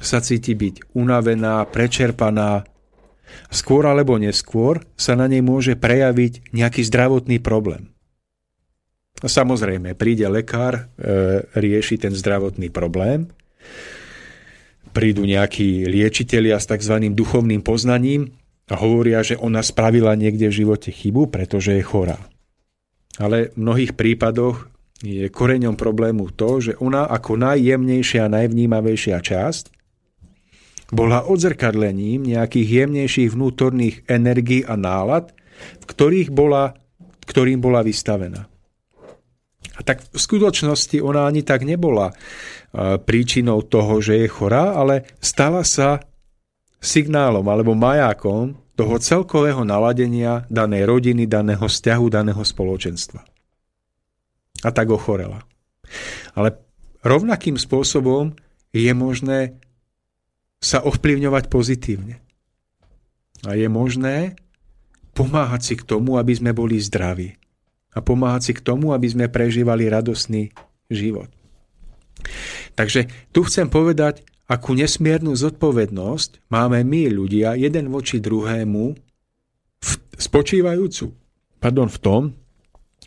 sa 0.02 0.22
cíti 0.22 0.54
byť 0.54 0.94
unavená, 0.98 1.66
prečerpaná. 1.70 2.66
Skôr 3.48 3.88
alebo 3.88 4.18
neskôr 4.20 4.84
sa 4.98 5.16
na 5.16 5.26
nej 5.30 5.40
môže 5.40 5.78
prejaviť 5.78 6.52
nejaký 6.52 6.82
zdravotný 6.86 7.40
problém. 7.40 7.94
Samozrejme, 9.22 9.94
príde 9.94 10.26
lekár, 10.26 10.90
e, 10.98 11.46
rieši 11.54 12.02
ten 12.02 12.14
zdravotný 12.14 12.74
problém, 12.74 13.30
prídu 14.92 15.24
nejakí 15.24 15.86
liečitelia 15.86 16.58
s 16.58 16.66
tzv. 16.66 16.98
duchovným 17.14 17.62
poznaním 17.62 18.34
a 18.68 18.76
hovoria, 18.82 19.22
že 19.22 19.38
ona 19.38 19.62
spravila 19.62 20.18
niekde 20.18 20.50
v 20.50 20.66
živote 20.66 20.90
chybu, 20.90 21.30
pretože 21.30 21.78
je 21.78 21.84
chorá. 21.86 22.18
Ale 23.22 23.54
v 23.54 23.62
mnohých 23.62 23.94
prípadoch 23.94 24.72
je 25.02 25.26
koreňom 25.34 25.74
problému 25.74 26.30
to, 26.38 26.62
že 26.62 26.74
ona 26.78 27.10
ako 27.10 27.42
najjemnejšia 27.42 28.30
a 28.30 28.34
najvnímavejšia 28.38 29.18
časť 29.18 29.64
bola 30.94 31.26
odzrkadlením 31.26 32.30
nejakých 32.30 32.68
jemnejších 32.86 33.30
vnútorných 33.34 34.06
energií 34.12 34.62
a 34.62 34.78
nálad, 34.78 35.34
v 35.82 35.86
ktorých 35.88 36.30
bola, 36.30 36.78
ktorým 37.26 37.64
bola 37.64 37.82
vystavená. 37.82 38.46
A 39.78 39.82
tak 39.82 40.04
v 40.06 40.20
skutočnosti 40.20 41.00
ona 41.02 41.26
ani 41.26 41.42
tak 41.42 41.66
nebola 41.66 42.14
príčinou 43.08 43.66
toho, 43.66 44.04
že 44.04 44.22
je 44.22 44.28
chorá, 44.30 44.78
ale 44.78 45.10
stala 45.24 45.66
sa 45.66 46.04
signálom 46.78 47.46
alebo 47.48 47.74
majákom 47.74 48.76
toho 48.78 48.96
celkového 49.00 49.64
naladenia 49.66 50.46
danej 50.52 50.86
rodiny, 50.86 51.26
daného 51.26 51.66
vzťahu, 51.66 52.06
daného 52.12 52.42
spoločenstva. 52.44 53.22
A 54.62 54.70
tak 54.70 54.94
ochorela. 54.94 55.42
Ale 56.38 56.58
rovnakým 57.02 57.58
spôsobom 57.58 58.38
je 58.72 58.92
možné 58.94 59.58
sa 60.62 60.86
ovplyvňovať 60.86 61.50
pozitívne. 61.50 62.22
A 63.42 63.58
je 63.58 63.66
možné 63.66 64.38
pomáhať 65.18 65.62
si 65.66 65.74
k 65.74 65.84
tomu, 65.84 66.22
aby 66.22 66.34
sme 66.38 66.54
boli 66.54 66.78
zdraví 66.78 67.42
a 67.92 68.00
pomáhať 68.00 68.42
si 68.42 68.54
k 68.56 68.64
tomu, 68.64 68.96
aby 68.96 69.10
sme 69.10 69.26
prežívali 69.28 69.90
radosný 69.92 70.54
život. 70.88 71.28
Takže 72.78 73.10
tu 73.34 73.44
chcem 73.50 73.68
povedať, 73.68 74.24
akú 74.46 74.78
nesmiernu 74.78 75.34
zodpovednosť 75.36 76.48
máme 76.54 76.86
my 76.86 77.10
ľudia 77.12 77.58
jeden 77.58 77.90
voči 77.90 78.22
druhému 78.22 78.84
v, 79.82 79.92
spočívajúcu 80.16 81.12
pardon, 81.62 81.88
v 81.88 82.00
tom, 82.02 82.22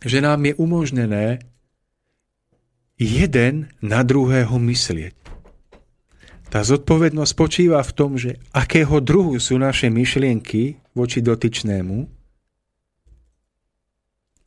že 0.04 0.20
nám 0.20 0.44
je 0.44 0.54
umožnené 0.54 1.42
jeden 3.00 3.72
na 3.82 4.04
druhého 4.06 4.54
myslieť. 4.60 5.16
Tá 6.52 6.62
zodpovednosť 6.62 7.32
spočíva 7.34 7.82
v 7.82 7.92
tom, 7.96 8.14
že 8.14 8.38
akého 8.54 9.02
druhu 9.02 9.42
sú 9.42 9.58
naše 9.58 9.90
myšlienky 9.90 10.78
voči 10.94 11.18
dotyčnému 11.18 12.14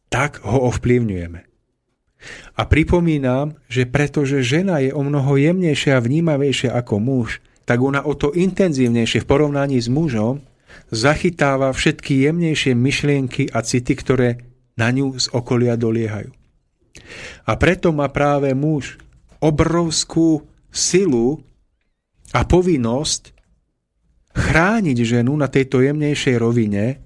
tak 0.08 0.42
ho 0.44 0.72
ovplyvňujeme. 0.72 1.42
A 2.58 2.62
pripomínam, 2.66 3.54
že 3.70 3.86
pretože 3.86 4.42
žena 4.42 4.82
je 4.82 4.90
o 4.90 5.06
mnoho 5.06 5.38
jemnejšia 5.38 6.02
a 6.02 6.04
vnímavejšia 6.04 6.74
ako 6.74 6.96
muž, 6.98 7.30
tak 7.70 7.84
ona 7.84 8.02
o 8.02 8.18
to 8.18 8.34
intenzívnejšie 8.34 9.22
v 9.22 9.30
porovnaní 9.30 9.78
s 9.78 9.92
mužom 9.92 10.42
zachytáva 10.90 11.70
všetky 11.76 12.26
jemnejšie 12.26 12.74
myšlienky 12.74 13.52
a 13.52 13.62
city, 13.62 13.94
ktoré 13.94 14.47
na 14.78 14.94
ňu 14.94 15.18
z 15.18 15.28
okolia 15.34 15.76
doliehajú. 15.76 16.30
A 17.49 17.52
preto 17.58 17.90
má 17.94 18.10
práve 18.10 18.54
muž 18.54 19.02
obrovskú 19.41 20.45
silu 20.70 21.41
a 22.34 22.45
povinnosť 22.45 23.34
chrániť 24.38 24.98
ženu 25.02 25.34
na 25.34 25.49
tejto 25.49 25.82
jemnejšej 25.82 26.36
rovine 26.38 27.02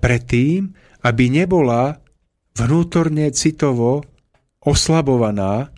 pred 0.00 0.22
tým, 0.24 0.76
aby 1.00 1.32
nebola 1.32 2.00
vnútorne 2.52 3.32
citovo 3.32 4.04
oslabovaná 4.60 5.72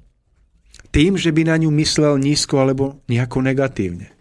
tým, 0.91 1.19
že 1.19 1.35
by 1.35 1.43
na 1.51 1.57
ňu 1.59 1.71
myslel 1.83 2.19
nízko 2.23 2.63
alebo 2.63 3.03
nejako 3.11 3.43
negatívne. 3.43 4.14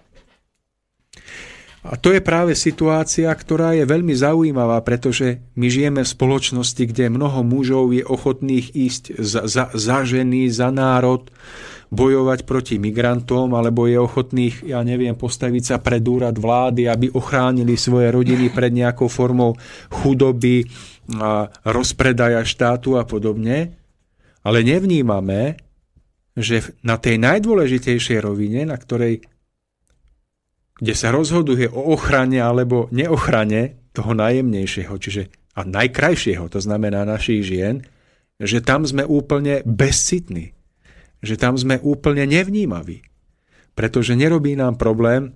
A 1.84 2.00
to 2.00 2.16
je 2.16 2.24
práve 2.24 2.56
situácia, 2.56 3.28
ktorá 3.28 3.76
je 3.76 3.84
veľmi 3.84 4.16
zaujímavá, 4.16 4.80
pretože 4.88 5.44
my 5.60 5.68
žijeme 5.68 6.08
v 6.08 6.14
spoločnosti, 6.16 6.80
kde 6.80 7.12
mnoho 7.12 7.44
mužov 7.44 7.92
je 7.92 8.08
ochotných 8.08 8.72
ísť 8.72 9.20
za, 9.20 9.44
za, 9.44 9.68
za 9.76 9.98
ženy, 10.08 10.48
za 10.48 10.72
národ, 10.72 11.28
bojovať 11.92 12.48
proti 12.48 12.80
migrantom, 12.80 13.52
alebo 13.54 13.86
je 13.86 14.00
ochotných, 14.00 14.66
ja 14.66 14.80
neviem, 14.82 15.14
postaviť 15.14 15.64
sa 15.64 15.78
pred 15.78 16.02
úrad 16.08 16.40
vlády, 16.40 16.88
aby 16.88 17.12
ochránili 17.14 17.76
svoje 17.76 18.10
rodiny 18.10 18.50
pred 18.50 18.72
nejakou 18.72 19.12
formou 19.12 19.54
chudoby, 19.92 20.66
rozpredaja 21.68 22.42
štátu 22.48 22.96
a 22.96 23.04
podobne, 23.04 23.76
ale 24.42 24.64
nevnímame, 24.64 25.60
že 26.34 26.74
na 26.82 26.98
tej 26.98 27.22
najdôležitejšej 27.22 28.20
rovine, 28.24 28.66
na 28.66 28.80
ktorej 28.80 29.22
kde 30.84 30.94
sa 31.00 31.16
rozhoduje 31.16 31.72
o 31.72 31.96
ochrane 31.96 32.44
alebo 32.44 32.92
neochrane 32.92 33.88
toho 33.96 34.12
najjemnejšieho, 34.12 34.92
čiže 35.00 35.32
a 35.56 35.64
najkrajšieho, 35.64 36.52
to 36.52 36.60
znamená 36.60 37.08
našich 37.08 37.48
žien, 37.48 37.88
že 38.36 38.60
tam 38.60 38.84
sme 38.84 39.08
úplne 39.08 39.64
bezcitní, 39.64 40.52
že 41.24 41.40
tam 41.40 41.56
sme 41.56 41.80
úplne 41.80 42.28
nevnímaví. 42.28 43.00
Pretože 43.80 44.20
nerobí 44.20 44.60
nám 44.60 44.76
problém 44.76 45.32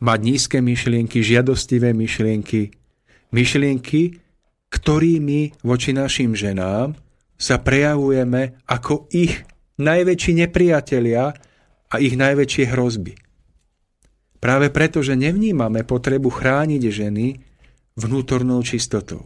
mať 0.00 0.18
nízke 0.24 0.58
myšlienky, 0.64 1.20
žiadostivé 1.20 1.92
myšlienky, 1.92 2.72
myšlienky, 3.36 4.16
ktorými 4.72 5.60
voči 5.60 5.92
našim 5.92 6.32
ženám 6.32 6.96
sa 7.36 7.60
prejavujeme 7.60 8.64
ako 8.64 9.12
ich 9.12 9.44
najväčší 9.76 10.46
nepriatelia 10.46 11.36
a 11.90 11.94
ich 12.00 12.16
najväčšie 12.16 12.64
hrozby. 12.72 13.23
Práve 14.44 14.68
preto, 14.68 15.00
že 15.00 15.16
nevnímame 15.16 15.88
potrebu 15.88 16.28
chrániť 16.28 16.82
ženy 16.92 17.40
vnútornou 17.96 18.60
čistotou. 18.60 19.24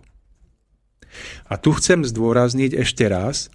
A 1.51 1.59
tu 1.59 1.75
chcem 1.75 2.07
zdôrazniť 2.07 2.79
ešte 2.79 3.11
raz, 3.11 3.51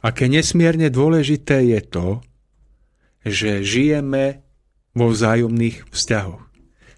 aké 0.00 0.32
nesmierne 0.32 0.88
dôležité 0.88 1.60
je 1.76 1.80
to, 1.84 2.08
že 3.20 3.60
žijeme 3.60 4.40
vo 4.96 5.12
vzájomných 5.12 5.92
vzťahoch. 5.92 6.40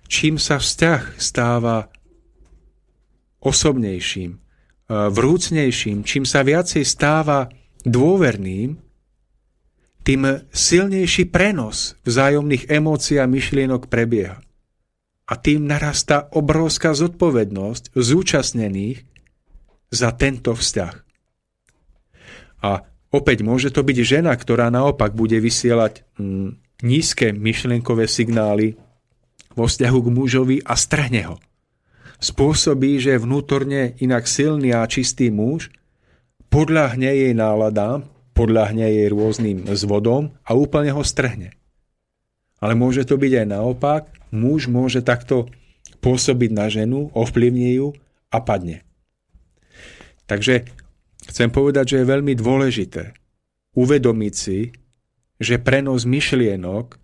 Čím 0.07 0.39
sa 0.39 0.63
vzťah 0.63 1.19
stáva 1.19 1.91
osobnejším, 3.43 4.31
e, 4.31 4.39
vrúcnejším, 4.87 6.07
čím 6.07 6.23
sa 6.23 6.47
viacej 6.47 6.87
stáva 6.87 7.51
dôverným, 7.83 8.86
tým 10.07 10.47
silnejší 10.55 11.27
prenos 11.35 11.99
vzájomných 12.07 12.71
emócií 12.71 13.19
a 13.19 13.27
myšlienok 13.27 13.91
prebieha. 13.91 14.39
A 15.27 15.35
tým 15.35 15.67
narastá 15.67 16.31
obrovská 16.31 16.95
zodpovednosť 16.95 17.99
zúčastnených 17.99 19.03
za 19.91 20.15
tento 20.15 20.55
vzťah. 20.55 20.95
A 22.63 22.87
opäť 23.11 23.43
môže 23.43 23.75
to 23.75 23.83
byť 23.83 23.99
žena, 24.07 24.31
ktorá 24.31 24.71
naopak 24.71 25.11
bude 25.19 25.43
vysielať 25.43 26.07
mm, 26.15 26.49
nízke 26.87 27.35
myšlienkové 27.35 28.07
signály 28.07 28.79
vo 29.59 29.67
vzťahu 29.67 29.99
k 29.99 30.09
mužovi 30.15 30.57
a 30.63 30.79
strhne 30.79 31.35
ho 31.35 31.37
spôsobí, 32.21 32.97
že 33.01 33.21
vnútorne 33.21 33.97
inak 34.01 34.25
silný 34.25 34.73
a 34.73 34.89
čistý 34.89 35.29
muž 35.29 35.69
podľahne 36.49 37.11
jej 37.13 37.33
náladám, 37.37 38.09
podľahne 38.37 38.85
jej 38.85 39.09
rôznym 39.09 39.65
zvodom 39.73 40.37
a 40.45 40.53
úplne 40.53 40.93
ho 40.93 41.01
strhne. 41.01 41.57
Ale 42.61 42.77
môže 42.77 43.09
to 43.09 43.17
byť 43.17 43.33
aj 43.43 43.47
naopak, 43.49 44.03
muž 44.29 44.69
môže 44.69 45.01
takto 45.01 45.49
pôsobiť 46.05 46.51
na 46.53 46.69
ženu, 46.69 47.09
ovplyvní 47.17 47.81
ju 47.81 47.97
a 48.29 48.39
padne. 48.45 48.85
Takže 50.29 50.69
chcem 51.33 51.49
povedať, 51.49 51.97
že 51.97 51.97
je 52.05 52.13
veľmi 52.13 52.37
dôležité 52.37 53.17
uvedomiť 53.77 54.35
si, 54.35 54.73
že 55.37 55.61
prenos 55.61 56.09
myšlienok 56.09 56.97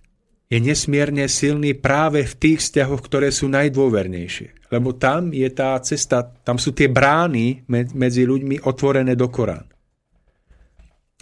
je 0.49 0.59
nesmierne 0.61 1.25
silný 1.29 1.73
práve 1.73 2.25
v 2.29 2.35
tých 2.37 2.59
vzťahoch, 2.61 3.01
ktoré 3.05 3.33
sú 3.33 3.49
najdôvernejšie. 3.49 4.69
Lebo 4.73 4.97
tam 4.97 5.33
je 5.33 5.49
tá 5.53 5.77
cesta, 5.81 6.25
tam 6.45 6.57
sú 6.57 6.77
tie 6.77 6.89
brány 6.89 7.65
medzi 7.73 8.25
ľuďmi 8.25 8.65
otvorené 8.65 9.17
do 9.17 9.29
Korán. 9.29 9.69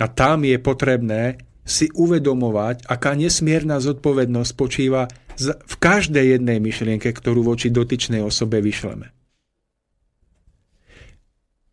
A 0.00 0.08
tam 0.08 0.48
je 0.48 0.56
potrebné 0.56 1.44
si 1.60 1.92
uvedomovať, 1.92 2.88
aká 2.88 3.12
nesmierna 3.14 3.78
zodpovednosť 3.78 4.52
počíva 4.56 5.06
v 5.44 5.74
každej 5.78 6.40
jednej 6.40 6.58
myšlienke, 6.58 7.12
ktorú 7.12 7.44
voči 7.44 7.70
dotyčnej 7.70 8.24
osobe 8.24 8.58
vyšleme. 8.64 9.12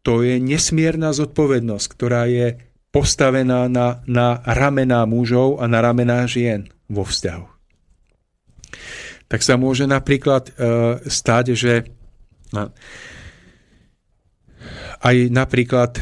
To 0.05 0.23
je 0.23 0.39
nesmierna 0.39 1.11
zodpovednosť, 1.11 1.87
ktorá 1.91 2.31
je 2.31 2.61
postavená 2.95 3.67
na, 3.67 3.99
na 4.07 4.39
ramená 4.47 5.03
mužov 5.03 5.59
a 5.59 5.67
na 5.67 5.83
ramená 5.83 6.23
žien 6.23 6.71
vo 6.87 7.03
vzťahu. 7.03 7.47
tak 9.27 9.43
sa 9.43 9.59
môže 9.59 9.83
napríklad 9.83 10.47
e, 10.47 10.51
stať, 11.03 11.45
že 11.51 11.73
aj 15.03 15.15
napríklad 15.27 15.99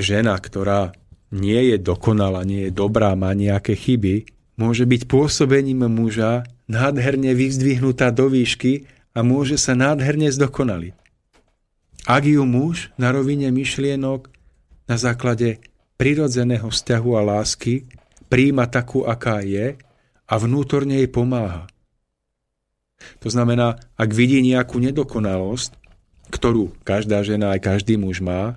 žena, 0.00 0.38
ktorá 0.40 0.96
nie 1.32 1.72
je 1.72 1.76
dokonalá, 1.80 2.44
nie 2.44 2.68
je 2.68 2.72
dobrá, 2.72 3.12
má 3.16 3.32
nejaké 3.32 3.76
chyby, 3.76 4.28
môže 4.56 4.84
byť 4.84 5.08
pôsobením 5.08 5.88
muža 5.88 6.44
nádherne 6.68 7.32
vyzdvihnutá 7.32 8.12
do 8.12 8.28
výšky 8.28 8.88
a 9.12 9.20
môže 9.24 9.60
sa 9.60 9.76
nádherne 9.76 10.32
zdokonaliť. 10.32 10.94
Ak 12.08 12.24
ju 12.26 12.42
muž 12.44 12.90
na 12.98 13.14
rovine 13.14 13.52
myšlienok 13.52 14.28
na 14.90 14.96
základe 14.98 15.62
prirodzeného 16.00 16.66
vzťahu 16.66 17.10
a 17.14 17.22
lásky 17.22 17.86
príjma 18.26 18.66
takú, 18.66 19.06
aká 19.06 19.44
je 19.44 19.78
a 20.26 20.34
vnútorne 20.40 20.98
jej 20.98 21.08
pomáha. 21.08 21.68
To 23.22 23.28
znamená, 23.30 23.78
ak 23.98 24.10
vidí 24.14 24.42
nejakú 24.42 24.78
nedokonalosť, 24.82 25.78
ktorú 26.32 26.72
každá 26.82 27.22
žena 27.22 27.52
aj 27.54 27.60
každý 27.60 28.00
muž 28.00 28.24
má, 28.24 28.56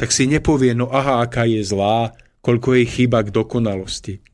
tak 0.00 0.16
si 0.16 0.24
nepovie, 0.24 0.72
no 0.72 0.88
aha, 0.88 1.20
aká 1.20 1.44
je 1.44 1.60
zlá, 1.60 2.16
koľko 2.40 2.72
jej 2.72 2.88
chýba 2.88 3.20
k 3.20 3.36
dokonalosti. 3.36 4.24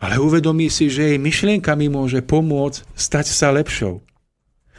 Ale 0.00 0.16
uvedomí 0.16 0.72
si, 0.72 0.88
že 0.88 1.12
jej 1.12 1.20
myšlienkami 1.20 1.92
môže 1.92 2.24
pomôcť 2.24 2.96
stať 2.96 3.26
sa 3.28 3.52
lepšou. 3.52 4.00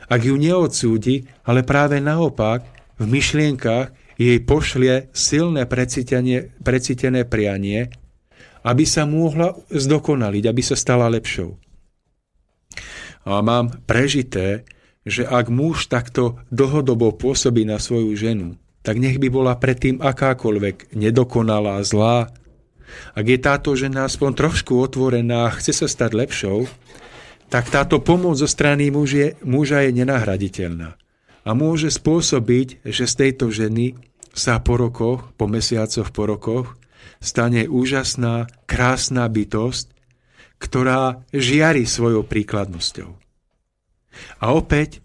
Ak 0.10 0.26
ju 0.26 0.34
neodsúdi, 0.34 1.30
ale 1.46 1.62
práve 1.62 2.02
naopak, 2.02 2.66
v 2.98 3.06
myšlienkach 3.06 3.94
jej 4.18 4.42
pošlie 4.42 5.14
silné 5.14 5.70
precítené 5.70 7.22
prianie, 7.30 7.94
aby 8.66 8.84
sa 8.90 9.06
mohla 9.06 9.54
zdokonaliť, 9.70 10.44
aby 10.50 10.62
sa 10.66 10.74
stala 10.74 11.06
lepšou. 11.14 11.54
A 13.30 13.38
mám 13.46 13.70
prežité, 13.86 14.66
že 15.06 15.30
ak 15.30 15.54
muž 15.54 15.86
takto 15.94 16.42
dlhodobo 16.50 17.14
pôsobí 17.14 17.70
na 17.70 17.78
svoju 17.78 18.18
ženu, 18.18 18.58
tak 18.88 19.04
nech 19.04 19.20
by 19.20 19.28
bola 19.28 19.60
predtým 19.60 20.00
akákoľvek 20.00 20.96
nedokonalá, 20.96 21.84
zlá. 21.84 22.32
Ak 23.12 23.26
je 23.28 23.36
táto 23.36 23.76
žena 23.76 24.08
aspoň 24.08 24.32
trošku 24.32 24.80
otvorená 24.80 25.52
a 25.52 25.56
chce 25.60 25.84
sa 25.84 25.88
stať 25.92 26.16
lepšou, 26.16 26.72
tak 27.52 27.68
táto 27.68 28.00
pomoc 28.00 28.40
zo 28.40 28.48
strany 28.48 28.88
muže, 28.88 29.36
muža 29.44 29.84
je 29.84 29.92
nenahraditeľná. 29.92 30.96
A 31.44 31.50
môže 31.52 31.92
spôsobiť, 31.92 32.88
že 32.88 33.12
z 33.12 33.14
tejto 33.28 33.52
ženy 33.52 34.00
sa 34.32 34.64
po 34.64 34.80
rokoch, 34.80 35.36
po 35.36 35.52
mesiacoch, 35.52 36.16
po 36.16 36.24
rokoch 36.24 36.80
stane 37.20 37.68
úžasná, 37.68 38.48
krásna 38.64 39.28
bytosť, 39.28 39.92
ktorá 40.64 41.28
žiari 41.36 41.84
svojou 41.84 42.24
príkladnosťou. 42.24 43.12
A 44.40 44.46
opäť 44.56 45.04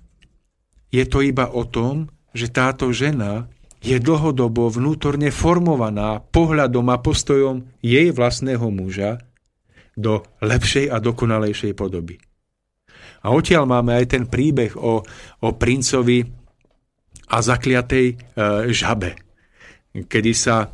je 0.95 1.03
to 1.03 1.19
iba 1.19 1.51
o 1.51 1.67
tom, 1.67 2.15
že 2.31 2.47
táto 2.47 2.95
žena 2.95 3.51
je 3.83 3.99
dlhodobo 3.99 4.71
vnútorne 4.71 5.35
formovaná 5.35 6.23
pohľadom 6.31 6.87
a 6.89 7.03
postojom 7.03 7.67
jej 7.83 8.15
vlastného 8.15 8.63
muža 8.71 9.19
do 9.99 10.23
lepšej 10.41 10.89
a 10.89 11.03
dokonalejšej 11.03 11.75
podoby. 11.75 12.17
A 13.23 13.35
odtiaľ 13.35 13.67
máme 13.67 13.99
aj 13.99 14.07
ten 14.19 14.25
príbeh 14.27 14.79
o, 14.79 15.03
o 15.43 15.49
princovi 15.59 16.23
a 17.29 17.37
zakliatej 17.43 18.07
e, 18.11 18.15
žabe, 18.71 19.19
kedy 19.95 20.33
sa 20.33 20.71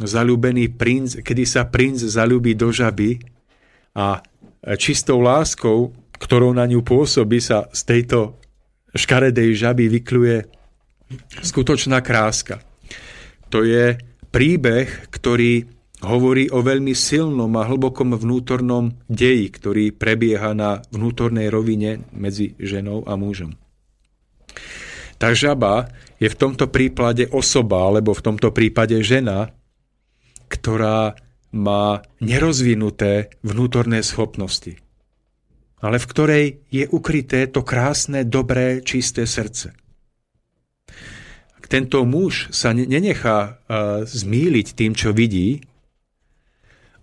zalúbený 0.00 0.72
princ, 0.74 1.20
kedy 1.20 1.44
sa 1.44 1.68
princ 1.68 2.00
zalúbi 2.04 2.56
do 2.56 2.72
žaby 2.72 3.20
a 3.96 4.22
čistou 4.78 5.18
láskou, 5.22 5.92
ktorou 6.18 6.54
na 6.54 6.66
ňu 6.66 6.82
pôsobí, 6.82 7.38
sa 7.42 7.66
z 7.70 7.80
tejto 7.86 8.38
škaredej 8.94 9.54
žaby 9.54 9.90
vykluje 9.90 10.57
skutočná 11.42 12.04
kráska. 12.04 12.60
To 13.48 13.64
je 13.64 13.96
príbeh, 14.28 15.08
ktorý 15.08 15.64
hovorí 16.04 16.46
o 16.54 16.62
veľmi 16.62 16.94
silnom 16.94 17.50
a 17.58 17.66
hlbokom 17.66 18.14
vnútornom 18.14 18.94
deji, 19.10 19.50
ktorý 19.50 19.84
prebieha 19.90 20.54
na 20.54 20.78
vnútornej 20.94 21.50
rovine 21.50 22.06
medzi 22.14 22.54
ženou 22.60 23.02
a 23.08 23.18
mužom. 23.18 23.56
Tá 25.18 25.34
žaba 25.34 25.90
je 26.22 26.30
v 26.30 26.38
tomto 26.38 26.70
prípade 26.70 27.26
osoba, 27.34 27.90
alebo 27.90 28.14
v 28.14 28.22
tomto 28.22 28.54
prípade 28.54 28.94
žena, 29.02 29.50
ktorá 30.46 31.18
má 31.50 32.04
nerozvinuté 32.22 33.34
vnútorné 33.42 34.06
schopnosti, 34.06 34.78
ale 35.82 35.98
v 35.98 36.06
ktorej 36.06 36.44
je 36.70 36.84
ukryté 36.86 37.50
to 37.50 37.66
krásne, 37.66 38.22
dobré, 38.22 38.84
čisté 38.84 39.26
srdce 39.26 39.87
tento 41.68 42.02
muž 42.08 42.48
sa 42.50 42.72
nenechá 42.72 43.38
uh, 43.38 44.02
zmýliť 44.08 44.66
tým, 44.72 44.92
čo 44.96 45.12
vidí, 45.12 45.60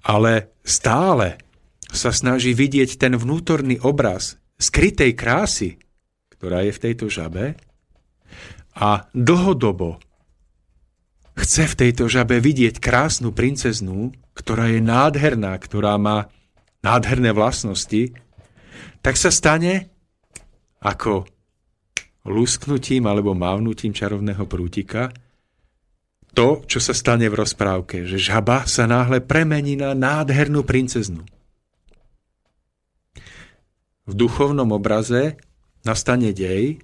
ale 0.06 0.54
stále 0.66 1.42
sa 1.90 2.10
snaží 2.10 2.58
vidieť 2.58 2.98
ten 2.98 3.14
vnútorný 3.14 3.80
obraz 3.82 4.42
skrytej 4.58 5.14
krásy, 5.14 5.78
ktorá 6.34 6.66
je 6.66 6.74
v 6.74 6.82
tejto 6.82 7.06
žabe 7.08 7.56
a 8.76 9.08
dlhodobo 9.16 10.02
chce 11.36 11.68
v 11.68 11.76
tejto 11.88 12.08
žabe 12.08 12.40
vidieť 12.40 12.80
krásnu 12.80 13.36
princeznú, 13.36 14.16
ktorá 14.36 14.72
je 14.72 14.80
nádherná, 14.84 15.56
ktorá 15.60 16.00
má 16.00 16.32
nádherné 16.84 17.36
vlastnosti, 17.36 18.16
tak 19.04 19.16
sa 19.20 19.32
stane 19.32 19.92
ako 20.80 21.28
lusknutím 22.26 23.06
alebo 23.06 23.38
mávnutím 23.38 23.94
čarovného 23.94 24.46
prútika 24.50 25.14
to, 26.36 26.68
čo 26.68 26.84
sa 26.84 26.92
stane 26.92 27.32
v 27.32 27.40
rozprávke, 27.40 28.04
že 28.04 28.20
žaba 28.20 28.68
sa 28.68 28.84
náhle 28.84 29.24
premení 29.24 29.80
na 29.80 29.96
nádhernú 29.96 30.68
princeznu. 30.68 31.24
V 34.06 34.14
duchovnom 34.14 34.68
obraze 34.76 35.40
nastane 35.88 36.36
dej, 36.36 36.84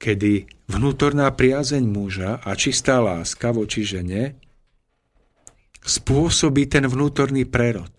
kedy 0.00 0.48
vnútorná 0.72 1.28
priazeň 1.28 1.84
muža 1.84 2.40
a 2.40 2.50
čistá 2.56 3.04
láska 3.04 3.52
voči 3.52 3.84
žene 3.84 4.40
spôsobí 5.84 6.64
ten 6.72 6.88
vnútorný 6.88 7.44
prerod. 7.44 7.92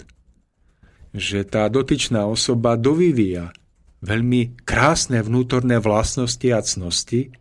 Že 1.14 1.45
tá 1.45 1.69
dotyčná 1.69 2.26
osoba 2.26 2.73
dovyvíja 2.73 3.53
veľmi 4.01 4.65
krásne 4.65 5.21
vnútorné 5.21 5.77
vlastnosti 5.77 6.45
a 6.49 6.59
cnosti 6.61 7.31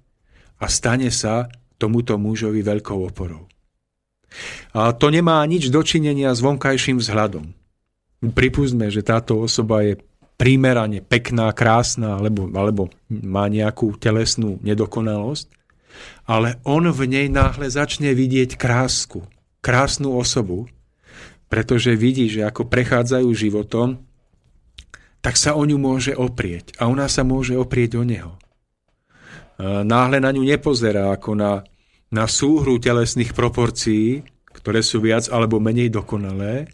a 0.60 0.68
stane 0.68 1.08
sa 1.08 1.48
tomuto 1.80 2.20
mužovi 2.20 2.60
veľkou 2.60 2.98
oporou. 3.00 3.48
A 4.76 4.94
to 4.94 5.10
nemá 5.10 5.42
nič 5.48 5.72
dočinenia 5.72 6.30
s 6.30 6.44
vonkajším 6.44 7.02
vzhľadom. 7.02 7.50
Pripúsme, 8.36 8.92
že 8.92 9.00
táto 9.00 9.40
osoba 9.40 9.82
je 9.82 9.98
primerane 10.36 11.04
pekná, 11.04 11.52
krásna, 11.52 12.20
alebo, 12.20 12.48
alebo 12.52 12.82
má 13.08 13.48
nejakú 13.48 13.96
telesnú 13.96 14.60
nedokonalosť, 14.60 15.52
ale 16.24 16.56
on 16.64 16.88
v 16.88 17.00
nej 17.08 17.26
náhle 17.28 17.66
začne 17.68 18.12
vidieť 18.14 18.54
krásku, 18.56 19.24
krásnu 19.60 20.14
osobu, 20.14 20.70
pretože 21.50 21.92
vidí, 21.98 22.30
že 22.30 22.46
ako 22.46 22.70
prechádzajú 22.70 23.28
životom, 23.34 24.00
tak 25.20 25.36
sa 25.36 25.52
o 25.56 25.62
ňu 25.64 25.76
môže 25.76 26.16
oprieť 26.16 26.76
a 26.80 26.88
ona 26.88 27.08
sa 27.08 27.24
môže 27.24 27.56
oprieť 27.56 28.00
o 28.00 28.04
neho. 28.04 28.40
Náhle 29.60 30.24
na 30.24 30.32
ňu 30.32 30.40
nepozerá 30.40 31.12
ako 31.12 31.36
na, 31.36 31.60
na 32.08 32.24
súhru 32.24 32.80
telesných 32.80 33.36
proporcií, 33.36 34.24
ktoré 34.48 34.80
sú 34.80 35.04
viac 35.04 35.28
alebo 35.28 35.60
menej 35.60 35.92
dokonalé, 35.92 36.72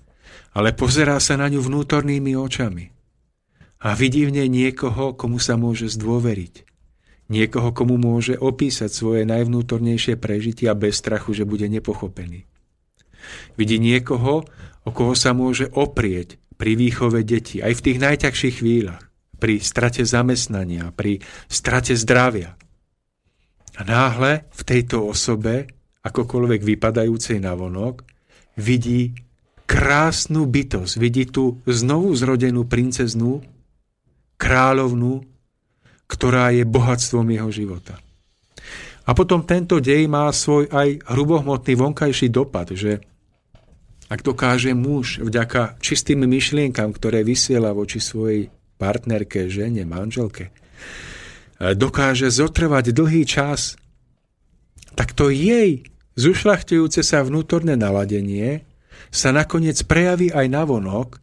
ale 0.55 0.71
pozerá 0.73 1.19
sa 1.19 1.35
na 1.35 1.51
ňu 1.51 1.61
vnútornými 1.67 2.39
očami. 2.39 2.95
A 3.83 3.93
vidí 3.93 4.25
v 4.25 4.41
nej 4.41 4.49
niekoho, 4.49 5.13
komu 5.19 5.37
sa 5.43 5.59
môže 5.59 5.91
zdôveriť. 5.93 6.65
Niekoho, 7.27 7.75
komu 7.75 7.99
môže 7.99 8.39
opísať 8.39 8.89
svoje 8.89 9.23
najvnútornejšie 9.27 10.15
prežitia 10.17 10.79
bez 10.79 11.03
strachu, 11.03 11.35
že 11.35 11.43
bude 11.43 11.67
nepochopený. 11.67 12.47
Vidí 13.59 13.83
niekoho, 13.83 14.47
o 14.87 14.91
koho 14.95 15.19
sa 15.19 15.35
môže 15.35 15.67
oprieť 15.75 16.39
pri 16.57 16.73
výchove 16.77 17.21
detí, 17.23 17.61
aj 17.61 17.81
v 17.81 17.85
tých 17.85 17.99
najťažších 18.01 18.57
chvíľach, 18.61 19.05
pri 19.37 19.61
strate 19.61 20.03
zamestnania, 20.03 20.93
pri 20.97 21.21
strate 21.47 21.93
zdravia. 21.93 22.57
A 23.77 23.85
náhle 23.85 24.49
v 24.57 24.63
tejto 24.65 25.05
osobe, 25.05 25.69
akokoľvek 26.01 26.61
vypadajúcej 26.65 27.45
na 27.45 27.53
vonok, 27.53 28.09
vidí 28.57 29.13
krásnu 29.69 30.49
bytosť, 30.49 30.95
vidí 30.97 31.29
tú 31.29 31.61
znovu 31.69 32.17
zrodenú 32.17 32.65
princeznú, 32.65 33.45
kráľovnú, 34.41 35.25
ktorá 36.09 36.55
je 36.55 36.65
bohatstvom 36.65 37.27
jeho 37.29 37.51
života. 37.53 38.01
A 39.07 39.15
potom 39.15 39.47
tento 39.47 39.79
dej 39.79 40.11
má 40.11 40.27
svoj 40.33 40.67
aj 40.71 41.13
hrubohmotný 41.13 41.79
vonkajší 41.79 42.31
dopad, 42.31 42.75
že 42.75 42.99
ak 44.07 44.21
dokáže 44.23 44.71
muž 44.73 45.19
vďaka 45.19 45.83
čistým 45.83 46.23
myšlienkam, 46.27 46.95
ktoré 46.95 47.27
vysiela 47.27 47.75
voči 47.75 47.99
svojej 47.99 48.55
partnerke, 48.79 49.51
žene, 49.51 49.83
manželke, 49.83 50.55
dokáže 51.59 52.29
zotrvať 52.31 52.93
dlhý 52.93 53.25
čas, 53.27 53.81
tak 54.95 55.13
to 55.17 55.33
jej 55.33 55.85
zušľachtujúce 56.17 57.03
sa 57.05 57.25
vnútorné 57.25 57.75
naladenie 57.75 58.65
sa 59.13 59.33
nakoniec 59.33 59.81
prejaví 59.85 60.33
aj 60.33 60.47
navonok 60.49 61.21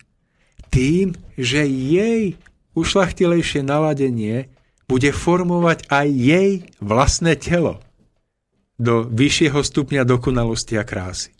tým, 0.73 1.13
že 1.37 1.65
jej 1.65 2.37
ušlachtilejšie 2.73 3.61
naladenie 3.61 4.49
bude 4.89 5.13
formovať 5.13 5.89
aj 5.89 6.07
jej 6.09 6.51
vlastné 6.81 7.37
telo 7.37 7.81
do 8.81 9.05
vyššieho 9.05 9.61
stupňa 9.61 10.01
dokonalosti 10.03 10.75
a 10.81 10.83
krásy. 10.83 11.33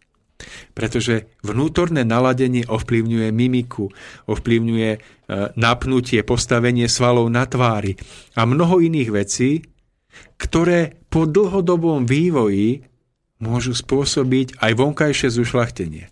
Pretože 0.74 1.30
vnútorné 1.46 2.04
naladenie 2.04 2.66
ovplyvňuje 2.68 3.30
mimiku, 3.32 3.88
ovplyvňuje 4.28 4.92
e, 4.92 5.00
napnutie, 5.56 6.20
postavenie 6.26 6.90
svalov 6.90 7.30
na 7.32 7.48
tvári 7.48 7.96
a 8.36 8.44
mnoho 8.44 8.82
iných 8.82 9.10
vecí, 9.14 9.64
ktoré 10.36 11.00
po 11.08 11.30
dlhodobom 11.30 12.04
vývoji 12.04 12.84
môžu 13.40 13.76
spôsobiť 13.76 14.60
aj 14.60 14.72
vonkajšie 14.74 15.30
zušlachtenie. 15.32 16.06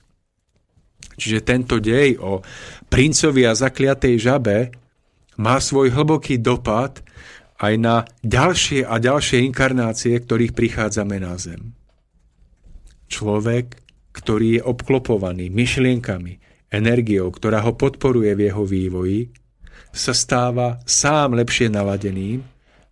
Čiže 1.21 1.39
tento 1.45 1.77
dej 1.77 2.17
o 2.17 2.41
princovi 2.89 3.45
a 3.45 3.53
zakliatej 3.53 4.15
žabe 4.17 4.57
má 5.37 5.61
svoj 5.61 5.93
hlboký 5.93 6.41
dopad 6.41 7.01
aj 7.61 7.73
na 7.77 7.95
ďalšie 8.25 8.83
a 8.85 8.97
ďalšie 8.97 9.45
inkarnácie, 9.45 10.17
ktorých 10.17 10.57
prichádzame 10.57 11.21
na 11.21 11.37
zem. 11.37 11.77
Človek, 13.05 13.77
ktorý 14.11 14.59
je 14.59 14.61
obklopovaný 14.63 15.47
myšlienkami, 15.51 16.39
energiou, 16.71 17.27
ktorá 17.31 17.63
ho 17.63 17.75
podporuje 17.75 18.31
v 18.31 18.41
jeho 18.47 18.63
vývoji, 18.63 19.21
sa 19.91 20.15
stáva 20.15 20.79
sám 20.87 21.35
lepšie 21.35 21.67
naladeným 21.67 22.39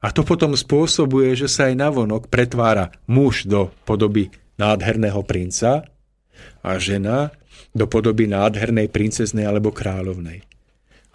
a 0.04 0.08
to 0.12 0.24
potom 0.28 0.56
spôsobuje, 0.56 1.36
že 1.36 1.48
sa 1.48 1.72
aj 1.72 1.76
navonok 1.80 2.28
pretvára 2.28 2.92
muž 3.08 3.48
do 3.48 3.72
podoby 3.88 4.32
nádherného 4.60 5.24
princa 5.24 5.88
a 6.60 6.72
žena 6.76 7.32
do 7.72 7.88
podoby 7.88 8.28
nádhernej 8.28 8.92
princeznej 8.92 9.48
alebo 9.48 9.72
kráľovnej. 9.72 10.44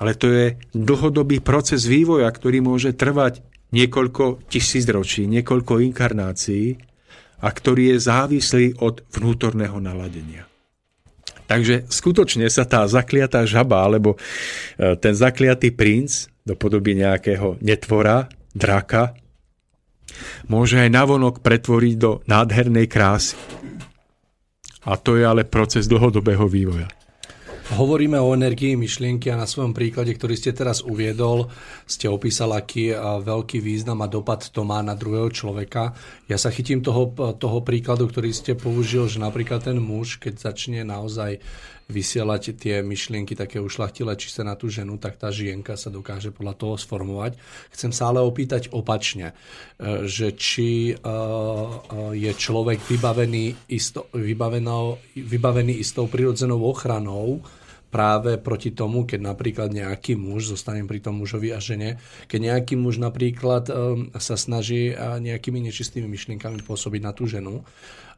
Ale 0.01 0.13
to 0.17 0.27
je 0.33 0.47
dlhodobý 0.73 1.41
proces 1.45 1.85
vývoja, 1.85 2.29
ktorý 2.29 2.65
môže 2.65 2.97
trvať 2.97 3.45
niekoľko 3.73 4.49
tisíc 4.49 4.85
ročí, 4.89 5.29
niekoľko 5.29 5.85
inkarnácií 5.93 6.94
a 7.45 7.49
ktorý 7.53 7.93
je 7.93 7.99
závislý 8.09 8.67
od 8.81 9.05
vnútorného 9.13 9.77
naladenia. 9.77 10.49
Takže 11.45 11.85
skutočne 11.93 12.49
sa 12.49 12.65
tá 12.65 12.89
zakliatá 12.89 13.45
žaba 13.45 13.85
alebo 13.85 14.17
e, 14.17 14.19
ten 14.97 15.13
zakliatý 15.13 15.77
princ 15.77 16.33
do 16.41 16.57
podoby 16.57 16.97
nejakého 16.97 17.61
netvora, 17.61 18.33
draka, 18.57 19.13
môže 20.49 20.81
aj 20.81 20.89
navonok 20.89 21.45
pretvoriť 21.45 21.95
do 22.01 22.25
nádhernej 22.25 22.89
krásy. 22.89 23.37
A 24.89 24.97
to 24.97 25.21
je 25.21 25.25
ale 25.25 25.45
proces 25.45 25.85
dlhodobého 25.85 26.49
vývoja. 26.49 26.89
Hovoríme 27.65 28.21
o 28.21 28.37
energii 28.37 28.77
myšlienky 28.77 29.33
a 29.33 29.41
na 29.41 29.49
svojom 29.49 29.73
príklade, 29.73 30.13
ktorý 30.13 30.37
ste 30.37 30.53
teraz 30.53 30.85
uviedol, 30.85 31.49
ste 31.89 32.13
opísal, 32.13 32.53
aký 32.53 32.93
veľký 33.25 33.65
význam 33.65 34.05
a 34.05 34.11
dopad 34.13 34.53
to 34.53 34.69
má 34.69 34.85
na 34.85 34.93
druhého 34.93 35.33
človeka. 35.33 35.97
Ja 36.29 36.37
sa 36.37 36.53
chytím 36.53 36.85
toho, 36.85 37.17
toho 37.41 37.65
príkladu, 37.65 38.05
ktorý 38.13 38.37
ste 38.37 38.53
použil, 38.53 39.09
že 39.09 39.17
napríklad 39.17 39.65
ten 39.65 39.81
muž, 39.81 40.21
keď 40.21 40.53
začne 40.53 40.85
naozaj 40.85 41.41
vysielať 41.89 42.57
tie 42.57 42.81
myšlienky 42.81 43.37
také 43.37 43.61
ušlachtilé 43.61 44.17
či 44.17 44.33
sa 44.33 44.43
na 44.47 44.57
tú 44.57 44.73
ženu, 44.73 44.97
tak 44.97 45.21
tá 45.21 45.29
žienka 45.29 45.77
sa 45.77 45.93
dokáže 45.93 46.33
podľa 46.33 46.55
toho 46.57 46.75
sformovať. 46.81 47.37
Chcem 47.73 47.93
sa 47.93 48.09
ale 48.09 48.25
opýtať 48.25 48.73
opačne, 48.73 49.37
e, 49.77 50.09
že 50.09 50.33
či 50.33 50.93
e, 50.93 50.95
e, 50.95 51.07
je 52.17 52.33
človek 52.33 52.81
vybavený, 52.89 53.69
isto, 53.69 54.09
vybavený 54.17 55.75
istou 55.77 56.09
prirodzenou 56.09 56.65
ochranou 56.65 57.45
práve 57.93 58.43
proti 58.43 58.75
tomu, 58.75 59.07
keď 59.07 59.21
napríklad 59.23 59.71
nejaký 59.71 60.19
muž, 60.19 60.51
zostanem 60.51 60.91
pri 60.91 60.99
tom 60.99 61.23
mužovi 61.23 61.55
a 61.55 61.63
žene, 61.63 62.03
keď 62.27 62.41
nejaký 62.51 62.75
muž 62.75 62.99
napríklad 62.99 63.71
sa 64.19 64.35
snaží 64.35 64.91
nejakými 64.99 65.63
nečistými 65.71 66.11
myšlienkami 66.11 66.59
pôsobiť 66.67 67.01
na 67.07 67.15
tú 67.15 67.31
ženu, 67.31 67.63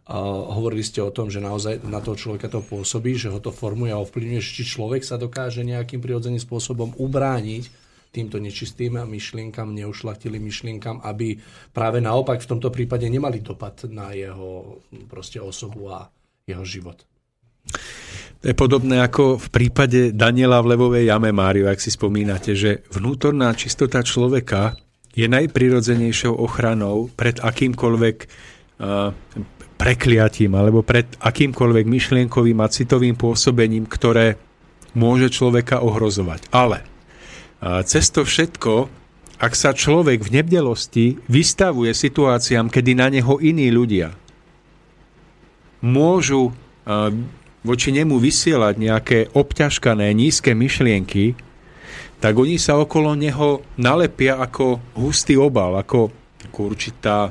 hovorili 0.07 0.87
ste 0.87 1.03
o 1.03 1.11
tom, 1.11 1.27
že 1.27 1.43
naozaj 1.43 1.83
na 1.83 1.99
toho 1.99 2.15
človeka 2.15 2.47
to 2.47 2.63
pôsobí, 2.63 3.19
že 3.19 3.27
ho 3.27 3.43
to 3.43 3.51
formuje 3.51 3.91
a 3.91 3.99
ovplyvňuje, 3.99 4.39
či 4.39 4.63
človek 4.63 5.03
sa 5.03 5.19
dokáže 5.19 5.67
nejakým 5.67 5.99
prirodzeným 5.99 6.39
spôsobom 6.39 6.95
ubrániť 6.95 7.87
týmto 8.15 8.39
nečistým 8.39 9.03
myšlienkam, 9.03 9.75
neušlachtilým 9.77 10.41
myšlienkam, 10.41 11.05
aby 11.05 11.37
práve 11.75 12.01
naopak 12.01 12.41
v 12.41 12.49
tomto 12.49 12.73
prípade 12.73 13.05
nemali 13.11 13.45
dopad 13.45 13.85
na 13.91 14.15
jeho 14.15 14.81
proste 15.11 15.43
osobu 15.43 15.93
a 15.93 16.09
jeho 16.47 16.65
život. 16.65 17.03
To 18.41 18.45
je 18.47 18.55
podobné 18.55 19.03
ako 19.03 19.43
v 19.43 19.49
prípade 19.51 20.01
Daniela 20.15 20.63
v 20.63 20.79
levovej 20.79 21.11
jame, 21.11 21.35
Mário, 21.35 21.67
ak 21.67 21.83
si 21.83 21.91
spomínate, 21.91 22.55
že 22.55 22.87
vnútorná 22.95 23.51
čistota 23.59 24.07
človeka 24.07 24.79
je 25.19 25.27
najprirodzenejšou 25.27 26.31
ochranou 26.31 27.11
pred 27.19 27.43
akýmkoľvek 27.43 28.17
uh, 28.23 29.11
prekliatím 29.87 30.59
alebo 30.59 30.83
pred 30.83 31.07
akýmkoľvek 31.23 31.87
myšlienkovým 31.87 32.59
a 32.59 32.67
citovým 32.67 33.15
pôsobením, 33.15 33.87
ktoré 33.87 34.35
môže 34.99 35.31
človeka 35.31 35.79
ohrozovať. 35.79 36.51
Ale 36.51 36.83
cez 37.87 38.11
to 38.11 38.27
všetko, 38.27 38.91
ak 39.39 39.53
sa 39.55 39.71
človek 39.71 40.27
v 40.27 40.43
nebdelosti 40.43 41.23
vystavuje 41.31 41.95
situáciám, 41.95 42.67
kedy 42.67 42.99
na 42.99 43.15
neho 43.15 43.39
iní 43.39 43.71
ľudia 43.71 44.11
môžu 45.87 46.51
voči 47.63 47.95
nemu 47.95 48.19
vysielať 48.19 48.75
nejaké 48.83 49.19
obťažkané, 49.39 50.11
nízke 50.19 50.51
myšlienky, 50.51 51.39
tak 52.19 52.35
oni 52.35 52.59
sa 52.59 52.75
okolo 52.75 53.15
neho 53.15 53.63
nalepia 53.79 54.35
ako 54.35 54.83
hustý 54.99 55.39
obal, 55.39 55.79
ako, 55.79 56.11
ako 56.43 56.59
určitá 56.75 57.31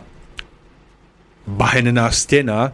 bahenná 1.45 2.09
stena 2.09 2.73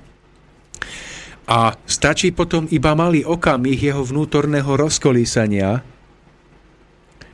a 1.51 1.59
stačí 1.83 2.31
potom 2.31 2.67
iba 2.71 2.95
malý 2.95 3.27
okamih 3.27 3.75
jeho 3.75 4.03
vnútorného 4.07 4.71
rozkolísania, 4.79 5.83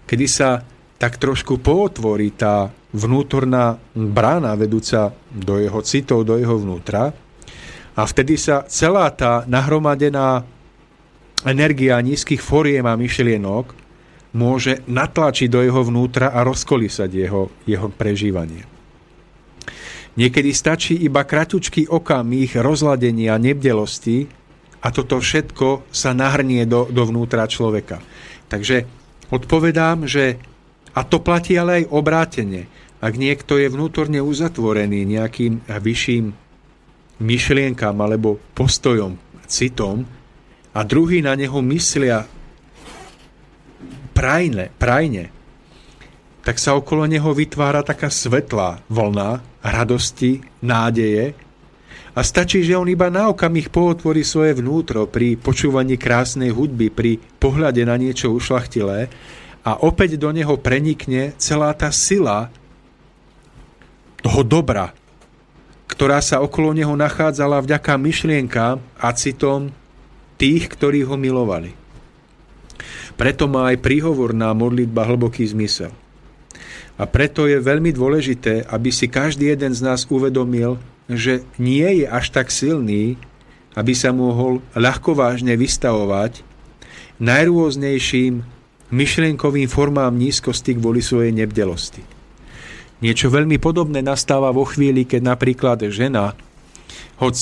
kedy 0.09 0.26
sa 0.26 0.65
tak 0.97 1.22
trošku 1.22 1.61
pootvorí 1.61 2.34
tá 2.34 2.73
vnútorná 2.89 3.77
brána 3.93 4.57
vedúca 4.57 5.14
do 5.30 5.61
jeho 5.61 5.85
citov, 5.85 6.26
do 6.26 6.41
jeho 6.41 6.57
vnútra 6.57 7.14
a 7.93 8.01
vtedy 8.01 8.38
sa 8.38 8.65
celá 8.65 9.14
tá 9.14 9.45
nahromadená 9.45 10.41
energia 11.45 12.01
nízkych 12.01 12.41
foriem 12.41 12.85
a 12.89 12.97
myšlienok 12.97 13.65
môže 14.34 14.81
natlačiť 14.89 15.49
do 15.49 15.61
jeho 15.61 15.81
vnútra 15.85 16.34
a 16.34 16.41
rozkolísať 16.41 17.09
jeho, 17.14 17.53
jeho 17.69 17.89
prežívanie. 17.93 18.76
Niekedy 20.18 20.49
stačí 20.49 20.98
iba 20.98 21.22
kratučký 21.22 21.94
okamih 21.94 22.57
rozladenia 22.57 23.38
nebdelosti 23.38 24.26
a 24.81 24.89
toto 24.89 25.22
všetko 25.22 25.94
sa 25.94 26.18
nahrnie 26.18 26.65
do, 26.65 26.89
dovnútra 26.89 27.45
človeka. 27.45 28.02
Takže 28.49 28.89
odpovedám, 29.30 30.10
že 30.10 30.41
a 30.98 31.06
to 31.06 31.22
platí 31.22 31.53
ale 31.53 31.85
aj 31.85 31.94
obrátene. 31.94 32.65
Ak 32.98 33.14
niekto 33.14 33.61
je 33.61 33.69
vnútorne 33.69 34.18
uzatvorený 34.18 35.06
nejakým 35.06 35.69
vyšším 35.69 36.34
myšlienkam 37.22 37.94
alebo 38.02 38.41
postojom, 38.57 39.22
citom 39.45 40.02
a 40.73 40.80
druhý 40.81 41.22
na 41.22 41.38
neho 41.38 41.61
myslia 41.61 42.26
prajne, 44.18 44.73
prajne, 44.81 45.30
tak 46.41 46.57
sa 46.57 46.73
okolo 46.73 47.06
neho 47.06 47.30
vytvára 47.38 47.85
taká 47.85 48.10
svetlá 48.10 48.81
vlna 48.89 49.45
radosti, 49.68 50.39
nádeje 50.64 51.35
a 52.18 52.26
stačí, 52.26 52.65
že 52.65 52.73
on 52.73 52.89
iba 52.89 53.14
na 53.14 53.30
okamih 53.30 53.69
pootvorí 53.69 54.26
svoje 54.26 54.57
vnútro 54.57 55.06
pri 55.06 55.38
počúvaní 55.38 56.02
krásnej 56.02 56.49
hudby, 56.49 56.89
pri 56.89 57.22
pohľade 57.38 57.85
na 57.85 57.94
niečo 57.94 58.34
ušlachtilé 58.34 59.06
a 59.61 59.77
opäť 59.85 60.18
do 60.18 60.34
neho 60.34 60.57
prenikne 60.57 61.38
celá 61.38 61.69
tá 61.77 61.94
sila 61.94 62.49
toho 64.26 64.41
dobra, 64.41 64.98
ktorá 65.85 66.18
sa 66.26 66.41
okolo 66.41 66.73
neho 66.73 66.98
nachádzala 66.98 67.61
vďaka 67.61 67.94
myšlienkám 68.02 68.81
a 68.98 69.07
citom 69.14 69.69
tých, 70.41 70.73
ktorí 70.73 71.06
ho 71.06 71.14
milovali. 71.22 71.77
Preto 73.14 73.45
má 73.45 73.69
aj 73.69 73.77
príhovorná 73.77 74.57
modlitba 74.57 75.06
hlboký 75.06 75.45
zmysel– 75.45 75.94
a 76.97 77.03
preto 77.05 77.45
je 77.45 77.61
veľmi 77.61 77.93
dôležité, 77.93 78.65
aby 78.65 78.89
si 78.89 79.05
každý 79.05 79.53
jeden 79.53 79.69
z 79.71 79.85
nás 79.85 80.09
uvedomil, 80.09 80.81
že 81.05 81.45
nie 81.61 82.03
je 82.03 82.05
až 82.09 82.33
tak 82.33 82.49
silný, 82.49 83.15
aby 83.77 83.93
sa 83.93 84.09
mohol 84.09 84.65
ľahko 84.73 85.13
vážne 85.13 85.53
vystavovať 85.53 86.41
najrôznejším 87.21 88.41
myšlienkovým 88.89 89.69
formám 89.69 90.13
nízkosti 90.17 90.73
kvôli 90.77 91.05
svojej 91.05 91.33
nebdelosti. 91.37 92.01
Niečo 92.97 93.29
veľmi 93.29 93.61
podobné 93.61 94.01
nastáva 94.01 94.49
vo 94.49 94.65
chvíli, 94.65 95.05
keď 95.05 95.21
napríklad 95.37 95.85
žena, 95.93 96.33
hoc 97.21 97.37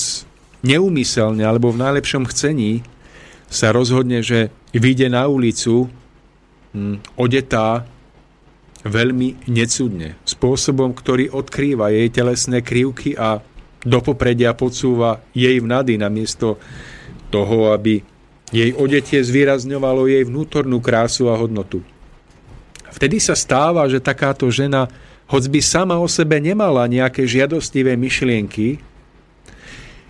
neumyselne 0.60 1.40
alebo 1.48 1.72
v 1.72 1.80
najlepšom 1.80 2.28
chcení, 2.28 2.84
sa 3.46 3.70
rozhodne, 3.70 4.20
že 4.20 4.50
vyjde 4.74 5.08
na 5.08 5.30
ulicu 5.30 5.88
hm, 6.74 7.00
odetá 7.16 7.86
veľmi 8.86 9.50
necudne, 9.50 10.14
spôsobom, 10.22 10.94
ktorý 10.94 11.34
odkrýva 11.34 11.90
jej 11.90 12.08
telesné 12.14 12.62
krivky 12.62 13.18
a 13.18 13.42
do 13.82 13.98
popredia 14.02 14.54
podsúva 14.54 15.22
jej 15.34 15.58
vnady 15.58 15.98
namiesto 15.98 16.58
toho, 17.30 17.74
aby 17.74 18.02
jej 18.54 18.70
odetie 18.78 19.22
zvýrazňovalo 19.22 20.06
jej 20.06 20.22
vnútornú 20.22 20.78
krásu 20.78 21.30
a 21.30 21.34
hodnotu. 21.34 21.82
Vtedy 22.94 23.18
sa 23.18 23.34
stáva, 23.34 23.84
že 23.90 24.00
takáto 24.00 24.48
žena, 24.48 24.88
hoď 25.28 25.50
by 25.50 25.60
sama 25.60 25.96
o 25.98 26.06
sebe 26.06 26.38
nemala 26.38 26.86
nejaké 26.86 27.26
žiadostivé 27.26 27.98
myšlienky, 27.98 28.80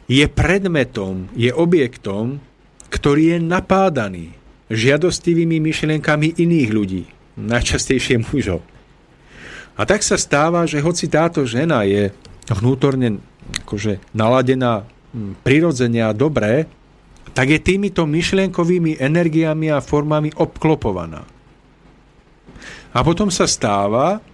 je 0.06 0.24
predmetom, 0.30 1.26
je 1.34 1.50
objektom, 1.50 2.38
ktorý 2.86 3.34
je 3.34 3.38
napádaný 3.42 4.26
žiadostivými 4.70 5.58
myšlienkami 5.58 6.38
iných 6.38 6.70
ľudí, 6.70 7.04
najčastejšie 7.36 8.24
mužov. 8.26 8.64
A 9.76 9.84
tak 9.84 10.00
sa 10.00 10.16
stáva, 10.16 10.64
že 10.64 10.80
hoci 10.80 11.06
táto 11.06 11.44
žena 11.44 11.84
je 11.84 12.08
vnútorne 12.48 13.20
akože 13.62 14.00
naladená 14.16 14.88
prirodzene 15.44 16.00
a 16.00 16.16
dobré, 16.16 16.64
tak 17.36 17.52
je 17.52 17.60
týmito 17.60 18.08
myšlienkovými 18.08 18.96
energiami 18.96 19.68
a 19.68 19.84
formami 19.84 20.32
obklopovaná. 20.32 21.28
A 22.96 22.98
potom 23.04 23.28
sa 23.28 23.44
stáva, 23.44 24.24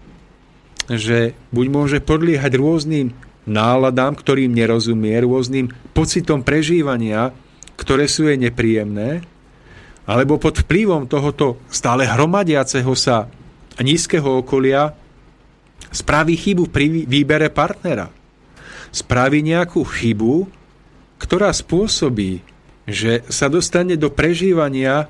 že 0.86 1.34
buď 1.50 1.66
môže 1.66 1.98
podliehať 1.98 2.52
rôznym 2.54 3.10
náladám, 3.42 4.14
ktorým 4.14 4.54
nerozumie, 4.54 5.18
rôznym 5.18 5.66
pocitom 5.90 6.46
prežívania, 6.46 7.34
ktoré 7.74 8.06
sú 8.06 8.30
jej 8.30 8.38
nepríjemné, 8.38 9.26
alebo 10.02 10.38
pod 10.38 10.66
vplyvom 10.66 11.06
tohoto 11.06 11.62
stále 11.70 12.06
hromadiaceho 12.06 12.92
sa 12.98 13.30
nízkeho 13.78 14.42
okolia 14.42 14.94
spraví 15.92 16.34
chybu 16.34 16.70
pri 16.70 17.06
výbere 17.06 17.48
partnera. 17.52 18.10
Spraví 18.92 19.40
nejakú 19.40 19.82
chybu, 19.86 20.46
ktorá 21.22 21.54
spôsobí, 21.54 22.42
že 22.84 23.22
sa 23.30 23.46
dostane 23.46 23.94
do 23.94 24.10
prežívania, 24.10 25.06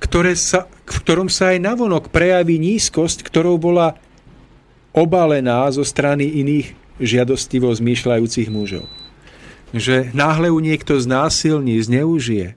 ktoré 0.00 0.34
sa, 0.34 0.66
v 0.88 0.96
ktorom 1.04 1.28
sa 1.28 1.52
aj 1.52 1.58
navonok 1.60 2.08
prejaví 2.08 2.56
nízkosť, 2.56 3.22
ktorou 3.22 3.60
bola 3.60 3.96
obalená 4.96 5.68
zo 5.68 5.84
strany 5.84 6.40
iných 6.40 6.72
žiadostivo 7.02 7.68
zmýšľajúcich 7.70 8.48
mužov. 8.48 8.86
Že 9.74 10.14
náhle 10.14 10.54
u 10.54 10.58
niekto 10.62 10.94
znásilní, 10.94 11.82
zneužije, 11.82 12.54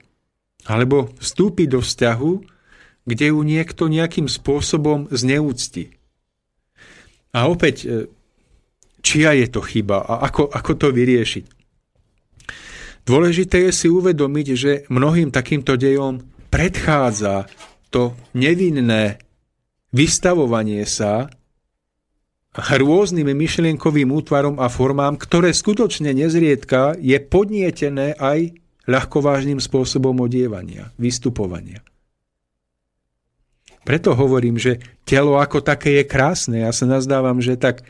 alebo 0.67 1.15
vstúpi 1.17 1.65
do 1.65 1.79
vzťahu, 1.79 2.31
kde 3.07 3.25
ju 3.31 3.39
niekto 3.39 3.87
nejakým 3.87 4.27
spôsobom 4.27 5.07
zneúcti. 5.15 5.95
A 7.31 7.47
opäť, 7.47 7.87
e, 7.87 8.11
čia 8.99 9.31
je 9.31 9.47
to 9.47 9.63
chyba 9.63 10.03
a 10.03 10.27
ako, 10.27 10.51
ako 10.51 10.71
to 10.75 10.87
vyriešiť? 10.91 11.45
Dôležité 13.07 13.63
je 13.63 13.71
si 13.71 13.87
uvedomiť, 13.87 14.47
že 14.51 14.71
mnohým 14.91 15.31
takýmto 15.31 15.79
dejom 15.79 16.19
predchádza 16.51 17.47
to 17.87 18.19
nevinné 18.35 19.23
vystavovanie 19.95 20.83
sa 20.83 21.31
rôznym 22.57 23.31
myšlienkovým 23.31 24.11
útvarom 24.11 24.59
a 24.59 24.67
formám, 24.67 25.15
ktoré 25.15 25.53
skutočne 25.53 26.11
nezriedka 26.11 26.97
je 26.99 27.15
podnietené 27.21 28.17
aj 28.17 28.57
ľahkovážnym 28.87 29.59
spôsobom 29.59 30.15
odievania, 30.23 30.89
vystupovania. 30.95 31.83
Preto 33.87 34.11
hovorím, 34.19 34.59
že 34.59 34.83
telo 35.07 35.39
ako 35.39 35.63
také 35.63 36.03
je 36.03 36.03
krásne. 36.03 36.67
Ja 36.67 36.75
sa 36.75 36.83
nazdávam, 36.83 37.39
že 37.39 37.55
tak 37.55 37.87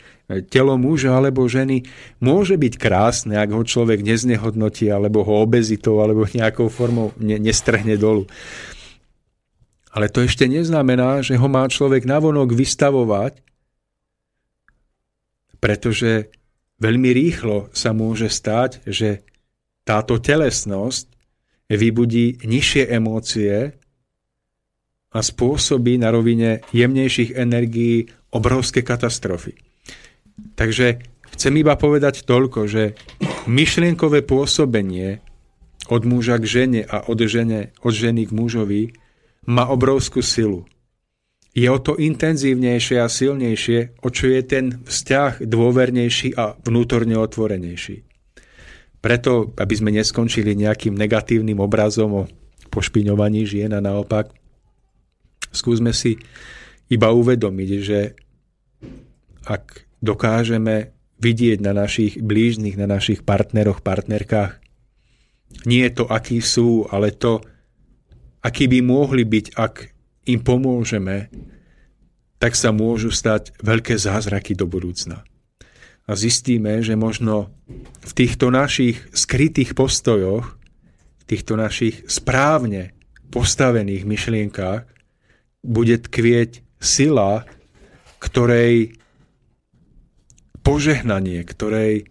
telo 0.53 0.77
muža 0.77 1.09
alebo 1.09 1.41
ženy 1.49 1.89
môže 2.21 2.53
byť 2.53 2.73
krásne, 2.77 3.33
ak 3.33 3.49
ho 3.49 3.65
človek 3.65 4.05
neznehodnotí, 4.05 4.93
alebo 4.93 5.25
ho 5.25 5.41
obezitou, 5.41 5.97
alebo 6.05 6.29
nejakou 6.37 6.69
formou 6.69 7.17
ne- 7.17 7.41
nestrhne 7.41 7.97
dolu. 7.97 8.29
Ale 9.89 10.13
to 10.13 10.21
ešte 10.21 10.45
neznamená, 10.45 11.25
že 11.25 11.33
ho 11.33 11.49
má 11.49 11.65
človek 11.65 12.05
navonok 12.05 12.53
vystavovať, 12.53 13.41
pretože 15.57 16.29
veľmi 16.77 17.09
rýchlo 17.09 17.73
sa 17.73 17.89
môže 17.97 18.29
stať, 18.29 18.85
že 18.85 19.25
táto 19.87 20.19
telesnosť 20.19 21.07
vybudí 21.71 22.43
nižšie 22.43 22.91
emócie, 22.91 23.79
a 25.17 25.19
spôsobí 25.23 25.97
na 25.97 26.11
rovine 26.11 26.61
jemnejších 26.75 27.33
energií 27.33 28.11
obrovské 28.29 28.83
katastrofy. 28.83 29.57
Takže 30.53 31.01
chcem 31.33 31.53
iba 31.57 31.73
povedať 31.73 32.27
toľko, 32.27 32.69
že 32.69 32.93
myšlienkové 33.49 34.21
pôsobenie 34.27 35.23
od 35.87 36.03
muža 36.03 36.37
k 36.37 36.45
žene 36.45 36.81
a 36.85 37.07
od, 37.07 37.17
žene, 37.23 37.71
od 37.81 37.93
ženy 37.95 38.29
k 38.29 38.35
mužovi 38.35 38.83
má 39.47 39.65
obrovskú 39.71 40.19
silu. 40.19 40.67
Je 41.57 41.65
o 41.71 41.79
to 41.81 41.97
intenzívnejšie 41.97 43.01
a 43.01 43.09
silnejšie, 43.09 43.97
o 44.05 44.13
čo 44.13 44.29
je 44.29 44.41
ten 44.45 44.65
vzťah 44.85 45.41
dôvernejší 45.41 46.37
a 46.37 46.53
vnútorne 46.61 47.17
otvorenejší. 47.17 48.06
Preto, 48.97 49.53
aby 49.57 49.73
sme 49.77 49.93
neskončili 49.93 50.57
nejakým 50.57 50.97
negatívnym 50.97 51.61
obrazom 51.61 52.09
o 52.13 52.23
pošpiňovaní 52.73 53.45
žien 53.45 53.71
a 53.71 53.79
naopak, 53.79 54.33
Skúsme 55.51 55.95
si 55.95 56.19
iba 56.91 57.11
uvedomiť, 57.11 57.69
že 57.81 57.99
ak 59.47 59.87
dokážeme 60.03 60.93
vidieť 61.17 61.57
na 61.63 61.73
našich 61.73 62.21
blížnych, 62.21 62.77
na 62.77 62.85
našich 62.85 63.25
partneroch, 63.25 63.81
partnerkách, 63.81 64.61
nie 65.65 65.81
je 65.87 65.91
to, 65.97 66.05
akí 66.05 66.43
sú, 66.43 66.85
ale 66.91 67.15
to, 67.15 67.41
akí 68.43 68.67
by 68.69 68.83
mohli 68.83 69.23
byť, 69.23 69.45
ak 69.57 69.73
im 70.27 70.43
pomôžeme, 70.43 71.31
tak 72.37 72.53
sa 72.53 72.69
môžu 72.69 73.09
stať 73.09 73.55
veľké 73.65 73.97
zázraky 73.97 74.53
do 74.53 74.69
budúcna. 74.69 75.25
A 76.07 76.15
zistíme, 76.15 76.79
že 76.79 76.95
možno 76.95 77.51
v 77.99 78.11
týchto 78.15 78.47
našich 78.47 79.03
skrytých 79.11 79.75
postojoch, 79.75 80.55
v 81.19 81.23
týchto 81.27 81.59
našich 81.59 82.07
správne 82.07 82.95
postavených 83.27 84.07
myšlienkách 84.07 84.87
bude 85.67 85.99
tkvieť 85.99 86.63
sila, 86.79 87.43
ktorej 88.23 88.95
požehnanie, 90.63 91.43
ktorej 91.43 92.07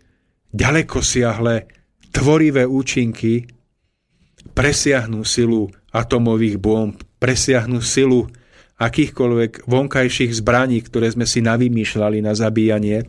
ďaleko 0.52 1.00
siahle 1.00 1.64
tvorivé 2.12 2.68
účinky 2.68 3.48
presiahnu 4.52 5.24
silu 5.24 5.72
atomových 5.92 6.56
bomb, 6.60 6.96
presiahnu 7.16 7.80
silu 7.80 8.28
akýchkoľvek 8.76 9.64
vonkajších 9.64 10.36
zbraní, 10.36 10.84
ktoré 10.84 11.08
sme 11.12 11.24
si 11.24 11.40
navymýšľali 11.40 12.20
na 12.20 12.36
zabíjanie 12.36 13.08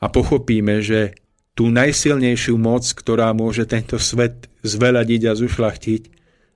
a 0.00 0.06
pochopíme, 0.10 0.84
že 0.84 1.16
tú 1.54 1.70
najsilnejšiu 1.70 2.58
moc, 2.58 2.82
ktorá 2.82 3.30
môže 3.30 3.64
tento 3.64 3.96
svet 3.96 4.50
zveladiť 4.66 5.22
a 5.30 5.38
zušlachtiť, 5.38 6.02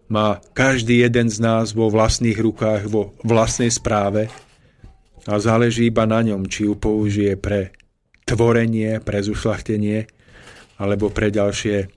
má 0.09 0.40
každý 0.56 1.05
jeden 1.05 1.28
z 1.28 1.39
nás 1.39 1.77
vo 1.77 1.93
vlastných 1.93 2.40
rukách, 2.40 2.89
vo 2.89 3.15
vlastnej 3.23 3.69
správe 3.69 4.32
a 5.28 5.36
záleží 5.36 5.93
iba 5.93 6.09
na 6.09 6.24
ňom, 6.24 6.48
či 6.48 6.65
ju 6.65 6.74
použije 6.74 7.36
pre 7.36 7.77
tvorenie, 8.24 9.01
pre 9.05 9.20
zušlachtenie 9.20 10.09
alebo 10.81 11.12
pre 11.12 11.28
ďalšie 11.28 11.93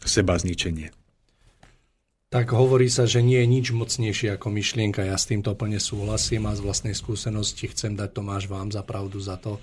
seba 0.00 0.40
zničenie. 0.40 0.92
Tak 2.32 2.50
hovorí 2.50 2.90
sa, 2.90 3.06
že 3.06 3.22
nie 3.22 3.38
je 3.38 3.46
nič 3.46 3.66
mocnejšie 3.70 4.34
ako 4.34 4.50
myšlienka. 4.50 5.06
Ja 5.06 5.14
s 5.14 5.30
týmto 5.30 5.54
plne 5.54 5.78
súhlasím 5.78 6.50
a 6.50 6.56
z 6.58 6.66
vlastnej 6.66 6.96
skúsenosti 6.96 7.70
chcem 7.70 7.94
dať 7.94 8.10
Tomáš 8.10 8.50
vám 8.50 8.74
za 8.74 8.82
pravdu 8.82 9.22
za 9.22 9.38
to, 9.38 9.62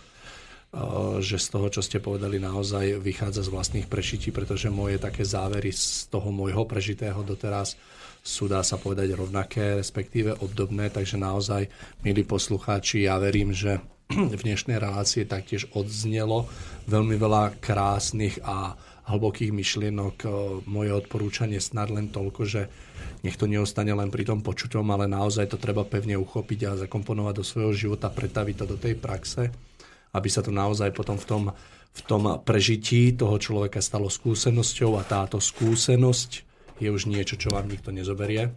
že 1.20 1.36
z 1.36 1.48
toho, 1.52 1.68
čo 1.68 1.84
ste 1.84 2.00
povedali, 2.00 2.40
naozaj 2.40 3.04
vychádza 3.04 3.44
z 3.44 3.52
vlastných 3.52 3.88
prešití, 3.92 4.32
pretože 4.32 4.72
moje 4.72 4.96
také 5.04 5.28
závery 5.28 5.76
z 5.76 6.08
toho 6.08 6.32
môjho 6.32 6.64
prežitého 6.64 7.20
doteraz 7.28 7.76
sú, 8.24 8.48
dá 8.48 8.64
sa 8.64 8.80
povedať, 8.80 9.12
rovnaké, 9.12 9.76
respektíve 9.76 10.40
obdobné, 10.40 10.88
takže 10.94 11.20
naozaj, 11.20 11.68
milí 12.08 12.24
poslucháči, 12.24 13.04
ja 13.10 13.20
verím, 13.20 13.52
že 13.52 13.84
v 14.38 14.40
dnešnej 14.40 14.80
relácii 14.80 15.28
taktiež 15.28 15.68
odznelo 15.76 16.48
veľmi 16.88 17.20
veľa 17.20 17.60
krásnych 17.60 18.40
a 18.48 18.80
hlbokých 19.12 19.52
myšlienok. 19.52 20.16
Moje 20.72 20.92
odporúčanie 20.96 21.60
snad 21.60 21.92
len 21.92 22.08
toľko, 22.14 22.42
že 22.48 22.72
nech 23.28 23.36
to 23.36 23.50
neostane 23.50 23.92
len 23.92 24.08
pri 24.08 24.24
tom 24.24 24.40
počuťom, 24.40 24.88
ale 24.88 25.10
naozaj 25.10 25.52
to 25.52 25.58
treba 25.60 25.84
pevne 25.84 26.16
uchopiť 26.16 26.60
a 26.64 26.80
zakomponovať 26.88 27.34
do 27.36 27.44
svojho 27.44 27.74
života, 27.76 28.14
pretaviť 28.14 28.56
to 28.56 28.66
do 28.70 28.78
tej 28.80 28.96
praxe, 28.96 29.52
aby 30.12 30.28
sa 30.32 30.44
to 30.44 30.52
naozaj 30.52 30.92
potom 30.92 31.16
v 31.16 31.26
tom, 31.26 31.44
v 31.92 32.02
tom 32.08 32.24
prežití 32.44 33.16
toho 33.16 33.36
človeka 33.40 33.84
stalo 33.84 34.08
skúsenosťou 34.08 35.00
a 35.00 35.08
táto 35.08 35.40
skúsenosť 35.40 36.32
je 36.82 36.90
už 36.90 37.08
niečo, 37.08 37.38
čo 37.38 37.54
vám 37.54 37.70
nikto 37.70 37.94
nezoberie. 37.94 38.52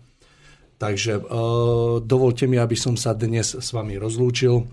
Takže 0.74 1.22
uh, 1.22 2.02
dovolte 2.02 2.50
mi, 2.50 2.58
aby 2.58 2.74
som 2.74 2.98
sa 2.98 3.14
dnes 3.14 3.54
s 3.54 3.68
vami 3.70 3.94
rozlúčil 3.94 4.66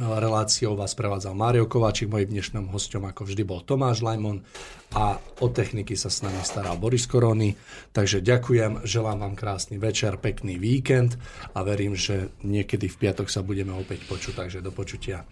reláciou 0.00 0.72
vás 0.72 0.96
prevádzal 0.96 1.36
Mário 1.36 1.68
Kováčik, 1.68 2.08
mojim 2.08 2.32
dnešným 2.32 2.72
hostom 2.72 3.04
ako 3.04 3.28
vždy 3.28 3.42
bol 3.44 3.60
Tomáš 3.60 4.00
Lajmon 4.00 4.40
a 4.96 5.20
o 5.44 5.46
techniky 5.52 5.92
sa 6.00 6.08
s 6.08 6.24
nami 6.24 6.40
staral 6.40 6.80
Boris 6.80 7.04
Korony. 7.04 7.52
Takže 7.92 8.24
ďakujem, 8.24 8.88
želám 8.88 9.20
vám 9.20 9.34
krásny 9.36 9.76
večer, 9.76 10.16
pekný 10.16 10.56
víkend 10.56 11.20
a 11.52 11.60
verím, 11.60 11.92
že 11.92 12.32
niekedy 12.40 12.88
v 12.88 12.96
piatok 13.04 13.28
sa 13.28 13.44
budeme 13.44 13.76
opäť 13.76 14.08
počuť, 14.08 14.32
takže 14.32 14.64
do 14.64 14.72
počutia. 14.72 15.28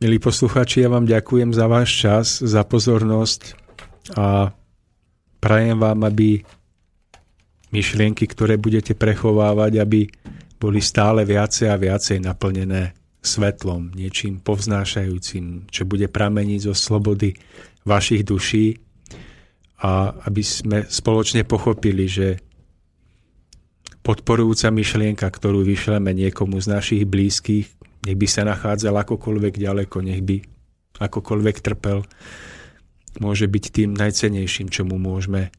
Milí 0.00 0.16
posluchači, 0.16 0.80
ja 0.80 0.88
vám 0.88 1.04
ďakujem 1.04 1.52
za 1.52 1.68
váš 1.68 1.92
čas, 1.92 2.40
za 2.40 2.64
pozornosť 2.64 3.52
a 4.16 4.48
prajem 5.44 5.76
vám, 5.76 6.08
aby 6.08 6.40
myšlienky, 7.68 8.24
ktoré 8.24 8.56
budete 8.56 8.96
prechovávať, 8.96 9.76
aby 9.76 10.08
boli 10.56 10.80
stále 10.80 11.28
viacej 11.28 11.68
a 11.68 11.76
viacej 11.76 12.24
naplnené 12.24 12.96
svetlom, 13.20 13.92
niečím 13.92 14.40
povznášajúcim, 14.40 15.68
čo 15.68 15.84
bude 15.84 16.08
prameniť 16.08 16.72
zo 16.72 16.72
slobody 16.72 17.36
vašich 17.84 18.24
duší 18.24 18.80
a 19.84 20.16
aby 20.24 20.40
sme 20.40 20.88
spoločne 20.88 21.44
pochopili, 21.44 22.08
že 22.08 22.40
podporujúca 24.00 24.72
myšlienka, 24.72 25.28
ktorú 25.28 25.60
vyšleme 25.60 26.16
niekomu 26.16 26.56
z 26.56 26.66
našich 26.72 27.04
blízkych, 27.04 27.79
nech 28.06 28.16
by 28.16 28.26
sa 28.28 28.42
nachádzal 28.48 28.96
akokoľvek 29.04 29.54
ďaleko, 29.60 29.96
nech 30.00 30.22
by 30.24 30.36
akokoľvek 31.00 31.56
trpel, 31.60 32.04
môže 33.18 33.46
byť 33.48 33.64
tým 33.72 33.90
najcenejším, 33.96 34.68
čo 34.68 34.86
mu 34.86 35.00
môžeme 35.00 35.50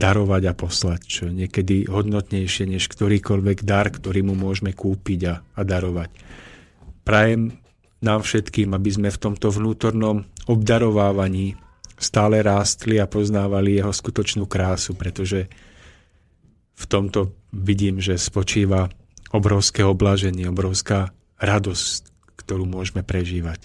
darovať 0.00 0.42
a 0.48 0.52
poslať, 0.56 1.00
čo 1.04 1.20
je 1.28 1.44
niekedy 1.44 1.84
hodnotnejšie 1.90 2.64
než 2.72 2.88
ktorýkoľvek 2.88 3.68
dar, 3.68 3.92
ktorý 3.92 4.24
mu 4.24 4.32
môžeme 4.32 4.72
kúpiť 4.72 5.20
a, 5.28 5.34
a 5.44 5.60
darovať. 5.60 6.10
Prajem 7.04 7.52
nám 8.00 8.24
všetkým, 8.24 8.72
aby 8.72 8.90
sme 8.92 9.08
v 9.12 9.20
tomto 9.20 9.52
vnútornom 9.52 10.24
obdarovávaní 10.48 11.60
stále 12.00 12.40
rástli 12.40 12.96
a 12.96 13.04
poznávali 13.04 13.76
jeho 13.76 13.92
skutočnú 13.92 14.48
krásu, 14.48 14.96
pretože 14.96 15.52
v 16.80 16.84
tomto 16.88 17.36
vidím, 17.52 18.00
že 18.00 18.16
spočíva 18.16 18.88
obrovské 19.36 19.84
oblaženie, 19.84 20.48
obrovská 20.48 21.12
radosť, 21.40 22.00
ktorú 22.38 22.68
môžeme 22.68 23.00
prežívať. 23.00 23.64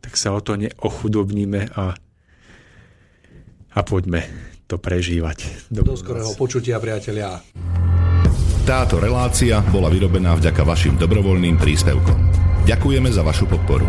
Tak 0.00 0.16
sa 0.16 0.32
o 0.32 0.40
to 0.40 0.56
neochudobníme 0.56 1.70
a, 1.76 1.94
a 3.76 3.80
poďme 3.84 4.24
to 4.68 4.76
prežívať. 4.76 5.68
Do, 5.72 5.84
Do 5.84 5.96
skorého 5.96 6.32
počutia, 6.36 6.80
priatelia. 6.80 7.40
Táto 8.68 9.00
relácia 9.00 9.64
bola 9.72 9.88
vyrobená 9.88 10.36
vďaka 10.36 10.60
vašim 10.60 11.00
dobrovoľným 11.00 11.56
príspevkom. 11.56 12.18
Ďakujeme 12.68 13.08
za 13.08 13.24
vašu 13.24 13.48
podporu. 13.48 13.88